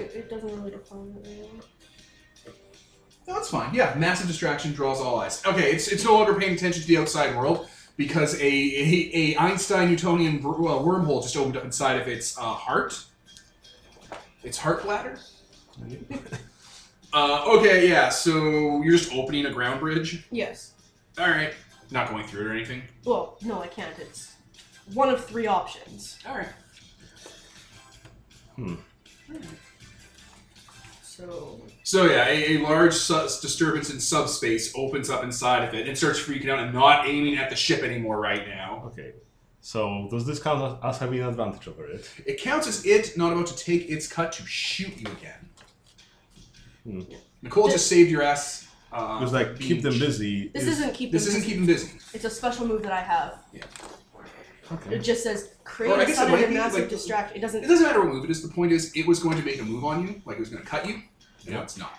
It, 0.00 0.14
it 0.14 0.30
doesn't 0.30 0.54
really 0.56 0.70
define 0.70 1.14
it. 1.22 1.26
Really. 1.26 1.60
No, 3.26 3.34
that's 3.34 3.50
fine. 3.50 3.72
Yeah, 3.74 3.94
massive 3.96 4.26
distraction 4.26 4.72
draws 4.72 5.00
all 5.00 5.20
eyes. 5.20 5.44
Okay, 5.46 5.70
it's 5.70 5.88
it's 5.88 6.04
no 6.04 6.14
longer 6.14 6.34
paying 6.34 6.54
attention 6.54 6.82
to 6.82 6.88
the 6.88 6.96
outside 6.98 7.36
world 7.36 7.68
because 7.96 8.34
a 8.40 8.44
a, 8.44 9.10
a 9.14 9.36
Einstein 9.38 9.88
Newtonian 9.90 10.38
br- 10.38 10.48
wormhole 10.48 11.22
just 11.22 11.36
opened 11.36 11.56
up 11.56 11.64
inside 11.64 12.00
of 12.00 12.08
its 12.08 12.36
uh, 12.38 12.42
heart. 12.42 13.04
Its 14.42 14.58
heart 14.58 14.82
bladder. 14.82 15.18
Uh, 17.12 17.44
okay, 17.58 17.88
yeah. 17.88 18.08
So 18.08 18.82
you're 18.82 18.96
just 18.96 19.12
opening 19.12 19.46
a 19.46 19.50
ground 19.50 19.80
bridge. 19.80 20.24
Yes. 20.30 20.74
All 21.18 21.28
right. 21.28 21.54
Not 21.90 22.08
going 22.08 22.24
through 22.24 22.42
it 22.42 22.46
or 22.46 22.52
anything. 22.52 22.82
Well, 23.04 23.36
no, 23.42 23.60
I 23.60 23.66
can't. 23.66 23.98
It's 23.98 24.36
one 24.94 25.08
of 25.08 25.24
three 25.24 25.48
options. 25.48 26.18
All 26.24 26.36
right. 26.36 26.48
Hmm. 28.54 28.74
So 31.20 31.60
So 31.82 32.06
yeah, 32.06 32.26
a, 32.28 32.56
a 32.56 32.62
large 32.62 32.94
su- 32.94 33.28
disturbance 33.42 33.90
in 33.90 34.00
subspace 34.00 34.72
opens 34.76 35.10
up 35.10 35.22
inside 35.24 35.66
of 35.68 35.74
it 35.74 35.88
and 35.88 35.96
starts 35.96 36.20
freaking 36.20 36.48
out 36.48 36.58
and 36.58 36.72
not 36.74 37.06
aiming 37.08 37.36
at 37.36 37.50
the 37.50 37.56
ship 37.56 37.82
anymore 37.82 38.20
right 38.20 38.46
now. 38.48 38.82
Okay. 38.86 39.12
So 39.60 40.08
does 40.10 40.24
this 40.26 40.38
count 40.42 40.62
as 40.62 40.84
us 40.84 40.98
having 40.98 41.20
an 41.20 41.28
advantage 41.28 41.68
over 41.68 41.84
it? 41.86 42.08
It 42.26 42.40
counts 42.40 42.66
as 42.66 42.84
it 42.86 43.16
not 43.16 43.32
about 43.32 43.46
to 43.48 43.56
take 43.56 43.90
its 43.90 44.06
cut 44.08 44.32
to 44.32 44.42
shoot 44.46 44.96
you 44.96 45.06
again. 45.12 45.48
Hmm. 46.84 47.00
Nicole 47.42 47.68
just 47.68 47.86
saved 47.86 48.10
your 48.10 48.22
ass. 48.22 48.66
Uh, 48.92 49.18
Because 49.18 49.32
like 49.32 49.58
being 49.58 49.74
keep 49.74 49.82
them 49.82 49.92
sh- 49.94 50.00
busy. 50.00 50.48
this 50.48 50.62
is- 50.64 50.80
isn't 50.80 50.94
keep. 50.94 51.12
This 51.12 51.26
them 51.26 51.36
isn't 51.36 51.40
busy. 51.42 51.50
keep 51.50 51.58
them 51.58 51.66
busy. 51.66 51.90
It's 52.14 52.24
a 52.24 52.30
special 52.30 52.66
move 52.66 52.82
that 52.82 52.92
I 52.92 53.00
have. 53.00 53.38
Yeah. 53.52 53.62
Okay. 54.72 54.96
It 54.96 55.00
just 55.00 55.22
says 55.22 55.54
create 55.64 55.90
Or 55.90 55.98
I 55.98 56.02
a 56.02 56.06
guess 56.06 56.14
it 56.14 56.16
sudden 56.16 56.32
might 56.32 56.44
and 56.44 56.52
be, 56.54 56.58
massive 56.58 56.80
like- 56.80 56.88
distraction. 56.88 57.36
It 57.36 57.40
doesn't. 57.40 57.64
It 57.64 57.68
doesn't 57.68 57.84
matter 57.86 58.00
what 58.00 58.08
move 58.14 58.24
it 58.24 58.30
is. 58.30 58.42
The 58.42 58.48
point 58.48 58.72
is, 58.72 58.92
it 58.96 59.06
was 59.06 59.18
going 59.20 59.36
to 59.36 59.44
make 59.44 59.60
a 59.60 59.64
move 59.64 59.84
on 59.84 60.06
you, 60.06 60.22
like 60.24 60.36
it 60.36 60.40
was 60.40 60.48
going 60.48 60.62
to 60.62 60.68
cut 60.68 60.86
you. 60.88 61.02
And 61.46 61.54
now 61.54 61.62
it's 61.62 61.76
not. 61.78 61.98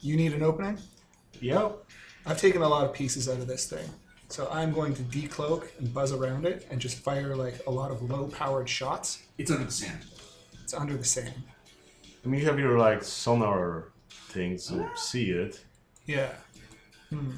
You 0.00 0.16
need 0.16 0.32
an 0.32 0.42
opening? 0.42 0.78
Yep. 1.40 1.84
I've 2.26 2.38
taken 2.40 2.62
a 2.62 2.68
lot 2.68 2.84
of 2.84 2.92
pieces 2.92 3.28
out 3.28 3.38
of 3.38 3.46
this 3.46 3.68
thing. 3.68 3.88
So 4.28 4.48
I'm 4.50 4.72
going 4.72 4.94
to 4.94 5.02
decloak 5.02 5.68
and 5.78 5.92
buzz 5.92 6.12
around 6.12 6.46
it 6.46 6.66
and 6.70 6.80
just 6.80 6.98
fire 6.98 7.36
like 7.36 7.60
a 7.66 7.70
lot 7.70 7.90
of 7.90 8.08
low 8.08 8.28
powered 8.28 8.68
shots. 8.68 9.22
It's 9.38 9.50
under 9.50 9.64
the 9.64 9.72
sand. 9.72 9.98
It's 10.62 10.72
under 10.74 10.96
the 10.96 11.04
sand. 11.04 11.34
I 12.24 12.28
mean, 12.28 12.40
you 12.40 12.46
have 12.46 12.58
your 12.58 12.78
like 12.78 13.02
sonar 13.02 13.88
things 14.28 14.68
to 14.68 14.88
see 14.94 15.30
it, 15.30 15.60
Yeah. 16.06 16.32
Hmm. 17.10 17.32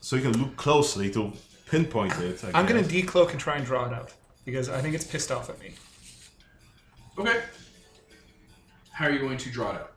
so 0.00 0.16
you 0.16 0.22
can 0.22 0.32
look 0.40 0.56
closely 0.56 1.10
to 1.10 1.32
pinpoint 1.66 2.18
it. 2.20 2.42
I 2.44 2.58
I'm 2.58 2.66
gonna 2.66 2.82
guess. 2.82 2.92
decloak 2.92 3.30
and 3.32 3.40
try 3.40 3.56
and 3.56 3.66
draw 3.66 3.86
it 3.86 3.92
out 3.92 4.12
because 4.44 4.68
I 4.70 4.80
think 4.80 4.94
it's 4.94 5.04
pissed 5.04 5.30
off 5.30 5.50
at 5.50 5.58
me. 5.60 5.74
Okay. 7.18 7.40
How 8.94 9.06
are 9.06 9.10
you 9.10 9.18
going 9.18 9.38
to 9.38 9.50
draw 9.50 9.70
it 9.70 9.74
out? 9.76 9.92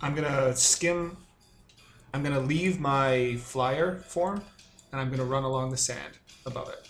I'm 0.00 0.14
gonna 0.14 0.54
skim. 0.56 1.16
I'm 2.14 2.22
gonna 2.22 2.40
leave 2.40 2.80
my 2.80 3.36
flyer 3.36 3.96
form, 3.98 4.42
and 4.92 5.00
I'm 5.00 5.10
gonna 5.10 5.24
run 5.24 5.44
along 5.44 5.70
the 5.70 5.76
sand 5.76 6.14
above 6.46 6.68
it. 6.70 6.88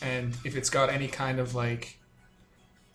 And 0.00 0.36
if 0.44 0.56
it's 0.56 0.70
got 0.70 0.90
any 0.90 1.08
kind 1.08 1.38
of 1.40 1.54
like 1.54 1.98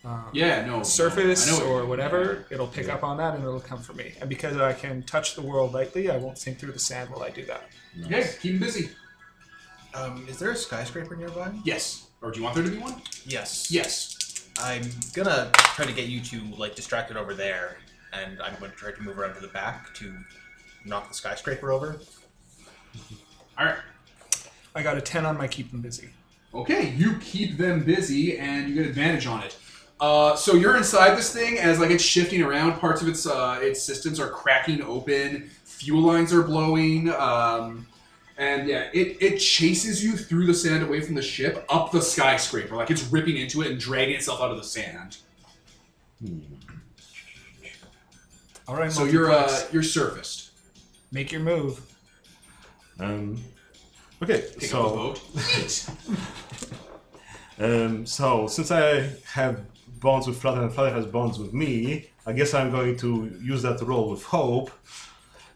um, 0.05 0.25
Yeah, 0.31 0.65
no. 0.65 0.83
surface 0.83 1.47
I 1.47 1.51
know 1.51 1.57
what 1.57 1.65
you 1.65 1.71
or 1.73 1.79
mean. 1.81 1.89
whatever, 1.89 2.45
it'll 2.49 2.67
pick 2.67 2.87
up 2.87 3.03
on 3.03 3.17
that 3.17 3.33
and 3.35 3.43
it'll 3.43 3.59
come 3.59 3.81
for 3.81 3.93
me. 3.93 4.13
And 4.21 4.29
because 4.29 4.55
I 4.57 4.73
can 4.73 5.03
touch 5.03 5.35
the 5.35 5.41
world 5.41 5.73
lightly, 5.73 6.09
I 6.09 6.17
won't 6.17 6.37
sink 6.37 6.59
through 6.59 6.71
the 6.73 6.79
sand 6.79 7.09
while 7.09 7.23
I 7.23 7.29
do 7.29 7.45
that. 7.45 7.63
Okay, 8.05 8.29
keep 8.41 8.53
them 8.53 8.59
busy. 8.59 8.89
Um, 9.93 10.25
is 10.29 10.37
there 10.39 10.51
a 10.51 10.55
skyscraper 10.55 11.15
nearby? 11.15 11.51
Yes. 11.65 12.07
Or 12.21 12.31
do 12.31 12.37
you 12.39 12.43
want 12.43 12.55
there 12.55 12.63
to 12.63 12.69
be 12.71 12.77
one? 12.77 13.01
Yes. 13.25 13.71
Yes. 13.71 14.45
I'm 14.59 14.83
gonna 15.13 15.51
try 15.53 15.85
to 15.85 15.93
get 15.93 16.07
you 16.07 16.21
to 16.21 16.41
like 16.57 16.75
distract 16.75 17.09
it 17.11 17.17
over 17.17 17.33
there, 17.33 17.77
and 18.23 18.41
I'm 18.41 18.55
going 18.59 18.71
to 18.71 18.77
try 18.77 18.91
to 18.91 19.01
move 19.01 19.19
around 19.19 19.35
to 19.35 19.41
the 19.41 19.47
back 19.47 19.93
to 19.95 20.13
knock 20.85 21.07
the 21.07 21.13
skyscraper 21.13 21.71
over. 21.71 21.99
All 23.57 23.65
right. 23.65 23.77
I 24.75 24.83
got 24.83 24.97
a 24.97 25.01
10 25.01 25.25
on 25.25 25.37
my 25.37 25.47
keep 25.47 25.71
them 25.71 25.81
busy. 25.81 26.09
Okay, 26.53 26.91
you 26.91 27.17
keep 27.17 27.57
them 27.57 27.83
busy 27.83 28.37
and 28.37 28.69
you 28.69 28.75
get 28.75 28.85
advantage 28.85 29.27
on 29.27 29.43
it. 29.43 29.57
Uh, 29.99 30.35
so 30.35 30.53
you're 30.53 30.77
inside 30.77 31.15
this 31.15 31.33
thing 31.33 31.57
as 31.57 31.79
like 31.79 31.89
it's 31.89 32.03
shifting 32.03 32.41
around. 32.41 32.79
Parts 32.79 33.01
of 33.01 33.07
its 33.07 33.25
uh, 33.25 33.59
its 33.61 33.81
systems 33.81 34.19
are 34.19 34.29
cracking 34.29 34.81
open. 34.83 35.49
Fuel 35.63 36.01
lines 36.01 36.31
are 36.31 36.43
blowing. 36.43 37.09
Um, 37.09 37.87
and 38.37 38.67
yeah, 38.67 38.89
it, 38.93 39.17
it 39.19 39.37
chases 39.39 40.03
you 40.03 40.15
through 40.15 40.45
the 40.45 40.53
sand 40.53 40.83
away 40.83 41.01
from 41.01 41.15
the 41.15 41.21
ship 41.21 41.65
up 41.69 41.91
the 41.91 42.01
skyscraper. 42.01 42.75
Like 42.75 42.91
it's 42.91 43.03
ripping 43.07 43.37
into 43.37 43.63
it 43.63 43.71
and 43.71 43.79
dragging 43.79 44.15
itself 44.15 44.41
out 44.41 44.51
of 44.51 44.57
the 44.57 44.63
sand. 44.63 45.17
All 48.67 48.75
right, 48.75 48.91
So 48.91 49.05
you're 49.05 49.27
uh, 49.31 49.39
multiplex. 49.41 49.73
you're 49.73 49.83
surfaced. 49.83 50.51
make 51.11 51.31
your 51.31 51.41
move. 51.41 51.81
Um. 52.99 53.41
Okay. 54.21 54.43
Pick 54.57 54.69
so. 54.69 54.83
up 54.83 54.89
the 54.89 54.95
boat. 54.97 55.21
Neat. 55.35 55.89
Um, 57.59 58.05
so 58.05 58.45
since 58.45 58.69
I 58.69 59.09
have 59.25 59.61
bonds 59.99 60.27
with 60.27 60.39
Flutter 60.39 60.61
and 60.61 60.71
Flutter 60.71 60.93
has 60.93 61.07
bonds 61.07 61.39
with 61.39 61.53
me, 61.55 62.11
I 62.27 62.33
guess 62.33 62.53
I'm 62.53 62.69
going 62.69 62.95
to 62.97 63.35
use 63.41 63.63
that 63.63 63.79
to 63.79 63.85
roll 63.85 64.11
with 64.11 64.21
Hope 64.23 64.69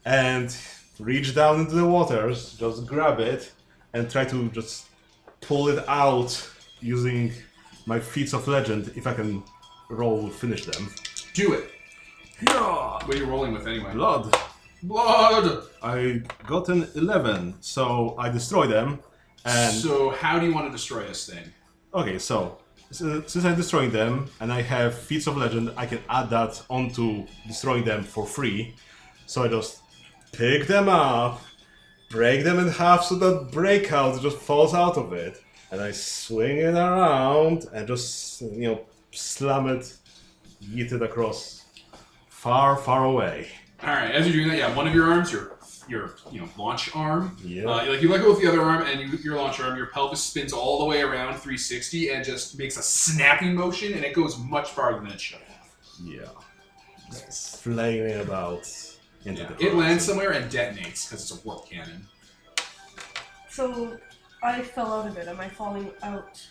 and 0.04 0.56
reach 1.00 1.36
down 1.36 1.60
into 1.60 1.76
the 1.76 1.86
waters, 1.86 2.54
just 2.58 2.88
grab 2.88 3.20
it, 3.20 3.52
and 3.94 4.10
try 4.10 4.26
to 4.26 4.50
just 4.50 4.88
pull 5.42 5.68
it 5.70 5.88
out 5.88 6.50
using 6.80 7.32
my 7.86 8.00
feats 8.00 8.34
of 8.34 8.48
legend 8.48 8.92
if 8.96 9.06
I 9.06 9.14
can 9.14 9.44
roll 9.90 10.28
finish 10.30 10.66
them. 10.66 10.90
Do 11.36 11.54
it. 11.54 11.70
Yeah, 12.42 12.54
What 13.06 13.10
are 13.10 13.18
you 13.18 13.26
rolling 13.26 13.54
with 13.54 13.68
anyway? 13.68 13.94
blood. 13.94 14.36
Blood. 14.84 15.64
I 15.84 16.22
got 16.48 16.70
an 16.70 16.88
11, 16.96 17.56
so 17.62 18.16
I 18.18 18.30
destroy 18.30 18.66
them. 18.68 19.00
And 19.46 19.76
So 19.76 20.10
how 20.12 20.40
do 20.40 20.46
you 20.48 20.54
want 20.54 20.68
to 20.68 20.72
destroy 20.72 21.04
this 21.08 21.28
thing? 21.28 21.44
Okay, 21.94 22.18
so 22.20 22.58
s- 22.90 22.98
since 23.28 23.46
I'm 23.46 23.56
destroying 23.56 23.92
them 23.92 24.30
and 24.40 24.52
I 24.52 24.62
have 24.62 24.96
feats 24.96 25.28
of 25.28 25.38
legend, 25.38 25.72
I 25.78 25.86
can 25.86 26.00
add 26.10 26.30
that 26.32 26.62
onto 26.70 27.26
destroying 27.48 27.84
them 27.86 28.04
for 28.04 28.26
free. 28.26 28.76
So 29.28 29.44
I 29.44 29.48
just 29.48 29.80
pick 30.32 30.68
them 30.68 30.90
up, 30.90 31.42
break 32.10 32.44
them 32.44 32.60
in 32.60 32.68
half 32.70 33.04
so 33.06 33.16
that 33.16 33.52
breakout 33.52 34.20
just 34.22 34.38
falls 34.38 34.74
out 34.74 34.98
of 34.98 35.14
it, 35.14 35.42
and 35.72 35.80
I 35.82 35.92
swing 35.92 36.58
it 36.58 36.74
around 36.76 37.66
and 37.74 37.88
just 37.88 38.42
you 38.42 38.68
know 38.68 38.82
slam 39.12 39.68
it, 39.68 39.94
yeet 40.64 40.92
it 40.92 41.02
across 41.02 41.61
far, 42.42 42.76
far 42.76 43.06
away. 43.06 43.48
All 43.84 43.90
right, 43.90 44.12
as 44.12 44.26
you're 44.26 44.36
doing 44.36 44.48
that, 44.50 44.58
yeah, 44.58 44.76
one 44.76 44.88
of 44.88 44.96
your 44.96 45.12
arms, 45.12 45.32
your 45.32 45.58
your 45.88 46.16
you 46.32 46.40
know 46.42 46.48
launch 46.58 46.96
arm, 46.96 47.36
Yeah. 47.44 47.64
uh, 47.66 47.86
like 47.88 48.02
you 48.02 48.10
let 48.10 48.22
go 48.22 48.30
with 48.32 48.42
the 48.42 48.48
other 48.48 48.62
arm, 48.62 48.84
and 48.88 49.00
you, 49.00 49.18
your 49.20 49.36
launch 49.36 49.60
arm, 49.60 49.76
your 49.78 49.88
pelvis 49.88 50.22
spins 50.24 50.54
all 50.54 50.80
the 50.80 50.86
way 50.86 51.02
around 51.02 51.34
360 51.34 52.10
and 52.12 52.24
just 52.26 52.58
makes 52.58 52.78
a 52.78 52.82
snapping 52.84 53.54
motion, 53.56 53.94
and 53.94 54.04
it 54.06 54.14
goes 54.16 54.38
much 54.40 54.70
farther 54.72 55.00
than 55.02 55.12
it 55.12 55.20
should. 55.22 55.40
Yeah. 56.04 56.30
Just 57.12 57.62
flaming 57.64 58.20
about 58.22 58.68
into 59.26 59.42
Yeah, 59.42 59.48
the 59.58 59.66
it 59.68 59.76
lands 59.76 60.04
somewhere 60.06 60.32
and 60.32 60.52
detonates 60.52 61.08
because 61.10 61.32
it's 61.32 61.32
a 61.32 61.46
warp 61.48 61.70
cannon. 61.70 62.08
So 63.50 63.98
I 64.44 64.62
fell 64.62 64.94
out 64.94 65.08
of 65.08 65.18
it. 65.18 65.28
Am 65.28 65.40
I 65.40 65.50
falling 65.50 65.92
out 66.04 66.42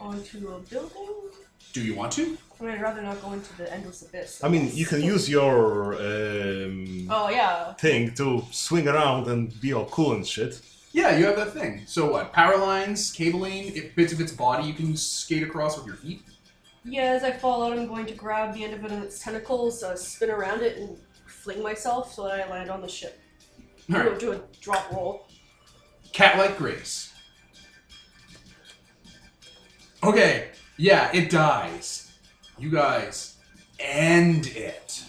onto 0.00 0.48
a 0.48 0.58
building? 0.60 1.30
Do 1.72 1.80
you 1.82 1.94
want 1.94 2.12
to? 2.12 2.36
I 2.60 2.64
mean, 2.64 2.72
I'd 2.74 2.82
rather 2.82 3.00
not 3.02 3.22
go 3.22 3.32
into 3.32 3.56
the 3.56 3.72
endless 3.72 4.02
abyss. 4.02 4.42
I 4.44 4.48
mean, 4.48 4.70
you 4.74 4.84
can 4.84 5.00
use 5.02 5.28
your 5.30 5.94
um, 5.94 7.06
Oh 7.10 7.30
yeah. 7.30 7.72
thing 7.74 8.12
to 8.16 8.42
swing 8.50 8.86
around 8.88 9.28
and 9.28 9.58
be 9.60 9.72
all 9.72 9.86
cool 9.86 10.12
and 10.12 10.26
shit. 10.26 10.60
Yeah, 10.92 11.16
you 11.16 11.24
have 11.26 11.36
that 11.36 11.52
thing. 11.52 11.82
So 11.86 12.10
what? 12.12 12.32
Power 12.32 12.56
lines, 12.58 13.12
cabling, 13.12 13.76
it, 13.76 13.94
bits 13.94 14.12
of 14.12 14.20
its 14.20 14.32
body 14.32 14.66
you 14.66 14.74
can 14.74 14.96
skate 14.96 15.42
across 15.44 15.76
with 15.78 15.86
your 15.86 15.96
feet. 15.96 16.22
Yeah, 16.84 17.02
as 17.12 17.22
I 17.22 17.30
fall 17.32 17.62
out, 17.62 17.78
I'm 17.78 17.86
going 17.86 18.06
to 18.06 18.14
grab 18.14 18.54
the 18.54 18.64
end 18.64 18.74
of 18.74 18.84
it 18.84 18.90
in 18.90 19.02
its 19.02 19.22
tentacles, 19.22 19.82
uh, 19.82 19.94
spin 19.96 20.30
around 20.30 20.62
it, 20.62 20.78
and 20.78 20.98
fling 21.26 21.62
myself 21.62 22.12
so 22.12 22.24
that 22.26 22.40
I 22.46 22.50
land 22.50 22.70
on 22.70 22.80
the 22.80 22.88
ship. 22.88 23.20
All 23.92 23.96
Do, 24.02 24.08
right, 24.08 24.16
a, 24.16 24.18
do 24.18 24.32
a 24.32 24.40
drop 24.60 24.90
roll. 24.92 25.28
cat-like 26.12 26.58
grace. 26.58 27.12
Okay, 30.02 30.48
yeah, 30.80 31.10
it 31.12 31.28
dies. 31.28 32.10
You 32.58 32.70
guys 32.70 33.36
end 33.78 34.46
it. 34.48 35.04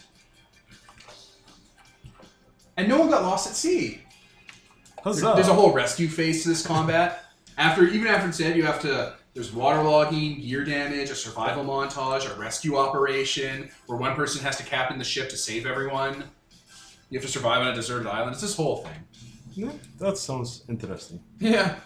And 2.76 2.90
no 2.90 3.00
one 3.00 3.10
got 3.10 3.24
lost 3.24 3.48
at 3.48 3.56
sea. 3.56 4.02
There's, 5.04 5.22
Huzzah! 5.22 5.34
there's 5.36 5.48
a 5.48 5.54
whole 5.54 5.72
rescue 5.72 6.10
phase 6.10 6.44
to 6.44 6.50
this 6.50 6.66
combat. 6.66 7.26
After 7.58 7.86
even 7.88 8.08
after 8.08 8.28
it's 8.28 8.38
dead, 8.38 8.58
you 8.58 8.64
have 8.64 8.82
to. 8.82 9.16
There's 9.34 9.52
waterlogging, 9.52 10.46
gear 10.46 10.66
damage, 10.66 11.10
a 11.10 11.16
survival 11.16 11.64
montage, 11.64 12.30
a 12.30 12.38
rescue 12.38 12.76
operation 12.76 13.70
where 13.86 13.98
one 13.98 14.14
person 14.14 14.44
has 14.44 14.58
to 14.58 14.64
captain 14.64 14.98
the 14.98 15.06
ship 15.06 15.30
to 15.30 15.38
save 15.38 15.66
everyone. 15.66 16.26
You 17.10 17.18
have 17.20 17.26
to 17.26 17.32
survive 17.32 17.62
on 17.62 17.70
a 17.70 17.74
deserted 17.76 18.08
island. 18.08 18.34
It's 18.34 18.42
this 18.42 18.58
whole 18.58 18.84
thing. 18.84 19.06
Yeah, 19.54 19.72
that 20.00 20.18
sounds 20.18 20.64
interesting. 20.68 21.22
Yeah. 21.40 21.78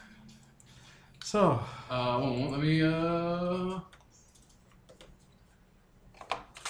So, 1.26 1.60
Uh, 1.90 2.20
one 2.20 2.30
moment, 2.38 2.52
let 2.52 2.62
me. 2.62 2.84
Uh. 2.84 3.80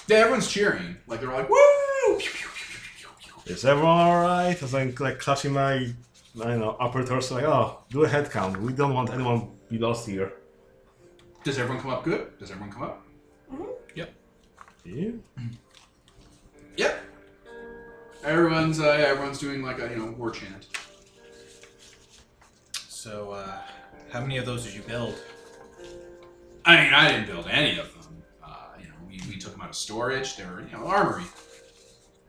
Yeah, 0.08 0.18
everyone's 0.20 0.48
cheering. 0.48 0.96
Like 1.08 1.20
they're 1.20 1.30
like, 1.30 1.50
"Woo!" 1.50 2.20
Is 3.48 3.66
everyone 3.66 3.92
alright? 3.92 4.58
I 4.58 4.62
was 4.62 4.74
like, 4.74 4.98
like 5.02 5.20
clutching 5.20 5.52
my, 5.52 5.74
I 5.74 5.94
don't 6.36 6.60
know, 6.60 6.78
upper 6.80 7.04
torso, 7.04 7.36
like, 7.36 7.44
oh, 7.44 7.80
do 7.90 8.06
a 8.06 8.08
head 8.08 8.32
count. 8.32 8.56
We 8.62 8.72
don't 8.72 8.94
want 8.94 9.10
anyone 9.12 9.42
to 9.42 9.48
be 9.70 9.78
lost 9.78 10.08
here. 10.08 10.32
Does 11.44 11.60
everyone 11.60 11.82
come 11.82 11.92
up 11.92 12.06
good? 12.06 12.40
Does 12.40 12.50
everyone 12.50 12.72
come 12.72 12.84
up? 12.84 13.06
Yeah? 13.94 14.06
Yep. 14.86 15.16
Yep. 16.78 17.00
Everyone's 18.24 18.80
uh, 18.80 18.86
everyone's 18.86 19.40
doing 19.40 19.62
like 19.64 19.80
a 19.80 19.90
you 19.90 19.98
know 19.98 20.12
war 20.18 20.32
chant. 20.32 20.68
So, 22.88 23.32
uh, 23.32 23.58
how 24.16 24.22
many 24.22 24.38
of 24.38 24.46
those 24.46 24.64
did 24.64 24.74
you 24.74 24.82
build? 24.82 25.14
I 26.64 26.82
mean, 26.82 26.94
I 26.94 27.12
didn't 27.12 27.28
build 27.28 27.48
any 27.50 27.78
of 27.78 27.92
them. 27.94 28.24
Uh, 28.42 28.68
you 28.80 28.86
know, 28.86 28.94
we, 29.06 29.20
we 29.28 29.38
took 29.38 29.52
them 29.52 29.60
out 29.62 29.70
of 29.70 29.76
storage. 29.76 30.38
They 30.38 30.46
were 30.46 30.62
you 30.62 30.72
know 30.72 30.88
armory. 30.88 31.26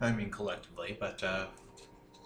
I 0.01 0.11
mean, 0.11 0.29
collectively, 0.31 0.97
but 0.99 1.23
uh, 1.23 1.47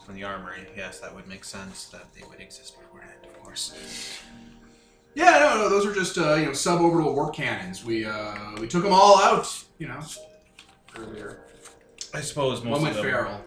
from 0.05 0.15
the 0.15 0.25
armory, 0.25 0.67
yes, 0.75 0.99
that 1.01 1.15
would 1.15 1.29
make 1.29 1.45
sense 1.45 1.85
that 1.89 2.13
they 2.15 2.27
would 2.27 2.41
exist 2.41 2.81
beforehand, 2.81 3.19
of 3.23 3.39
course. 3.43 3.75
Yeah, 5.15 5.31
no, 5.39 5.57
no, 5.57 5.69
those 5.69 5.85
are 5.85 5.95
just 5.95 6.17
uh, 6.17 6.35
you 6.37 6.47
know 6.47 6.53
suborbital 6.53 7.15
warp 7.15 7.35
cannons. 7.35 7.85
We 7.85 8.07
uh, 8.07 8.35
we 8.59 8.67
took 8.67 8.83
them 8.83 8.95
all 8.95 9.21
out. 9.21 9.47
You 9.79 9.89
know, 9.89 10.01
earlier. 10.97 11.43
I 12.15 12.23
suppose 12.23 12.65
most 12.65 12.71
One 12.71 12.79
of 12.79 12.83
went 12.83 12.95
them. 12.95 13.05
feral. 13.05 13.45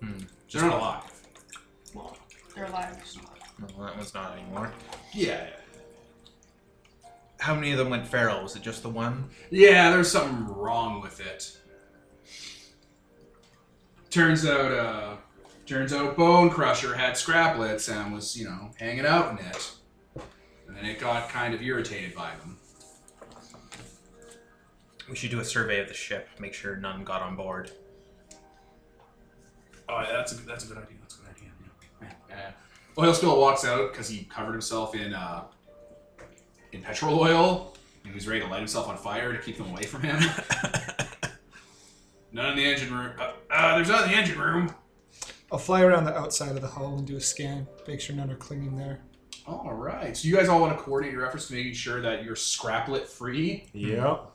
Hmm. 0.00 0.24
They're 0.52 0.62
not 0.62 0.78
alive. 0.78 1.12
Well, 1.94 2.16
they're 2.54 2.66
alive. 2.66 3.31
Just 3.66 3.78
not. 3.78 3.78
Well, 3.78 3.86
that 3.86 3.96
one's 3.96 4.14
not 4.14 4.38
anymore. 4.38 4.72
Yeah. 5.12 5.46
How 7.38 7.54
many 7.54 7.72
of 7.72 7.78
them 7.78 7.90
went 7.90 8.06
feral? 8.06 8.42
Was 8.42 8.54
it 8.54 8.62
just 8.62 8.82
the 8.82 8.88
one? 8.88 9.28
Yeah, 9.50 9.90
there's 9.90 10.10
something 10.10 10.46
wrong 10.46 11.00
with 11.00 11.20
it. 11.20 11.58
Turns 14.10 14.46
out, 14.46 14.72
uh, 14.72 15.16
turns 15.66 15.92
out 15.92 16.16
Bone 16.16 16.50
Crusher 16.50 16.94
had 16.94 17.14
scraplets 17.14 17.92
and 17.92 18.14
was, 18.14 18.36
you 18.36 18.44
know, 18.44 18.70
hanging 18.78 19.06
out 19.06 19.32
in 19.32 19.44
it. 19.46 19.72
And 20.68 20.76
then 20.76 20.84
it 20.84 21.00
got 21.00 21.28
kind 21.30 21.54
of 21.54 21.62
irritated 21.62 22.14
by 22.14 22.30
them. 22.36 22.58
We 25.08 25.16
should 25.16 25.30
do 25.30 25.40
a 25.40 25.44
survey 25.44 25.80
of 25.80 25.88
the 25.88 25.94
ship, 25.94 26.28
make 26.38 26.54
sure 26.54 26.76
none 26.76 27.04
got 27.04 27.22
on 27.22 27.36
board. 27.36 27.72
Oh, 29.88 30.00
yeah, 30.00 30.12
that's 30.12 30.32
a 30.32 30.36
good, 30.36 30.46
that's 30.46 30.64
a 30.64 30.68
good 30.68 30.78
idea. 30.78 30.96
That's 31.00 31.16
a 31.16 31.18
good 31.18 31.30
idea. 31.30 31.50
Yeah. 32.00 32.08
yeah. 32.30 32.50
Oil 32.98 33.14
Spill 33.14 33.40
walks 33.40 33.64
out 33.64 33.92
because 33.92 34.08
he 34.08 34.24
covered 34.24 34.52
himself 34.52 34.94
in 34.94 35.14
uh, 35.14 35.44
in 36.72 36.82
petrol 36.82 37.20
oil. 37.20 37.74
And 38.04 38.12
he 38.12 38.14
was 38.14 38.26
ready 38.26 38.40
to 38.40 38.46
light 38.46 38.58
himself 38.58 38.88
on 38.88 38.96
fire 38.96 39.32
to 39.32 39.38
keep 39.38 39.56
them 39.56 39.70
away 39.70 39.82
from 39.82 40.02
him. 40.02 40.20
None 42.32 42.50
in 42.50 42.56
the 42.56 42.64
engine 42.64 42.92
room. 42.92 43.12
Uh, 43.18 43.32
uh, 43.50 43.76
there's 43.76 43.88
none 43.88 44.04
in 44.04 44.10
the 44.10 44.16
engine 44.16 44.38
room. 44.38 44.74
I'll 45.52 45.58
fly 45.58 45.82
around 45.82 46.04
the 46.04 46.16
outside 46.16 46.56
of 46.56 46.62
the 46.62 46.68
hull 46.68 46.96
and 46.96 47.06
do 47.06 47.16
a 47.16 47.20
scan, 47.20 47.68
make 47.86 48.00
sure 48.00 48.16
none 48.16 48.30
are 48.30 48.36
clinging 48.36 48.74
there. 48.74 49.00
All 49.46 49.74
right. 49.74 50.16
So 50.16 50.28
you 50.28 50.34
guys 50.34 50.48
all 50.48 50.60
want 50.60 50.76
to 50.76 50.82
coordinate 50.82 51.12
your 51.12 51.26
efforts 51.26 51.48
to 51.48 51.54
making 51.54 51.74
sure 51.74 52.00
that 52.00 52.24
you're 52.24 52.36
scraplet 52.36 53.06
free. 53.06 53.66
Yep. 53.74 54.30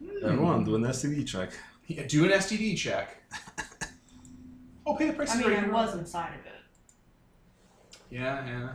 Yeah. 0.00 0.10
Everyone, 0.22 0.64
do 0.64 0.74
an 0.74 0.82
STD 0.82 1.26
check. 1.26 1.52
Yeah, 1.86 2.06
do 2.06 2.26
an 2.26 2.30
STD 2.30 2.76
check. 2.76 3.22
oh, 4.86 4.94
pay 4.94 5.06
the 5.06 5.14
price. 5.14 5.34
I 5.34 5.40
mean. 5.40 5.52
I 5.52 5.68
was 5.68 5.94
inside 5.94 6.34
of 6.38 6.44
it. 6.44 6.53
Yeah, 8.10 8.46
yeah. 8.46 8.68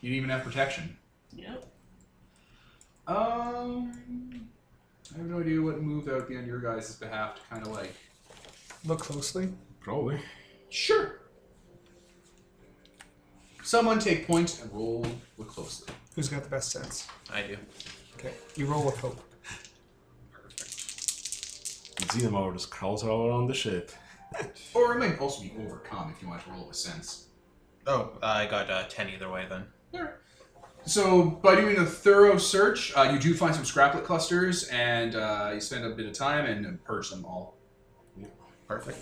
You 0.00 0.10
didn't 0.10 0.16
even 0.16 0.30
have 0.30 0.44
protection. 0.44 0.96
Yep. 1.32 1.66
Um, 3.06 4.48
I 5.14 5.18
have 5.18 5.26
no 5.26 5.40
idea 5.40 5.62
what 5.62 5.80
move 5.80 6.04
that 6.06 6.14
would 6.14 6.28
be 6.28 6.36
on 6.36 6.46
your 6.46 6.60
guys' 6.60 6.94
behalf 6.96 7.36
to 7.36 7.40
kind 7.48 7.62
of 7.66 7.72
like. 7.72 7.94
Look 8.84 9.00
closely. 9.00 9.48
Probably. 9.80 10.20
Sure. 10.68 11.20
Someone 13.62 13.98
take 13.98 14.26
points 14.26 14.58
point 14.58 14.70
and 14.70 14.78
roll. 14.78 15.06
Look 15.38 15.48
closely. 15.48 15.92
Who's 16.14 16.28
got 16.28 16.44
the 16.44 16.50
best 16.50 16.70
sense? 16.70 17.06
I 17.32 17.42
do. 17.42 17.56
Okay, 18.18 18.32
you 18.54 18.66
roll 18.66 18.84
with 18.86 18.96
hope. 18.98 19.20
Xenomorph 21.96 22.54
just 22.54 22.70
crawls 22.70 23.02
all 23.04 23.26
around 23.26 23.48
the 23.48 23.54
ship. 23.54 23.90
Or 24.74 24.94
it 24.94 24.98
might 24.98 25.20
also 25.20 25.42
be 25.42 25.52
overcome 25.58 26.12
if 26.14 26.22
you 26.22 26.28
want 26.28 26.44
to 26.44 26.50
roll 26.50 26.68
with 26.68 26.76
sense. 26.76 27.25
Oh, 27.86 28.10
I 28.22 28.46
got 28.46 28.68
uh, 28.70 28.84
10 28.88 29.10
either 29.10 29.30
way 29.30 29.46
then. 29.48 29.64
So, 30.84 31.24
by 31.24 31.56
doing 31.56 31.78
a 31.78 31.84
thorough 31.84 32.38
search, 32.38 32.92
uh, 32.96 33.10
you 33.12 33.18
do 33.18 33.34
find 33.34 33.54
some 33.54 33.64
scraplet 33.64 34.04
clusters, 34.04 34.64
and 34.68 35.16
uh, 35.16 35.50
you 35.54 35.60
spend 35.60 35.84
a 35.84 35.90
bit 35.90 36.06
of 36.06 36.12
time 36.12 36.46
and 36.46 36.82
purge 36.84 37.10
them 37.10 37.24
all. 37.24 37.56
Perfect. 38.68 38.98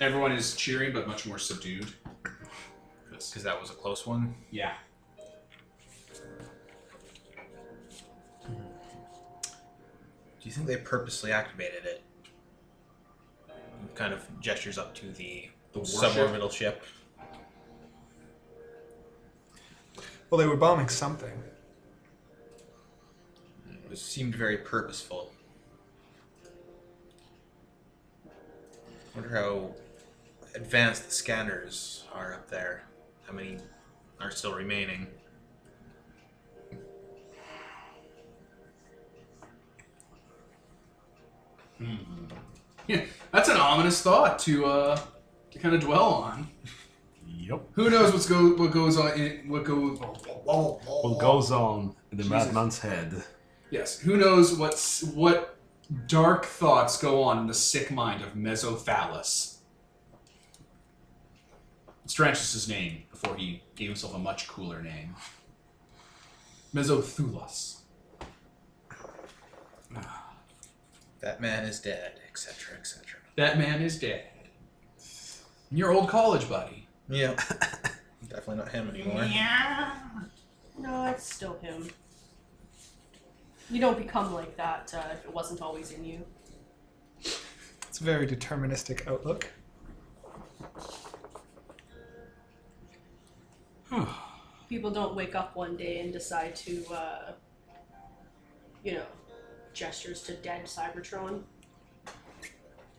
Everyone 0.00 0.32
is 0.32 0.56
cheering, 0.56 0.92
but 0.92 1.06
much 1.06 1.24
more 1.26 1.38
subdued. 1.38 1.86
Because 3.10 3.42
that 3.44 3.60
was 3.60 3.70
a 3.70 3.74
close 3.74 4.06
one. 4.06 4.34
Yeah. 4.50 4.72
Do 8.44 10.42
you 10.42 10.50
think 10.50 10.66
they 10.66 10.76
purposely 10.76 11.32
activated 11.32 11.84
it? 11.84 12.02
Kind 13.94 14.12
of 14.12 14.22
gestures 14.40 14.78
up 14.78 14.94
to 14.96 15.10
the, 15.12 15.48
The 15.72 15.78
warship? 15.78 16.10
suborbital 16.10 16.52
ship. 16.52 16.82
Well, 20.30 20.38
they 20.38 20.46
were 20.46 20.56
bombing 20.56 20.88
something. 20.88 21.42
It 23.90 23.98
seemed 23.98 24.34
very 24.34 24.58
purposeful. 24.58 25.32
wonder 29.16 29.34
how 29.34 29.70
advanced 30.54 31.06
the 31.06 31.10
scanners 31.10 32.04
are 32.12 32.34
up 32.34 32.50
there. 32.50 32.82
How 33.26 33.32
many 33.32 33.56
are 34.20 34.30
still 34.30 34.54
remaining? 34.54 35.06
Yeah, 42.86 43.04
that's 43.32 43.48
an 43.48 43.56
ominous 43.56 44.02
thought 44.02 44.38
to 44.40 44.66
uh, 44.66 45.00
to 45.50 45.58
kind 45.58 45.74
of 45.74 45.80
dwell 45.80 46.04
on. 46.04 46.48
Yep. 47.26 47.60
Who 47.72 47.90
knows 47.90 48.12
what's 48.12 48.26
go 48.26 48.54
what 48.56 48.70
goes 48.72 48.96
on 48.96 49.12
in 49.18 49.48
what 49.48 49.64
goes 49.64 49.98
What 49.98 51.18
goes 51.18 51.50
on 51.50 51.94
in 52.10 52.18
the 52.18 52.24
Jesus. 52.24 52.30
madman's 52.46 52.78
head? 52.78 53.24
Yes, 53.70 53.98
who 53.98 54.16
knows 54.16 54.56
what's 54.56 55.02
what 55.02 55.58
dark 56.06 56.44
thoughts 56.44 56.98
go 56.98 57.22
on 57.22 57.38
in 57.38 57.46
the 57.46 57.54
sick 57.54 57.90
mind 57.90 58.22
of 58.22 58.34
Mesothallus. 58.34 59.58
It's 62.04 62.14
Tranchus' 62.14 62.68
name 62.68 63.02
before 63.10 63.34
he 63.36 63.62
gave 63.74 63.88
himself 63.88 64.14
a 64.14 64.18
much 64.18 64.46
cooler 64.46 64.80
name. 64.80 65.16
Mesothulos. 66.74 67.80
That 71.20 71.40
man 71.40 71.64
is 71.64 71.80
dead, 71.80 72.20
etc., 72.28 72.78
etc. 72.78 73.18
That 73.36 73.58
man 73.58 73.82
is 73.82 73.98
dead. 73.98 74.24
Your 75.72 75.90
old 75.90 76.08
college 76.08 76.48
buddy. 76.48 76.85
Yeah. 77.08 77.34
Definitely 78.28 78.56
not 78.56 78.72
him 78.72 78.90
anymore. 78.90 79.24
Yeah. 79.24 79.92
No, 80.78 81.06
it's 81.06 81.32
still 81.32 81.58
him. 81.58 81.88
You 83.70 83.80
don't 83.80 83.98
become 83.98 84.32
like 84.34 84.56
that 84.56 84.92
uh, 84.96 85.12
if 85.12 85.24
it 85.24 85.32
wasn't 85.32 85.60
always 85.60 85.92
in 85.92 86.04
you. 86.04 86.24
It's 87.18 88.00
a 88.00 88.04
very 88.04 88.26
deterministic 88.26 89.08
outlook. 89.08 89.50
People 94.68 94.90
don't 94.90 95.14
wake 95.14 95.34
up 95.34 95.56
one 95.56 95.76
day 95.76 96.00
and 96.00 96.12
decide 96.12 96.54
to, 96.56 96.84
uh, 96.92 97.32
you 98.84 98.92
know, 98.94 99.06
gestures 99.72 100.22
to 100.22 100.34
dead 100.34 100.64
Cybertron. 100.66 101.42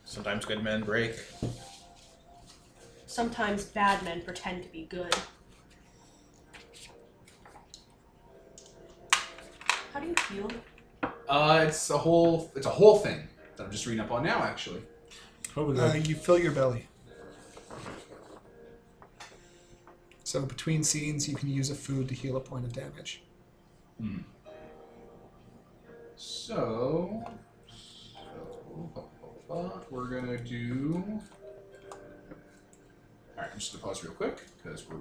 Sometimes 0.05 0.45
good 0.45 0.63
men 0.63 0.83
break. 0.83 1.15
Sometimes 3.07 3.63
bad 3.63 4.03
men 4.03 4.21
pretend 4.21 4.63
to 4.63 4.69
be 4.69 4.83
good. 4.83 5.15
How 9.93 9.99
do 10.01 10.07
you 10.07 10.15
feel? 10.15 10.51
Uh, 11.27 11.65
it's 11.67 11.89
a 11.89 11.97
whole 11.97 12.51
it's 12.55 12.67
a 12.67 12.69
whole 12.69 12.99
thing 12.99 13.27
that 13.55 13.63
I'm 13.63 13.71
just 13.71 13.85
reading 13.85 14.03
up 14.03 14.11
on 14.11 14.23
now 14.23 14.39
actually. 14.43 14.81
Probably 15.53 15.79
Uh, 15.79 15.87
like 15.87 16.07
you 16.07 16.15
fill 16.15 16.37
your 16.37 16.51
belly. 16.51 16.87
So 20.25 20.41
between 20.41 20.83
scenes, 20.83 21.27
you 21.29 21.35
can 21.35 21.49
use 21.49 21.69
a 21.69 21.75
food 21.75 22.09
to 22.09 22.13
heal 22.13 22.35
a 22.35 22.41
point 22.41 22.65
of 22.65 22.73
damage. 22.73 23.23
So, 26.17 27.23
so 29.47 29.81
we're 29.89 30.09
gonna 30.09 30.37
do. 30.37 31.21
All 33.37 33.43
right, 33.43 33.51
I'm 33.53 33.59
just 33.59 33.71
gonna 33.71 33.83
pause 33.83 34.03
real 34.03 34.13
quick 34.13 34.41
because 34.57 34.87
we're. 34.89 34.97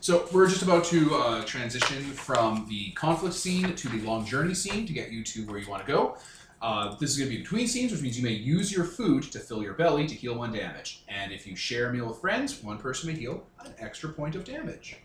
So 0.00 0.26
we're 0.32 0.48
just 0.48 0.62
about 0.62 0.84
to 0.86 1.14
uh, 1.14 1.44
transition 1.44 2.02
from 2.02 2.66
the 2.68 2.92
conflict 2.92 3.34
scene 3.34 3.74
to 3.74 3.88
the 3.88 4.00
long 4.06 4.24
journey 4.24 4.54
scene 4.54 4.86
to 4.86 4.92
get 4.92 5.10
you 5.10 5.22
to 5.24 5.46
where 5.46 5.58
you 5.58 5.68
want 5.68 5.84
to 5.84 5.92
go. 5.92 6.16
Uh, 6.62 6.94
this 6.96 7.10
is 7.10 7.18
going 7.18 7.30
to 7.30 7.36
be 7.36 7.42
between 7.42 7.66
scenes, 7.66 7.92
which 7.92 8.00
means 8.00 8.16
you 8.16 8.24
may 8.24 8.32
use 8.32 8.72
your 8.72 8.84
food 8.84 9.22
to 9.24 9.38
fill 9.38 9.62
your 9.62 9.74
belly 9.74 10.06
to 10.06 10.14
heal 10.14 10.36
one 10.36 10.52
damage. 10.52 11.04
And 11.08 11.32
if 11.32 11.46
you 11.46 11.56
share 11.56 11.90
a 11.90 11.92
meal 11.92 12.06
with 12.06 12.20
friends, 12.20 12.62
one 12.62 12.78
person 12.78 13.12
may 13.12 13.18
heal 13.18 13.46
an 13.64 13.74
extra 13.78 14.10
point 14.10 14.34
of 14.34 14.44
damage. 14.44 14.96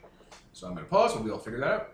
So 0.53 0.67
I'm 0.67 0.73
going 0.73 0.85
to 0.85 0.89
pause 0.89 1.13
while 1.13 1.23
we 1.23 1.31
all 1.31 1.37
figure 1.37 1.59
that 1.59 1.71
out. 1.71 1.93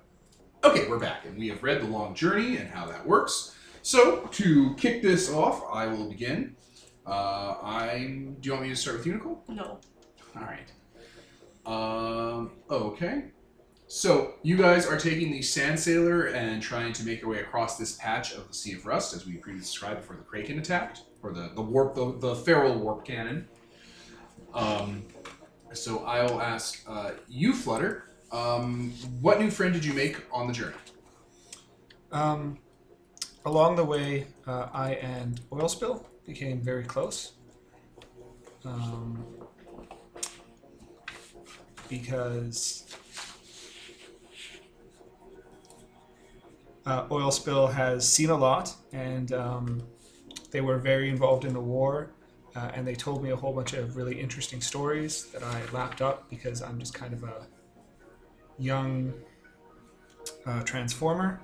Okay, 0.64 0.88
we're 0.88 1.00
back, 1.00 1.26
and 1.26 1.38
we 1.38 1.48
have 1.50 1.64
read 1.64 1.82
the 1.82 1.88
long 1.88 2.14
journey 2.16 2.58
and 2.58 2.70
how 2.70 2.86
that 2.86 3.06
works. 3.06 3.56
So 3.82 4.28
to 4.32 4.76
kick 4.76 5.02
this 5.02 5.32
off, 5.32 5.64
I 5.72 5.88
will 5.88 6.10
begin. 6.10 6.56
Uh, 7.06 7.56
I'm. 7.64 8.36
Do 8.40 8.48
you 8.48 8.52
want 8.54 8.64
me 8.64 8.70
to 8.70 8.76
start 8.76 8.98
with 8.98 9.08
you, 9.08 9.40
No. 9.48 9.80
All 10.36 10.44
right. 10.44 10.72
Um. 11.66 12.52
Okay. 12.70 13.26
So 13.88 14.36
you 14.44 14.56
guys 14.56 14.86
are 14.86 14.98
taking 14.98 15.32
the 15.32 15.42
Sand 15.42 15.80
Sailor 15.80 16.26
and 16.28 16.62
trying 16.62 16.94
to 16.94 17.04
make 17.04 17.22
your 17.22 17.30
way 17.32 17.40
across 17.40 17.78
this 17.78 17.94
patch 17.94 18.34
of 18.34 18.48
the 18.48 18.54
Sea 18.54 18.74
of 18.74 18.86
Rust, 18.86 19.16
as 19.16 19.26
we 19.26 19.34
previously 19.34 19.72
described 19.72 20.02
before 20.02 20.16
the 20.16 20.24
Kraken 20.24 20.60
attacked, 20.60 21.04
or 21.24 21.32
the 21.32 21.52
the 21.56 21.62
warp 21.62 21.96
the, 21.96 22.18
the 22.20 22.36
feral 22.36 22.78
warp 22.80 23.06
cannon. 23.06 23.48
Um. 24.54 25.04
So 25.74 26.00
I'll 26.00 26.42
ask 26.42 26.84
uh, 26.88 27.12
you, 27.28 27.54
Flutter. 27.54 28.06
Um, 28.32 28.92
what 29.22 29.40
new 29.40 29.52
friend 29.52 29.74
did 29.74 29.86
you 29.86 29.94
make 29.94 30.18
on 30.32 30.48
the 30.48 30.54
journey? 30.54 30.76
Um, 32.12 32.58
along 33.46 33.76
the 33.76 33.86
way, 33.86 34.28
uh, 34.48 34.68
I 34.74 34.94
and 34.96 35.40
Oil 35.54 35.70
Spill 35.70 36.08
became 36.26 36.60
very 36.62 36.84
close. 36.84 37.34
Um, 38.66 39.24
because 41.90 42.96
uh, 46.86 47.08
Oil 47.12 47.32
Spill 47.32 47.68
has 47.68 48.08
seen 48.08 48.30
a 48.30 48.38
lot, 48.38 48.74
and 48.94 49.34
um, 49.34 49.84
they 50.52 50.62
were 50.62 50.78
very 50.78 51.10
involved 51.10 51.46
in 51.46 51.54
the 51.54 51.60
war. 51.60 52.12
Uh, 52.56 52.72
and 52.74 52.86
they 52.86 52.96
told 52.96 53.24
me 53.24 53.30
a 53.30 53.36
whole 53.36 53.54
bunch 53.54 53.74
of 53.74 53.96
really 53.96 54.20
interesting 54.20 54.60
stories 54.60 55.26
that 55.26 55.44
I 55.44 55.62
lapped 55.72 56.02
up 56.02 56.28
because 56.32 56.64
I'm 56.64 56.80
just 56.80 56.96
kind 56.96 57.14
of 57.14 57.24
a 57.24 57.48
young 58.58 59.14
uh, 60.48 60.62
transformer 60.64 61.40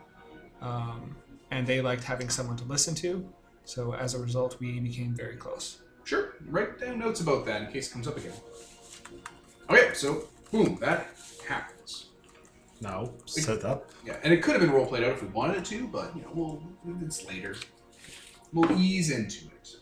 um, 0.61 1.15
and 1.51 1.65
they 1.65 1.81
liked 1.81 2.03
having 2.03 2.29
someone 2.29 2.57
to 2.57 2.65
listen 2.65 2.95
to. 2.95 3.27
So 3.65 3.93
as 3.93 4.13
a 4.13 4.19
result, 4.19 4.59
we 4.59 4.79
became 4.79 5.15
very 5.15 5.35
close. 5.35 5.81
Sure. 6.03 6.33
Write 6.47 6.79
down 6.79 6.99
notes 6.99 7.21
about 7.21 7.45
that 7.45 7.63
in 7.63 7.71
case 7.71 7.89
it 7.89 7.93
comes 7.93 8.07
up 8.07 8.17
again. 8.17 8.33
Okay. 9.69 9.93
So 9.93 10.27
boom, 10.55 10.77
that 10.79 11.07
happens. 11.47 12.07
Now 12.81 13.11
set 13.25 13.63
up. 13.65 13.89
Yeah, 14.05 14.17
and 14.23 14.33
it 14.33 14.41
could 14.41 14.53
have 14.53 14.61
been 14.61 14.71
role 14.71 14.85
played 14.85 15.03
out 15.03 15.11
if 15.11 15.21
we 15.21 15.27
wanted 15.29 15.57
it 15.57 15.65
to, 15.65 15.87
but 15.87 16.15
you 16.15 16.21
know, 16.21 16.29
we'll 16.33 16.63
it's 17.01 17.25
later. 17.27 17.55
We'll 18.53 18.71
ease 18.79 19.11
into 19.11 19.45
it. 19.47 19.75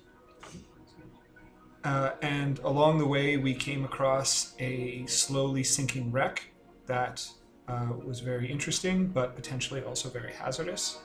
Uh, 1.84 2.12
and 2.22 2.60
along 2.60 2.98
the 2.98 3.06
way, 3.06 3.38
we 3.38 3.54
came 3.54 3.84
across 3.84 4.54
a 4.60 5.06
slowly 5.06 5.64
sinking 5.64 6.12
wreck 6.12 6.50
that 6.86 7.28
uh, 7.68 7.90
was 8.06 8.22
very 8.22 8.50
interesting, 8.50 9.08
but 9.08 9.36
potentially 9.36 9.84
also 9.84 10.10
very 10.10 10.34
hazardous. 10.34 11.00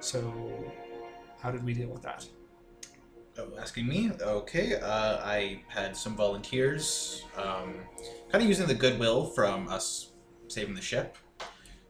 So, 0.00 0.72
how 1.40 1.50
did 1.50 1.62
we 1.64 1.74
deal 1.74 1.88
with 1.88 2.02
that? 2.02 2.26
Oh, 3.42 3.58
asking 3.58 3.88
me? 3.88 4.10
Okay. 4.20 4.76
Uh, 4.76 5.18
I 5.24 5.62
had 5.68 5.96
some 5.96 6.14
volunteers, 6.14 7.24
um, 7.36 7.74
kind 8.30 8.42
of 8.42 8.48
using 8.48 8.66
the 8.66 8.74
goodwill 8.74 9.26
from 9.26 9.68
us 9.68 10.12
saving 10.48 10.74
the 10.74 10.82
ship, 10.82 11.16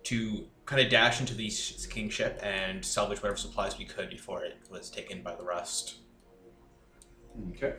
to 0.05 0.47
kind 0.65 0.81
of 0.81 0.89
dash 0.89 1.21
into 1.21 1.35
the 1.35 1.51
king 1.91 2.09
ship 2.09 2.39
and 2.43 2.85
salvage 2.85 3.23
whatever 3.23 3.37
supplies 3.37 3.79
we 3.79 3.85
could 3.85 4.09
before 4.09 4.45
it 4.45 4.59
was 4.71 4.89
taken 4.89 5.23
by 5.23 5.35
the 5.35 5.43
rust. 5.43 5.97
Okay. 7.51 7.75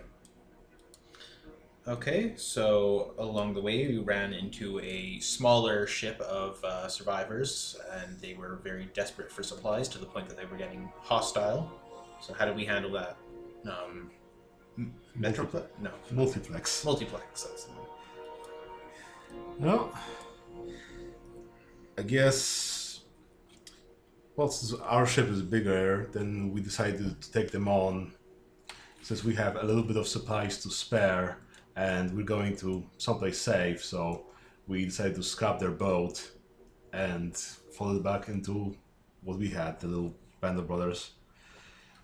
Okay, 1.85 2.33
so 2.37 3.13
along 3.17 3.53
the 3.53 3.61
way, 3.61 3.87
we 3.87 3.97
ran 3.97 4.33
into 4.33 4.79
a 4.79 5.19
smaller 5.19 5.85
ship 5.85 6.19
of 6.21 6.63
uh, 6.63 6.87
survivors, 6.87 7.75
and 7.91 8.17
they 8.21 8.35
were 8.35 8.61
very 8.63 8.85
desperate 8.93 9.29
for 9.29 9.43
supplies 9.43 9.89
to 9.89 9.97
the 9.97 10.05
point 10.05 10.29
that 10.29 10.37
they 10.37 10.45
were 10.45 10.55
getting 10.55 10.89
hostile. 11.01 11.69
So, 12.21 12.33
how 12.33 12.45
did 12.45 12.55
we 12.55 12.63
handle 12.63 12.91
that? 12.93 13.17
Um, 13.65 14.11
Metroplex? 15.19 15.67
No, 15.79 15.91
Multiplex. 16.11 16.83
multiplex. 16.83 17.43
That's 17.43 17.65
the 17.65 17.71
one. 17.73 17.87
Well, 19.59 19.99
I 21.97 22.01
guess. 22.01 23.01
Well, 24.35 24.47
since 24.49 24.79
our 24.81 25.05
ship 25.05 25.29
is 25.29 25.43
bigger, 25.43 26.09
then 26.11 26.51
we 26.51 26.61
decided 26.61 27.21
to 27.21 27.31
take 27.31 27.51
them 27.51 27.67
on. 27.67 28.13
Since 29.03 29.23
we 29.23 29.35
have 29.35 29.57
a 29.57 29.63
little 29.63 29.83
bit 29.83 29.97
of 29.97 30.07
supplies 30.07 30.57
to 30.63 30.69
spare, 30.71 31.37
and 31.75 32.15
we're 32.15 32.23
going 32.25 32.55
to 32.57 32.83
someplace 32.97 33.37
safe, 33.39 33.83
so 33.83 34.25
we 34.67 34.85
decided 34.85 35.15
to 35.15 35.23
scrap 35.23 35.59
their 35.59 35.71
boat 35.71 36.31
and 36.93 37.35
fall 37.35 37.95
it 37.95 38.03
back 38.03 38.29
into 38.29 38.75
what 39.23 39.37
we 39.37 39.49
had, 39.49 39.79
the 39.79 39.87
little 39.87 40.15
band 40.41 40.57
of 40.57 40.67
brothers. 40.67 41.11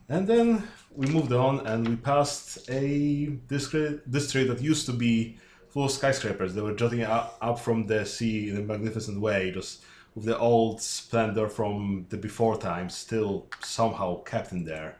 And 0.10 0.28
then 0.28 0.68
we 0.92 1.08
moved 1.08 1.32
on 1.34 1.66
and 1.68 1.88
we 1.88 1.96
passed 1.96 2.70
a 2.70 3.28
district, 3.48 4.10
district 4.10 4.50
that 4.50 4.62
used 4.62 4.86
to 4.88 4.94
be 4.94 5.38
full 5.70 5.86
of 5.86 5.92
skyscrapers. 5.92 6.56
They 6.56 6.62
were 6.62 6.74
jutting 6.74 7.04
up, 7.04 7.38
up 7.42 7.60
from 7.60 7.86
the 7.86 8.06
sea 8.06 8.50
in 8.50 8.58
a 8.58 8.62
magnificent 8.62 9.22
way, 9.22 9.52
just 9.52 9.84
with 10.16 10.26
the 10.26 10.38
old 10.38 10.82
splendor 10.82 11.48
from 11.48 12.08
the 12.10 12.18
before 12.18 12.58
times 12.58 12.98
still 12.98 13.48
somehow 13.64 14.24
kept 14.24 14.52
in 14.52 14.66
there. 14.66 14.98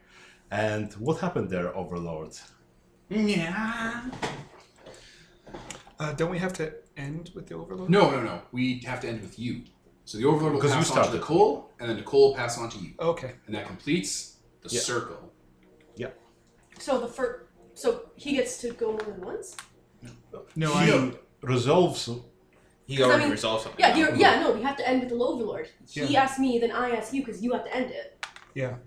And 0.52 0.94
what 0.94 1.20
happened 1.20 1.50
there, 1.50 1.76
Overlord? 1.76 2.38
Yeah. 3.10 4.04
Uh, 6.00 6.14
don't 6.14 6.30
we 6.32 6.38
have 6.38 6.54
to 6.54 6.72
end 6.98 7.32
with 7.34 7.48
the 7.48 7.56
Overlord? 7.56 7.90
No, 7.90 8.12
no, 8.12 8.22
no. 8.22 8.42
We 8.52 8.80
have 8.86 9.02
to 9.02 9.08
end 9.10 9.22
with 9.22 9.40
you. 9.40 9.64
So 10.06 10.18
the 10.20 10.26
Overlord 10.26 10.54
will 10.54 10.62
Because 10.62 10.72
you 10.76 10.78
pass 10.78 10.92
on 10.92 10.98
to 10.98 11.04
started. 11.04 11.20
Nicole, 11.20 11.72
and 11.80 11.90
then 11.90 11.98
Nicole 11.98 12.30
will 12.30 12.36
pass 12.36 12.58
on 12.60 12.70
to 12.70 12.78
you, 12.80 12.92
Okay. 13.00 13.34
and 13.48 13.56
that 13.56 13.66
completes 13.68 14.38
the 14.70 14.76
Yeah. 14.76 14.82
circle. 14.82 15.26
So 16.82 16.98
the 17.02 17.08
first, 17.10 17.44
so 17.74 18.04
he 18.16 18.34
gets 18.38 18.58
to 18.62 18.72
go 18.72 18.92
more 18.92 19.02
than 19.02 19.20
once. 19.20 19.58
No, 20.56 20.74
he 20.78 20.92
I. 20.94 21.12
resolves. 21.42 22.08
He 22.88 22.96
'Cause 22.96 23.06
I 23.06 23.10
already 23.10 23.24
mean- 23.24 23.32
resolved 23.34 23.64
something. 23.64 23.80
Yeah, 23.82 23.90
now. 23.90 23.98
you're, 23.98 24.16
yeah, 24.16 24.40
no, 24.42 24.52
we 24.54 24.62
have 24.64 24.78
to 24.78 24.88
end 24.88 25.02
with 25.02 25.10
the 25.10 25.16
Overlord. 25.18 25.68
He 25.90 26.06
Yeah. 26.06 26.24
asks 26.24 26.40
me, 26.40 26.58
then 26.58 26.72
I 26.72 26.92
ask 26.92 27.12
you, 27.14 27.24
because 27.26 27.42
you 27.44 27.52
have 27.52 27.66
to 27.66 27.76
end 27.76 27.92
it. 27.92 28.26
Yeah. 28.56 28.78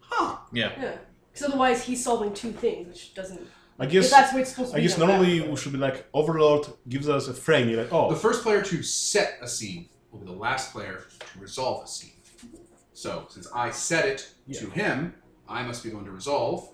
Huh. 0.00 0.36
Yeah. 0.52 0.72
Yeah. 0.78 0.98
Because 1.32 1.48
otherwise, 1.48 1.82
he's 1.84 2.04
solving 2.04 2.34
two 2.34 2.52
things, 2.52 2.88
which 2.88 3.14
doesn't. 3.14 3.40
I 3.78 3.84
If 3.86 3.90
guess. 3.92 4.10
that's 4.10 4.32
what 4.34 4.42
it's 4.42 4.50
supposed 4.50 4.72
to 4.72 4.76
I 4.76 4.80
be. 4.80 4.84
I 4.84 4.88
guess 4.88 4.98
normally 4.98 5.38
that- 5.38 5.48
we 5.50 5.56
should 5.56 5.72
be 5.72 5.78
like 5.78 6.06
Overlord 6.12 6.66
gives 6.90 7.08
us 7.08 7.26
a 7.28 7.32
frame. 7.34 7.70
You're 7.70 7.82
like, 7.84 7.92
oh, 7.92 8.10
The 8.10 8.16
first 8.16 8.42
player 8.42 8.60
to 8.62 8.82
set 8.82 9.38
a 9.40 9.48
scene 9.48 9.88
will 10.10 10.20
be 10.20 10.26
the 10.26 10.32
last 10.32 10.72
player 10.72 11.06
to 11.32 11.38
resolve 11.40 11.84
a 11.84 11.88
scene. 11.88 12.19
So 13.00 13.24
since 13.30 13.48
I 13.54 13.70
set 13.70 14.04
it 14.06 14.28
to 14.60 14.66
him, 14.68 15.14
I 15.48 15.62
must 15.62 15.82
be 15.82 15.88
going 15.90 16.04
to 16.04 16.10
resolve. 16.10 16.68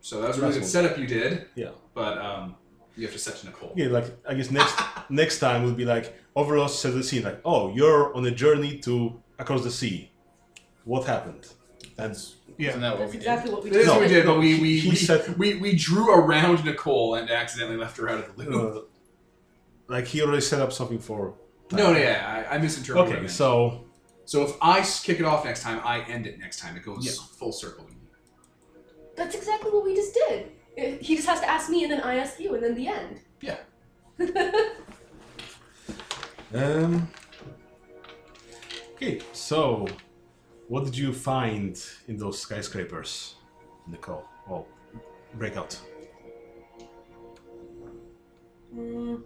So 0.00 0.20
that 0.20 0.28
was 0.28 0.38
a 0.38 0.40
really 0.42 0.54
good 0.60 0.64
setup 0.68 0.96
you 0.98 1.06
did. 1.08 1.46
Yeah. 1.56 1.70
But 1.94 2.18
um, 2.18 2.54
you 2.94 3.02
have 3.06 3.12
to 3.12 3.18
set 3.18 3.34
to 3.38 3.46
Nicole. 3.46 3.72
Yeah, 3.74 3.88
like 3.88 4.04
I 4.28 4.34
guess 4.34 4.52
next 4.52 4.80
next 5.08 5.40
time 5.40 5.64
would 5.64 5.76
be 5.76 5.84
like 5.84 6.14
Overlord 6.36 6.70
says 6.70 6.94
the 6.94 7.02
scene 7.02 7.24
like, 7.24 7.40
oh, 7.44 7.74
you're 7.74 8.14
on 8.16 8.24
a 8.24 8.30
journey 8.30 8.78
to 8.86 9.20
across 9.40 9.64
the 9.64 9.70
sea. 9.72 10.12
What 10.84 11.04
happened? 11.08 11.44
That's 11.96 12.36
Yeah. 12.56 12.68
Isn't 12.68 12.82
that 12.82 12.92
what 12.92 13.00
That's 13.00 13.12
we 13.12 13.18
exactly 13.18 13.50
what 13.52 13.64
we 13.64 13.70
It 13.70 13.76
is 13.76 13.86
did. 13.86 13.90
what 13.92 14.00
we 14.02 14.08
did, 14.08 14.26
but 14.26 14.38
we 14.38 14.54
we, 14.60 14.88
we, 14.90 14.94
said- 14.94 15.36
we 15.36 15.54
we 15.56 15.74
drew 15.74 16.08
around 16.14 16.64
Nicole 16.64 17.16
and 17.16 17.28
accidentally 17.30 17.76
left 17.76 17.96
her 17.96 18.08
out 18.08 18.20
of 18.20 18.36
the 18.36 18.44
loop. 18.44 18.76
uh, 18.76 18.80
like 19.88 20.06
he 20.06 20.22
already 20.22 20.40
set 20.40 20.60
up 20.60 20.72
something 20.72 21.00
for. 21.00 21.34
no, 21.72 21.92
no, 21.92 21.98
yeah, 21.98 22.46
I, 22.48 22.54
I 22.54 22.58
misinterpreted. 22.58 22.96
what 22.96 23.06
I 23.08 23.10
Okay, 23.10 23.20
meant. 23.22 23.30
so 23.32 23.82
so 24.26 24.42
if 24.42 24.52
I 24.60 24.82
kick 24.82 25.18
it 25.20 25.24
off 25.24 25.44
next 25.44 25.62
time, 25.62 25.80
I 25.84 26.00
end 26.02 26.26
it 26.26 26.38
next 26.38 26.58
time. 26.60 26.76
It 26.76 26.84
goes 26.84 27.06
Yeah. 27.06 27.12
full 27.38 27.52
circle. 27.52 27.86
That's 29.16 29.34
exactly 29.34 29.70
what 29.70 29.84
we 29.84 29.94
just 29.94 30.12
did. 30.14 30.52
He 31.00 31.16
just 31.16 31.26
has 31.26 31.40
to 31.40 31.48
ask 31.48 31.70
me, 31.70 31.84
and 31.84 31.92
then 31.92 32.00
I 32.02 32.16
ask 32.16 32.38
you, 32.38 32.54
and 32.54 32.62
then 32.62 32.74
the 32.74 32.88
end. 32.88 33.20
Yeah. 33.40 33.56
um. 36.54 37.08
Okay, 38.94 39.20
so 39.32 39.86
what 40.68 40.84
did 40.84 40.96
you 40.96 41.12
find 41.12 41.82
in 42.08 42.16
those 42.18 42.38
skyscrapers, 42.38 43.36
Nicole? 43.86 44.24
Oh, 44.50 44.66
breakout. 45.34 45.78
Mm, 48.74 49.22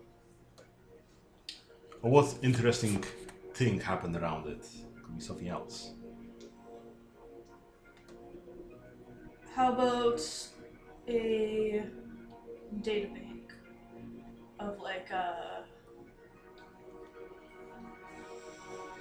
what 2.03 2.35
interesting 2.43 3.03
thing 3.55 3.81
happened 3.81 4.17
around 4.17 4.47
it? 4.49 4.67
Could 5.11 5.19
be 5.19 5.24
something 5.24 5.49
else. 5.49 5.95
how 9.55 9.73
about 9.73 10.23
a 11.09 11.82
data 12.82 13.09
bank 13.09 13.53
of 14.61 14.78
like 14.78 15.09
uh, 15.12 15.62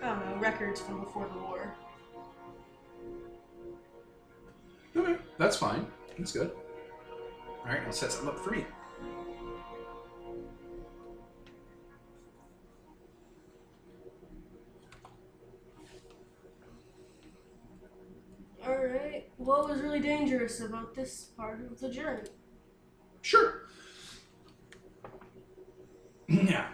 I 0.02 0.06
don't 0.06 0.26
know 0.26 0.38
records 0.40 0.81
from 0.81 1.02
before 1.02 1.30
the 1.31 1.40
war. 1.40 1.76
Okay, 4.98 5.18
that's 5.38 5.56
fine. 5.56 5.86
That's 6.18 6.31
good. 6.31 6.52
All 7.60 7.65
right, 7.65 7.81
I'll 7.86 7.94
set 7.94 8.11
something 8.11 8.30
up 8.30 8.40
for 8.40 8.52
me. 8.52 8.65
Alright. 18.70 19.30
What 19.38 19.68
was 19.68 19.82
really 19.82 20.00
dangerous 20.00 20.60
about 20.62 20.94
this 20.94 21.30
part 21.36 21.60
of 21.60 21.80
the 21.80 21.90
journey? 21.90 22.30
Sure. 23.22 23.64
Yeah. 26.28 26.68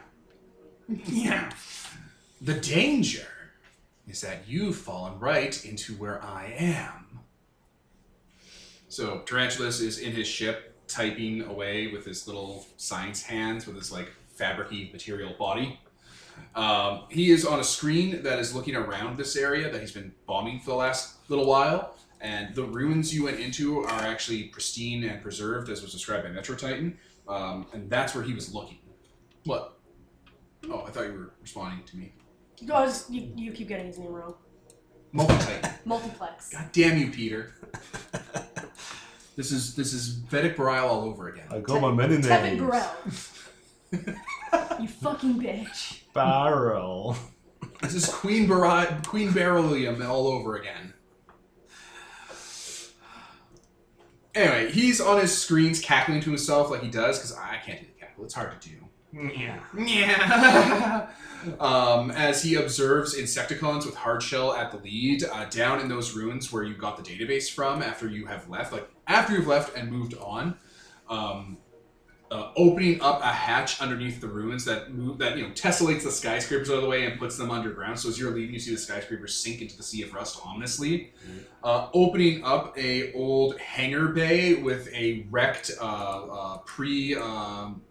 Yeah. 1.06 1.52
The 2.42 2.56
danger 2.56 3.28
is 4.08 4.22
that 4.22 4.44
you've 4.46 4.76
fallen 4.76 5.20
right 5.20 5.66
into 5.66 5.94
where 5.94 6.22
I 6.22 6.54
am. 6.58 7.22
So 8.90 9.22
Tarantulas 9.26 9.80
is 9.80 10.00
in 10.00 10.12
his 10.12 10.28
ship, 10.28 10.76
typing 10.88 11.44
away 11.44 11.88
with 11.88 12.06
his 12.06 12.28
little 12.28 12.68
science 12.76 13.24
hands, 13.24 13.66
with 13.66 13.78
his 13.78 13.92
like 13.92 14.12
fabricy 14.38 14.92
material 14.92 15.34
body. 15.40 15.80
Um, 16.56 17.03
he 17.10 17.32
is 17.32 17.45
on 17.45 17.60
a 17.60 17.64
screen 17.64 18.24
that 18.24 18.40
is 18.40 18.56
looking 18.56 18.76
around 18.76 19.18
this 19.18 19.36
area 19.36 19.72
that 19.72 19.82
he's 19.82 19.91
been 19.91 20.14
bombing 20.26 20.60
for 20.60 20.72
the 20.72 20.76
last 20.76 21.16
little 21.30 21.45
while, 21.45 21.95
and 22.22 22.56
the 22.56 22.64
ruins 22.64 23.14
you 23.14 23.26
went 23.26 23.40
into 23.40 23.84
are 23.84 24.02
actually 24.02 24.44
pristine 24.44 25.03
and 25.03 25.22
preserved, 25.22 25.70
as 25.70 25.82
was 25.82 25.91
described 25.91 26.24
by 26.24 26.30
Metro 26.30 26.56
Titan, 26.56 26.98
um, 27.28 27.68
and 27.74 27.90
that's 27.90 28.16
where 28.16 28.24
he 28.24 28.34
was 28.34 28.53
looking. 28.53 28.80
What? 29.44 29.78
Oh, 30.70 30.86
I 30.88 30.91
thought 30.91 31.06
you 31.06 31.14
were 31.14 31.34
responding 31.41 31.84
to 31.86 31.98
me. 31.98 32.14
Guys, 32.66 33.06
you, 33.10 33.32
you 33.36 33.52
keep 33.52 33.68
getting 33.68 33.88
his 33.88 33.99
name 33.99 34.12
wrong. 34.12 34.36
Multi 35.12 35.36
Titan. 35.36 35.72
Multiplex. 35.86 36.49
God 36.49 36.70
damn 36.72 36.98
you, 36.98 37.12
Peter. 37.12 37.53
This 39.36 39.52
is 39.52 39.76
this 39.76 39.94
is 39.94 40.07
Vedic 40.07 40.56
Burial 40.56 40.88
all 40.88 41.03
over 41.03 41.28
again. 41.28 41.48
I 41.52 41.60
got 41.60 41.82
my 41.82 41.91
many 41.91 42.18
Tevin 42.18 42.44
names. 42.44 42.62
Burrell. 42.62 42.91
you 43.91 44.88
fucking 44.88 45.40
bitch. 45.40 46.02
Barrel. 46.14 47.16
This 47.82 47.94
is 47.94 48.06
Queen 48.07 48.48
Bar- 48.48 49.02
Queen 49.06 49.32
Beryllium 49.32 50.02
all 50.02 50.28
over 50.28 50.56
again. 50.56 50.94
Anyway, 54.34 54.72
he's 54.72 54.99
on 54.99 55.20
his 55.22 55.36
screens 55.38 55.80
cackling 55.80 56.20
to 56.22 56.30
himself 56.30 56.70
like 56.70 56.82
he 56.82 56.90
does 56.90 57.18
because 57.18 57.34
I 57.38 57.57
can't 57.66 57.80
do 57.80 57.86
the 57.88 57.99
cackle. 57.99 58.26
It's 58.26 58.34
hard 58.34 58.60
to 58.62 58.70
do. 58.70 58.76
Yeah. 59.14 59.60
Yeah. 59.78 61.07
um, 61.62 62.12
as 62.12 62.44
he 62.44 62.56
observes 62.56 63.16
Insecticons 63.16 63.86
with 63.86 63.95
Hardshell 63.95 64.53
at 64.53 64.72
the 64.72 64.78
lead, 64.78 65.24
uh, 65.24 65.45
down 65.45 65.80
in 65.80 65.88
those 65.88 66.14
ruins 66.14 66.52
where 66.52 66.64
you 66.64 66.76
got 66.76 67.02
the 67.02 67.03
database 67.03 67.49
from 67.49 67.82
after 67.82 68.10
you 68.10 68.26
have 68.26 68.49
left, 68.49 68.74
like 68.74 68.90
after 69.07 69.34
you've 69.34 69.48
left 69.48 69.78
and 69.78 69.90
moved 69.90 70.16
on, 70.16 70.57
um, 71.10 71.57
uh, 72.36 72.52
opening 72.57 73.02
up 73.02 73.22
a 73.22 73.28
hatch 73.28 73.80
underneath 73.80 74.20
the 74.20 74.28
ruins 74.28 74.66
that 74.66 74.94
move 74.94 75.18
that 75.18 75.38
you 75.38 75.44
know 75.44 75.53
tessellates 75.53 76.03
the 76.03 76.12
skyscrapers 76.12 76.70
out 76.70 76.76
of 76.76 76.82
the 76.82 76.90
way 76.90 77.06
and 77.06 77.18
puts 77.18 77.38
them 77.38 77.49
underground. 77.49 77.98
So 77.98 78.10
as 78.10 78.20
you're 78.20 78.32
leaving, 78.32 78.53
you 78.53 78.60
see 78.60 78.72
the 78.72 78.78
skyscrapers 78.78 79.38
sink 79.38 79.62
into 79.62 79.78
the 79.78 79.84
sea 79.84 80.03
of 80.03 80.14
rust 80.14 80.41
ominously. 80.45 81.14
Uh, 81.64 81.88
opening 81.94 82.44
up 82.44 82.78
a 82.78 83.14
old 83.14 83.57
hangar 83.57 84.10
bay 84.10 84.56
with 84.56 84.90
a 84.94 85.26
wrecked 85.32 85.72
uh, 85.80 85.86
uh, 85.86 86.57
pre 86.66 87.16
um, 87.16 87.82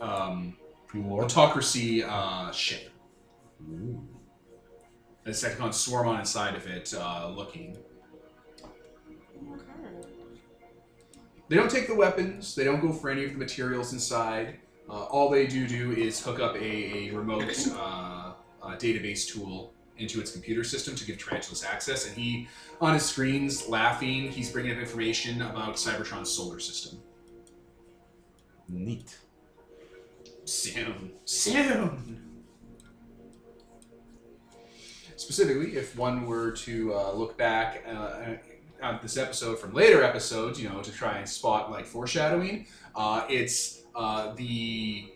um, 0.00 0.56
autocracy 1.10 2.02
uh, 2.02 2.50
ship. 2.52 2.90
And 3.60 4.08
the 5.24 5.34
Second 5.34 5.74
swarm 5.74 6.08
on 6.08 6.20
inside 6.20 6.54
of 6.54 6.66
it, 6.66 6.94
uh, 6.96 7.28
looking. 7.28 7.76
They 11.48 11.56
don't 11.56 11.70
take 11.70 11.86
the 11.86 11.94
weapons. 11.94 12.54
They 12.54 12.64
don't 12.64 12.80
go 12.80 12.92
for 12.92 13.10
any 13.10 13.24
of 13.24 13.32
the 13.32 13.38
materials 13.38 13.92
inside. 13.92 14.56
Uh, 14.88 15.04
all 15.04 15.30
they 15.30 15.46
do 15.46 15.66
do 15.66 15.92
is 15.92 16.22
hook 16.22 16.40
up 16.40 16.56
a, 16.56 17.08
a 17.08 17.10
remote 17.10 17.54
uh, 17.72 18.32
uh, 18.62 18.76
database 18.76 19.26
tool 19.26 19.72
into 19.98 20.20
its 20.20 20.32
computer 20.32 20.64
system 20.64 20.94
to 20.96 21.04
give 21.04 21.18
Tarantulas 21.18 21.64
access. 21.64 22.06
And 22.06 22.16
he, 22.16 22.48
on 22.80 22.94
his 22.94 23.04
screens, 23.04 23.68
laughing, 23.68 24.30
he's 24.30 24.50
bringing 24.50 24.72
up 24.72 24.78
information 24.78 25.42
about 25.42 25.76
Cybertron's 25.76 26.30
solar 26.30 26.58
system. 26.58 27.00
Neat. 28.68 29.18
Soon. 30.44 31.12
Soon. 31.24 32.20
Specifically, 35.16 35.76
if 35.76 35.96
one 35.96 36.26
were 36.26 36.50
to 36.52 36.92
uh, 36.94 37.12
look 37.12 37.38
back 37.38 37.84
uh, 38.84 38.94
at 38.94 39.02
this 39.02 39.16
episode 39.16 39.58
from 39.58 39.72
later 39.72 40.02
episodes, 40.02 40.60
you 40.60 40.68
know, 40.68 40.80
to 40.82 40.92
try 40.92 41.18
and 41.18 41.28
spot 41.28 41.70
like 41.70 41.86
foreshadowing, 41.86 42.66
uh, 42.94 43.24
it's 43.28 43.82
uh, 43.94 44.32
the 44.34 45.10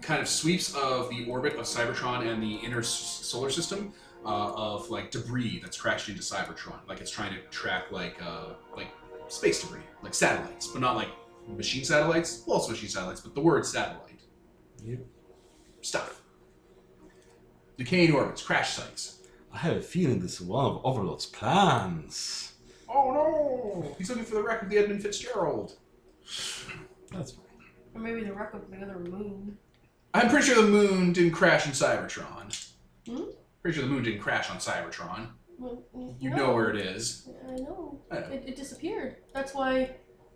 kind 0.00 0.20
of 0.20 0.28
sweeps 0.28 0.74
of 0.76 1.08
the 1.10 1.26
orbit 1.28 1.54
of 1.54 1.60
Cybertron 1.64 2.30
and 2.30 2.42
the 2.42 2.54
inner 2.56 2.80
s- 2.80 2.88
solar 2.88 3.50
system 3.50 3.92
uh, 4.24 4.52
of 4.54 4.88
like 4.90 5.10
debris 5.10 5.58
that's 5.62 5.80
crashed 5.80 6.08
into 6.08 6.22
Cybertron. 6.22 6.78
Like 6.88 7.00
it's 7.00 7.10
trying 7.10 7.34
to 7.34 7.40
track 7.50 7.90
like 7.90 8.20
uh, 8.24 8.54
like 8.76 8.88
space 9.28 9.62
debris, 9.62 9.80
like 10.02 10.14
satellites, 10.14 10.68
but 10.68 10.80
not 10.80 10.96
like 10.96 11.08
machine 11.48 11.84
satellites. 11.84 12.42
Well, 12.46 12.56
also 12.58 12.70
machine 12.72 12.88
satellites, 12.88 13.20
but 13.20 13.34
the 13.34 13.40
word 13.40 13.66
satellite 13.66 14.20
Yep. 14.84 15.00
stuff. 15.82 16.22
Decaying 17.76 18.12
orbits, 18.12 18.42
crash 18.42 18.74
sites. 18.74 19.22
I 19.52 19.58
have 19.58 19.76
a 19.76 19.80
feeling 19.80 20.20
this 20.20 20.40
is 20.40 20.46
one 20.46 20.66
of 20.66 20.80
Overlord's 20.84 21.26
plans. 21.26 22.47
Oh 22.88 23.12
no! 23.12 23.94
He's 23.98 24.08
looking 24.08 24.24
for 24.24 24.34
the 24.36 24.42
wreck 24.42 24.62
of 24.62 24.68
the 24.70 24.78
Edmund 24.78 25.02
Fitzgerald. 25.02 25.76
That's 27.12 27.32
fine. 27.32 27.44
Or 27.94 28.00
maybe 28.00 28.24
the 28.24 28.32
wreck 28.32 28.54
of 28.54 28.70
the 28.70 28.76
other 28.78 28.98
moon. 28.98 29.56
I'm 30.14 30.28
pretty 30.30 30.46
sure 30.46 30.62
the 30.62 30.68
moon 30.70 31.12
didn't 31.12 31.32
crash 31.32 31.66
in 31.66 31.72
Cybertron. 31.72 32.70
Hmm? 33.06 33.24
Pretty 33.62 33.78
sure 33.78 33.86
the 33.86 33.92
moon 33.92 34.02
didn't 34.04 34.20
crash 34.20 34.50
on 34.50 34.56
Cybertron. 34.58 35.28
Well, 35.58 35.82
You 36.20 36.30
no. 36.30 36.36
know 36.36 36.52
where 36.54 36.70
it 36.70 36.76
is. 36.76 37.28
I 37.48 37.56
know. 37.56 38.00
I 38.10 38.14
know. 38.20 38.26
It, 38.28 38.44
it 38.46 38.56
disappeared. 38.56 39.16
That's 39.34 39.54
why 39.54 39.90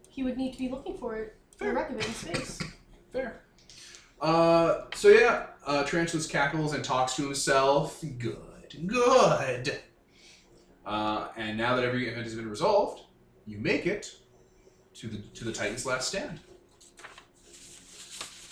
he 0.08 0.22
would 0.24 0.36
need 0.36 0.52
to 0.52 0.58
be 0.58 0.68
looking 0.68 0.98
for 0.98 1.14
it. 1.16 1.36
For 1.56 1.64
the 1.64 1.72
wreck 1.72 1.90
of 1.90 1.96
it 1.98 2.06
in 2.06 2.12
space. 2.12 2.58
Fair. 3.12 3.40
Uh, 4.20 4.82
so 4.94 5.08
yeah, 5.08 5.46
uh, 5.66 5.84
Tarantulas 5.84 6.26
cackles 6.26 6.74
and 6.74 6.84
talks 6.84 7.14
to 7.16 7.22
himself. 7.24 8.02
Good, 8.18 8.36
good. 8.86 9.80
Uh, 10.84 11.28
and 11.36 11.56
now 11.56 11.76
that 11.76 11.84
every 11.84 12.08
event 12.08 12.24
has 12.24 12.34
been 12.34 12.48
resolved, 12.50 13.02
you 13.46 13.58
make 13.58 13.86
it 13.86 14.16
to 14.94 15.06
the 15.08 15.18
to 15.34 15.44
the 15.44 15.52
Titan's 15.52 15.86
last 15.86 16.08
stand, 16.08 16.40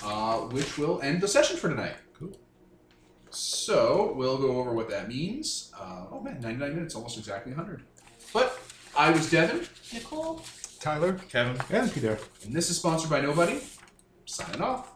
uh, 0.05 0.39
which 0.39 0.79
will 0.79 1.01
end 1.03 1.21
the 1.21 1.29
session 1.29 1.57
for 1.57 1.69
tonight. 1.69 1.95
Cool. 2.19 2.37
So 3.31 4.13
we'll 4.17 4.39
go 4.39 4.59
over 4.59 4.73
what 4.73 4.89
that 4.91 5.09
means. 5.09 5.73
Uh, 5.79 6.07
oh 6.11 6.21
man, 6.21 6.41
99 6.41 6.75
minutes, 6.75 6.95
almost 6.95 7.19
exactly 7.19 7.53
100. 7.53 7.83
But 8.33 8.59
I 8.97 9.11
was 9.11 9.31
Devin, 9.31 9.67
Nicole? 9.93 10.43
Tyler, 10.81 11.15
Kevin. 11.29 11.61
And 11.71 11.93
Peter. 11.93 12.19
and 12.45 12.55
this 12.55 12.71
is 12.71 12.77
sponsored 12.77 13.11
by 13.11 13.21
Nobody. 13.21 13.61
Signing 14.25 14.63
off. 14.63 14.95